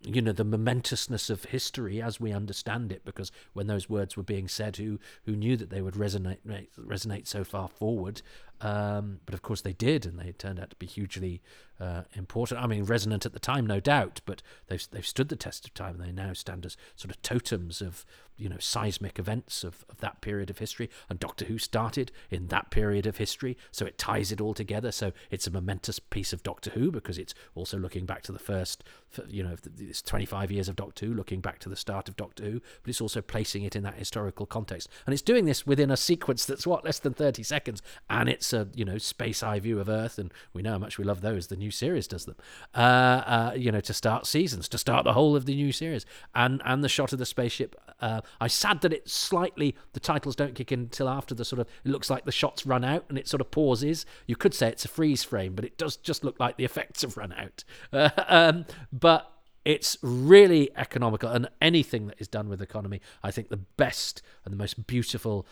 you 0.03 0.23
know 0.23 0.33
the 0.33 0.45
momentousness 0.45 1.31
of 1.31 1.45
history 1.47 2.01
as 2.01 2.21
we 2.21 2.33
understand 2.33 2.93
it 2.93 3.05
because 3.05 3.33
when 3.53 3.67
those 3.67 3.89
words 3.89 4.17
were 4.17 4.23
being 4.23 4.49
said 4.49 4.77
who 4.77 4.99
who 5.25 5.35
knew 5.35 5.57
that 5.57 5.71
they 5.71 5.83
would 5.83 5.95
resonate 5.95 6.39
resonate 6.79 7.27
so 7.27 7.45
far 7.45 7.69
forward 7.69 8.23
um, 8.61 9.21
but 9.25 9.35
of 9.35 9.43
course 9.43 9.61
they 9.61 9.73
did 9.73 10.05
and 10.07 10.19
they 10.19 10.33
turned 10.33 10.59
out 10.59 10.71
to 10.71 10.77
be 10.77 10.87
hugely 10.87 11.43
uh, 11.81 12.03
important. 12.15 12.61
I 12.61 12.67
mean, 12.67 12.85
resonant 12.85 13.25
at 13.25 13.33
the 13.33 13.39
time, 13.39 13.67
no 13.67 13.79
doubt, 13.81 14.21
but 14.27 14.43
they've 14.67 14.85
they've 14.91 15.07
stood 15.07 15.29
the 15.29 15.37
test 15.37 15.65
of 15.65 15.75
time. 15.75 15.99
They 15.99 16.11
now 16.11 16.33
stand 16.33 16.67
as 16.67 16.77
sort 16.97 17.11
of 17.11 17.23
totems 17.23 17.81
of 17.81 18.05
you 18.37 18.49
know 18.49 18.57
seismic 18.59 19.19
events 19.19 19.63
of, 19.63 19.85
of 19.89 19.99
that 19.99 20.21
period 20.21 20.51
of 20.51 20.59
history. 20.59 20.91
And 21.09 21.21
Doctor 21.21 21.45
Who 21.45 21.59
started 21.59 22.11
in 22.31 22.49
that 22.49 22.71
period 22.71 23.07
of 23.07 23.19
history, 23.19 23.57
so 23.71 23.87
it 23.87 23.97
ties 23.97 24.33
it 24.33 24.41
all 24.41 24.55
together. 24.55 24.91
So 24.91 25.13
it's 25.31 25.47
a 25.47 25.53
momentous 25.53 26.01
piece 26.01 26.33
of 26.33 26.43
Doctor 26.43 26.71
Who 26.71 26.91
because 26.91 27.17
it's 27.17 27.35
also 27.55 27.79
looking 27.79 28.07
back 28.07 28.23
to 28.23 28.33
the 28.33 28.39
first, 28.41 28.83
you 29.29 29.45
know, 29.45 29.57
it's 29.79 30.03
25 30.03 30.51
years 30.51 30.69
of 30.69 30.75
Doctor 30.75 31.07
Who, 31.07 31.15
looking 31.15 31.41
back 31.41 31.61
to 31.61 31.69
the 31.69 31.77
start 31.77 32.09
of 32.09 32.17
Doctor 32.17 32.45
Who, 32.45 32.61
but 32.83 32.91
it's 32.91 33.01
also 33.01 33.21
placing 33.21 33.63
it 33.63 33.77
in 33.77 33.85
that 33.85 33.95
historical 33.95 34.47
context. 34.47 34.89
And 35.07 35.13
it's 35.13 35.23
doing 35.23 35.45
this 35.45 35.65
within 35.65 35.93
a 35.93 35.97
sequence 35.97 36.45
that's 36.45 36.67
what 36.67 36.85
less 36.85 36.99
than 36.99 37.15
30 37.15 37.45
seconds, 37.45 37.83
and 38.11 38.29
it's 38.29 38.48
a 38.53 38.69
you 38.75 38.85
know 38.85 38.99
space 38.99 39.43
eye 39.43 39.59
view 39.61 39.81
of 39.81 39.89
Earth, 39.89 40.19
and 40.19 40.33
we 40.53 40.63
know 40.63 40.73
how 40.73 40.79
much 40.79 40.99
we 40.99 41.05
love 41.05 41.21
those. 41.21 41.49
The 41.49 41.57
new 41.57 41.71
series 41.71 42.07
does 42.07 42.25
them. 42.25 42.37
Uh, 42.75 42.79
uh, 42.79 43.53
you 43.57 43.73
know, 43.73 43.81
to 43.81 43.95
start 43.95 44.27
seasons, 44.27 44.69
to 44.71 44.79
start 44.79 45.05
the 45.05 45.13
whole 45.13 45.37
of 45.37 45.47
the 45.47 45.55
new 45.55 45.73
series, 45.73 46.07
and 46.35 46.63
and 46.65 46.83
the 46.83 46.89
shot 46.89 47.13
of 47.13 47.19
the 47.19 47.27
spaceship. 47.27 47.77
Uh, 48.01 48.21
I'm 48.41 48.49
sad 48.49 48.81
that 48.83 48.93
it 48.93 49.09
slightly 49.09 49.75
the 49.93 50.01
titles 50.01 50.37
don't 50.37 50.55
kick 50.55 50.73
in 50.73 50.81
until 50.81 51.09
after 51.09 51.35
the 51.35 51.45
sort 51.45 51.61
of 51.61 51.69
it 51.85 51.91
looks 51.91 52.11
like 52.11 52.25
the 52.25 52.33
shots 52.33 52.67
run 52.67 52.85
out 52.85 53.05
and 53.09 53.19
it 53.19 53.29
sort 53.29 53.41
of 53.41 53.51
pauses. 53.51 54.07
You 54.27 54.37
could 54.37 54.55
say 54.55 54.69
it's 54.69 54.85
a 54.85 54.89
freeze 54.89 55.25
frame, 55.25 55.55
but 55.55 55.65
it 55.65 55.79
does 55.79 55.97
just 55.97 56.25
look 56.25 56.39
like 56.39 56.57
the 56.57 56.65
effects 56.65 57.03
have 57.03 57.17
run 57.17 57.33
out. 57.33 57.65
Um, 58.31 58.67
but 58.93 59.33
it's 59.65 59.99
really 60.01 60.71
economical, 60.77 61.29
and 61.29 61.49
anything 61.61 62.07
that 62.07 62.17
is 62.19 62.27
done 62.27 62.49
with 62.49 62.63
economy, 62.63 63.03
I 63.23 63.31
think 63.31 63.51
the 63.51 63.59
best 63.59 64.23
and 64.45 64.53
the 64.53 64.57
most 64.57 64.87
beautiful. 64.87 65.47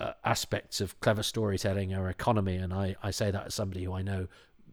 Uh, 0.00 0.12
aspects 0.24 0.80
of 0.80 0.98
clever 1.00 1.22
storytelling 1.22 1.92
are 1.92 2.08
economy, 2.08 2.56
and 2.56 2.72
I, 2.72 2.96
I 3.02 3.10
say 3.10 3.30
that 3.30 3.46
as 3.46 3.54
somebody 3.54 3.84
who 3.84 3.92
I 3.92 4.00
know 4.00 4.28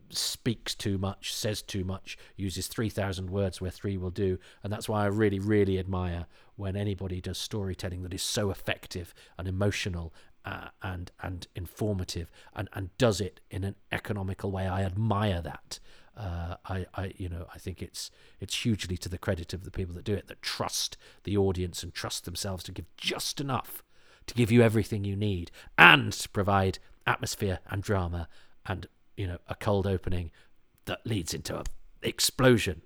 speaks 0.10 0.74
too 0.74 0.98
much, 0.98 1.34
says 1.34 1.62
too 1.62 1.84
much, 1.84 2.18
uses 2.36 2.68
3,000 2.68 3.30
words 3.30 3.60
where 3.60 3.72
three 3.72 3.98
will 3.98 4.10
do. 4.10 4.40
And 4.64 4.72
that's 4.72 4.88
why 4.88 5.04
I 5.04 5.08
really, 5.08 5.40
really 5.40 5.78
admire 5.80 6.28
when 6.56 6.76
anybody 6.76 7.22
does 7.22 7.38
storytelling 7.38 8.04
that 8.04 8.14
is 8.14 8.22
so 8.22 8.52
effective 8.52 9.14
and 9.38 9.48
emotional 9.48 10.14
uh, 10.46 10.70
and 10.82 11.12
and 11.22 11.46
informative 11.56 12.32
and, 12.56 12.70
and 12.72 12.98
does 12.98 13.20
it 13.20 13.42
in 13.52 13.66
an 13.66 13.76
economical 13.92 14.50
way. 14.50 14.66
I 14.66 14.84
admire 14.84 15.42
that. 15.42 15.80
Uh, 16.16 16.56
I, 16.66 16.86
I, 16.96 17.14
you 17.18 17.30
know, 17.30 17.48
I 17.54 17.58
think 17.60 17.82
it's 17.82 18.10
it's 18.40 18.64
hugely 18.64 18.98
to 18.98 19.10
the 19.10 19.18
credit 19.18 19.54
of 19.54 19.66
the 19.66 19.72
people 19.72 19.94
that 19.96 20.06
do 20.06 20.14
it 20.14 20.28
that 20.28 20.42
trust 20.42 20.98
the 21.26 21.36
audience 21.36 21.84
and 21.84 21.94
trust 21.94 22.26
themselves 22.26 22.64
to 22.64 22.72
give 22.72 22.86
just 22.96 23.42
enough 23.42 23.84
to 24.28 24.34
give 24.34 24.52
you 24.52 24.62
everything 24.62 25.04
you 25.04 25.16
need 25.16 25.52
and 25.78 26.14
to 26.14 26.30
provide 26.30 26.80
atmosphere 27.06 27.60
and 27.70 27.82
drama 27.82 28.28
and 28.66 28.88
you 29.16 29.26
know 29.26 29.38
a 29.48 29.56
cold 29.56 29.88
opening 29.88 30.30
that 30.86 31.06
leads 31.06 31.34
into 31.34 31.58
an 31.58 31.66
explosion 32.02 32.82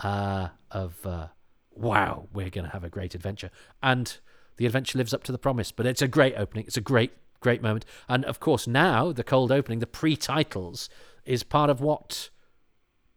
uh, 0.00 0.48
of 0.70 1.04
uh, 1.06 1.28
wow, 1.74 2.28
we're 2.32 2.50
going 2.50 2.64
to 2.64 2.72
have 2.72 2.84
a 2.84 2.90
great 2.90 3.14
adventure. 3.14 3.50
And 3.82 4.18
the 4.56 4.66
adventure 4.66 4.98
lives 4.98 5.14
up 5.14 5.24
to 5.24 5.32
the 5.32 5.38
promise. 5.38 5.72
But 5.72 5.86
it's 5.86 6.02
a 6.02 6.08
great 6.08 6.34
opening. 6.36 6.66
It's 6.66 6.76
a 6.76 6.82
great, 6.82 7.12
great 7.40 7.62
moment. 7.62 7.84
And 8.08 8.24
of 8.24 8.40
course, 8.40 8.66
now 8.66 9.12
the 9.12 9.24
cold 9.24 9.50
opening, 9.50 9.78
the 9.78 9.86
pre-titles, 9.86 10.88
is 11.24 11.42
part 11.42 11.70
of 11.70 11.80
what 11.80 12.30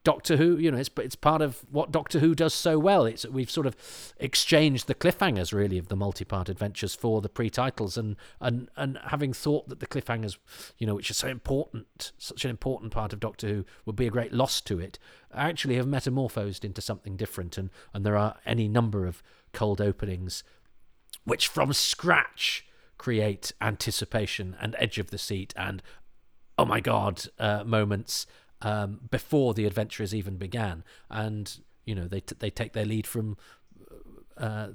Doctor 0.06 0.38
Who, 0.38 0.56
you 0.57 0.69
know, 0.69 0.77
it's 0.77 0.90
it's 0.98 1.15
part 1.15 1.41
of 1.41 1.65
what 1.72 1.91
Doctor 1.91 2.19
Who 2.19 2.36
does 2.36 2.53
so 2.53 2.77
well. 2.77 3.06
It's 3.06 3.26
we've 3.26 3.49
sort 3.49 3.65
of 3.65 3.76
exchanged 4.18 4.86
the 4.86 4.94
cliffhangers 4.94 5.52
really 5.52 5.80
of 5.80 5.88
the 5.88 5.95
multi-part 5.95 6.48
adventures 6.48 6.94
for 6.94 7.22
the 7.22 7.27
pre-titles, 7.27 7.98
and 7.98 8.15
and 8.40 8.69
and 8.77 8.99
having 9.07 9.34
thought 9.34 9.68
that 9.68 9.80
the 9.80 9.88
cliffhangers, 9.88 10.38
you 10.77 10.86
know, 10.86 10.94
which 10.94 11.10
are 11.10 11.15
so 11.15 11.27
important, 11.27 12.11
such 12.19 12.45
an 12.45 12.52
important 12.52 12.91
part 12.94 13.14
of 13.14 13.19
Doctor 13.19 13.48
Who, 13.48 13.65
would 13.86 13.95
be 13.95 14.06
a 14.06 14.11
great 14.11 14.32
loss 14.32 14.61
to 14.61 14.80
it, 14.80 14.99
actually 15.34 15.76
have 15.76 15.88
metamorphosed 15.88 16.64
into 16.64 16.82
something 16.82 17.18
different, 17.18 17.57
and 17.57 17.72
and 17.91 18.06
there 18.06 18.15
are 18.15 18.38
any 18.45 18.68
number 18.68 19.07
of 19.07 19.23
cold 19.53 19.82
openings, 19.82 20.44
which 21.23 21.48
from 21.48 21.73
scratch 21.73 22.64
create 22.99 23.53
anticipation 23.60 24.56
and 24.61 24.76
edge 24.77 24.99
of 24.99 25.10
the 25.10 25.18
seat 25.18 25.53
and 25.57 25.84
oh 26.57 26.64
my 26.64 26.80
god 26.80 27.26
uh, 27.40 27.61
moments 27.65 28.26
um, 28.66 29.00
before 29.12 29.54
the 29.54 29.66
adventurers 29.66 30.14
even 30.14 30.38
began, 30.38 30.84
and 31.10 31.60
you 31.86 31.94
know 31.94 32.08
they 32.08 32.20
t- 32.20 32.36
they 32.38 32.50
take 32.50 32.74
their 32.74 32.86
lead 32.86 33.08
from. 33.08 33.38
Uh, 34.38 34.70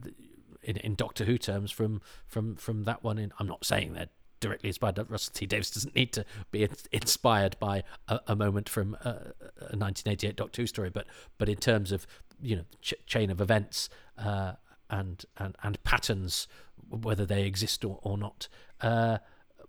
in, 0.62 0.76
in 0.76 0.94
Doctor 0.94 1.24
Who 1.24 1.38
terms, 1.38 1.70
from 1.70 2.02
from 2.26 2.54
from 2.54 2.84
that 2.84 3.02
one, 3.02 3.18
in 3.18 3.32
I'm 3.38 3.46
not 3.46 3.64
saying 3.64 3.94
they're 3.94 4.08
directly 4.40 4.68
inspired. 4.68 4.98
Russell 5.08 5.32
T 5.34 5.46
Davies 5.46 5.70
doesn't 5.70 5.94
need 5.94 6.12
to 6.12 6.24
be 6.50 6.68
inspired 6.92 7.56
by 7.58 7.82
a, 8.08 8.20
a 8.28 8.36
moment 8.36 8.68
from 8.68 8.94
a, 9.02 9.08
a, 9.08 9.76
1988 9.76 10.36
Doctor 10.36 10.62
Who 10.62 10.66
story, 10.66 10.90
but 10.90 11.06
but 11.38 11.48
in 11.48 11.56
terms 11.56 11.92
of 11.92 12.06
you 12.40 12.56
know 12.56 12.64
ch- 12.82 12.94
chain 13.06 13.30
of 13.30 13.40
events 13.40 13.88
uh, 14.18 14.52
and 14.90 15.24
and 15.38 15.56
and 15.62 15.82
patterns, 15.82 16.46
whether 16.88 17.24
they 17.24 17.44
exist 17.44 17.84
or, 17.84 17.98
or 18.02 18.16
not. 18.16 18.48
Uh, 18.80 19.18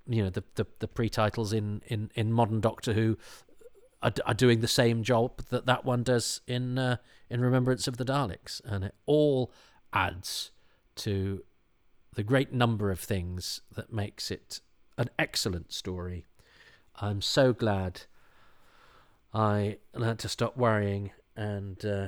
you 0.07 0.23
know 0.23 0.29
the, 0.29 0.43
the, 0.55 0.65
the 0.79 0.87
pre-titles 0.87 1.53
in, 1.53 1.81
in, 1.85 2.09
in 2.15 2.31
modern 2.31 2.59
Doctor 2.59 2.93
Who 2.93 3.17
are, 4.01 4.13
are 4.25 4.33
doing 4.33 4.61
the 4.61 4.67
same 4.67 5.03
job 5.03 5.43
that 5.49 5.65
that 5.65 5.85
one 5.85 6.03
does 6.03 6.41
in 6.47 6.77
uh, 6.77 6.97
in 7.29 7.41
Remembrance 7.41 7.87
of 7.87 7.97
the 7.97 8.05
Daleks, 8.05 8.61
and 8.65 8.83
it 8.83 8.95
all 9.05 9.51
adds 9.93 10.51
to 10.95 11.43
the 12.15 12.23
great 12.23 12.51
number 12.51 12.91
of 12.91 12.99
things 12.99 13.61
that 13.75 13.93
makes 13.93 14.31
it 14.31 14.59
an 14.97 15.09
excellent 15.17 15.71
story. 15.71 16.25
I'm 16.99 17.21
so 17.21 17.53
glad 17.53 18.01
I 19.33 19.77
learned 19.95 20.19
to 20.19 20.29
stop 20.29 20.57
worrying 20.57 21.11
and 21.35 21.83
uh, 21.85 22.07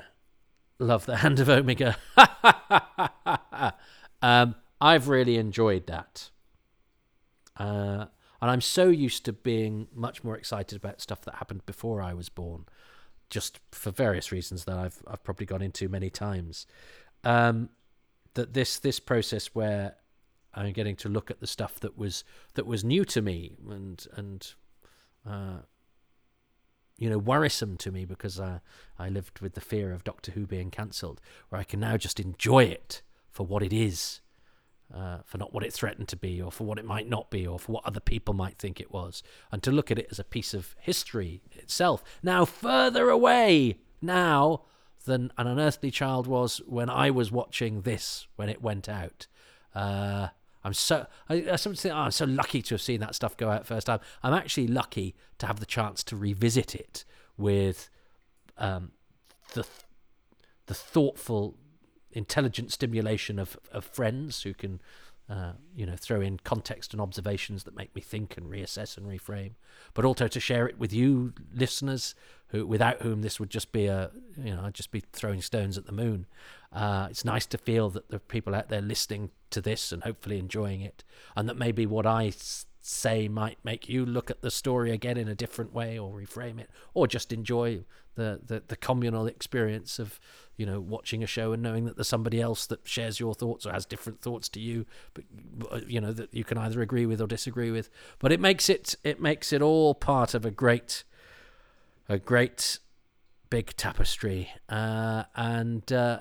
love 0.78 1.06
the 1.06 1.18
Hand 1.24 1.40
of 1.40 1.50
Omega. 1.50 1.96
um, 4.22 4.56
I've 4.82 5.08
really 5.08 5.38
enjoyed 5.38 5.88
that. 5.88 6.30
Uh, 7.56 8.08
and 8.44 8.52
I'm 8.52 8.60
so 8.60 8.90
used 8.90 9.24
to 9.24 9.32
being 9.32 9.88
much 9.96 10.22
more 10.22 10.36
excited 10.36 10.76
about 10.76 11.00
stuff 11.00 11.22
that 11.22 11.36
happened 11.36 11.66
before 11.66 12.02
I 12.02 12.14
was 12.14 12.28
born, 12.28 12.66
just 13.30 13.62
for 13.72 13.90
various 13.90 14.34
reasons 14.34 14.66
that 14.66 14.78
I've 14.78 15.02
I've 15.08 15.24
probably 15.24 15.46
gone 15.46 15.62
into 15.62 15.88
many 15.88 16.10
times. 16.10 16.68
Um, 17.24 17.70
that 18.34 18.54
this 18.54 18.80
this 18.80 19.00
process 19.00 19.56
where 19.56 19.96
I'm 20.54 20.74
getting 20.74 20.98
to 20.98 21.08
look 21.08 21.32
at 21.32 21.40
the 21.40 21.48
stuff 21.48 21.80
that 21.80 21.98
was 21.98 22.26
that 22.56 22.66
was 22.66 22.84
new 22.84 23.06
to 23.06 23.22
me 23.22 23.54
and 23.70 24.06
and 24.14 24.54
uh, 25.26 25.60
you 26.98 27.10
know 27.10 27.20
worrisome 27.20 27.78
to 27.78 27.94
me 27.94 28.04
because 28.04 28.42
I 28.42 28.60
I 29.00 29.08
lived 29.08 29.40
with 29.40 29.54
the 29.54 29.62
fear 29.62 29.94
of 29.94 30.04
Doctor 30.04 30.34
Who 30.34 30.46
being 30.46 30.70
cancelled, 30.70 31.22
where 31.48 31.62
I 31.62 31.64
can 31.64 31.80
now 31.80 31.96
just 31.96 32.20
enjoy 32.20 32.66
it 32.66 33.04
for 33.32 33.46
what 33.46 33.64
it 33.64 33.72
is 33.72 34.20
uh, 34.94 35.18
for 35.26 35.38
not 35.38 35.54
what 35.54 35.64
it 35.64 35.74
threatened 35.74 36.08
to 36.10 36.16
be, 36.16 36.42
or 36.42 36.52
for 36.52 36.66
what 36.66 36.78
it 36.78 36.86
might 36.86 37.10
not 37.10 37.32
be, 37.32 37.48
or 37.48 37.58
for 37.60 37.72
what 37.72 37.86
other 37.86 38.00
people 38.00 38.34
might 38.34 38.58
think 38.58 38.80
it 38.80 38.92
was, 38.92 39.24
and 39.52 39.64
to 39.64 39.72
look 39.72 39.90
at 39.90 39.98
it 39.98 40.08
as 40.12 40.20
a 40.20 40.24
piece 40.24 40.54
of 40.54 40.76
history 40.80 41.42
itself. 41.52 42.04
Now, 42.22 42.46
further 42.46 43.10
away 43.10 43.80
now 44.02 44.62
than 45.06 45.32
an 45.38 45.48
unearthly 45.48 45.92
child 45.92 46.28
was 46.28 46.62
when 46.68 46.90
I 46.90 47.10
was 47.10 47.32
watching 47.32 47.82
this 47.82 48.28
when 48.36 48.50
it 48.50 48.62
went 48.62 48.88
out. 48.88 49.28
Uh, 49.74 50.30
I'm 50.64 50.74
so 50.74 51.08
I, 51.28 51.46
I 51.52 51.56
sometimes 51.56 51.82
think, 51.82 51.96
oh, 51.96 52.00
I'm 52.00 52.12
so 52.12 52.26
lucky 52.26 52.62
to 52.62 52.76
have 52.76 52.82
seen 52.82 53.00
that 53.02 53.16
stuff 53.16 53.36
go 53.36 53.50
out 53.50 53.66
first 53.66 53.88
time. 53.88 54.00
I'm 54.22 54.34
actually 54.34 54.68
lucky 54.68 55.16
to 55.40 55.48
have 55.48 55.60
the 55.60 55.66
chance 55.66 56.04
to 56.06 56.16
revisit 56.16 56.74
it 56.76 57.04
with 57.38 57.90
um, 58.58 58.92
the 59.54 59.66
the 60.68 60.74
thoughtful 60.74 61.58
intelligent 62.14 62.72
stimulation 62.72 63.40
of, 63.40 63.58
of 63.72 63.86
friends 63.86 64.44
who 64.44 64.54
can 64.54 64.82
uh, 65.30 65.54
you 65.76 65.86
know 65.86 65.96
throw 65.96 66.20
in 66.20 66.38
context 66.44 66.94
and 66.94 67.02
observations 67.02 67.64
that 67.64 67.76
make 67.76 67.96
me 67.96 68.02
think 68.02 68.38
and 68.38 68.48
reassess 68.48 68.98
and 68.98 69.08
reframe 69.08 69.52
but 69.94 70.04
also 70.04 70.28
to 70.28 70.40
share 70.40 70.68
it 70.68 70.78
with 70.78 70.92
you 70.92 71.34
listeners 71.56 72.14
who 72.48 72.68
without 72.68 73.02
whom 73.02 73.22
this 73.22 73.40
would 73.40 73.50
just 73.50 73.72
be 73.72 73.88
a 73.88 74.12
you 74.38 74.54
know 74.54 74.62
I'd 74.64 74.74
just 74.74 74.92
be 74.92 75.02
throwing 75.12 75.42
stones 75.42 75.78
at 75.78 75.86
the 75.86 75.92
moon. 75.92 76.28
Uh, 76.72 77.08
it's 77.10 77.26
nice 77.26 77.46
to 77.48 77.58
feel 77.58 77.90
that 77.92 78.14
are 78.14 78.20
people 78.20 78.54
out 78.54 78.70
there 78.70 78.82
listening 78.82 79.32
to 79.52 79.62
this 79.62 79.92
and 79.92 80.04
hopefully 80.04 80.40
enjoying 80.40 80.82
it 80.82 81.04
and 81.36 81.48
that 81.48 81.58
maybe 81.58 81.86
what 81.86 82.06
I 82.06 82.32
say 82.86 83.30
might 83.30 83.58
make 83.64 83.88
you 83.88 84.06
look 84.06 84.30
at 84.30 84.42
the 84.42 84.52
story 84.52 84.92
again 84.92 85.16
in 85.16 85.30
a 85.30 85.36
different 85.36 85.74
way 85.74 85.98
or 85.98 86.12
reframe 86.12 86.60
it 86.60 86.70
or 86.94 87.08
just 87.08 87.32
enjoy 87.32 87.82
the, 88.16 88.42
the, 88.46 88.62
the 88.68 88.76
communal 88.76 89.26
experience 89.26 90.00
of 90.00 90.20
you 90.58 90.66
know 90.66 90.82
watching 90.82 91.24
a 91.24 91.28
show 91.28 91.54
and 91.54 91.64
knowing 91.64 91.86
that 91.86 91.96
there's 91.96 92.10
somebody 92.10 92.42
else 92.42 92.68
that 92.68 92.86
shares 92.86 93.22
your 93.22 93.34
thoughts 93.34 93.66
or 93.66 93.72
has 93.72 93.86
different 93.86 94.22
thoughts 94.22 94.50
to 94.50 94.60
you 94.60 94.86
but 95.14 95.24
uh, 95.72 95.80
you 95.88 96.02
know 96.02 96.12
that 96.12 96.34
you 96.34 96.44
can 96.44 96.58
either 96.58 96.82
agree 96.82 97.06
with 97.06 97.22
or 97.22 97.26
disagree 97.26 97.72
with. 97.72 97.90
But 98.20 98.34
it 98.34 98.42
makes 98.42 98.70
it 98.70 98.96
it 99.02 99.22
makes 99.22 99.54
it 99.54 99.62
all 99.62 99.96
part 99.96 100.34
of 100.34 100.46
a 100.46 100.52
great 100.52 101.06
a 102.10 102.20
great 102.20 102.80
big 103.50 103.78
tapestry. 103.78 104.50
Uh, 104.68 105.24
and 105.38 105.90
uh, 105.94 106.20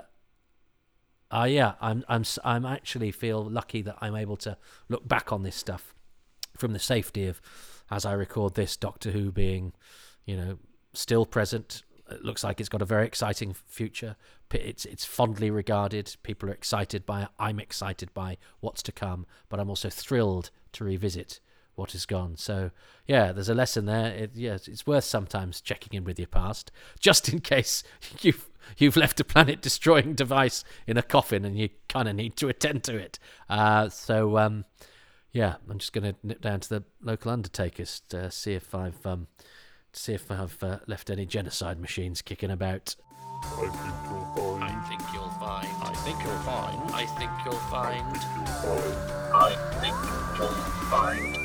uh, 1.29 1.43
yeah 1.43 1.73
I'm 1.81 2.05
I'm 2.07 2.23
I'm 2.45 2.65
actually 2.65 3.11
feel 3.11 3.43
lucky 3.43 3.81
that 3.81 3.97
I'm 3.99 4.15
able 4.15 4.37
to 4.37 4.57
look 4.87 5.05
back 5.05 5.33
on 5.33 5.43
this 5.43 5.57
stuff 5.57 5.92
from 6.57 6.73
the 6.73 6.79
safety 6.79 7.27
of 7.27 7.41
as 7.91 8.05
I 8.05 8.13
record 8.13 8.55
this 8.55 8.77
Doctor 8.77 9.11
Who 9.11 9.31
being 9.31 9.73
you 10.25 10.37
know 10.37 10.57
still 10.93 11.25
present 11.25 11.83
it 12.09 12.23
looks 12.23 12.43
like 12.43 12.59
it's 12.59 12.69
got 12.69 12.81
a 12.81 12.85
very 12.85 13.05
exciting 13.05 13.53
future. 13.53 14.15
It's 14.51 14.85
it's 14.85 15.05
fondly 15.05 15.49
regarded. 15.49 16.15
People 16.21 16.49
are 16.49 16.53
excited 16.53 17.05
by 17.05 17.23
it. 17.23 17.29
I'm 17.39 17.59
excited 17.59 18.13
by 18.13 18.37
what's 18.59 18.83
to 18.83 18.91
come, 18.91 19.25
but 19.49 19.59
I'm 19.59 19.69
also 19.69 19.89
thrilled 19.89 20.51
to 20.73 20.83
revisit 20.83 21.39
what 21.75 21.93
has 21.93 22.05
gone. 22.05 22.37
So 22.37 22.71
yeah, 23.07 23.31
there's 23.31 23.49
a 23.49 23.55
lesson 23.55 23.85
there. 23.85 24.13
It, 24.13 24.31
yeah, 24.35 24.53
it's 24.53 24.85
worth 24.85 25.05
sometimes 25.05 25.59
checking 25.59 25.97
in 25.97 26.03
with 26.03 26.19
your 26.19 26.27
past, 26.27 26.71
just 26.99 27.29
in 27.29 27.39
case 27.39 27.83
you've 28.21 28.49
you've 28.77 28.97
left 28.97 29.19
a 29.19 29.23
planet 29.23 29.61
destroying 29.61 30.13
device 30.13 30.63
in 30.85 30.97
a 30.97 31.03
coffin 31.03 31.45
and 31.45 31.57
you 31.57 31.69
kind 31.89 32.07
of 32.07 32.15
need 32.15 32.35
to 32.37 32.47
attend 32.47 32.83
to 32.83 32.95
it. 32.95 33.17
Uh, 33.49 33.89
so 33.89 34.37
um, 34.37 34.65
yeah, 35.33 35.55
I'm 35.67 35.79
just 35.79 35.93
going 35.93 36.13
to 36.13 36.15
nip 36.23 36.41
down 36.41 36.59
to 36.61 36.69
the 36.69 36.83
local 37.01 37.31
undertakers 37.31 38.03
to 38.09 38.29
see 38.29 38.53
if 38.53 38.75
I've 38.75 39.03
um, 39.05 39.27
see 39.91 40.13
if 40.13 40.29
I've 40.29 40.61
uh, 40.63 40.79
left 40.85 41.09
any 41.09 41.25
genocide 41.25 41.79
machines 41.79 42.21
kicking 42.21 42.51
about. 42.51 42.95
I 43.43 44.85
think 44.87 45.01
you'll 45.11 45.29
find. 45.29 45.67
I 45.81 45.95
think 46.03 46.17
you'll 46.23 46.33
find. 46.39 46.91
I 46.91 47.05
think 47.17 47.31
you'll 47.43 47.53
find. 47.53 48.17
I 49.33 49.55
think 49.81 49.95
you'll 50.37 50.47
find. 50.89 51.37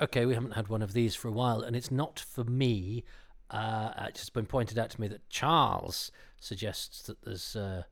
Okay, 0.00 0.26
we 0.26 0.34
haven't 0.34 0.52
had 0.52 0.68
one 0.68 0.82
of 0.82 0.94
these 0.94 1.14
for 1.14 1.28
a 1.28 1.32
while, 1.32 1.60
and 1.60 1.76
it's 1.76 1.90
not 1.90 2.18
for 2.18 2.44
me. 2.44 3.04
Uh, 3.50 3.92
it's 4.08 4.20
just 4.20 4.32
been 4.32 4.46
pointed 4.46 4.78
out 4.78 4.90
to 4.90 5.00
me 5.00 5.08
that 5.08 5.28
Charles 5.28 6.10
suggests 6.40 7.02
that 7.02 7.22
there's 7.22 7.54
uh, 7.54 7.82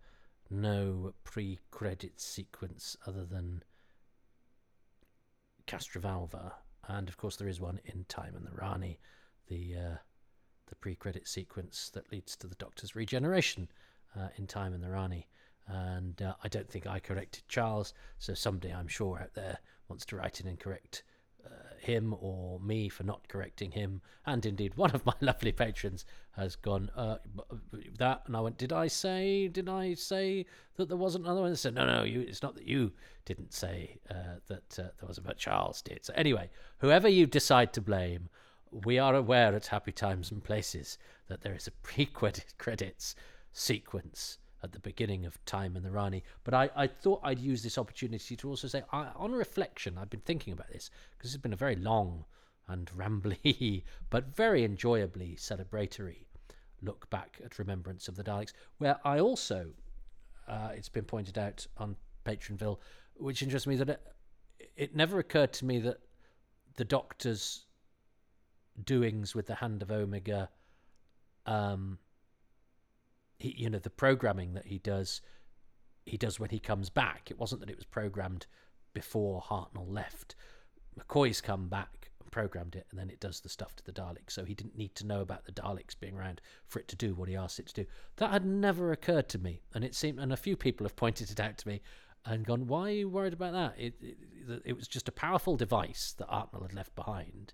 no 0.50 1.12
pre-credit 1.24 2.20
sequence 2.20 2.96
other 3.06 3.24
than 3.24 3.62
Castrovalva 5.66 6.52
and 6.88 7.08
of 7.08 7.16
course 7.16 7.36
there 7.36 7.48
is 7.48 7.60
one 7.60 7.80
in 7.84 8.04
Time 8.08 8.34
and 8.36 8.46
the 8.46 8.52
Rani, 8.52 8.98
the 9.48 9.74
uh, 9.76 9.96
the 10.66 10.74
pre-credit 10.76 11.28
sequence 11.28 11.90
that 11.94 12.10
leads 12.10 12.36
to 12.36 12.46
the 12.46 12.54
Doctor's 12.56 12.96
regeneration 12.96 13.68
uh, 14.16 14.28
in 14.36 14.46
Time 14.46 14.72
and 14.72 14.82
the 14.82 14.90
Rani. 14.90 15.26
And 15.66 16.20
uh, 16.20 16.34
I 16.42 16.48
don't 16.48 16.68
think 16.68 16.86
I 16.86 17.00
corrected 17.00 17.44
Charles, 17.48 17.94
so 18.18 18.34
somebody 18.34 18.72
I'm 18.72 18.88
sure 18.88 19.20
out 19.22 19.34
there 19.34 19.58
wants 19.88 20.04
to 20.06 20.16
write 20.16 20.40
in 20.40 20.46
and 20.46 20.60
correct 20.60 21.04
him 21.84 22.14
or 22.20 22.58
me 22.60 22.88
for 22.88 23.04
not 23.04 23.28
correcting 23.28 23.70
him. 23.70 24.00
And 24.26 24.44
indeed, 24.44 24.76
one 24.76 24.90
of 24.92 25.06
my 25.06 25.14
lovely 25.20 25.52
patrons 25.52 26.04
has 26.32 26.56
gone 26.56 26.90
uh, 26.96 27.18
that, 27.98 28.22
and 28.26 28.36
I 28.36 28.40
went, 28.40 28.58
"Did 28.58 28.72
I 28.72 28.88
say? 28.88 29.48
Did 29.48 29.68
I 29.68 29.94
say 29.94 30.46
that 30.76 30.88
there 30.88 30.96
wasn't 30.96 31.24
another 31.24 31.42
one?" 31.42 31.52
I 31.52 31.54
said, 31.54 31.74
"No, 31.74 31.86
no, 31.86 32.02
you, 32.02 32.20
it's 32.20 32.42
not 32.42 32.54
that 32.56 32.66
you 32.66 32.92
didn't 33.24 33.52
say 33.52 33.98
uh, 34.10 34.38
that 34.48 34.78
uh, 34.78 34.90
there 34.98 35.08
was, 35.08 35.18
but 35.18 35.38
Charles 35.38 35.82
did." 35.82 36.04
So 36.04 36.12
anyway, 36.16 36.50
whoever 36.78 37.08
you 37.08 37.26
decide 37.26 37.72
to 37.74 37.80
blame, 37.80 38.28
we 38.70 38.98
are 38.98 39.14
aware 39.14 39.54
at 39.54 39.66
Happy 39.66 39.92
Times 39.92 40.30
and 40.30 40.42
Places 40.42 40.98
that 41.28 41.42
there 41.42 41.54
is 41.54 41.66
a 41.66 41.70
pre-credits 41.82 43.14
sequence 43.52 44.38
at 44.64 44.72
the 44.72 44.80
beginning 44.80 45.24
of 45.26 45.42
Time 45.44 45.76
and 45.76 45.84
the 45.84 45.90
Rani. 45.90 46.22
But 46.42 46.54
I, 46.54 46.70
I 46.74 46.86
thought 46.86 47.20
I'd 47.22 47.38
use 47.38 47.62
this 47.62 47.78
opportunity 47.78 48.36
to 48.36 48.48
also 48.48 48.66
say, 48.68 48.82
I, 48.92 49.08
on 49.16 49.32
reflection, 49.32 49.96
I've 49.98 50.10
been 50.10 50.20
thinking 50.20 50.52
about 50.52 50.72
this 50.72 50.90
because 51.16 51.32
it's 51.34 51.42
been 51.42 51.52
a 51.52 51.56
very 51.56 51.76
long 51.76 52.24
and 52.66 52.90
rambly, 52.96 53.82
but 54.10 54.34
very 54.34 54.64
enjoyably 54.64 55.36
celebratory 55.38 56.24
look 56.82 57.08
back 57.10 57.40
at 57.44 57.58
Remembrance 57.58 58.08
of 58.08 58.16
the 58.16 58.24
Daleks, 58.24 58.52
where 58.78 58.98
I 59.04 59.20
also, 59.20 59.70
uh, 60.48 60.70
it's 60.74 60.88
been 60.88 61.04
pointed 61.04 61.38
out 61.38 61.66
on 61.78 61.96
Patronville, 62.24 62.78
which 63.16 63.42
interests 63.42 63.66
me 63.66 63.76
that 63.76 63.88
it, 63.88 64.00
it 64.76 64.96
never 64.96 65.18
occurred 65.18 65.52
to 65.54 65.64
me 65.64 65.78
that 65.80 65.98
the 66.76 66.84
Doctor's 66.84 67.66
doings 68.84 69.34
with 69.34 69.46
the 69.46 69.54
Hand 69.54 69.82
of 69.82 69.90
Omega, 69.90 70.48
um, 71.46 71.98
he, 73.44 73.54
you 73.62 73.68
know, 73.68 73.78
the 73.78 73.90
programming 73.90 74.54
that 74.54 74.66
he 74.66 74.78
does, 74.78 75.20
he 76.06 76.16
does 76.16 76.40
when 76.40 76.50
he 76.50 76.58
comes 76.58 76.88
back. 76.88 77.30
It 77.30 77.38
wasn't 77.38 77.60
that 77.60 77.70
it 77.70 77.76
was 77.76 77.84
programmed 77.84 78.46
before 78.94 79.42
Hartnell 79.42 79.86
left. 79.86 80.34
McCoy's 80.98 81.42
come 81.42 81.68
back 81.68 82.10
and 82.22 82.30
programmed 82.30 82.74
it, 82.74 82.86
and 82.90 82.98
then 82.98 83.10
it 83.10 83.20
does 83.20 83.40
the 83.40 83.50
stuff 83.50 83.76
to 83.76 83.84
the 83.84 83.92
Daleks. 83.92 84.30
So 84.30 84.44
he 84.44 84.54
didn't 84.54 84.78
need 84.78 84.94
to 84.94 85.06
know 85.06 85.20
about 85.20 85.44
the 85.44 85.52
Daleks 85.52 85.98
being 85.98 86.16
around 86.16 86.40
for 86.66 86.78
it 86.78 86.88
to 86.88 86.96
do 86.96 87.14
what 87.14 87.28
he 87.28 87.36
asked 87.36 87.58
it 87.58 87.66
to 87.66 87.84
do. 87.84 87.86
That 88.16 88.30
had 88.30 88.46
never 88.46 88.92
occurred 88.92 89.28
to 89.30 89.38
me, 89.38 89.60
and 89.74 89.84
it 89.84 89.94
seemed, 89.94 90.18
and 90.18 90.32
a 90.32 90.38
few 90.38 90.56
people 90.56 90.86
have 90.86 90.96
pointed 90.96 91.30
it 91.30 91.38
out 91.38 91.58
to 91.58 91.68
me 91.68 91.82
and 92.24 92.46
gone, 92.46 92.66
"Why 92.66 92.88
are 92.88 92.92
you 92.92 93.08
worried 93.10 93.34
about 93.34 93.52
that?" 93.52 93.78
It 93.78 93.94
it, 94.00 94.62
it 94.64 94.76
was 94.76 94.88
just 94.88 95.08
a 95.08 95.12
powerful 95.12 95.56
device 95.56 96.14
that 96.16 96.28
Hartnell 96.28 96.62
had 96.62 96.72
left 96.72 96.94
behind, 96.94 97.52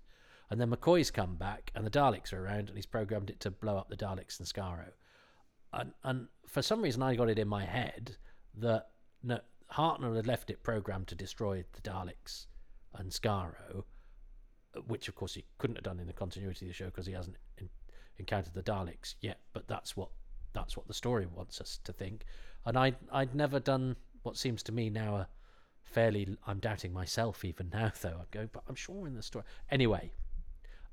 and 0.49 0.61
then 0.61 0.71
McCoy's 0.71 1.11
come 1.11 1.35
back, 1.35 1.69
and 1.75 1.85
the 1.85 1.91
Daleks 1.99 2.31
are 2.31 2.45
around, 2.45 2.69
and 2.69 2.77
he's 2.77 2.85
programmed 2.85 3.29
it 3.29 3.41
to 3.41 3.51
blow 3.51 3.77
up 3.77 3.89
the 3.89 3.97
Daleks 3.97 4.39
and 4.39 4.47
Skaro. 4.47 4.91
And, 5.73 5.93
and 6.03 6.27
for 6.47 6.61
some 6.61 6.81
reason, 6.81 7.01
I 7.01 7.15
got 7.15 7.29
it 7.29 7.39
in 7.39 7.47
my 7.47 7.65
head 7.65 8.17
that 8.55 8.89
no, 9.23 9.39
Hartnell 9.73 10.15
had 10.15 10.27
left 10.27 10.49
it 10.49 10.63
programmed 10.63 11.07
to 11.07 11.15
destroy 11.15 11.63
the 11.73 11.81
Daleks 11.81 12.47
and 12.95 13.09
Skaro, 13.11 13.83
which 14.87 15.07
of 15.07 15.15
course 15.15 15.33
he 15.33 15.45
couldn't 15.57 15.77
have 15.77 15.83
done 15.83 15.99
in 15.99 16.07
the 16.07 16.13
continuity 16.13 16.65
of 16.65 16.69
the 16.69 16.73
show 16.73 16.85
because 16.85 17.05
he 17.05 17.13
hasn't 17.13 17.37
in, 17.57 17.69
encountered 18.17 18.53
the 18.53 18.63
Daleks 18.63 19.15
yet. 19.21 19.39
But 19.53 19.67
that's 19.67 19.95
what 19.95 20.09
that's 20.53 20.75
what 20.75 20.87
the 20.87 20.93
story 20.93 21.25
wants 21.25 21.61
us 21.61 21.79
to 21.85 21.93
think. 21.93 22.25
And 22.65 22.77
I 22.77 22.93
I'd 23.11 23.33
never 23.33 23.59
done 23.59 23.95
what 24.23 24.37
seems 24.37 24.61
to 24.63 24.71
me 24.71 24.89
now 24.89 25.15
a 25.15 25.27
fairly 25.83 26.37
I'm 26.47 26.59
doubting 26.59 26.93
myself 26.93 27.43
even 27.43 27.69
now 27.73 27.91
though 28.01 28.17
I'm 28.19 28.27
going 28.31 28.49
but 28.51 28.63
I'm 28.67 28.75
sure 28.75 29.07
in 29.07 29.15
the 29.15 29.23
story 29.23 29.45
anyway 29.69 30.11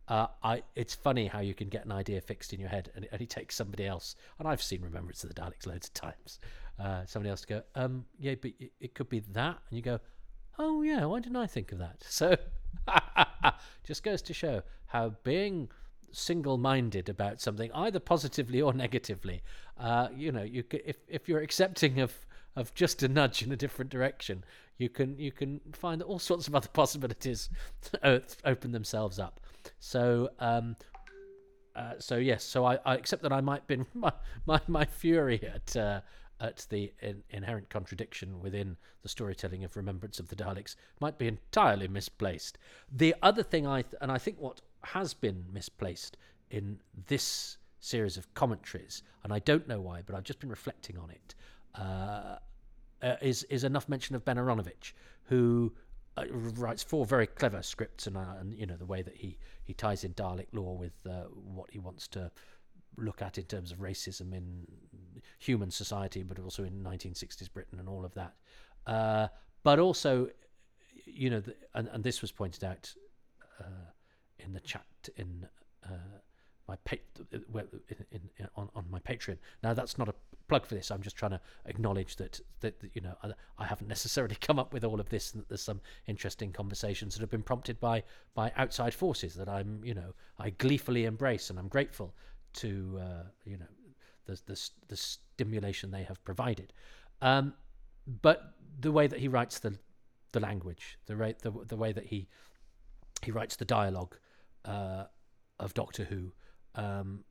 uh, 0.08 0.26
I 0.42 0.62
it's 0.74 0.94
funny 0.94 1.26
how 1.26 1.40
you 1.40 1.54
can 1.54 1.68
get 1.68 1.84
an 1.84 1.92
idea 1.92 2.20
fixed 2.20 2.52
in 2.52 2.60
your 2.60 2.68
head 2.68 2.90
and 2.94 3.04
it 3.04 3.10
only 3.12 3.26
takes 3.26 3.54
somebody 3.54 3.86
else 3.86 4.16
and 4.38 4.48
I've 4.48 4.62
seen 4.62 4.82
Remembrance 4.82 5.22
of 5.22 5.34
the 5.34 5.40
Daleks 5.40 5.66
loads 5.66 5.88
of 5.88 5.94
times 5.94 6.40
uh, 6.78 7.04
somebody 7.06 7.30
else 7.30 7.42
to 7.42 7.46
go 7.46 7.62
um 7.74 8.04
yeah 8.18 8.34
but 8.40 8.52
it, 8.58 8.72
it 8.80 8.94
could 8.94 9.08
be 9.08 9.20
that 9.20 9.58
and 9.68 9.76
you 9.76 9.82
go 9.82 10.00
oh 10.58 10.82
yeah 10.82 11.04
why 11.04 11.20
didn't 11.20 11.36
I 11.36 11.46
think 11.46 11.72
of 11.72 11.78
that? 11.78 12.04
So 12.08 12.36
just 13.84 14.02
goes 14.02 14.22
to 14.22 14.34
show 14.34 14.62
how 14.86 15.14
being 15.24 15.68
single-minded 16.10 17.08
about 17.08 17.40
something 17.40 17.70
either 17.74 18.00
positively 18.00 18.62
or 18.62 18.72
negatively 18.72 19.42
uh, 19.78 20.08
you 20.14 20.32
know 20.32 20.42
you 20.42 20.64
if, 20.70 20.96
if 21.06 21.28
you're 21.28 21.40
accepting 21.40 22.00
of 22.00 22.14
of 22.58 22.74
just 22.74 23.02
a 23.02 23.08
nudge 23.08 23.42
in 23.42 23.52
a 23.52 23.56
different 23.56 23.90
direction, 23.90 24.44
you 24.76 24.88
can 24.88 25.18
you 25.18 25.32
can 25.32 25.60
find 25.72 26.02
all 26.02 26.18
sorts 26.18 26.48
of 26.48 26.54
other 26.54 26.68
possibilities 26.72 27.48
open 28.44 28.72
themselves 28.72 29.18
up. 29.18 29.40
So 29.78 30.30
um, 30.38 30.76
uh, 31.76 31.94
so 31.98 32.16
yes, 32.16 32.42
so 32.42 32.64
I, 32.64 32.78
I 32.84 32.94
accept 32.94 33.22
that 33.22 33.32
I 33.32 33.40
might 33.40 33.66
be 33.66 33.78
my 33.94 34.12
my, 34.46 34.60
my 34.66 34.84
fury 34.84 35.40
at 35.42 35.76
uh, 35.76 36.00
at 36.40 36.66
the 36.70 36.92
in, 37.00 37.22
inherent 37.30 37.68
contradiction 37.68 38.40
within 38.40 38.76
the 39.02 39.08
storytelling 39.08 39.64
of 39.64 39.76
Remembrance 39.76 40.20
of 40.20 40.28
the 40.28 40.36
Daleks 40.36 40.76
might 41.00 41.18
be 41.18 41.26
entirely 41.26 41.88
misplaced. 41.88 42.58
The 42.90 43.14
other 43.22 43.42
thing 43.42 43.66
I 43.66 43.82
th- 43.82 43.94
and 44.00 44.10
I 44.10 44.18
think 44.18 44.38
what 44.38 44.60
has 44.84 45.14
been 45.14 45.44
misplaced 45.52 46.16
in 46.50 46.80
this 47.06 47.58
series 47.80 48.16
of 48.16 48.32
commentaries, 48.34 49.02
and 49.22 49.32
I 49.32 49.38
don't 49.38 49.68
know 49.68 49.80
why, 49.80 50.02
but 50.04 50.14
I've 50.14 50.24
just 50.24 50.40
been 50.40 50.50
reflecting 50.50 50.98
on 50.98 51.10
it. 51.10 51.34
Uh, 51.74 52.36
uh, 53.02 53.16
is 53.20 53.44
is 53.44 53.64
enough 53.64 53.88
mention 53.88 54.16
of 54.16 54.24
Ben 54.24 54.36
Aaronovitch, 54.36 54.92
who 55.24 55.72
uh, 56.16 56.24
writes 56.30 56.82
four 56.82 57.06
very 57.06 57.26
clever 57.26 57.62
scripts, 57.62 58.06
and, 58.06 58.16
uh, 58.16 58.34
and 58.40 58.54
you 58.54 58.66
know 58.66 58.76
the 58.76 58.86
way 58.86 59.02
that 59.02 59.16
he 59.16 59.38
he 59.64 59.74
ties 59.74 60.04
in 60.04 60.14
Dalek 60.14 60.48
lore 60.52 60.76
with 60.76 60.94
uh, 61.06 61.24
what 61.32 61.70
he 61.70 61.78
wants 61.78 62.08
to 62.08 62.30
look 62.96 63.22
at 63.22 63.38
in 63.38 63.44
terms 63.44 63.70
of 63.70 63.78
racism 63.78 64.32
in 64.32 64.66
human 65.38 65.70
society, 65.70 66.22
but 66.22 66.38
also 66.38 66.64
in 66.64 66.82
1960s 66.82 67.52
Britain 67.52 67.78
and 67.78 67.88
all 67.88 68.04
of 68.04 68.12
that. 68.14 68.34
Uh, 68.86 69.28
but 69.62 69.78
also, 69.78 70.28
you 71.04 71.30
know, 71.30 71.38
the, 71.38 71.54
and, 71.74 71.88
and 71.92 72.02
this 72.02 72.20
was 72.20 72.32
pointed 72.32 72.64
out 72.64 72.92
in 74.40 74.52
the 74.52 74.60
chat 74.60 74.86
in 75.16 75.46
my 76.68 76.76
pa- 76.84 76.96
in, 77.32 77.40
in, 78.12 78.48
on 78.54 78.68
on 78.74 78.84
my 78.90 79.00
Patreon. 79.00 79.38
Now 79.62 79.74
that's 79.74 79.98
not 79.98 80.08
a 80.08 80.14
plug 80.48 80.66
for 80.66 80.74
this. 80.74 80.90
I'm 80.90 81.02
just 81.02 81.16
trying 81.16 81.32
to 81.32 81.40
acknowledge 81.66 82.16
that 82.16 82.40
that, 82.60 82.78
that 82.80 82.90
you 82.94 83.00
know 83.00 83.16
I, 83.22 83.30
I, 83.58 83.66
haven't 83.66 83.88
necessarily 83.96 84.36
come 84.36 84.58
up 84.58 84.72
with 84.72 84.84
all 84.84 85.00
of 85.00 85.08
this, 85.08 85.32
and 85.32 85.42
that 85.42 85.48
there's 85.48 85.62
some 85.62 85.80
interesting 86.06 86.52
conversations 86.52 87.14
that 87.14 87.20
have 87.20 87.30
been 87.30 87.42
prompted 87.42 87.80
by 87.80 88.02
by 88.34 88.52
outside 88.56 88.94
forces 88.94 89.34
that 89.34 89.48
I'm 89.48 89.80
you 89.82 89.94
know 89.94 90.14
I 90.38 90.50
gleefully 90.50 91.06
embrace, 91.06 91.50
and 91.50 91.58
I'm 91.58 91.68
grateful 91.68 92.14
to 92.54 92.98
uh, 93.00 93.22
you 93.44 93.56
know 93.56 93.66
the, 94.26 94.40
the 94.46 94.70
the 94.88 94.96
stimulation 94.96 95.90
they 95.90 96.04
have 96.04 96.22
provided. 96.24 96.72
Um, 97.22 97.54
but 98.22 98.54
the 98.80 98.92
way 98.92 99.06
that 99.06 99.18
he 99.18 99.28
writes 99.28 99.58
the 99.58 99.78
the 100.32 100.40
language, 100.40 100.98
the 101.06 101.16
rate 101.16 101.40
the 101.40 101.50
the 101.50 101.76
way 101.76 101.92
that 101.92 102.06
he 102.06 102.28
he 103.22 103.30
writes 103.30 103.56
the 103.56 103.64
dialogue 103.64 104.16
uh, 104.64 105.04
of 105.58 105.74
Doctor 105.74 106.04
Who 106.04 106.32
um, 106.78 107.24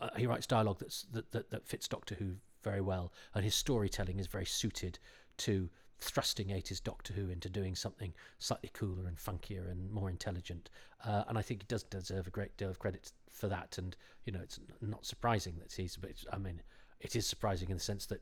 uh, 0.00 0.10
he 0.16 0.26
writes 0.26 0.46
dialogue 0.46 0.78
that's, 0.80 1.06
that, 1.12 1.30
that, 1.32 1.50
that 1.50 1.66
fits 1.66 1.88
Doctor 1.88 2.14
Who 2.16 2.34
very 2.62 2.80
well, 2.80 3.12
and 3.34 3.44
his 3.44 3.54
storytelling 3.54 4.18
is 4.18 4.26
very 4.26 4.44
suited 4.44 4.98
to 5.38 5.70
thrusting 6.00 6.48
80s 6.48 6.82
Doctor 6.82 7.12
Who 7.12 7.30
into 7.30 7.48
doing 7.48 7.74
something 7.74 8.12
slightly 8.38 8.70
cooler 8.72 9.06
and 9.06 9.16
funkier 9.16 9.70
and 9.70 9.90
more 9.90 10.10
intelligent. 10.10 10.70
Uh, 11.04 11.24
and 11.28 11.38
I 11.38 11.42
think 11.42 11.62
he 11.62 11.66
does 11.68 11.84
deserve 11.84 12.26
a 12.26 12.30
great 12.30 12.56
deal 12.56 12.70
of 12.70 12.78
credit 12.78 13.12
for 13.30 13.48
that. 13.48 13.78
And, 13.78 13.96
you 14.24 14.32
know, 14.32 14.40
it's 14.42 14.60
not 14.80 15.06
surprising 15.06 15.56
that 15.58 15.72
he's, 15.72 15.96
but 15.96 16.10
I 16.32 16.38
mean, 16.38 16.60
it 17.00 17.16
is 17.16 17.26
surprising 17.26 17.70
in 17.70 17.76
the 17.76 17.82
sense 17.82 18.06
that, 18.06 18.20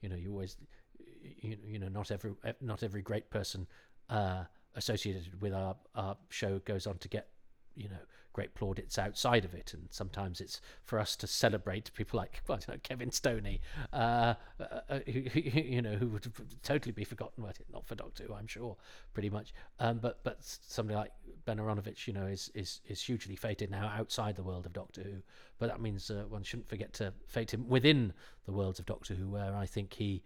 you 0.00 0.08
know, 0.08 0.16
you 0.16 0.30
always, 0.30 0.56
you, 0.98 1.56
you 1.66 1.78
know, 1.78 1.88
not 1.88 2.10
every, 2.10 2.32
not 2.60 2.82
every 2.82 3.02
great 3.02 3.30
person 3.30 3.66
uh, 4.08 4.44
associated 4.74 5.40
with 5.40 5.52
our, 5.52 5.76
our 5.94 6.16
show 6.30 6.58
goes 6.60 6.86
on 6.86 6.98
to 6.98 7.08
get, 7.08 7.28
you 7.74 7.88
know, 7.88 8.00
great 8.32 8.54
plaudits 8.54 8.98
outside 8.98 9.44
of 9.44 9.54
it, 9.54 9.74
and 9.74 9.88
sometimes 9.90 10.40
it's 10.40 10.60
for 10.84 10.98
us 10.98 11.16
to 11.16 11.26
celebrate 11.26 11.92
people 11.94 12.18
like 12.18 12.42
well, 12.48 12.58
Kevin 12.82 13.10
Stoney, 13.10 13.60
uh, 13.92 14.34
uh, 14.60 14.98
who, 15.06 15.20
you 15.44 15.82
know, 15.82 15.94
who 15.94 16.08
would 16.08 16.26
totally 16.62 16.92
be 16.92 17.04
forgotten. 17.04 17.42
Well, 17.42 17.52
not 17.72 17.86
for 17.86 17.94
Doctor 17.94 18.24
Who, 18.24 18.34
I'm 18.34 18.46
sure, 18.46 18.76
pretty 19.12 19.30
much. 19.30 19.54
Um, 19.78 19.98
but 19.98 20.22
but 20.24 20.38
somebody 20.40 20.96
like 20.96 21.12
Ben 21.44 21.58
Aaronovitch, 21.58 22.06
you 22.06 22.12
know, 22.12 22.26
is 22.26 22.50
is 22.54 22.80
is 22.86 23.02
hugely 23.02 23.36
feted 23.36 23.70
now 23.70 23.86
outside 23.88 24.36
the 24.36 24.42
world 24.42 24.66
of 24.66 24.72
Doctor 24.72 25.02
Who. 25.02 25.22
But 25.58 25.68
that 25.68 25.80
means 25.80 26.10
uh, 26.10 26.24
one 26.28 26.42
shouldn't 26.42 26.68
forget 26.68 26.92
to 26.94 27.12
fete 27.28 27.52
him 27.52 27.68
within 27.68 28.12
the 28.46 28.52
worlds 28.52 28.78
of 28.78 28.86
Doctor 28.86 29.14
Who, 29.14 29.28
where 29.28 29.54
I 29.54 29.66
think 29.66 29.92
he, 29.92 30.22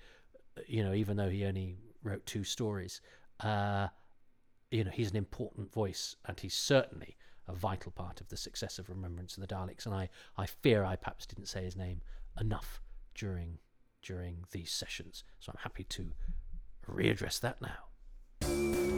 you 0.66 0.82
know, 0.82 0.94
even 0.94 1.16
though 1.16 1.28
he 1.28 1.44
only 1.44 1.76
wrote 2.02 2.24
two 2.26 2.44
stories. 2.44 3.00
Uh, 3.40 3.88
you 4.70 4.82
know, 4.82 4.90
he's 4.90 5.10
an 5.10 5.16
important 5.16 5.72
voice, 5.72 6.16
and 6.26 6.38
he's 6.40 6.54
certainly 6.54 7.16
a 7.48 7.54
vital 7.54 7.92
part 7.92 8.20
of 8.20 8.28
the 8.28 8.36
success 8.36 8.78
of 8.78 8.88
Remembrance 8.88 9.36
of 9.36 9.40
the 9.40 9.54
Daleks, 9.54 9.86
and 9.86 9.94
I, 9.94 10.08
I 10.36 10.46
fear 10.46 10.84
I 10.84 10.96
perhaps 10.96 11.26
didn't 11.26 11.46
say 11.46 11.64
his 11.64 11.76
name 11.76 12.00
enough 12.40 12.80
during 13.14 13.58
during 14.02 14.44
these 14.52 14.70
sessions. 14.72 15.24
So 15.40 15.52
I'm 15.52 15.60
happy 15.62 15.84
to 15.84 16.12
readdress 16.88 17.40
that 17.40 17.60
now. 17.60 18.96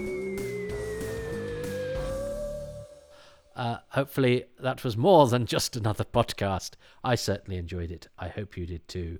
Uh, 3.56 3.78
hopefully, 3.88 4.44
that 4.60 4.84
was 4.84 4.96
more 4.96 5.26
than 5.26 5.44
just 5.44 5.74
another 5.74 6.04
podcast. 6.04 6.72
I 7.02 7.16
certainly 7.16 7.58
enjoyed 7.58 7.90
it. 7.90 8.06
I 8.16 8.28
hope 8.28 8.56
you 8.56 8.66
did 8.66 8.86
too. 8.86 9.18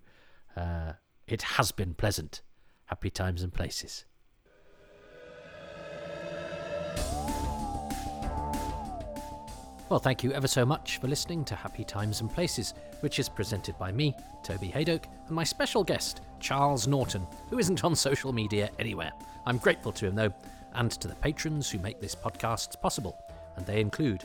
Uh, 0.57 0.93
it 1.27 1.43
has 1.43 1.73
been 1.73 1.95
pleasant. 1.95 2.43
Happy 2.85 3.11
times 3.11 3.43
and 3.43 3.53
places. 3.53 4.05
Well, 9.89 9.99
thank 9.99 10.23
you 10.23 10.35
ever 10.35 10.47
so 10.47 10.67
much 10.67 10.99
for 10.99 11.09
listening 11.09 11.47
to 11.47 11.57
Happy 11.57 11.83
Times 11.83 12.21
and 12.21 12.31
Places, 12.31 12.75
which 13.01 13.19
is 13.19 13.27
presented 13.27 13.79
by 13.79 13.91
me, 13.91 14.15
Toby 14.43 14.69
Hadoke, 14.69 15.07
and 15.27 15.35
my 15.35 15.45
special 15.45 15.83
guest, 15.83 16.21
Charles 16.41 16.87
Norton, 16.87 17.27
who 17.49 17.59
isn't 17.59 17.83
on 17.83 17.97
social 17.97 18.31
media 18.31 18.69
anywhere. 18.79 19.13
I'm 19.47 19.57
grateful 19.57 19.93
to 19.93 20.07
him, 20.07 20.15
though, 20.15 20.35
and 20.75 20.91
to 20.91 21.09
the 21.09 21.15
patrons 21.15 21.71
who 21.71 21.79
make 21.79 22.03
this 22.03 22.15
podcast 22.15 22.79
possible, 22.83 23.19
and 23.57 23.65
they 23.65 23.81
include 23.81 24.25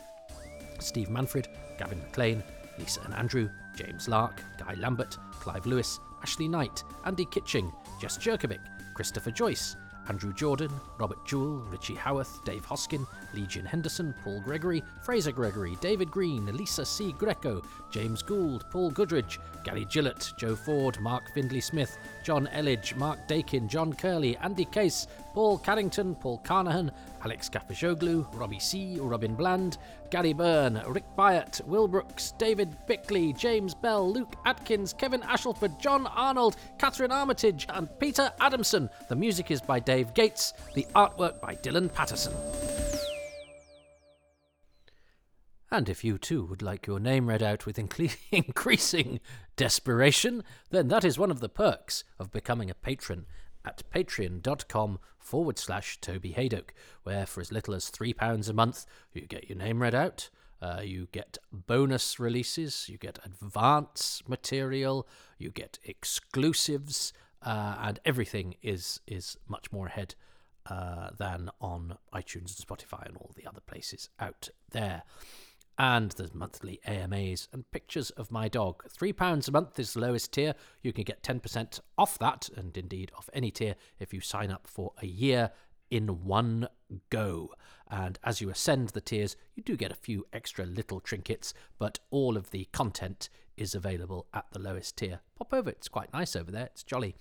Steve 0.80 1.10
Manfred, 1.10 1.48
Gavin 1.78 2.02
McLean, 2.02 2.44
Lisa 2.78 3.00
and 3.06 3.14
Andrew, 3.14 3.50
James 3.74 4.10
Lark, 4.10 4.44
Guy 4.58 4.74
Lambert, 4.74 5.18
Clive 5.32 5.66
Lewis, 5.66 5.98
Ashley 6.22 6.50
Knight, 6.50 6.84
Andy 7.06 7.26
Kitching, 7.32 7.72
Jess 8.02 8.18
Jerkovic, 8.18 8.60
Christopher 8.96 9.32
Joyce, 9.32 9.78
Andrew 10.10 10.34
Jordan, 10.34 10.72
Robert 10.98 11.24
Jewell, 11.26 11.64
Richie 11.70 11.96
Howarth, 11.96 12.44
Dave 12.44 12.66
Hoskin, 12.66 13.06
Legion 13.34 13.66
Henderson, 13.66 14.14
Paul 14.24 14.42
Gregory, 14.42 14.84
Fraser 15.02 15.32
Gregory, 15.32 15.78
David 15.82 16.12
Green, 16.12 16.46
Lisa 16.56 16.86
C. 16.86 17.14
Greco, 17.14 17.62
James 17.92 18.22
Gould, 18.22 18.66
Paul 18.70 18.92
Goodridge, 18.92 19.40
Gary 19.64 19.86
Gillett, 19.86 20.36
Joe 20.38 20.56
Ford, 20.56 21.00
Mark 21.00 21.24
Findley 21.34 21.62
Smith, 21.62 21.98
John 22.24 22.48
Elledge, 22.54 22.96
Mark 22.96 23.28
Dakin, 23.28 23.68
John 23.68 23.94
Curley, 23.94 24.36
Andy 24.38 24.66
Case, 24.66 25.08
Paul 25.34 25.58
Carrington, 25.58 26.16
Paul 26.16 26.38
Carnahan, 26.40 26.92
Alex 27.24 27.50
Kapashoglu, 27.50 28.28
Robbie 28.38 28.60
C., 28.60 28.98
Robin 29.00 29.34
Bland, 29.34 29.78
Gary 30.12 30.34
Byrne, 30.34 30.82
Rick 30.88 31.06
Byatt, 31.18 31.66
Will 31.66 31.88
Brooks, 31.88 32.34
David 32.38 32.76
Bickley, 32.88 33.34
James 33.34 33.74
Bell, 33.74 34.12
Luke 34.12 34.36
Atkins, 34.46 34.94
Kevin 34.94 35.22
Ashelford, 35.22 35.80
John 35.80 36.06
Arnold, 36.08 36.56
Catherine 36.78 37.12
Armitage, 37.12 37.66
and 37.70 37.90
Peter 38.00 38.32
Adamson. 38.40 38.90
The 39.10 39.16
music 39.16 39.50
is 39.50 39.62
by 39.62 39.80
Dave 39.80 40.14
Gates, 40.14 40.54
the 40.76 40.86
artwork 40.96 41.42
by 41.42 41.56
Dylan 41.56 41.92
Patterson. 41.92 42.34
And 45.72 45.90
if 45.90 46.04
you 46.04 46.20
too 46.20 46.46
would 46.46 46.62
like 46.62 46.86
your 46.86 47.00
name 47.00 47.28
read 47.28 47.42
out 47.42 47.66
with 47.66 47.80
increasing 48.32 49.20
desperation, 49.56 50.44
then 50.70 50.90
that 50.90 51.04
is 51.04 51.18
one 51.18 51.32
of 51.32 51.40
the 51.40 51.50
perks 51.50 52.04
of 52.20 52.32
becoming 52.32 52.70
a 52.70 52.76
patron 52.76 53.26
at 53.66 53.84
patreon.com 53.94 55.00
forward 55.18 55.58
slash 55.58 56.00
Toby 56.00 56.34
Hadoke, 56.34 56.72
where 57.04 57.26
for 57.26 57.42
as 57.42 57.52
little 57.52 57.74
as 57.74 57.90
£3 57.90 58.50
a 58.50 58.54
month, 58.54 58.86
you 59.14 59.22
get 59.22 59.50
your 59.50 59.58
name 59.58 59.82
read 59.82 59.96
out. 59.96 60.30
Uh, 60.62 60.82
you 60.82 61.10
get 61.12 61.38
bonus 61.52 62.20
releases, 62.20 62.88
you 62.88 62.98
get 62.98 63.20
advance 63.26 64.24
material, 64.28 65.06
you 65.38 65.50
get 65.50 65.78
exclusives, 65.84 67.12
uh, 67.42 67.76
and 67.82 68.00
everything 68.06 68.56
is 68.62 69.02
is 69.06 69.36
much 69.46 69.74
more 69.74 69.88
ahead 69.88 70.16
uh, 70.68 71.10
than 71.18 71.50
on 71.60 71.98
iTunes 72.14 72.58
and 72.58 72.66
Spotify 72.66 73.06
and 73.06 73.18
all 73.18 73.32
the 73.36 73.46
other 73.46 73.60
places 73.60 74.10
out 74.20 74.48
there 74.72 75.04
and 75.78 76.12
there's 76.12 76.34
monthly 76.34 76.80
AMAs 76.86 77.48
and 77.52 77.70
pictures 77.72 78.10
of 78.12 78.32
my 78.32 78.48
dog. 78.48 78.84
£3 78.90 79.48
a 79.48 79.52
month 79.52 79.80
is 79.80 79.94
the 79.94 80.00
lowest 80.00 80.32
tier. 80.32 80.54
You 80.82 80.94
can 80.94 81.04
get 81.04 81.24
10% 81.24 81.80
off 81.98 82.20
that, 82.20 82.50
and 82.56 82.76
indeed 82.78 83.12
off 83.18 83.30
any 83.34 83.52
tier, 83.52 83.76
if 84.00 84.14
you 84.14 84.22
sign 84.22 84.52
up 84.52 84.68
for 84.68 84.92
a 85.02 85.08
year 85.08 85.52
in 85.90 86.26
one 86.26 86.68
go. 87.10 87.52
And 87.90 88.18
as 88.24 88.42
you 88.42 88.50
ascend 88.50 88.90
the 88.90 89.02
tiers, 89.02 89.36
you 89.56 89.64
do 89.64 89.78
get 89.78 89.92
a 89.92 89.96
few 89.96 90.26
extra 90.34 90.66
little 90.66 91.00
trinkets, 91.00 91.54
but 91.78 92.00
all 92.10 92.38
of 92.38 92.52
the 92.52 92.66
content 92.72 93.30
is 93.56 93.76
available 93.76 94.26
at 94.34 94.46
the 94.52 94.60
lowest 94.60 94.98
tier. 94.98 95.20
Pop 95.36 95.54
over, 95.54 95.70
it's 95.70 95.88
quite 95.88 96.12
nice 96.12 96.36
over 96.36 96.52
there, 96.52 96.66
it's 96.66 96.84
jolly. 96.84 97.16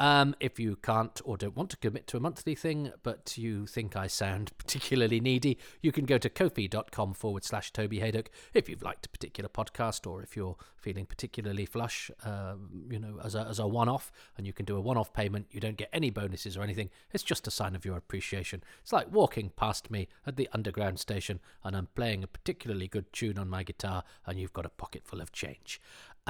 Um, 0.00 0.34
if 0.40 0.58
you 0.58 0.76
can't 0.76 1.20
or 1.26 1.36
don't 1.36 1.54
want 1.54 1.68
to 1.70 1.76
commit 1.76 2.06
to 2.06 2.16
a 2.16 2.20
monthly 2.20 2.54
thing, 2.54 2.90
but 3.02 3.36
you 3.36 3.66
think 3.66 3.96
I 3.96 4.06
sound 4.06 4.50
particularly 4.58 5.20
needy, 5.20 5.58
you 5.82 5.92
can 5.92 6.06
go 6.06 6.16
to 6.16 6.30
kofi.com 6.30 7.12
forward 7.12 7.44
slash 7.44 7.70
Toby 7.70 8.00
Hadoke 8.00 8.28
if 8.54 8.66
you've 8.66 8.82
liked 8.82 9.04
a 9.04 9.10
particular 9.10 9.50
podcast 9.50 10.10
or 10.10 10.22
if 10.22 10.38
you're 10.38 10.56
feeling 10.78 11.04
particularly 11.04 11.66
flush, 11.66 12.10
uh, 12.24 12.54
you 12.88 12.98
know, 12.98 13.20
as 13.22 13.34
a, 13.34 13.46
as 13.46 13.58
a 13.58 13.66
one 13.66 13.90
off, 13.90 14.10
and 14.38 14.46
you 14.46 14.54
can 14.54 14.64
do 14.64 14.74
a 14.74 14.80
one 14.80 14.96
off 14.96 15.12
payment. 15.12 15.48
You 15.50 15.60
don't 15.60 15.76
get 15.76 15.90
any 15.92 16.08
bonuses 16.08 16.56
or 16.56 16.62
anything. 16.62 16.88
It's 17.12 17.22
just 17.22 17.46
a 17.46 17.50
sign 17.50 17.76
of 17.76 17.84
your 17.84 17.98
appreciation. 17.98 18.62
It's 18.80 18.94
like 18.94 19.12
walking 19.12 19.50
past 19.54 19.90
me 19.90 20.08
at 20.26 20.36
the 20.36 20.48
underground 20.54 20.98
station 20.98 21.40
and 21.62 21.76
I'm 21.76 21.88
playing 21.94 22.24
a 22.24 22.26
particularly 22.26 22.88
good 22.88 23.12
tune 23.12 23.38
on 23.38 23.50
my 23.50 23.64
guitar 23.64 24.04
and 24.26 24.40
you've 24.40 24.54
got 24.54 24.64
a 24.64 24.70
pocket 24.70 25.02
full 25.04 25.20
of 25.20 25.30
change. 25.30 25.78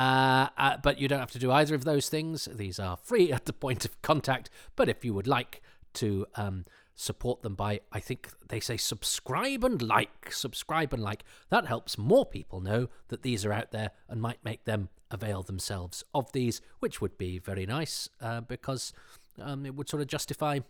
Uh, 0.01 0.48
uh, 0.56 0.77
but 0.82 0.98
you 0.98 1.09
don't 1.09 1.20
have 1.20 1.31
to 1.31 1.39
do 1.39 1.52
either 1.52 1.74
of 1.74 1.85
those 1.85 2.09
things. 2.09 2.48
These 2.51 2.78
are 2.78 2.97
free 2.97 3.31
at 3.31 3.44
the 3.44 3.52
point 3.52 3.85
of 3.85 4.01
contact. 4.01 4.48
But 4.74 4.89
if 4.89 5.05
you 5.05 5.12
would 5.12 5.27
like 5.27 5.60
to 5.94 6.27
um, 6.36 6.64
support 6.94 7.43
them 7.43 7.55
by, 7.55 7.81
I 7.93 8.01
think 8.01 8.31
they 8.48 8.60
say 8.60 8.78
subscribe 8.78 9.62
and 9.62 9.82
like, 9.82 10.32
subscribe 10.32 10.94
and 10.94 11.02
like, 11.02 11.22
that 11.51 11.66
helps 11.66 11.98
more 11.98 12.24
people 12.24 12.62
know 12.62 12.89
that 13.09 13.20
these 13.20 13.44
are 13.44 13.52
out 13.52 13.72
there 13.72 13.90
and 14.09 14.22
might 14.22 14.43
make 14.43 14.64
them 14.64 14.89
avail 15.10 15.43
themselves 15.43 16.02
of 16.14 16.32
these, 16.32 16.62
which 16.78 17.02
would 17.02 17.18
be 17.18 17.39
very 17.39 17.66
nice 17.66 18.09
uh, 18.22 18.40
because 18.40 18.94
um, 19.39 19.66
it 19.66 19.74
would 19.74 19.90
sort 19.90 20.01
of 20.01 20.09
justify 20.09 20.60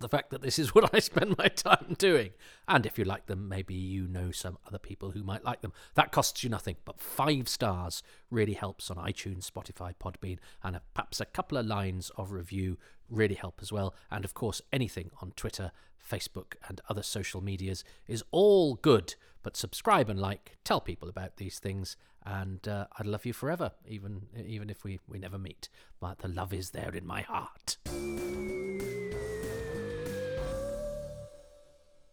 the 0.00 0.08
fact 0.08 0.30
that 0.30 0.42
this 0.42 0.58
is 0.58 0.74
what 0.74 0.92
I 0.94 0.98
spend 0.98 1.36
my 1.38 1.48
time 1.48 1.94
doing. 1.98 2.30
And 2.66 2.86
if 2.86 2.98
you 2.98 3.04
like 3.04 3.26
them, 3.26 3.48
maybe 3.48 3.74
you 3.74 4.08
know 4.08 4.30
some 4.30 4.58
other 4.66 4.78
people 4.78 5.10
who 5.12 5.22
might 5.22 5.44
like 5.44 5.60
them. 5.60 5.72
That 5.94 6.12
costs 6.12 6.42
you 6.42 6.50
nothing, 6.50 6.76
but 6.84 7.00
five 7.00 7.48
stars 7.48 8.02
really 8.30 8.54
helps 8.54 8.90
on 8.90 8.96
iTunes, 8.96 9.50
Spotify, 9.50 9.94
Podbean, 10.02 10.38
and 10.62 10.80
perhaps 10.94 11.20
a 11.20 11.26
couple 11.26 11.58
of 11.58 11.66
lines 11.66 12.10
of 12.16 12.32
review 12.32 12.78
really 13.08 13.34
help 13.34 13.58
as 13.60 13.72
well. 13.72 13.94
And 14.10 14.24
of 14.24 14.34
course, 14.34 14.62
anything 14.72 15.10
on 15.20 15.32
Twitter, 15.32 15.72
Facebook, 16.08 16.54
and 16.68 16.80
other 16.88 17.02
social 17.02 17.40
medias 17.40 17.84
is 18.06 18.24
all 18.30 18.74
good. 18.74 19.14
But 19.42 19.56
subscribe 19.56 20.08
and 20.08 20.20
like, 20.20 20.58
tell 20.64 20.80
people 20.80 21.08
about 21.08 21.36
these 21.36 21.58
things, 21.58 21.96
and 22.24 22.66
uh, 22.68 22.86
I'd 22.98 23.06
love 23.06 23.24
you 23.24 23.32
forever, 23.32 23.72
even 23.88 24.26
even 24.36 24.68
if 24.68 24.84
we, 24.84 25.00
we 25.08 25.18
never 25.18 25.38
meet. 25.38 25.70
But 25.98 26.18
the 26.18 26.28
love 26.28 26.52
is 26.52 26.70
there 26.70 26.92
in 26.94 27.06
my 27.06 27.22
heart. 27.22 27.78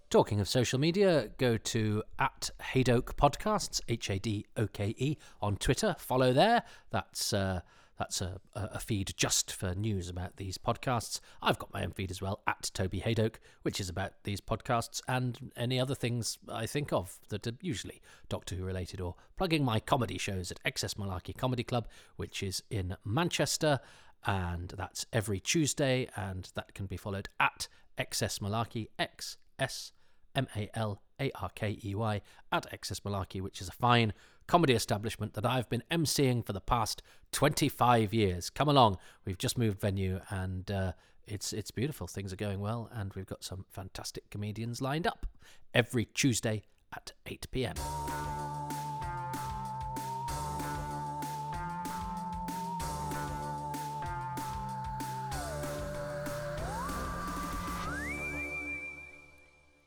Talking 0.09 0.39
of 0.39 0.47
social 0.47 0.79
media, 0.79 1.31
go 1.38 1.57
to 1.57 2.01
at 2.17 2.49
Hadoke 2.73 3.15
Podcasts, 3.17 3.81
H 3.89 4.09
A 4.09 4.17
D 4.17 4.45
O 4.55 4.65
K 4.65 4.95
E, 4.97 5.17
on 5.41 5.57
Twitter. 5.57 5.97
Follow 5.99 6.31
there. 6.31 6.63
That's 6.91 7.34
uh, 7.34 7.59
that's 7.99 8.21
a, 8.21 8.39
a 8.53 8.79
feed 8.79 9.11
just 9.17 9.51
for 9.51 9.75
news 9.75 10.07
about 10.07 10.38
these 10.38 10.57
podcasts. 10.57 11.19
I've 11.41 11.59
got 11.59 11.73
my 11.73 11.84
own 11.84 11.91
feed 11.91 12.09
as 12.09 12.21
well, 12.21 12.39
at 12.47 12.71
Toby 12.73 13.01
Hadoke, 13.01 13.35
which 13.63 13.81
is 13.81 13.89
about 13.89 14.13
these 14.23 14.39
podcasts 14.39 15.01
and 15.09 15.51
any 15.57 15.77
other 15.77 15.95
things 15.95 16.38
I 16.47 16.67
think 16.67 16.93
of 16.93 17.19
that 17.27 17.45
are 17.45 17.57
usually 17.61 18.01
Doctor 18.29 18.55
Who 18.55 18.63
related, 18.63 19.01
or 19.01 19.15
plugging 19.35 19.65
my 19.65 19.81
comedy 19.81 20.17
shows 20.17 20.51
at 20.51 20.63
XS 20.63 20.95
Malarkey 20.95 21.35
Comedy 21.35 21.63
Club, 21.63 21.85
which 22.15 22.41
is 22.41 22.63
in 22.69 22.95
Manchester, 23.03 23.81
and 24.25 24.69
that's 24.77 25.05
every 25.11 25.41
Tuesday, 25.41 26.07
and 26.15 26.49
that 26.55 26.73
can 26.73 26.85
be 26.85 26.95
followed 26.95 27.27
at 27.41 27.67
XS 27.97 28.39
Malarkey, 28.39 28.88
X 28.97 29.35
S 29.59 29.91
M 30.38 30.47
A 30.55 30.69
L 30.73 31.01
A 31.19 31.31
R 31.41 31.49
K 31.53 31.77
E 31.84 31.95
Y, 31.95 32.22
at 32.51 32.72
XS 32.72 33.01
Malarkey, 33.01 33.41
which 33.41 33.59
is 33.59 33.68
a 33.68 33.73
fine 33.73 34.14
comedy 34.47 34.73
establishment 34.73 35.34
that 35.34 35.45
I've 35.45 35.69
been 35.69 35.84
emceeing 35.91 36.45
for 36.45 36.53
the 36.53 36.61
past 36.61 37.01
25 37.34 38.14
years. 38.14 38.49
Come 38.49 38.69
along, 38.69 38.97
we've 39.26 39.38
just 39.38 39.57
moved 39.57 39.81
venue 39.81 40.22
and 40.30 40.72
uh, 40.72 40.93
it's 41.26 41.51
it's 41.51 41.72
beautiful. 41.72 42.07
Things 42.07 42.31
are 42.31 42.38
going 42.38 42.59
well, 42.59 42.89
and 42.93 43.14
we've 43.14 43.26
got 43.26 43.43
some 43.43 43.65
fantastic 43.69 44.30
comedians 44.30 44.81
lined 44.81 45.05
up 45.05 45.26
every 45.73 46.05
Tuesday 46.05 46.64
at 46.93 47.11
8 47.26 47.47
pm. 47.51 47.76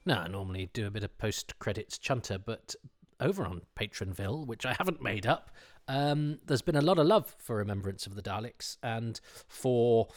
Now, 0.07 0.23
I 0.23 0.29
normally 0.29 0.71
do 0.73 0.87
a 0.87 0.91
bit 0.91 1.05
of 1.05 1.17
post 1.19 1.59
credits 1.59 1.99
chunter, 1.99 2.39
but 2.39 2.75
over 3.21 3.45
on 3.45 3.63
Patronville, 3.79 4.47
which 4.47 4.65
I 4.65 4.75
haven't 4.79 5.03
made 5.03 5.27
up, 5.27 5.51
um, 5.89 6.39
there's 6.47 6.63
been 6.63 6.77
a 6.77 6.81
lot 6.81 6.99
of 6.99 7.07
love 7.07 7.35
for 7.39 7.57
Remembrance 7.57 8.07
of 8.07 8.15
the 8.15 8.23
Daleks 8.23 8.79
and 8.83 9.21
for, 9.47 10.09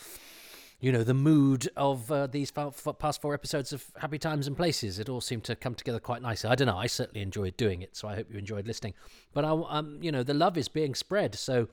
you 0.79 0.91
know, 0.91 1.03
the 1.03 1.13
mood 1.13 1.67
of 1.75 2.09
uh, 2.11 2.27
these 2.27 2.49
past 2.51 3.21
four 3.21 3.33
episodes 3.33 3.73
of 3.73 3.91
Happy 3.97 4.17
Times 4.17 4.47
and 4.47 4.55
Places. 4.55 4.99
It 4.99 5.09
all 5.09 5.19
seemed 5.19 5.43
to 5.45 5.55
come 5.55 5.75
together 5.75 5.99
quite 5.99 6.21
nicely. 6.21 6.49
I 6.49 6.55
don't 6.55 6.67
know. 6.67 6.77
I 6.77 6.87
certainly 6.87 7.21
enjoyed 7.21 7.57
doing 7.57 7.81
it, 7.81 7.97
so 7.97 8.07
I 8.07 8.15
hope 8.15 8.31
you 8.31 8.37
enjoyed 8.37 8.67
listening. 8.67 8.93
But 9.33 9.43
I, 9.43 9.49
um, 9.51 9.99
you 10.01 10.11
know, 10.11 10.23
the 10.23 10.33
love 10.33 10.57
is 10.57 10.67
being 10.67 10.95
spread, 10.95 11.35
so. 11.35 11.67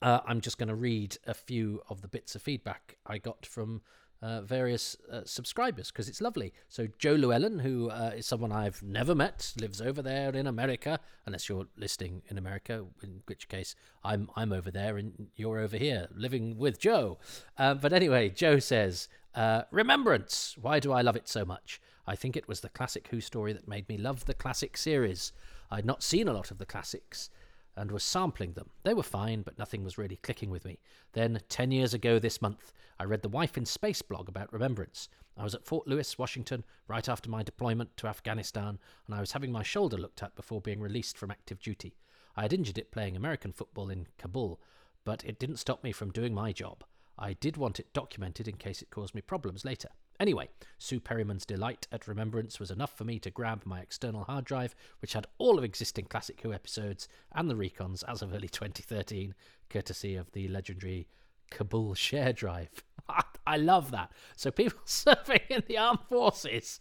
Uh, 0.00 0.20
I'm 0.26 0.40
just 0.40 0.58
going 0.58 0.68
to 0.68 0.76
read 0.76 1.18
a 1.26 1.34
few 1.34 1.82
of 1.88 2.02
the 2.02 2.06
bits 2.06 2.36
of 2.36 2.42
feedback 2.42 2.98
I 3.04 3.18
got 3.18 3.44
from 3.44 3.82
uh, 4.20 4.42
various 4.42 4.96
uh, 5.12 5.20
subscribers 5.24 5.90
because 5.90 6.08
it's 6.08 6.20
lovely. 6.20 6.52
So 6.68 6.88
Joe 6.98 7.14
Llewellyn, 7.14 7.60
who 7.60 7.90
uh, 7.90 8.12
is 8.16 8.26
someone 8.26 8.52
I've 8.52 8.82
never 8.82 9.14
met, 9.14 9.52
lives 9.60 9.80
over 9.80 10.02
there 10.02 10.34
in 10.34 10.46
America. 10.46 11.00
Unless 11.26 11.48
you're 11.48 11.66
listing 11.76 12.22
in 12.28 12.38
America, 12.38 12.84
in 13.02 13.22
which 13.26 13.48
case 13.48 13.74
I'm 14.02 14.28
I'm 14.36 14.52
over 14.52 14.70
there 14.70 14.96
and 14.96 15.28
you're 15.36 15.58
over 15.58 15.76
here 15.76 16.08
living 16.14 16.58
with 16.58 16.80
Joe. 16.80 17.18
Uh, 17.56 17.74
but 17.74 17.92
anyway, 17.92 18.28
Joe 18.28 18.58
says, 18.58 19.08
uh, 19.34 19.62
"Remembrance. 19.70 20.56
Why 20.60 20.80
do 20.80 20.92
I 20.92 21.02
love 21.02 21.16
it 21.16 21.28
so 21.28 21.44
much? 21.44 21.80
I 22.06 22.16
think 22.16 22.36
it 22.36 22.48
was 22.48 22.60
the 22.60 22.70
classic 22.70 23.08
Who 23.08 23.20
story 23.20 23.52
that 23.52 23.68
made 23.68 23.88
me 23.88 23.98
love 23.98 24.24
the 24.24 24.34
classic 24.34 24.76
series. 24.76 25.32
I'd 25.70 25.84
not 25.84 26.02
seen 26.02 26.28
a 26.28 26.32
lot 26.32 26.50
of 26.50 26.58
the 26.58 26.66
classics." 26.66 27.30
And 27.78 27.90
was 27.90 28.02
sampling 28.02 28.52
them. 28.52 28.70
They 28.82 28.92
were 28.92 29.02
fine, 29.02 29.42
but 29.42 29.58
nothing 29.58 29.84
was 29.84 29.96
really 29.96 30.16
clicking 30.16 30.50
with 30.50 30.64
me. 30.64 30.78
Then, 31.12 31.40
10 31.48 31.70
years 31.70 31.94
ago 31.94 32.18
this 32.18 32.42
month, 32.42 32.72
I 32.98 33.04
read 33.04 33.22
the 33.22 33.28
Wife 33.28 33.56
in 33.56 33.64
Space 33.64 34.02
blog 34.02 34.28
about 34.28 34.52
remembrance. 34.52 35.08
I 35.36 35.44
was 35.44 35.54
at 35.54 35.64
Fort 35.64 35.86
Lewis, 35.86 36.18
Washington, 36.18 36.64
right 36.88 37.08
after 37.08 37.30
my 37.30 37.44
deployment 37.44 37.96
to 37.98 38.08
Afghanistan, 38.08 38.78
and 39.06 39.14
I 39.14 39.20
was 39.20 39.32
having 39.32 39.52
my 39.52 39.62
shoulder 39.62 39.96
looked 39.96 40.22
at 40.22 40.34
before 40.34 40.60
being 40.60 40.80
released 40.80 41.16
from 41.16 41.30
active 41.30 41.60
duty. 41.60 41.94
I 42.36 42.42
had 42.42 42.52
injured 42.52 42.78
it 42.78 42.90
playing 42.90 43.16
American 43.16 43.52
football 43.52 43.90
in 43.90 44.08
Kabul. 44.18 44.60
but 45.04 45.24
it 45.24 45.38
didn't 45.38 45.56
stop 45.56 45.82
me 45.82 45.92
from 45.92 46.10
doing 46.10 46.34
my 46.34 46.52
job. 46.52 46.84
I 47.18 47.32
did 47.32 47.56
want 47.56 47.80
it 47.80 47.92
documented 47.94 48.46
in 48.46 48.56
case 48.56 48.82
it 48.82 48.90
caused 48.90 49.14
me 49.14 49.22
problems 49.22 49.64
later. 49.64 49.88
Anyway, 50.20 50.48
Sue 50.78 50.98
Perryman's 50.98 51.46
delight 51.46 51.86
at 51.92 52.08
Remembrance 52.08 52.58
was 52.58 52.70
enough 52.70 52.96
for 52.96 53.04
me 53.04 53.18
to 53.20 53.30
grab 53.30 53.62
my 53.64 53.80
external 53.80 54.24
hard 54.24 54.44
drive, 54.44 54.74
which 55.00 55.12
had 55.12 55.26
all 55.38 55.58
of 55.58 55.64
existing 55.64 56.06
Classic 56.06 56.40
Who 56.40 56.52
episodes 56.52 57.08
and 57.32 57.48
the 57.48 57.54
recons 57.54 58.02
as 58.08 58.20
of 58.20 58.34
early 58.34 58.48
2013, 58.48 59.34
courtesy 59.70 60.16
of 60.16 60.32
the 60.32 60.48
legendary 60.48 61.06
Kabul 61.50 61.94
share 61.94 62.32
drive. 62.32 62.70
I 63.46 63.56
love 63.56 63.92
that. 63.92 64.12
So 64.36 64.50
people 64.50 64.80
serving 64.84 65.40
in 65.48 65.62
the 65.68 65.78
armed 65.78 66.00
forces 66.08 66.80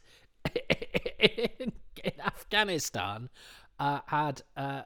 in, 0.55 1.71
in 2.03 2.11
Afghanistan 2.25 3.29
uh, 3.79 4.01
had 4.07 4.41
uh, 4.55 4.81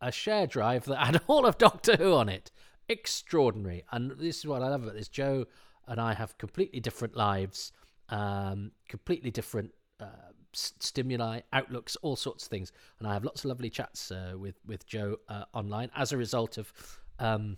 a 0.00 0.10
share 0.10 0.46
drive 0.46 0.86
that 0.86 1.06
had 1.06 1.20
all 1.26 1.46
of 1.46 1.58
Doctor 1.58 1.96
Who 1.96 2.14
on 2.14 2.28
it. 2.28 2.50
Extraordinary. 2.88 3.84
And 3.92 4.12
this 4.12 4.38
is 4.38 4.46
what 4.46 4.62
I 4.62 4.68
love 4.68 4.82
about 4.82 4.94
this. 4.94 5.08
Joe 5.08 5.46
and 5.86 6.00
I 6.00 6.14
have 6.14 6.38
completely 6.38 6.80
different 6.80 7.16
lives 7.16 7.72
um, 8.10 8.72
completely 8.88 9.30
different 9.30 9.72
uh, 10.00 10.32
stimuli, 10.52 11.40
outlooks, 11.52 11.96
all 12.02 12.16
sorts 12.16 12.44
of 12.44 12.50
things. 12.50 12.72
And 12.98 13.08
I 13.08 13.14
have 13.14 13.24
lots 13.24 13.44
of 13.44 13.48
lovely 13.48 13.70
chats 13.70 14.10
uh, 14.10 14.34
with 14.36 14.56
with 14.66 14.86
Joe 14.86 15.16
uh, 15.28 15.44
online 15.54 15.90
as 15.96 16.12
a 16.12 16.16
result 16.16 16.58
of 16.58 16.72
um, 17.18 17.56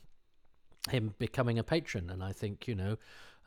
him 0.91 1.15
becoming 1.19 1.59
a 1.59 1.65
patron. 1.65 2.11
And 2.11 2.23
I 2.23 2.33
think 2.33 2.69
you 2.69 2.75
know. 2.75 2.97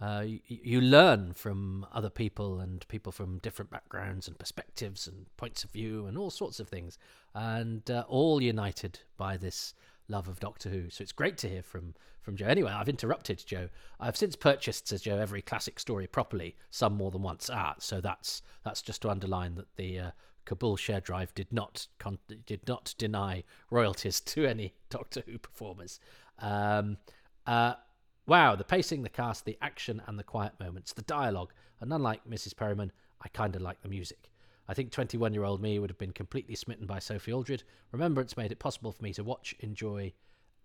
Uh, 0.01 0.25
you, 0.25 0.39
you, 0.45 0.81
learn 0.81 1.31
from 1.31 1.85
other 1.93 2.09
people 2.09 2.59
and 2.59 2.85
people 2.89 3.13
from 3.13 3.37
different 3.37 3.71
backgrounds 3.71 4.27
and 4.27 4.37
perspectives 4.37 5.07
and 5.07 5.25
points 5.37 5.63
of 5.63 5.71
view 5.71 6.05
and 6.05 6.17
all 6.17 6.29
sorts 6.29 6.59
of 6.59 6.67
things, 6.67 6.97
and 7.33 7.89
uh, 7.89 8.03
all 8.09 8.41
united 8.41 8.99
by 9.15 9.37
this 9.37 9.73
love 10.07 10.27
of 10.27 10.39
Doctor 10.39 10.69
Who. 10.69 10.89
So 10.89 11.01
it's 11.01 11.11
great 11.11 11.37
to 11.39 11.49
hear 11.49 11.63
from 11.63 11.93
from 12.21 12.35
Joe. 12.35 12.47
Anyway, 12.47 12.71
I've 12.71 12.89
interrupted 12.89 13.43
Joe. 13.45 13.69
I've 13.99 14.17
since 14.17 14.35
purchased, 14.35 14.87
says 14.87 15.03
Joe, 15.03 15.17
every 15.17 15.41
classic 15.41 15.79
story 15.79 16.07
properly, 16.07 16.55
some 16.71 16.95
more 16.95 17.11
than 17.11 17.21
once. 17.21 17.49
Ah, 17.53 17.75
so 17.79 18.01
that's 18.01 18.41
that's 18.63 18.81
just 18.81 19.01
to 19.03 19.09
underline 19.09 19.55
that 19.55 19.75
the 19.75 19.99
uh, 19.99 20.11
Kabul 20.45 20.75
share 20.75 21.01
drive 21.01 21.33
did 21.35 21.51
not 21.51 21.87
con- 21.99 22.19
did 22.45 22.67
not 22.67 22.93
deny 22.97 23.43
royalties 23.69 24.19
to 24.21 24.45
any 24.45 24.73
Doctor 24.89 25.23
Who 25.25 25.37
performers. 25.37 25.99
Um, 26.39 26.97
uh, 27.45 27.75
wow, 28.25 28.55
the 28.55 28.63
pacing, 28.63 29.03
the 29.03 29.09
cast, 29.09 29.45
the 29.45 29.57
action, 29.61 30.01
and 30.07 30.17
the 30.17 30.23
quiet 30.23 30.53
moments, 30.59 30.93
the 30.93 31.03
dialogue, 31.03 31.53
and 31.79 31.93
unlike 31.93 32.27
Mrs. 32.27 32.55
Perryman, 32.55 32.91
I 33.21 33.27
kind 33.29 33.55
of 33.55 33.61
like 33.61 33.81
the 33.81 33.89
music. 33.89 34.29
I 34.67 34.73
think 34.73 34.91
21 34.91 35.33
year 35.33 35.43
old 35.43 35.61
me 35.61 35.79
would 35.79 35.89
have 35.89 35.97
been 35.97 36.11
completely 36.11 36.55
smitten 36.55 36.87
by 36.87 36.99
Sophie 36.99 37.33
Aldred. 37.33 37.63
Remembrance 37.91 38.37
made 38.37 38.51
it 38.51 38.59
possible 38.59 38.91
for 38.91 39.03
me 39.03 39.13
to 39.13 39.23
watch, 39.23 39.55
enjoy, 39.59 40.13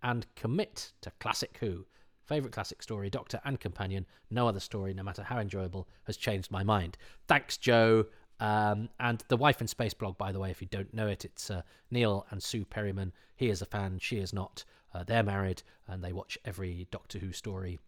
and 0.03 0.27
commit 0.37 0.93
to 1.03 1.11
Classic 1.21 1.57
Who. 1.61 1.87
Favourite 2.25 2.53
classic 2.53 2.83
story, 2.83 3.11
Doctor 3.11 3.41
and 3.45 3.59
Companion. 3.59 4.07
No 4.31 4.47
other 4.47 4.61
story, 4.61 4.95
no 4.95 5.03
matter 5.03 5.23
how 5.23 5.39
enjoyable, 5.39 5.89
has 6.05 6.17
changed 6.17 6.51
my 6.51 6.63
mind. 6.63 6.97
Thanks, 7.27 7.57
Joe. 7.57 8.07
Um, 8.39 8.89
and 8.99 9.23
the 9.29 9.37
Wife 9.37 9.61
in 9.61 9.67
Space 9.67 9.93
blog, 9.93 10.17
by 10.17 10.33
the 10.33 10.39
way, 10.39 10.51
if 10.51 10.63
you 10.63 10.69
don't 10.71 10.95
know 10.95 11.09
it, 11.09 11.25
it's 11.25 11.51
uh, 11.51 11.63
Neil 11.91 12.27
and 12.31 12.43
Sue 12.43 12.65
Perryman. 12.65 13.13
He 13.37 13.51
is 13.51 13.61
a 13.61 13.67
fan, 13.67 13.99
she 13.99 14.19
is 14.19 14.33
not. 14.33 14.65
Uh, 14.95 15.05
they're 15.05 15.23
married, 15.23 15.63
and 15.87 16.03
they 16.03 16.13
watch 16.13 16.39
every 16.45 16.87
Doctor 16.91 17.19
Who 17.19 17.33
story 17.33 17.79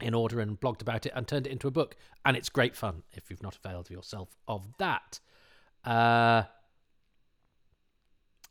in 0.00 0.14
order 0.14 0.40
and 0.40 0.60
blogged 0.60 0.82
about 0.82 1.06
it 1.06 1.12
and 1.14 1.26
turned 1.26 1.46
it 1.46 1.52
into 1.52 1.68
a 1.68 1.70
book. 1.70 1.96
And 2.24 2.36
it's 2.36 2.48
great 2.48 2.74
fun 2.74 3.02
if 3.12 3.30
you've 3.30 3.42
not 3.42 3.58
availed 3.62 3.90
yourself 3.90 4.36
of 4.48 4.66
that. 4.78 5.20
Uh, 5.86 6.42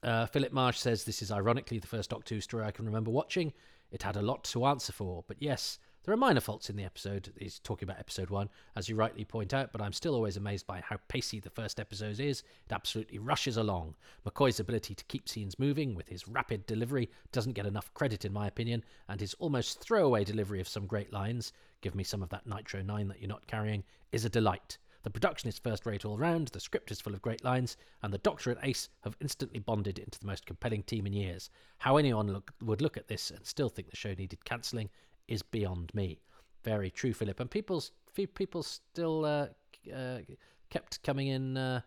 uh, 0.01 0.25
Philip 0.27 0.53
Marsh 0.53 0.79
says 0.79 1.03
this 1.03 1.21
is 1.21 1.31
ironically 1.31 1.79
the 1.79 1.87
first 1.87 2.09
Doctor 2.09 2.35
Who 2.35 2.41
story 2.41 2.63
I 2.63 2.71
can 2.71 2.85
remember 2.85 3.11
watching. 3.11 3.53
It 3.91 4.03
had 4.03 4.15
a 4.15 4.21
lot 4.21 4.43
to 4.45 4.65
answer 4.65 4.93
for, 4.93 5.23
but 5.27 5.37
yes, 5.39 5.79
there 6.03 6.13
are 6.13 6.17
minor 6.17 6.39
faults 6.39 6.69
in 6.69 6.75
the 6.75 6.83
episode. 6.83 7.33
He's 7.39 7.57
talking 7.57 7.87
about 7.87 7.99
episode 7.99 8.29
one, 8.29 8.49
as 8.75 8.87
you 8.87 8.95
rightly 8.95 9.25
point 9.25 9.55
out, 9.55 9.71
but 9.71 9.81
I'm 9.81 9.93
still 9.93 10.13
always 10.13 10.37
amazed 10.37 10.67
by 10.67 10.81
how 10.81 10.97
pacey 11.07 11.39
the 11.39 11.49
first 11.49 11.79
episode 11.79 12.19
is. 12.19 12.43
It 12.67 12.73
absolutely 12.73 13.17
rushes 13.17 13.57
along. 13.57 13.95
McCoy's 14.23 14.59
ability 14.59 14.93
to 14.93 15.03
keep 15.05 15.27
scenes 15.27 15.57
moving 15.57 15.95
with 15.95 16.07
his 16.07 16.27
rapid 16.27 16.67
delivery 16.67 17.09
doesn't 17.31 17.53
get 17.53 17.65
enough 17.65 17.91
credit, 17.95 18.23
in 18.23 18.31
my 18.33 18.45
opinion, 18.45 18.83
and 19.09 19.19
his 19.19 19.33
almost 19.35 19.81
throwaway 19.81 20.23
delivery 20.23 20.61
of 20.61 20.67
some 20.67 20.85
great 20.85 21.11
lines, 21.11 21.53
give 21.81 21.95
me 21.95 22.03
some 22.03 22.21
of 22.21 22.29
that 22.29 22.45
Nitro 22.45 22.83
9 22.83 23.07
that 23.07 23.19
you're 23.19 23.27
not 23.27 23.47
carrying, 23.47 23.83
is 24.11 24.25
a 24.25 24.29
delight. 24.29 24.77
The 25.05 25.11
production 25.11 25.47
is 25.47 25.59
first 25.59 25.85
rate 25.85 26.03
all 26.03 26.17
round, 26.17 26.47
the 26.47 26.59
script 26.59 26.89
is 26.89 26.99
full 26.99 27.13
of 27.13 27.21
great 27.21 27.43
lines, 27.43 27.77
and 28.01 28.11
the 28.11 28.17
Doctor 28.17 28.49
and 28.49 28.59
Ace 28.63 28.89
have 29.01 29.15
instantly 29.21 29.59
bonded 29.59 29.99
into 29.99 30.19
the 30.19 30.25
most 30.25 30.47
compelling 30.47 30.81
team 30.81 31.05
in 31.05 31.13
years. 31.13 31.51
How 31.77 31.97
anyone 31.97 32.25
look, 32.25 32.51
would 32.63 32.81
look 32.81 32.97
at 32.97 33.07
this 33.07 33.29
and 33.29 33.45
still 33.45 33.69
think 33.69 33.91
the 33.91 33.95
show 33.95 34.15
needed 34.15 34.43
cancelling 34.45 34.89
is 35.27 35.43
beyond 35.43 35.93
me. 35.93 36.21
Very 36.63 36.89
true, 36.89 37.13
Philip. 37.13 37.39
And 37.39 37.51
people, 37.51 37.83
people 38.33 38.63
still 38.63 39.25
uh, 39.25 39.49
uh, 39.95 40.21
kept 40.71 41.03
coming 41.03 41.27
in. 41.27 41.55
Uh, 41.55 41.81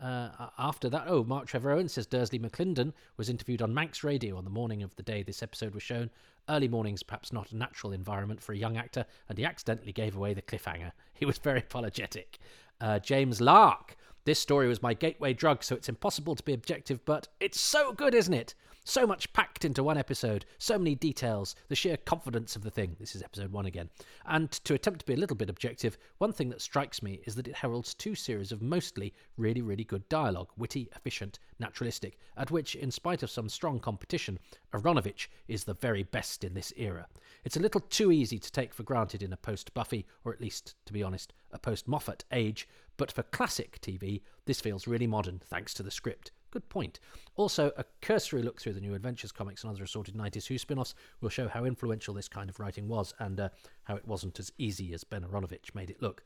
uh, 0.00 0.48
after 0.58 0.88
that, 0.88 1.04
oh, 1.06 1.24
Mark 1.24 1.46
Trevor 1.46 1.72
Owen 1.72 1.88
says 1.88 2.06
Dursley 2.06 2.38
McLinden 2.38 2.92
was 3.16 3.28
interviewed 3.28 3.60
on 3.60 3.74
Manx 3.74 4.02
Radio 4.02 4.36
on 4.36 4.44
the 4.44 4.50
morning 4.50 4.82
of 4.82 4.94
the 4.96 5.02
day 5.02 5.22
this 5.22 5.42
episode 5.42 5.74
was 5.74 5.82
shown. 5.82 6.10
Early 6.48 6.68
mornings, 6.68 7.02
perhaps 7.02 7.32
not 7.32 7.52
a 7.52 7.56
natural 7.56 7.92
environment 7.92 8.42
for 8.42 8.52
a 8.52 8.56
young 8.56 8.76
actor, 8.76 9.04
and 9.28 9.36
he 9.36 9.44
accidentally 9.44 9.92
gave 9.92 10.16
away 10.16 10.34
the 10.34 10.42
cliffhanger. 10.42 10.92
He 11.12 11.26
was 11.26 11.36
very 11.36 11.60
apologetic. 11.60 12.38
Uh, 12.80 12.98
James 12.98 13.42
Lark, 13.42 13.94
this 14.24 14.38
story 14.38 14.68
was 14.68 14.82
my 14.82 14.94
gateway 14.94 15.34
drug, 15.34 15.62
so 15.62 15.74
it's 15.74 15.88
impossible 15.88 16.34
to 16.34 16.42
be 16.42 16.54
objective, 16.54 17.04
but 17.04 17.28
it's 17.40 17.60
so 17.60 17.92
good, 17.92 18.14
isn't 18.14 18.32
it? 18.32 18.54
So 18.84 19.06
much 19.06 19.32
packed 19.34 19.66
into 19.66 19.84
one 19.84 19.98
episode, 19.98 20.46
so 20.58 20.78
many 20.78 20.94
details, 20.94 21.54
the 21.68 21.76
sheer 21.76 21.98
confidence 21.98 22.56
of 22.56 22.62
the 22.62 22.70
thing. 22.70 22.96
This 22.98 23.14
is 23.14 23.22
episode 23.22 23.52
one 23.52 23.66
again. 23.66 23.90
And 24.24 24.50
to 24.50 24.72
attempt 24.72 25.00
to 25.00 25.06
be 25.06 25.12
a 25.12 25.18
little 25.18 25.36
bit 25.36 25.50
objective, 25.50 25.98
one 26.16 26.32
thing 26.32 26.48
that 26.48 26.62
strikes 26.62 27.02
me 27.02 27.20
is 27.26 27.34
that 27.34 27.46
it 27.46 27.56
heralds 27.56 27.92
two 27.92 28.14
series 28.14 28.52
of 28.52 28.62
mostly 28.62 29.12
really, 29.36 29.60
really 29.60 29.84
good 29.84 30.08
dialogue 30.08 30.48
witty, 30.56 30.88
efficient, 30.96 31.38
naturalistic, 31.58 32.18
at 32.38 32.50
which, 32.50 32.74
in 32.74 32.90
spite 32.90 33.22
of 33.22 33.30
some 33.30 33.50
strong 33.50 33.80
competition, 33.80 34.38
Aaronovitch 34.72 35.28
is 35.46 35.64
the 35.64 35.74
very 35.74 36.02
best 36.02 36.42
in 36.42 36.54
this 36.54 36.72
era. 36.76 37.06
It's 37.44 37.58
a 37.58 37.60
little 37.60 37.82
too 37.82 38.10
easy 38.10 38.38
to 38.38 38.50
take 38.50 38.72
for 38.72 38.82
granted 38.82 39.22
in 39.22 39.32
a 39.32 39.36
post 39.36 39.74
Buffy, 39.74 40.06
or 40.24 40.32
at 40.32 40.40
least, 40.40 40.74
to 40.86 40.92
be 40.94 41.02
honest, 41.02 41.34
a 41.52 41.58
post 41.58 41.86
Moffat 41.86 42.24
age, 42.32 42.66
but 42.96 43.12
for 43.12 43.22
classic 43.24 43.78
TV, 43.82 44.22
this 44.46 44.60
feels 44.60 44.86
really 44.86 45.06
modern 45.06 45.38
thanks 45.38 45.74
to 45.74 45.82
the 45.82 45.90
script. 45.90 46.32
Good 46.50 46.68
point. 46.68 46.98
Also, 47.36 47.70
a 47.76 47.84
cursory 48.02 48.42
look 48.42 48.60
through 48.60 48.72
the 48.72 48.80
New 48.80 48.94
Adventures 48.94 49.32
comics 49.32 49.62
and 49.62 49.72
other 49.72 49.84
assorted 49.84 50.14
90s 50.14 50.46
Who 50.46 50.58
spin 50.58 50.78
offs 50.78 50.94
will 51.20 51.28
show 51.28 51.48
how 51.48 51.64
influential 51.64 52.14
this 52.14 52.28
kind 52.28 52.50
of 52.50 52.58
writing 52.58 52.88
was 52.88 53.14
and 53.18 53.38
uh, 53.38 53.48
how 53.84 53.96
it 53.96 54.06
wasn't 54.06 54.38
as 54.40 54.52
easy 54.58 54.92
as 54.92 55.04
Ben 55.04 55.22
Aaronovitch 55.22 55.74
made 55.74 55.90
it 55.90 56.02
look. 56.02 56.24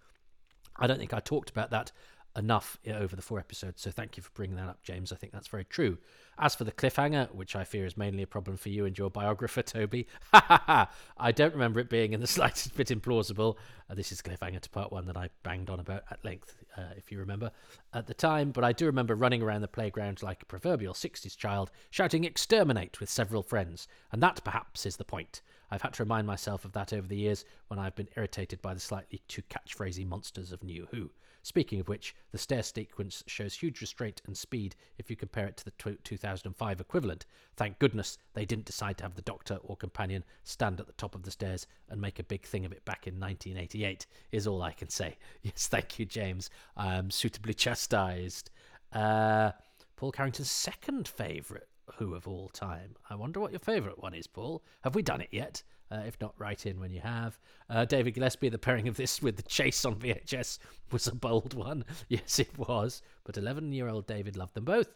I 0.76 0.86
don't 0.86 0.98
think 0.98 1.14
I 1.14 1.20
talked 1.20 1.50
about 1.50 1.70
that 1.70 1.92
enough 2.36 2.78
over 2.92 3.14
the 3.14 3.22
four 3.22 3.38
episodes. 3.38 3.80
So 3.82 3.90
thank 3.90 4.16
you 4.16 4.22
for 4.22 4.30
bringing 4.34 4.56
that 4.56 4.68
up, 4.68 4.82
James. 4.82 5.12
I 5.12 5.16
think 5.16 5.32
that's 5.32 5.48
very 5.48 5.64
true. 5.64 5.98
As 6.38 6.54
for 6.54 6.64
the 6.64 6.72
cliffhanger, 6.72 7.32
which 7.32 7.54
I 7.54 7.62
fear 7.62 7.86
is 7.86 7.96
mainly 7.96 8.24
a 8.24 8.26
problem 8.26 8.56
for 8.56 8.70
you 8.70 8.84
and 8.86 8.98
your 8.98 9.08
biographer, 9.10 9.62
Toby, 9.62 10.08
I 10.32 11.32
don't 11.34 11.52
remember 11.52 11.80
it 11.80 11.88
being 11.88 12.12
in 12.12 12.20
the 12.20 12.26
slightest 12.38 12.76
bit 12.76 12.88
implausible. 12.88 13.56
Uh, 13.88 13.94
this 13.94 14.10
is 14.10 14.20
cliffhanger 14.20 14.60
to 14.60 14.70
part 14.70 14.90
one 14.90 15.06
that 15.06 15.16
I 15.16 15.30
banged 15.42 15.70
on 15.70 15.78
about 15.78 16.02
at 16.10 16.24
length, 16.24 16.64
uh, 16.76 16.82
if 16.96 17.12
you 17.12 17.18
remember, 17.18 17.50
at 17.92 18.06
the 18.06 18.14
time. 18.14 18.50
But 18.50 18.64
I 18.64 18.72
do 18.72 18.86
remember 18.86 19.14
running 19.14 19.42
around 19.42 19.60
the 19.60 19.68
playground 19.68 20.22
like 20.22 20.42
a 20.42 20.46
proverbial 20.46 20.94
60s 20.94 21.36
child, 21.36 21.70
shouting 21.90 22.24
exterminate 22.24 22.98
with 22.98 23.10
several 23.10 23.42
friends. 23.42 23.86
And 24.10 24.22
that 24.22 24.42
perhaps 24.44 24.86
is 24.86 24.96
the 24.96 25.04
point. 25.04 25.40
I've 25.70 25.82
had 25.82 25.94
to 25.94 26.02
remind 26.02 26.26
myself 26.26 26.64
of 26.64 26.72
that 26.72 26.92
over 26.92 27.06
the 27.06 27.16
years 27.16 27.44
when 27.68 27.78
I've 27.78 27.96
been 27.96 28.08
irritated 28.16 28.60
by 28.60 28.74
the 28.74 28.80
slightly 28.80 29.22
too 29.28 29.42
catchphrasy 29.42 30.06
monsters 30.06 30.52
of 30.52 30.62
New 30.62 30.86
Who. 30.90 31.10
Speaking 31.44 31.78
of 31.78 31.88
which, 31.88 32.14
the 32.32 32.38
stair 32.38 32.62
sequence 32.62 33.22
shows 33.26 33.52
huge 33.52 33.82
restraint 33.82 34.22
and 34.26 34.34
speed 34.34 34.74
if 34.96 35.10
you 35.10 35.14
compare 35.14 35.46
it 35.46 35.58
to 35.58 35.64
the 35.66 35.96
2005 36.02 36.80
equivalent. 36.80 37.26
Thank 37.54 37.78
goodness 37.78 38.16
they 38.32 38.46
didn't 38.46 38.64
decide 38.64 38.96
to 38.96 39.04
have 39.04 39.14
the 39.14 39.20
doctor 39.20 39.58
or 39.62 39.76
companion 39.76 40.24
stand 40.42 40.80
at 40.80 40.86
the 40.86 40.94
top 40.94 41.14
of 41.14 41.22
the 41.22 41.30
stairs 41.30 41.66
and 41.90 42.00
make 42.00 42.18
a 42.18 42.24
big 42.24 42.46
thing 42.46 42.64
of 42.64 42.72
it 42.72 42.82
back 42.86 43.06
in 43.06 43.20
1988, 43.20 44.06
is 44.32 44.46
all 44.46 44.62
I 44.62 44.72
can 44.72 44.88
say. 44.88 45.18
Yes, 45.42 45.66
thank 45.66 45.98
you, 45.98 46.06
James. 46.06 46.48
I'm 46.78 47.10
suitably 47.10 47.52
chastised. 47.52 48.50
Uh, 48.90 49.52
Paul 49.96 50.12
Carrington's 50.12 50.50
second 50.50 51.06
favourite 51.06 51.64
Who 51.98 52.14
of 52.14 52.26
all 52.26 52.48
time. 52.48 52.96
I 53.10 53.16
wonder 53.16 53.38
what 53.38 53.52
your 53.52 53.60
favourite 53.60 54.02
one 54.02 54.14
is, 54.14 54.26
Paul. 54.26 54.62
Have 54.82 54.94
we 54.94 55.02
done 55.02 55.20
it 55.20 55.28
yet? 55.30 55.62
Uh, 55.90 56.02
if 56.06 56.20
not, 56.20 56.34
write 56.38 56.66
in 56.66 56.80
when 56.80 56.90
you 56.90 57.00
have. 57.00 57.38
Uh, 57.68 57.84
David 57.84 58.14
Gillespie, 58.14 58.48
the 58.48 58.58
pairing 58.58 58.88
of 58.88 58.96
this 58.96 59.22
with 59.22 59.36
the 59.36 59.42
chase 59.42 59.84
on 59.84 59.96
VHS 59.96 60.58
was 60.90 61.06
a 61.06 61.14
bold 61.14 61.54
one. 61.54 61.84
Yes, 62.08 62.38
it 62.38 62.56
was. 62.58 63.02
But 63.24 63.36
11 63.36 63.72
year 63.72 63.88
old 63.88 64.06
David 64.06 64.36
loved 64.36 64.54
them 64.54 64.64
both. 64.64 64.88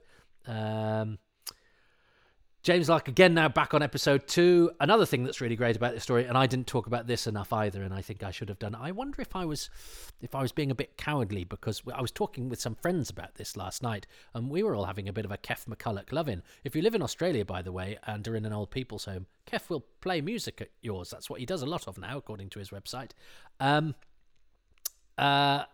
Um, 0.47 1.19
James 2.68 2.90
Lark 2.90 3.08
again 3.08 3.32
now 3.32 3.48
back 3.48 3.72
on 3.72 3.80
episode 3.80 4.28
two. 4.28 4.70
Another 4.78 5.06
thing 5.06 5.24
that's 5.24 5.40
really 5.40 5.56
great 5.56 5.74
about 5.74 5.94
this 5.94 6.02
story, 6.02 6.26
and 6.26 6.36
I 6.36 6.46
didn't 6.46 6.66
talk 6.66 6.86
about 6.86 7.06
this 7.06 7.26
enough 7.26 7.50
either, 7.50 7.82
and 7.82 7.94
I 7.94 8.02
think 8.02 8.22
I 8.22 8.30
should 8.30 8.50
have 8.50 8.58
done. 8.58 8.74
I 8.74 8.90
wonder 8.90 9.22
if 9.22 9.34
I 9.34 9.46
was, 9.46 9.70
if 10.20 10.34
I 10.34 10.42
was 10.42 10.52
being 10.52 10.70
a 10.70 10.74
bit 10.74 10.98
cowardly 10.98 11.44
because 11.44 11.80
I 11.90 12.02
was 12.02 12.10
talking 12.10 12.50
with 12.50 12.60
some 12.60 12.74
friends 12.74 13.08
about 13.08 13.36
this 13.36 13.56
last 13.56 13.82
night, 13.82 14.06
and 14.34 14.50
we 14.50 14.62
were 14.62 14.74
all 14.74 14.84
having 14.84 15.08
a 15.08 15.14
bit 15.14 15.24
of 15.24 15.32
a 15.32 15.38
Keff 15.38 15.64
McCulloch 15.64 16.12
loving. 16.12 16.42
If 16.62 16.76
you 16.76 16.82
live 16.82 16.94
in 16.94 17.00
Australia, 17.00 17.42
by 17.42 17.62
the 17.62 17.72
way, 17.72 17.96
and 18.04 18.28
are 18.28 18.36
in 18.36 18.44
an 18.44 18.52
old 18.52 18.70
people's 18.70 19.06
home, 19.06 19.24
Keff 19.46 19.70
will 19.70 19.86
play 20.02 20.20
music 20.20 20.60
at 20.60 20.68
yours. 20.82 21.08
That's 21.08 21.30
what 21.30 21.40
he 21.40 21.46
does 21.46 21.62
a 21.62 21.66
lot 21.66 21.88
of 21.88 21.96
now, 21.96 22.18
according 22.18 22.50
to 22.50 22.58
his 22.58 22.68
website. 22.68 23.12
Um, 23.60 23.94
uh, 25.16 25.64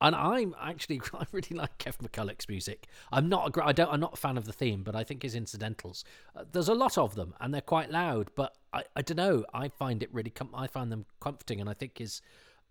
and 0.00 0.14
I'm 0.14 0.54
actually 0.60 1.00
I 1.14 1.24
really 1.32 1.56
like 1.56 1.78
Keff 1.78 1.98
McCulloch's 1.98 2.48
music. 2.48 2.86
I'm 3.12 3.28
not 3.28 3.56
a 3.56 3.64
I 3.64 3.72
don't 3.72 3.92
I'm 3.92 4.00
not 4.00 4.14
a 4.14 4.16
fan 4.16 4.36
of 4.36 4.44
the 4.44 4.52
theme, 4.52 4.82
but 4.82 4.94
I 4.94 5.04
think 5.04 5.22
his 5.22 5.34
incidentals. 5.34 6.04
Uh, 6.34 6.44
there's 6.50 6.68
a 6.68 6.74
lot 6.74 6.98
of 6.98 7.14
them, 7.14 7.34
and 7.40 7.52
they're 7.52 7.60
quite 7.60 7.90
loud. 7.90 8.30
But 8.34 8.56
I, 8.72 8.84
I 8.94 9.02
don't 9.02 9.16
know. 9.16 9.44
I 9.52 9.68
find 9.68 10.02
it 10.02 10.10
really 10.12 10.30
com- 10.30 10.54
I 10.54 10.66
find 10.66 10.92
them 10.92 11.06
comforting, 11.20 11.60
and 11.60 11.70
I 11.70 11.74
think 11.74 11.98
his 11.98 12.20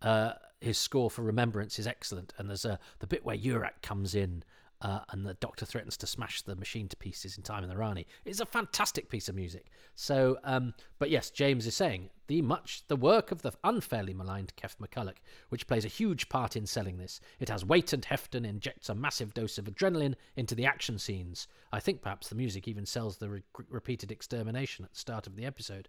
uh, 0.01 0.33
his 0.61 0.77
score 0.77 1.09
for 1.09 1.23
Remembrance 1.23 1.79
is 1.79 1.87
excellent. 1.87 2.33
And 2.37 2.49
there's 2.49 2.65
a 2.65 2.79
the 2.99 3.07
bit 3.07 3.25
where 3.25 3.37
Urak 3.37 3.81
comes 3.81 4.15
in 4.15 4.43
uh, 4.81 4.99
and 5.09 5.25
the 5.25 5.35
Doctor 5.35 5.65
threatens 5.65 5.97
to 5.97 6.07
smash 6.07 6.41
the 6.41 6.55
machine 6.55 6.87
to 6.89 6.97
pieces 6.97 7.37
in 7.37 7.43
Time 7.43 7.63
and 7.63 7.71
the 7.71 7.77
Rani. 7.77 8.05
It's 8.25 8.39
a 8.39 8.45
fantastic 8.45 9.09
piece 9.09 9.29
of 9.29 9.35
music. 9.35 9.67
So, 9.95 10.37
um, 10.43 10.73
but 10.99 11.09
yes, 11.09 11.29
James 11.29 11.65
is 11.65 11.75
saying 11.75 12.09
the 12.27 12.41
much 12.41 12.83
the 12.87 12.95
work 12.95 13.31
of 13.31 13.41
the 13.41 13.53
unfairly 13.63 14.13
maligned 14.13 14.55
Keff 14.55 14.77
McCulloch, 14.79 15.17
which 15.49 15.67
plays 15.67 15.85
a 15.85 15.89
huge 15.89 16.27
part 16.29 16.55
in 16.55 16.65
selling 16.65 16.97
this. 16.97 17.19
It 17.39 17.49
has 17.49 17.63
weight 17.65 17.93
and 17.93 18.03
heft 18.03 18.35
and 18.35 18.45
injects 18.45 18.89
a 18.89 18.95
massive 18.95 19.33
dose 19.33 19.57
of 19.57 19.65
adrenaline 19.65 20.15
into 20.35 20.55
the 20.55 20.65
action 20.65 20.99
scenes. 20.99 21.47
I 21.71 21.79
think 21.79 22.01
perhaps 22.01 22.27
the 22.27 22.35
music 22.35 22.67
even 22.67 22.85
sells 22.85 23.17
the 23.17 23.29
re- 23.29 23.43
repeated 23.69 24.11
extermination 24.11 24.85
at 24.85 24.91
the 24.91 24.99
start 24.99 25.27
of 25.27 25.35
the 25.35 25.45
episode. 25.45 25.87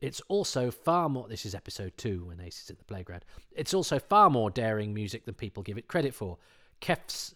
It's 0.00 0.20
also 0.28 0.70
far 0.70 1.08
more. 1.08 1.26
This 1.28 1.44
is 1.44 1.54
episode 1.54 1.92
two 1.96 2.26
when 2.26 2.40
Ace 2.40 2.62
is 2.62 2.70
at 2.70 2.78
the 2.78 2.84
playground. 2.84 3.24
It's 3.52 3.74
also 3.74 3.98
far 3.98 4.30
more 4.30 4.50
daring 4.50 4.94
music 4.94 5.24
than 5.24 5.34
people 5.34 5.62
give 5.62 5.78
it 5.78 5.88
credit 5.88 6.14
for. 6.14 6.38
Keff's 6.80 7.34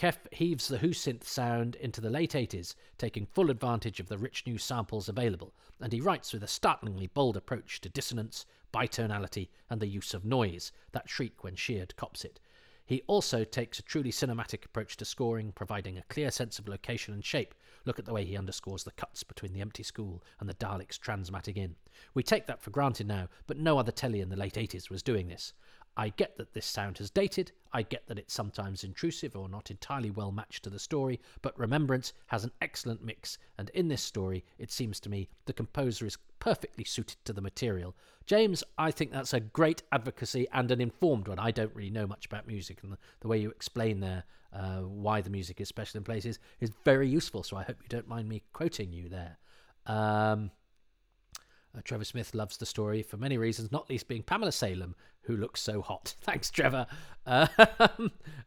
Keff 0.00 0.26
heaves 0.32 0.66
the 0.66 0.78
Who 0.78 0.94
synth 0.94 1.24
sound 1.24 1.74
into 1.74 2.00
the 2.00 2.08
late 2.08 2.32
80s, 2.32 2.74
taking 2.96 3.26
full 3.26 3.50
advantage 3.50 4.00
of 4.00 4.08
the 4.08 4.16
rich 4.16 4.44
new 4.46 4.56
samples 4.56 5.10
available, 5.10 5.52
and 5.78 5.92
he 5.92 6.00
writes 6.00 6.32
with 6.32 6.42
a 6.42 6.46
startlingly 6.46 7.08
bold 7.08 7.36
approach 7.36 7.82
to 7.82 7.90
dissonance, 7.90 8.46
bitonality, 8.72 9.50
and 9.68 9.78
the 9.78 9.86
use 9.86 10.14
of 10.14 10.24
noise, 10.24 10.72
that 10.92 11.10
shriek 11.10 11.44
when 11.44 11.54
Sheard 11.54 11.94
cops 11.96 12.24
it. 12.24 12.40
He 12.86 13.02
also 13.08 13.44
takes 13.44 13.78
a 13.78 13.82
truly 13.82 14.10
cinematic 14.10 14.64
approach 14.64 14.96
to 14.96 15.04
scoring, 15.04 15.52
providing 15.52 15.98
a 15.98 16.02
clear 16.04 16.30
sense 16.30 16.58
of 16.58 16.66
location 16.66 17.12
and 17.12 17.22
shape. 17.22 17.54
Look 17.84 17.98
at 17.98 18.06
the 18.06 18.14
way 18.14 18.24
he 18.24 18.38
underscores 18.38 18.84
the 18.84 18.92
cuts 18.92 19.22
between 19.22 19.52
the 19.52 19.60
empty 19.60 19.82
school 19.82 20.24
and 20.40 20.48
the 20.48 20.54
Daleks 20.54 20.98
transmatting 20.98 21.58
in. 21.58 21.76
We 22.14 22.22
take 22.22 22.46
that 22.46 22.62
for 22.62 22.70
granted 22.70 23.06
now, 23.06 23.28
but 23.46 23.58
no 23.58 23.76
other 23.78 23.92
telly 23.92 24.22
in 24.22 24.30
the 24.30 24.36
late 24.36 24.54
80s 24.54 24.88
was 24.88 25.02
doing 25.02 25.28
this. 25.28 25.52
I 25.96 26.10
get 26.10 26.36
that 26.38 26.54
this 26.54 26.66
sound 26.66 26.98
has 26.98 27.10
dated, 27.10 27.52
I 27.72 27.82
get 27.82 28.06
that 28.08 28.18
it's 28.18 28.34
sometimes 28.34 28.84
intrusive 28.84 29.36
or 29.36 29.48
not 29.48 29.70
entirely 29.70 30.10
well 30.10 30.32
matched 30.32 30.64
to 30.64 30.70
the 30.70 30.78
story, 30.78 31.20
but 31.42 31.58
Remembrance 31.58 32.12
has 32.26 32.44
an 32.44 32.52
excellent 32.60 33.04
mix, 33.04 33.38
and 33.58 33.70
in 33.70 33.88
this 33.88 34.02
story, 34.02 34.44
it 34.58 34.70
seems 34.70 34.98
to 35.00 35.10
me 35.10 35.28
the 35.46 35.52
composer 35.52 36.06
is 36.06 36.18
perfectly 36.38 36.84
suited 36.84 37.16
to 37.24 37.32
the 37.32 37.40
material. 37.40 37.94
James, 38.26 38.64
I 38.78 38.90
think 38.90 39.12
that's 39.12 39.34
a 39.34 39.40
great 39.40 39.82
advocacy 39.92 40.46
and 40.52 40.70
an 40.70 40.80
informed 40.80 41.28
one. 41.28 41.38
I 41.38 41.50
don't 41.50 41.74
really 41.74 41.90
know 41.90 42.06
much 42.06 42.26
about 42.26 42.46
music, 42.46 42.82
and 42.82 42.92
the, 42.92 42.98
the 43.20 43.28
way 43.28 43.38
you 43.38 43.50
explain 43.50 44.00
there 44.00 44.24
uh, 44.52 44.80
why 44.80 45.20
the 45.20 45.30
music 45.30 45.60
is 45.60 45.68
special 45.68 45.98
in 45.98 46.04
places 46.04 46.38
is 46.60 46.70
very 46.84 47.08
useful, 47.08 47.42
so 47.42 47.56
I 47.56 47.62
hope 47.62 47.76
you 47.82 47.88
don't 47.88 48.08
mind 48.08 48.28
me 48.28 48.42
quoting 48.52 48.92
you 48.92 49.08
there. 49.08 49.38
Um, 49.86 50.50
uh, 51.76 51.80
Trevor 51.84 52.04
Smith 52.04 52.34
loves 52.34 52.56
the 52.56 52.66
story 52.66 53.02
for 53.02 53.16
many 53.16 53.38
reasons, 53.38 53.70
not 53.70 53.88
least 53.88 54.08
being 54.08 54.22
Pamela 54.22 54.52
Salem, 54.52 54.94
who 55.22 55.36
looks 55.36 55.60
so 55.60 55.82
hot. 55.82 56.14
Thanks, 56.20 56.50
Trevor. 56.50 56.86
Uh, 57.26 57.46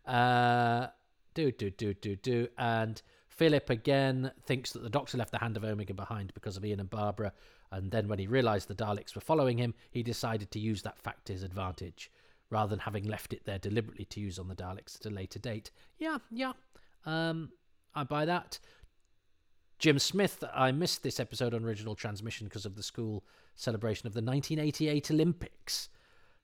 uh, 0.05 0.87
do, 1.33 1.51
do, 1.51 1.69
do, 1.69 1.93
do, 1.93 2.15
do. 2.15 2.47
And 2.57 3.01
Philip 3.29 3.69
again 3.69 4.31
thinks 4.45 4.71
that 4.71 4.83
the 4.83 4.89
doctor 4.89 5.17
left 5.17 5.31
the 5.31 5.39
hand 5.39 5.57
of 5.57 5.63
Omega 5.63 5.93
behind 5.93 6.33
because 6.33 6.57
of 6.57 6.65
Ian 6.65 6.79
and 6.79 6.89
Barbara. 6.89 7.33
And 7.71 7.89
then 7.89 8.07
when 8.07 8.19
he 8.19 8.27
realised 8.27 8.67
the 8.67 8.75
Daleks 8.75 9.15
were 9.15 9.21
following 9.21 9.57
him, 9.57 9.73
he 9.89 10.03
decided 10.03 10.51
to 10.51 10.59
use 10.59 10.83
that 10.83 10.99
fact 10.99 11.25
to 11.25 11.33
his 11.33 11.43
advantage, 11.43 12.11
rather 12.49 12.69
than 12.69 12.79
having 12.79 13.05
left 13.05 13.33
it 13.33 13.45
there 13.45 13.57
deliberately 13.57 14.05
to 14.05 14.19
use 14.19 14.37
on 14.37 14.47
the 14.47 14.55
Daleks 14.55 14.99
at 14.99 15.07
a 15.07 15.09
later 15.09 15.39
date. 15.39 15.71
Yeah, 15.97 16.17
yeah. 16.29 16.53
Um, 17.05 17.49
I 17.95 18.03
buy 18.03 18.25
that. 18.25 18.59
Jim 19.83 19.99
Smith, 19.99 20.45
I 20.55 20.71
missed 20.71 21.03
this 21.03 21.19
episode 21.19 21.53
on 21.53 21.65
original 21.65 21.93
transmission 21.93 22.47
because 22.47 22.65
of 22.65 22.77
the 22.77 22.81
school 22.81 23.21
celebration 23.57 24.07
of 24.07 24.13
the 24.13 24.21
1988 24.21 25.11
Olympics. 25.11 25.89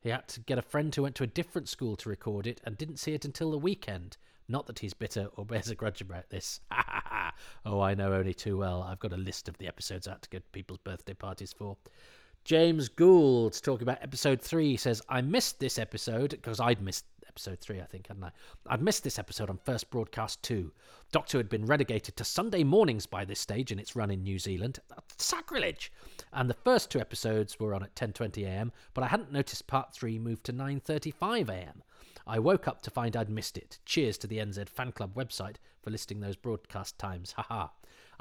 He 0.01 0.09
had 0.09 0.27
to 0.27 0.41
get 0.41 0.57
a 0.57 0.61
friend 0.61 0.93
who 0.93 1.03
went 1.03 1.15
to 1.15 1.23
a 1.23 1.27
different 1.27 1.69
school 1.69 1.95
to 1.95 2.09
record 2.09 2.47
it 2.47 2.59
and 2.65 2.77
didn't 2.77 2.97
see 2.97 3.13
it 3.13 3.23
until 3.23 3.51
the 3.51 3.57
weekend. 3.57 4.17
Not 4.49 4.67
that 4.67 4.79
he's 4.79 4.93
bitter 4.93 5.29
or 5.37 5.45
bears 5.45 5.69
a 5.69 5.75
grudge 5.75 6.01
about 6.01 6.29
this. 6.29 6.59
oh, 7.65 7.79
I 7.79 7.93
know 7.93 8.11
only 8.11 8.33
too 8.33 8.57
well. 8.57 8.83
I've 8.83 8.99
got 8.99 9.13
a 9.13 9.17
list 9.17 9.47
of 9.47 9.57
the 9.57 9.69
episodes 9.69 10.05
I 10.05 10.11
had 10.11 10.21
to 10.23 10.29
go 10.29 10.39
to 10.39 10.43
people's 10.51 10.79
birthday 10.79 11.13
parties 11.13 11.53
for. 11.53 11.77
James 12.43 12.89
Gould, 12.89 13.57
talking 13.63 13.83
about 13.83 14.03
episode 14.03 14.41
three, 14.41 14.75
says, 14.75 15.01
I 15.07 15.21
missed 15.21 15.61
this 15.61 15.79
episode 15.79 16.31
because 16.31 16.59
I'd 16.59 16.81
missed 16.81 17.05
episode 17.39 17.61
three, 17.61 17.79
I 17.79 17.85
think, 17.85 18.07
hadn't 18.07 18.25
I? 18.25 18.31
I'd 18.67 18.81
missed 18.81 19.05
this 19.05 19.17
episode 19.17 19.49
on 19.49 19.59
first 19.63 19.89
broadcast 19.89 20.43
too. 20.43 20.73
Doctor 21.13 21.37
had 21.37 21.47
been 21.47 21.65
relegated 21.65 22.17
to 22.17 22.25
Sunday 22.25 22.65
mornings 22.65 23.05
by 23.05 23.23
this 23.23 23.39
stage 23.39 23.71
in 23.71 23.79
its 23.79 23.95
run 23.95 24.11
in 24.11 24.23
New 24.23 24.37
Zealand. 24.37 24.79
Sacrilege! 25.17 25.89
And 26.33 26.49
the 26.49 26.53
first 26.53 26.91
two 26.91 26.99
episodes 26.99 27.57
were 27.57 27.73
on 27.73 27.81
at 27.81 27.95
10.20am, 27.95 28.71
but 28.93 29.05
I 29.05 29.07
hadn't 29.07 29.31
noticed 29.31 29.67
part 29.67 29.93
three 29.93 30.19
moved 30.19 30.43
to 30.47 30.53
9.35am. 30.53 31.75
I 32.27 32.39
woke 32.39 32.67
up 32.67 32.81
to 32.81 32.91
find 32.91 33.15
I'd 33.15 33.29
missed 33.29 33.57
it. 33.57 33.79
Cheers 33.85 34.17
to 34.17 34.27
the 34.27 34.39
NZ 34.39 34.67
fan 34.67 34.91
club 34.91 35.15
website 35.15 35.55
for 35.81 35.91
listing 35.91 36.19
those 36.19 36.35
broadcast 36.35 36.99
times. 36.99 37.31
Haha. 37.31 37.69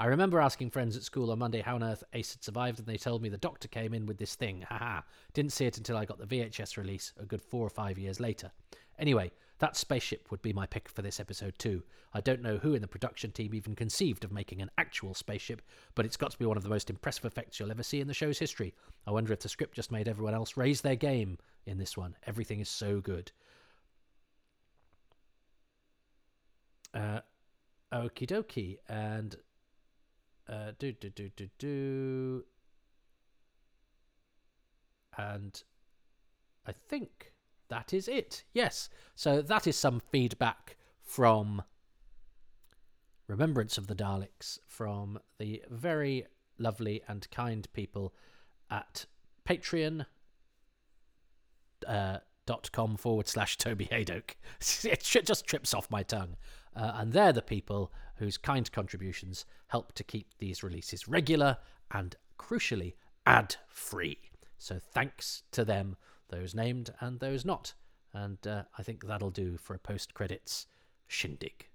I 0.00 0.06
remember 0.06 0.38
asking 0.38 0.70
friends 0.70 0.96
at 0.96 1.02
school 1.02 1.32
on 1.32 1.40
Monday 1.40 1.60
how 1.60 1.74
on 1.74 1.82
earth 1.82 2.04
Ace 2.12 2.34
had 2.34 2.44
survived, 2.44 2.78
and 2.78 2.86
they 2.86 2.96
told 2.96 3.20
me 3.20 3.28
the 3.28 3.36
doctor 3.36 3.66
came 3.66 3.92
in 3.92 4.06
with 4.06 4.16
this 4.16 4.36
thing. 4.36 4.64
Haha. 4.68 5.00
Didn't 5.34 5.52
see 5.52 5.66
it 5.66 5.76
until 5.76 5.96
I 5.96 6.04
got 6.04 6.18
the 6.18 6.26
VHS 6.26 6.76
release 6.76 7.12
a 7.18 7.26
good 7.26 7.42
four 7.42 7.66
or 7.66 7.70
five 7.70 7.98
years 7.98 8.20
later. 8.20 8.52
Anyway, 8.98 9.30
that 9.58 9.76
spaceship 9.76 10.30
would 10.30 10.42
be 10.42 10.52
my 10.52 10.66
pick 10.66 10.88
for 10.88 11.02
this 11.02 11.20
episode 11.20 11.54
too. 11.58 11.82
I 12.14 12.20
don't 12.20 12.42
know 12.42 12.58
who 12.58 12.74
in 12.74 12.82
the 12.82 12.88
production 12.88 13.32
team 13.32 13.54
even 13.54 13.74
conceived 13.74 14.24
of 14.24 14.32
making 14.32 14.62
an 14.62 14.70
actual 14.78 15.14
spaceship, 15.14 15.62
but 15.94 16.06
it's 16.06 16.16
got 16.16 16.30
to 16.30 16.38
be 16.38 16.46
one 16.46 16.56
of 16.56 16.62
the 16.62 16.68
most 16.68 16.90
impressive 16.90 17.24
effects 17.24 17.58
you'll 17.58 17.70
ever 17.70 17.82
see 17.82 18.00
in 18.00 18.08
the 18.08 18.14
show's 18.14 18.38
history. 18.38 18.74
I 19.06 19.10
wonder 19.10 19.32
if 19.32 19.40
the 19.40 19.48
script 19.48 19.74
just 19.74 19.92
made 19.92 20.08
everyone 20.08 20.34
else 20.34 20.56
raise 20.56 20.80
their 20.80 20.96
game 20.96 21.38
in 21.66 21.78
this 21.78 21.96
one. 21.96 22.14
Everything 22.26 22.60
is 22.60 22.68
so 22.68 23.00
good. 23.00 23.30
Uh, 26.94 27.20
okie 27.92 28.26
dokie, 28.26 28.78
and 28.88 29.36
uh, 30.48 30.72
do 30.78 30.92
do 30.92 31.10
do 31.10 31.28
do 31.36 31.48
do, 31.58 32.44
and 35.18 35.62
I 36.66 36.72
think 36.72 37.32
that 37.68 37.92
is 37.92 38.08
it. 38.08 38.44
Yes. 38.52 38.88
So 39.14 39.42
that 39.42 39.66
is 39.66 39.76
some 39.76 40.00
feedback 40.00 40.76
from 41.02 41.62
Remembrance 43.26 43.76
of 43.78 43.86
the 43.86 43.94
Daleks 43.94 44.58
from 44.66 45.18
the 45.38 45.62
very 45.70 46.26
lovely 46.58 47.02
and 47.08 47.30
kind 47.30 47.66
people 47.72 48.14
at 48.70 49.06
Patreon. 49.46 50.06
Uh, 51.86 52.18
dot 52.48 52.72
com 52.72 52.96
forward 52.96 53.28
slash 53.28 53.58
Toby 53.58 53.86
Hadoke. 53.92 54.34
It 54.84 55.02
just 55.02 55.44
trips 55.44 55.74
off 55.74 55.90
my 55.90 56.02
tongue. 56.02 56.36
Uh, 56.74 56.92
and 56.94 57.12
they're 57.12 57.32
the 57.32 57.42
people 57.42 57.92
whose 58.16 58.38
kind 58.38 58.70
contributions 58.72 59.44
help 59.66 59.92
to 59.92 60.02
keep 60.02 60.28
these 60.38 60.62
releases 60.62 61.06
regular 61.06 61.58
and, 61.90 62.16
crucially, 62.38 62.94
ad 63.26 63.56
free. 63.68 64.18
So 64.56 64.78
thanks 64.80 65.42
to 65.52 65.64
them 65.64 65.96
those 66.28 66.54
named 66.54 66.90
and 67.00 67.20
those 67.20 67.44
not. 67.44 67.74
And 68.12 68.38
uh, 68.46 68.62
I 68.78 68.82
think 68.82 69.06
that'll 69.06 69.30
do 69.30 69.56
for 69.56 69.74
a 69.74 69.78
post 69.78 70.14
credits 70.14 70.66
shindig. 71.06 71.68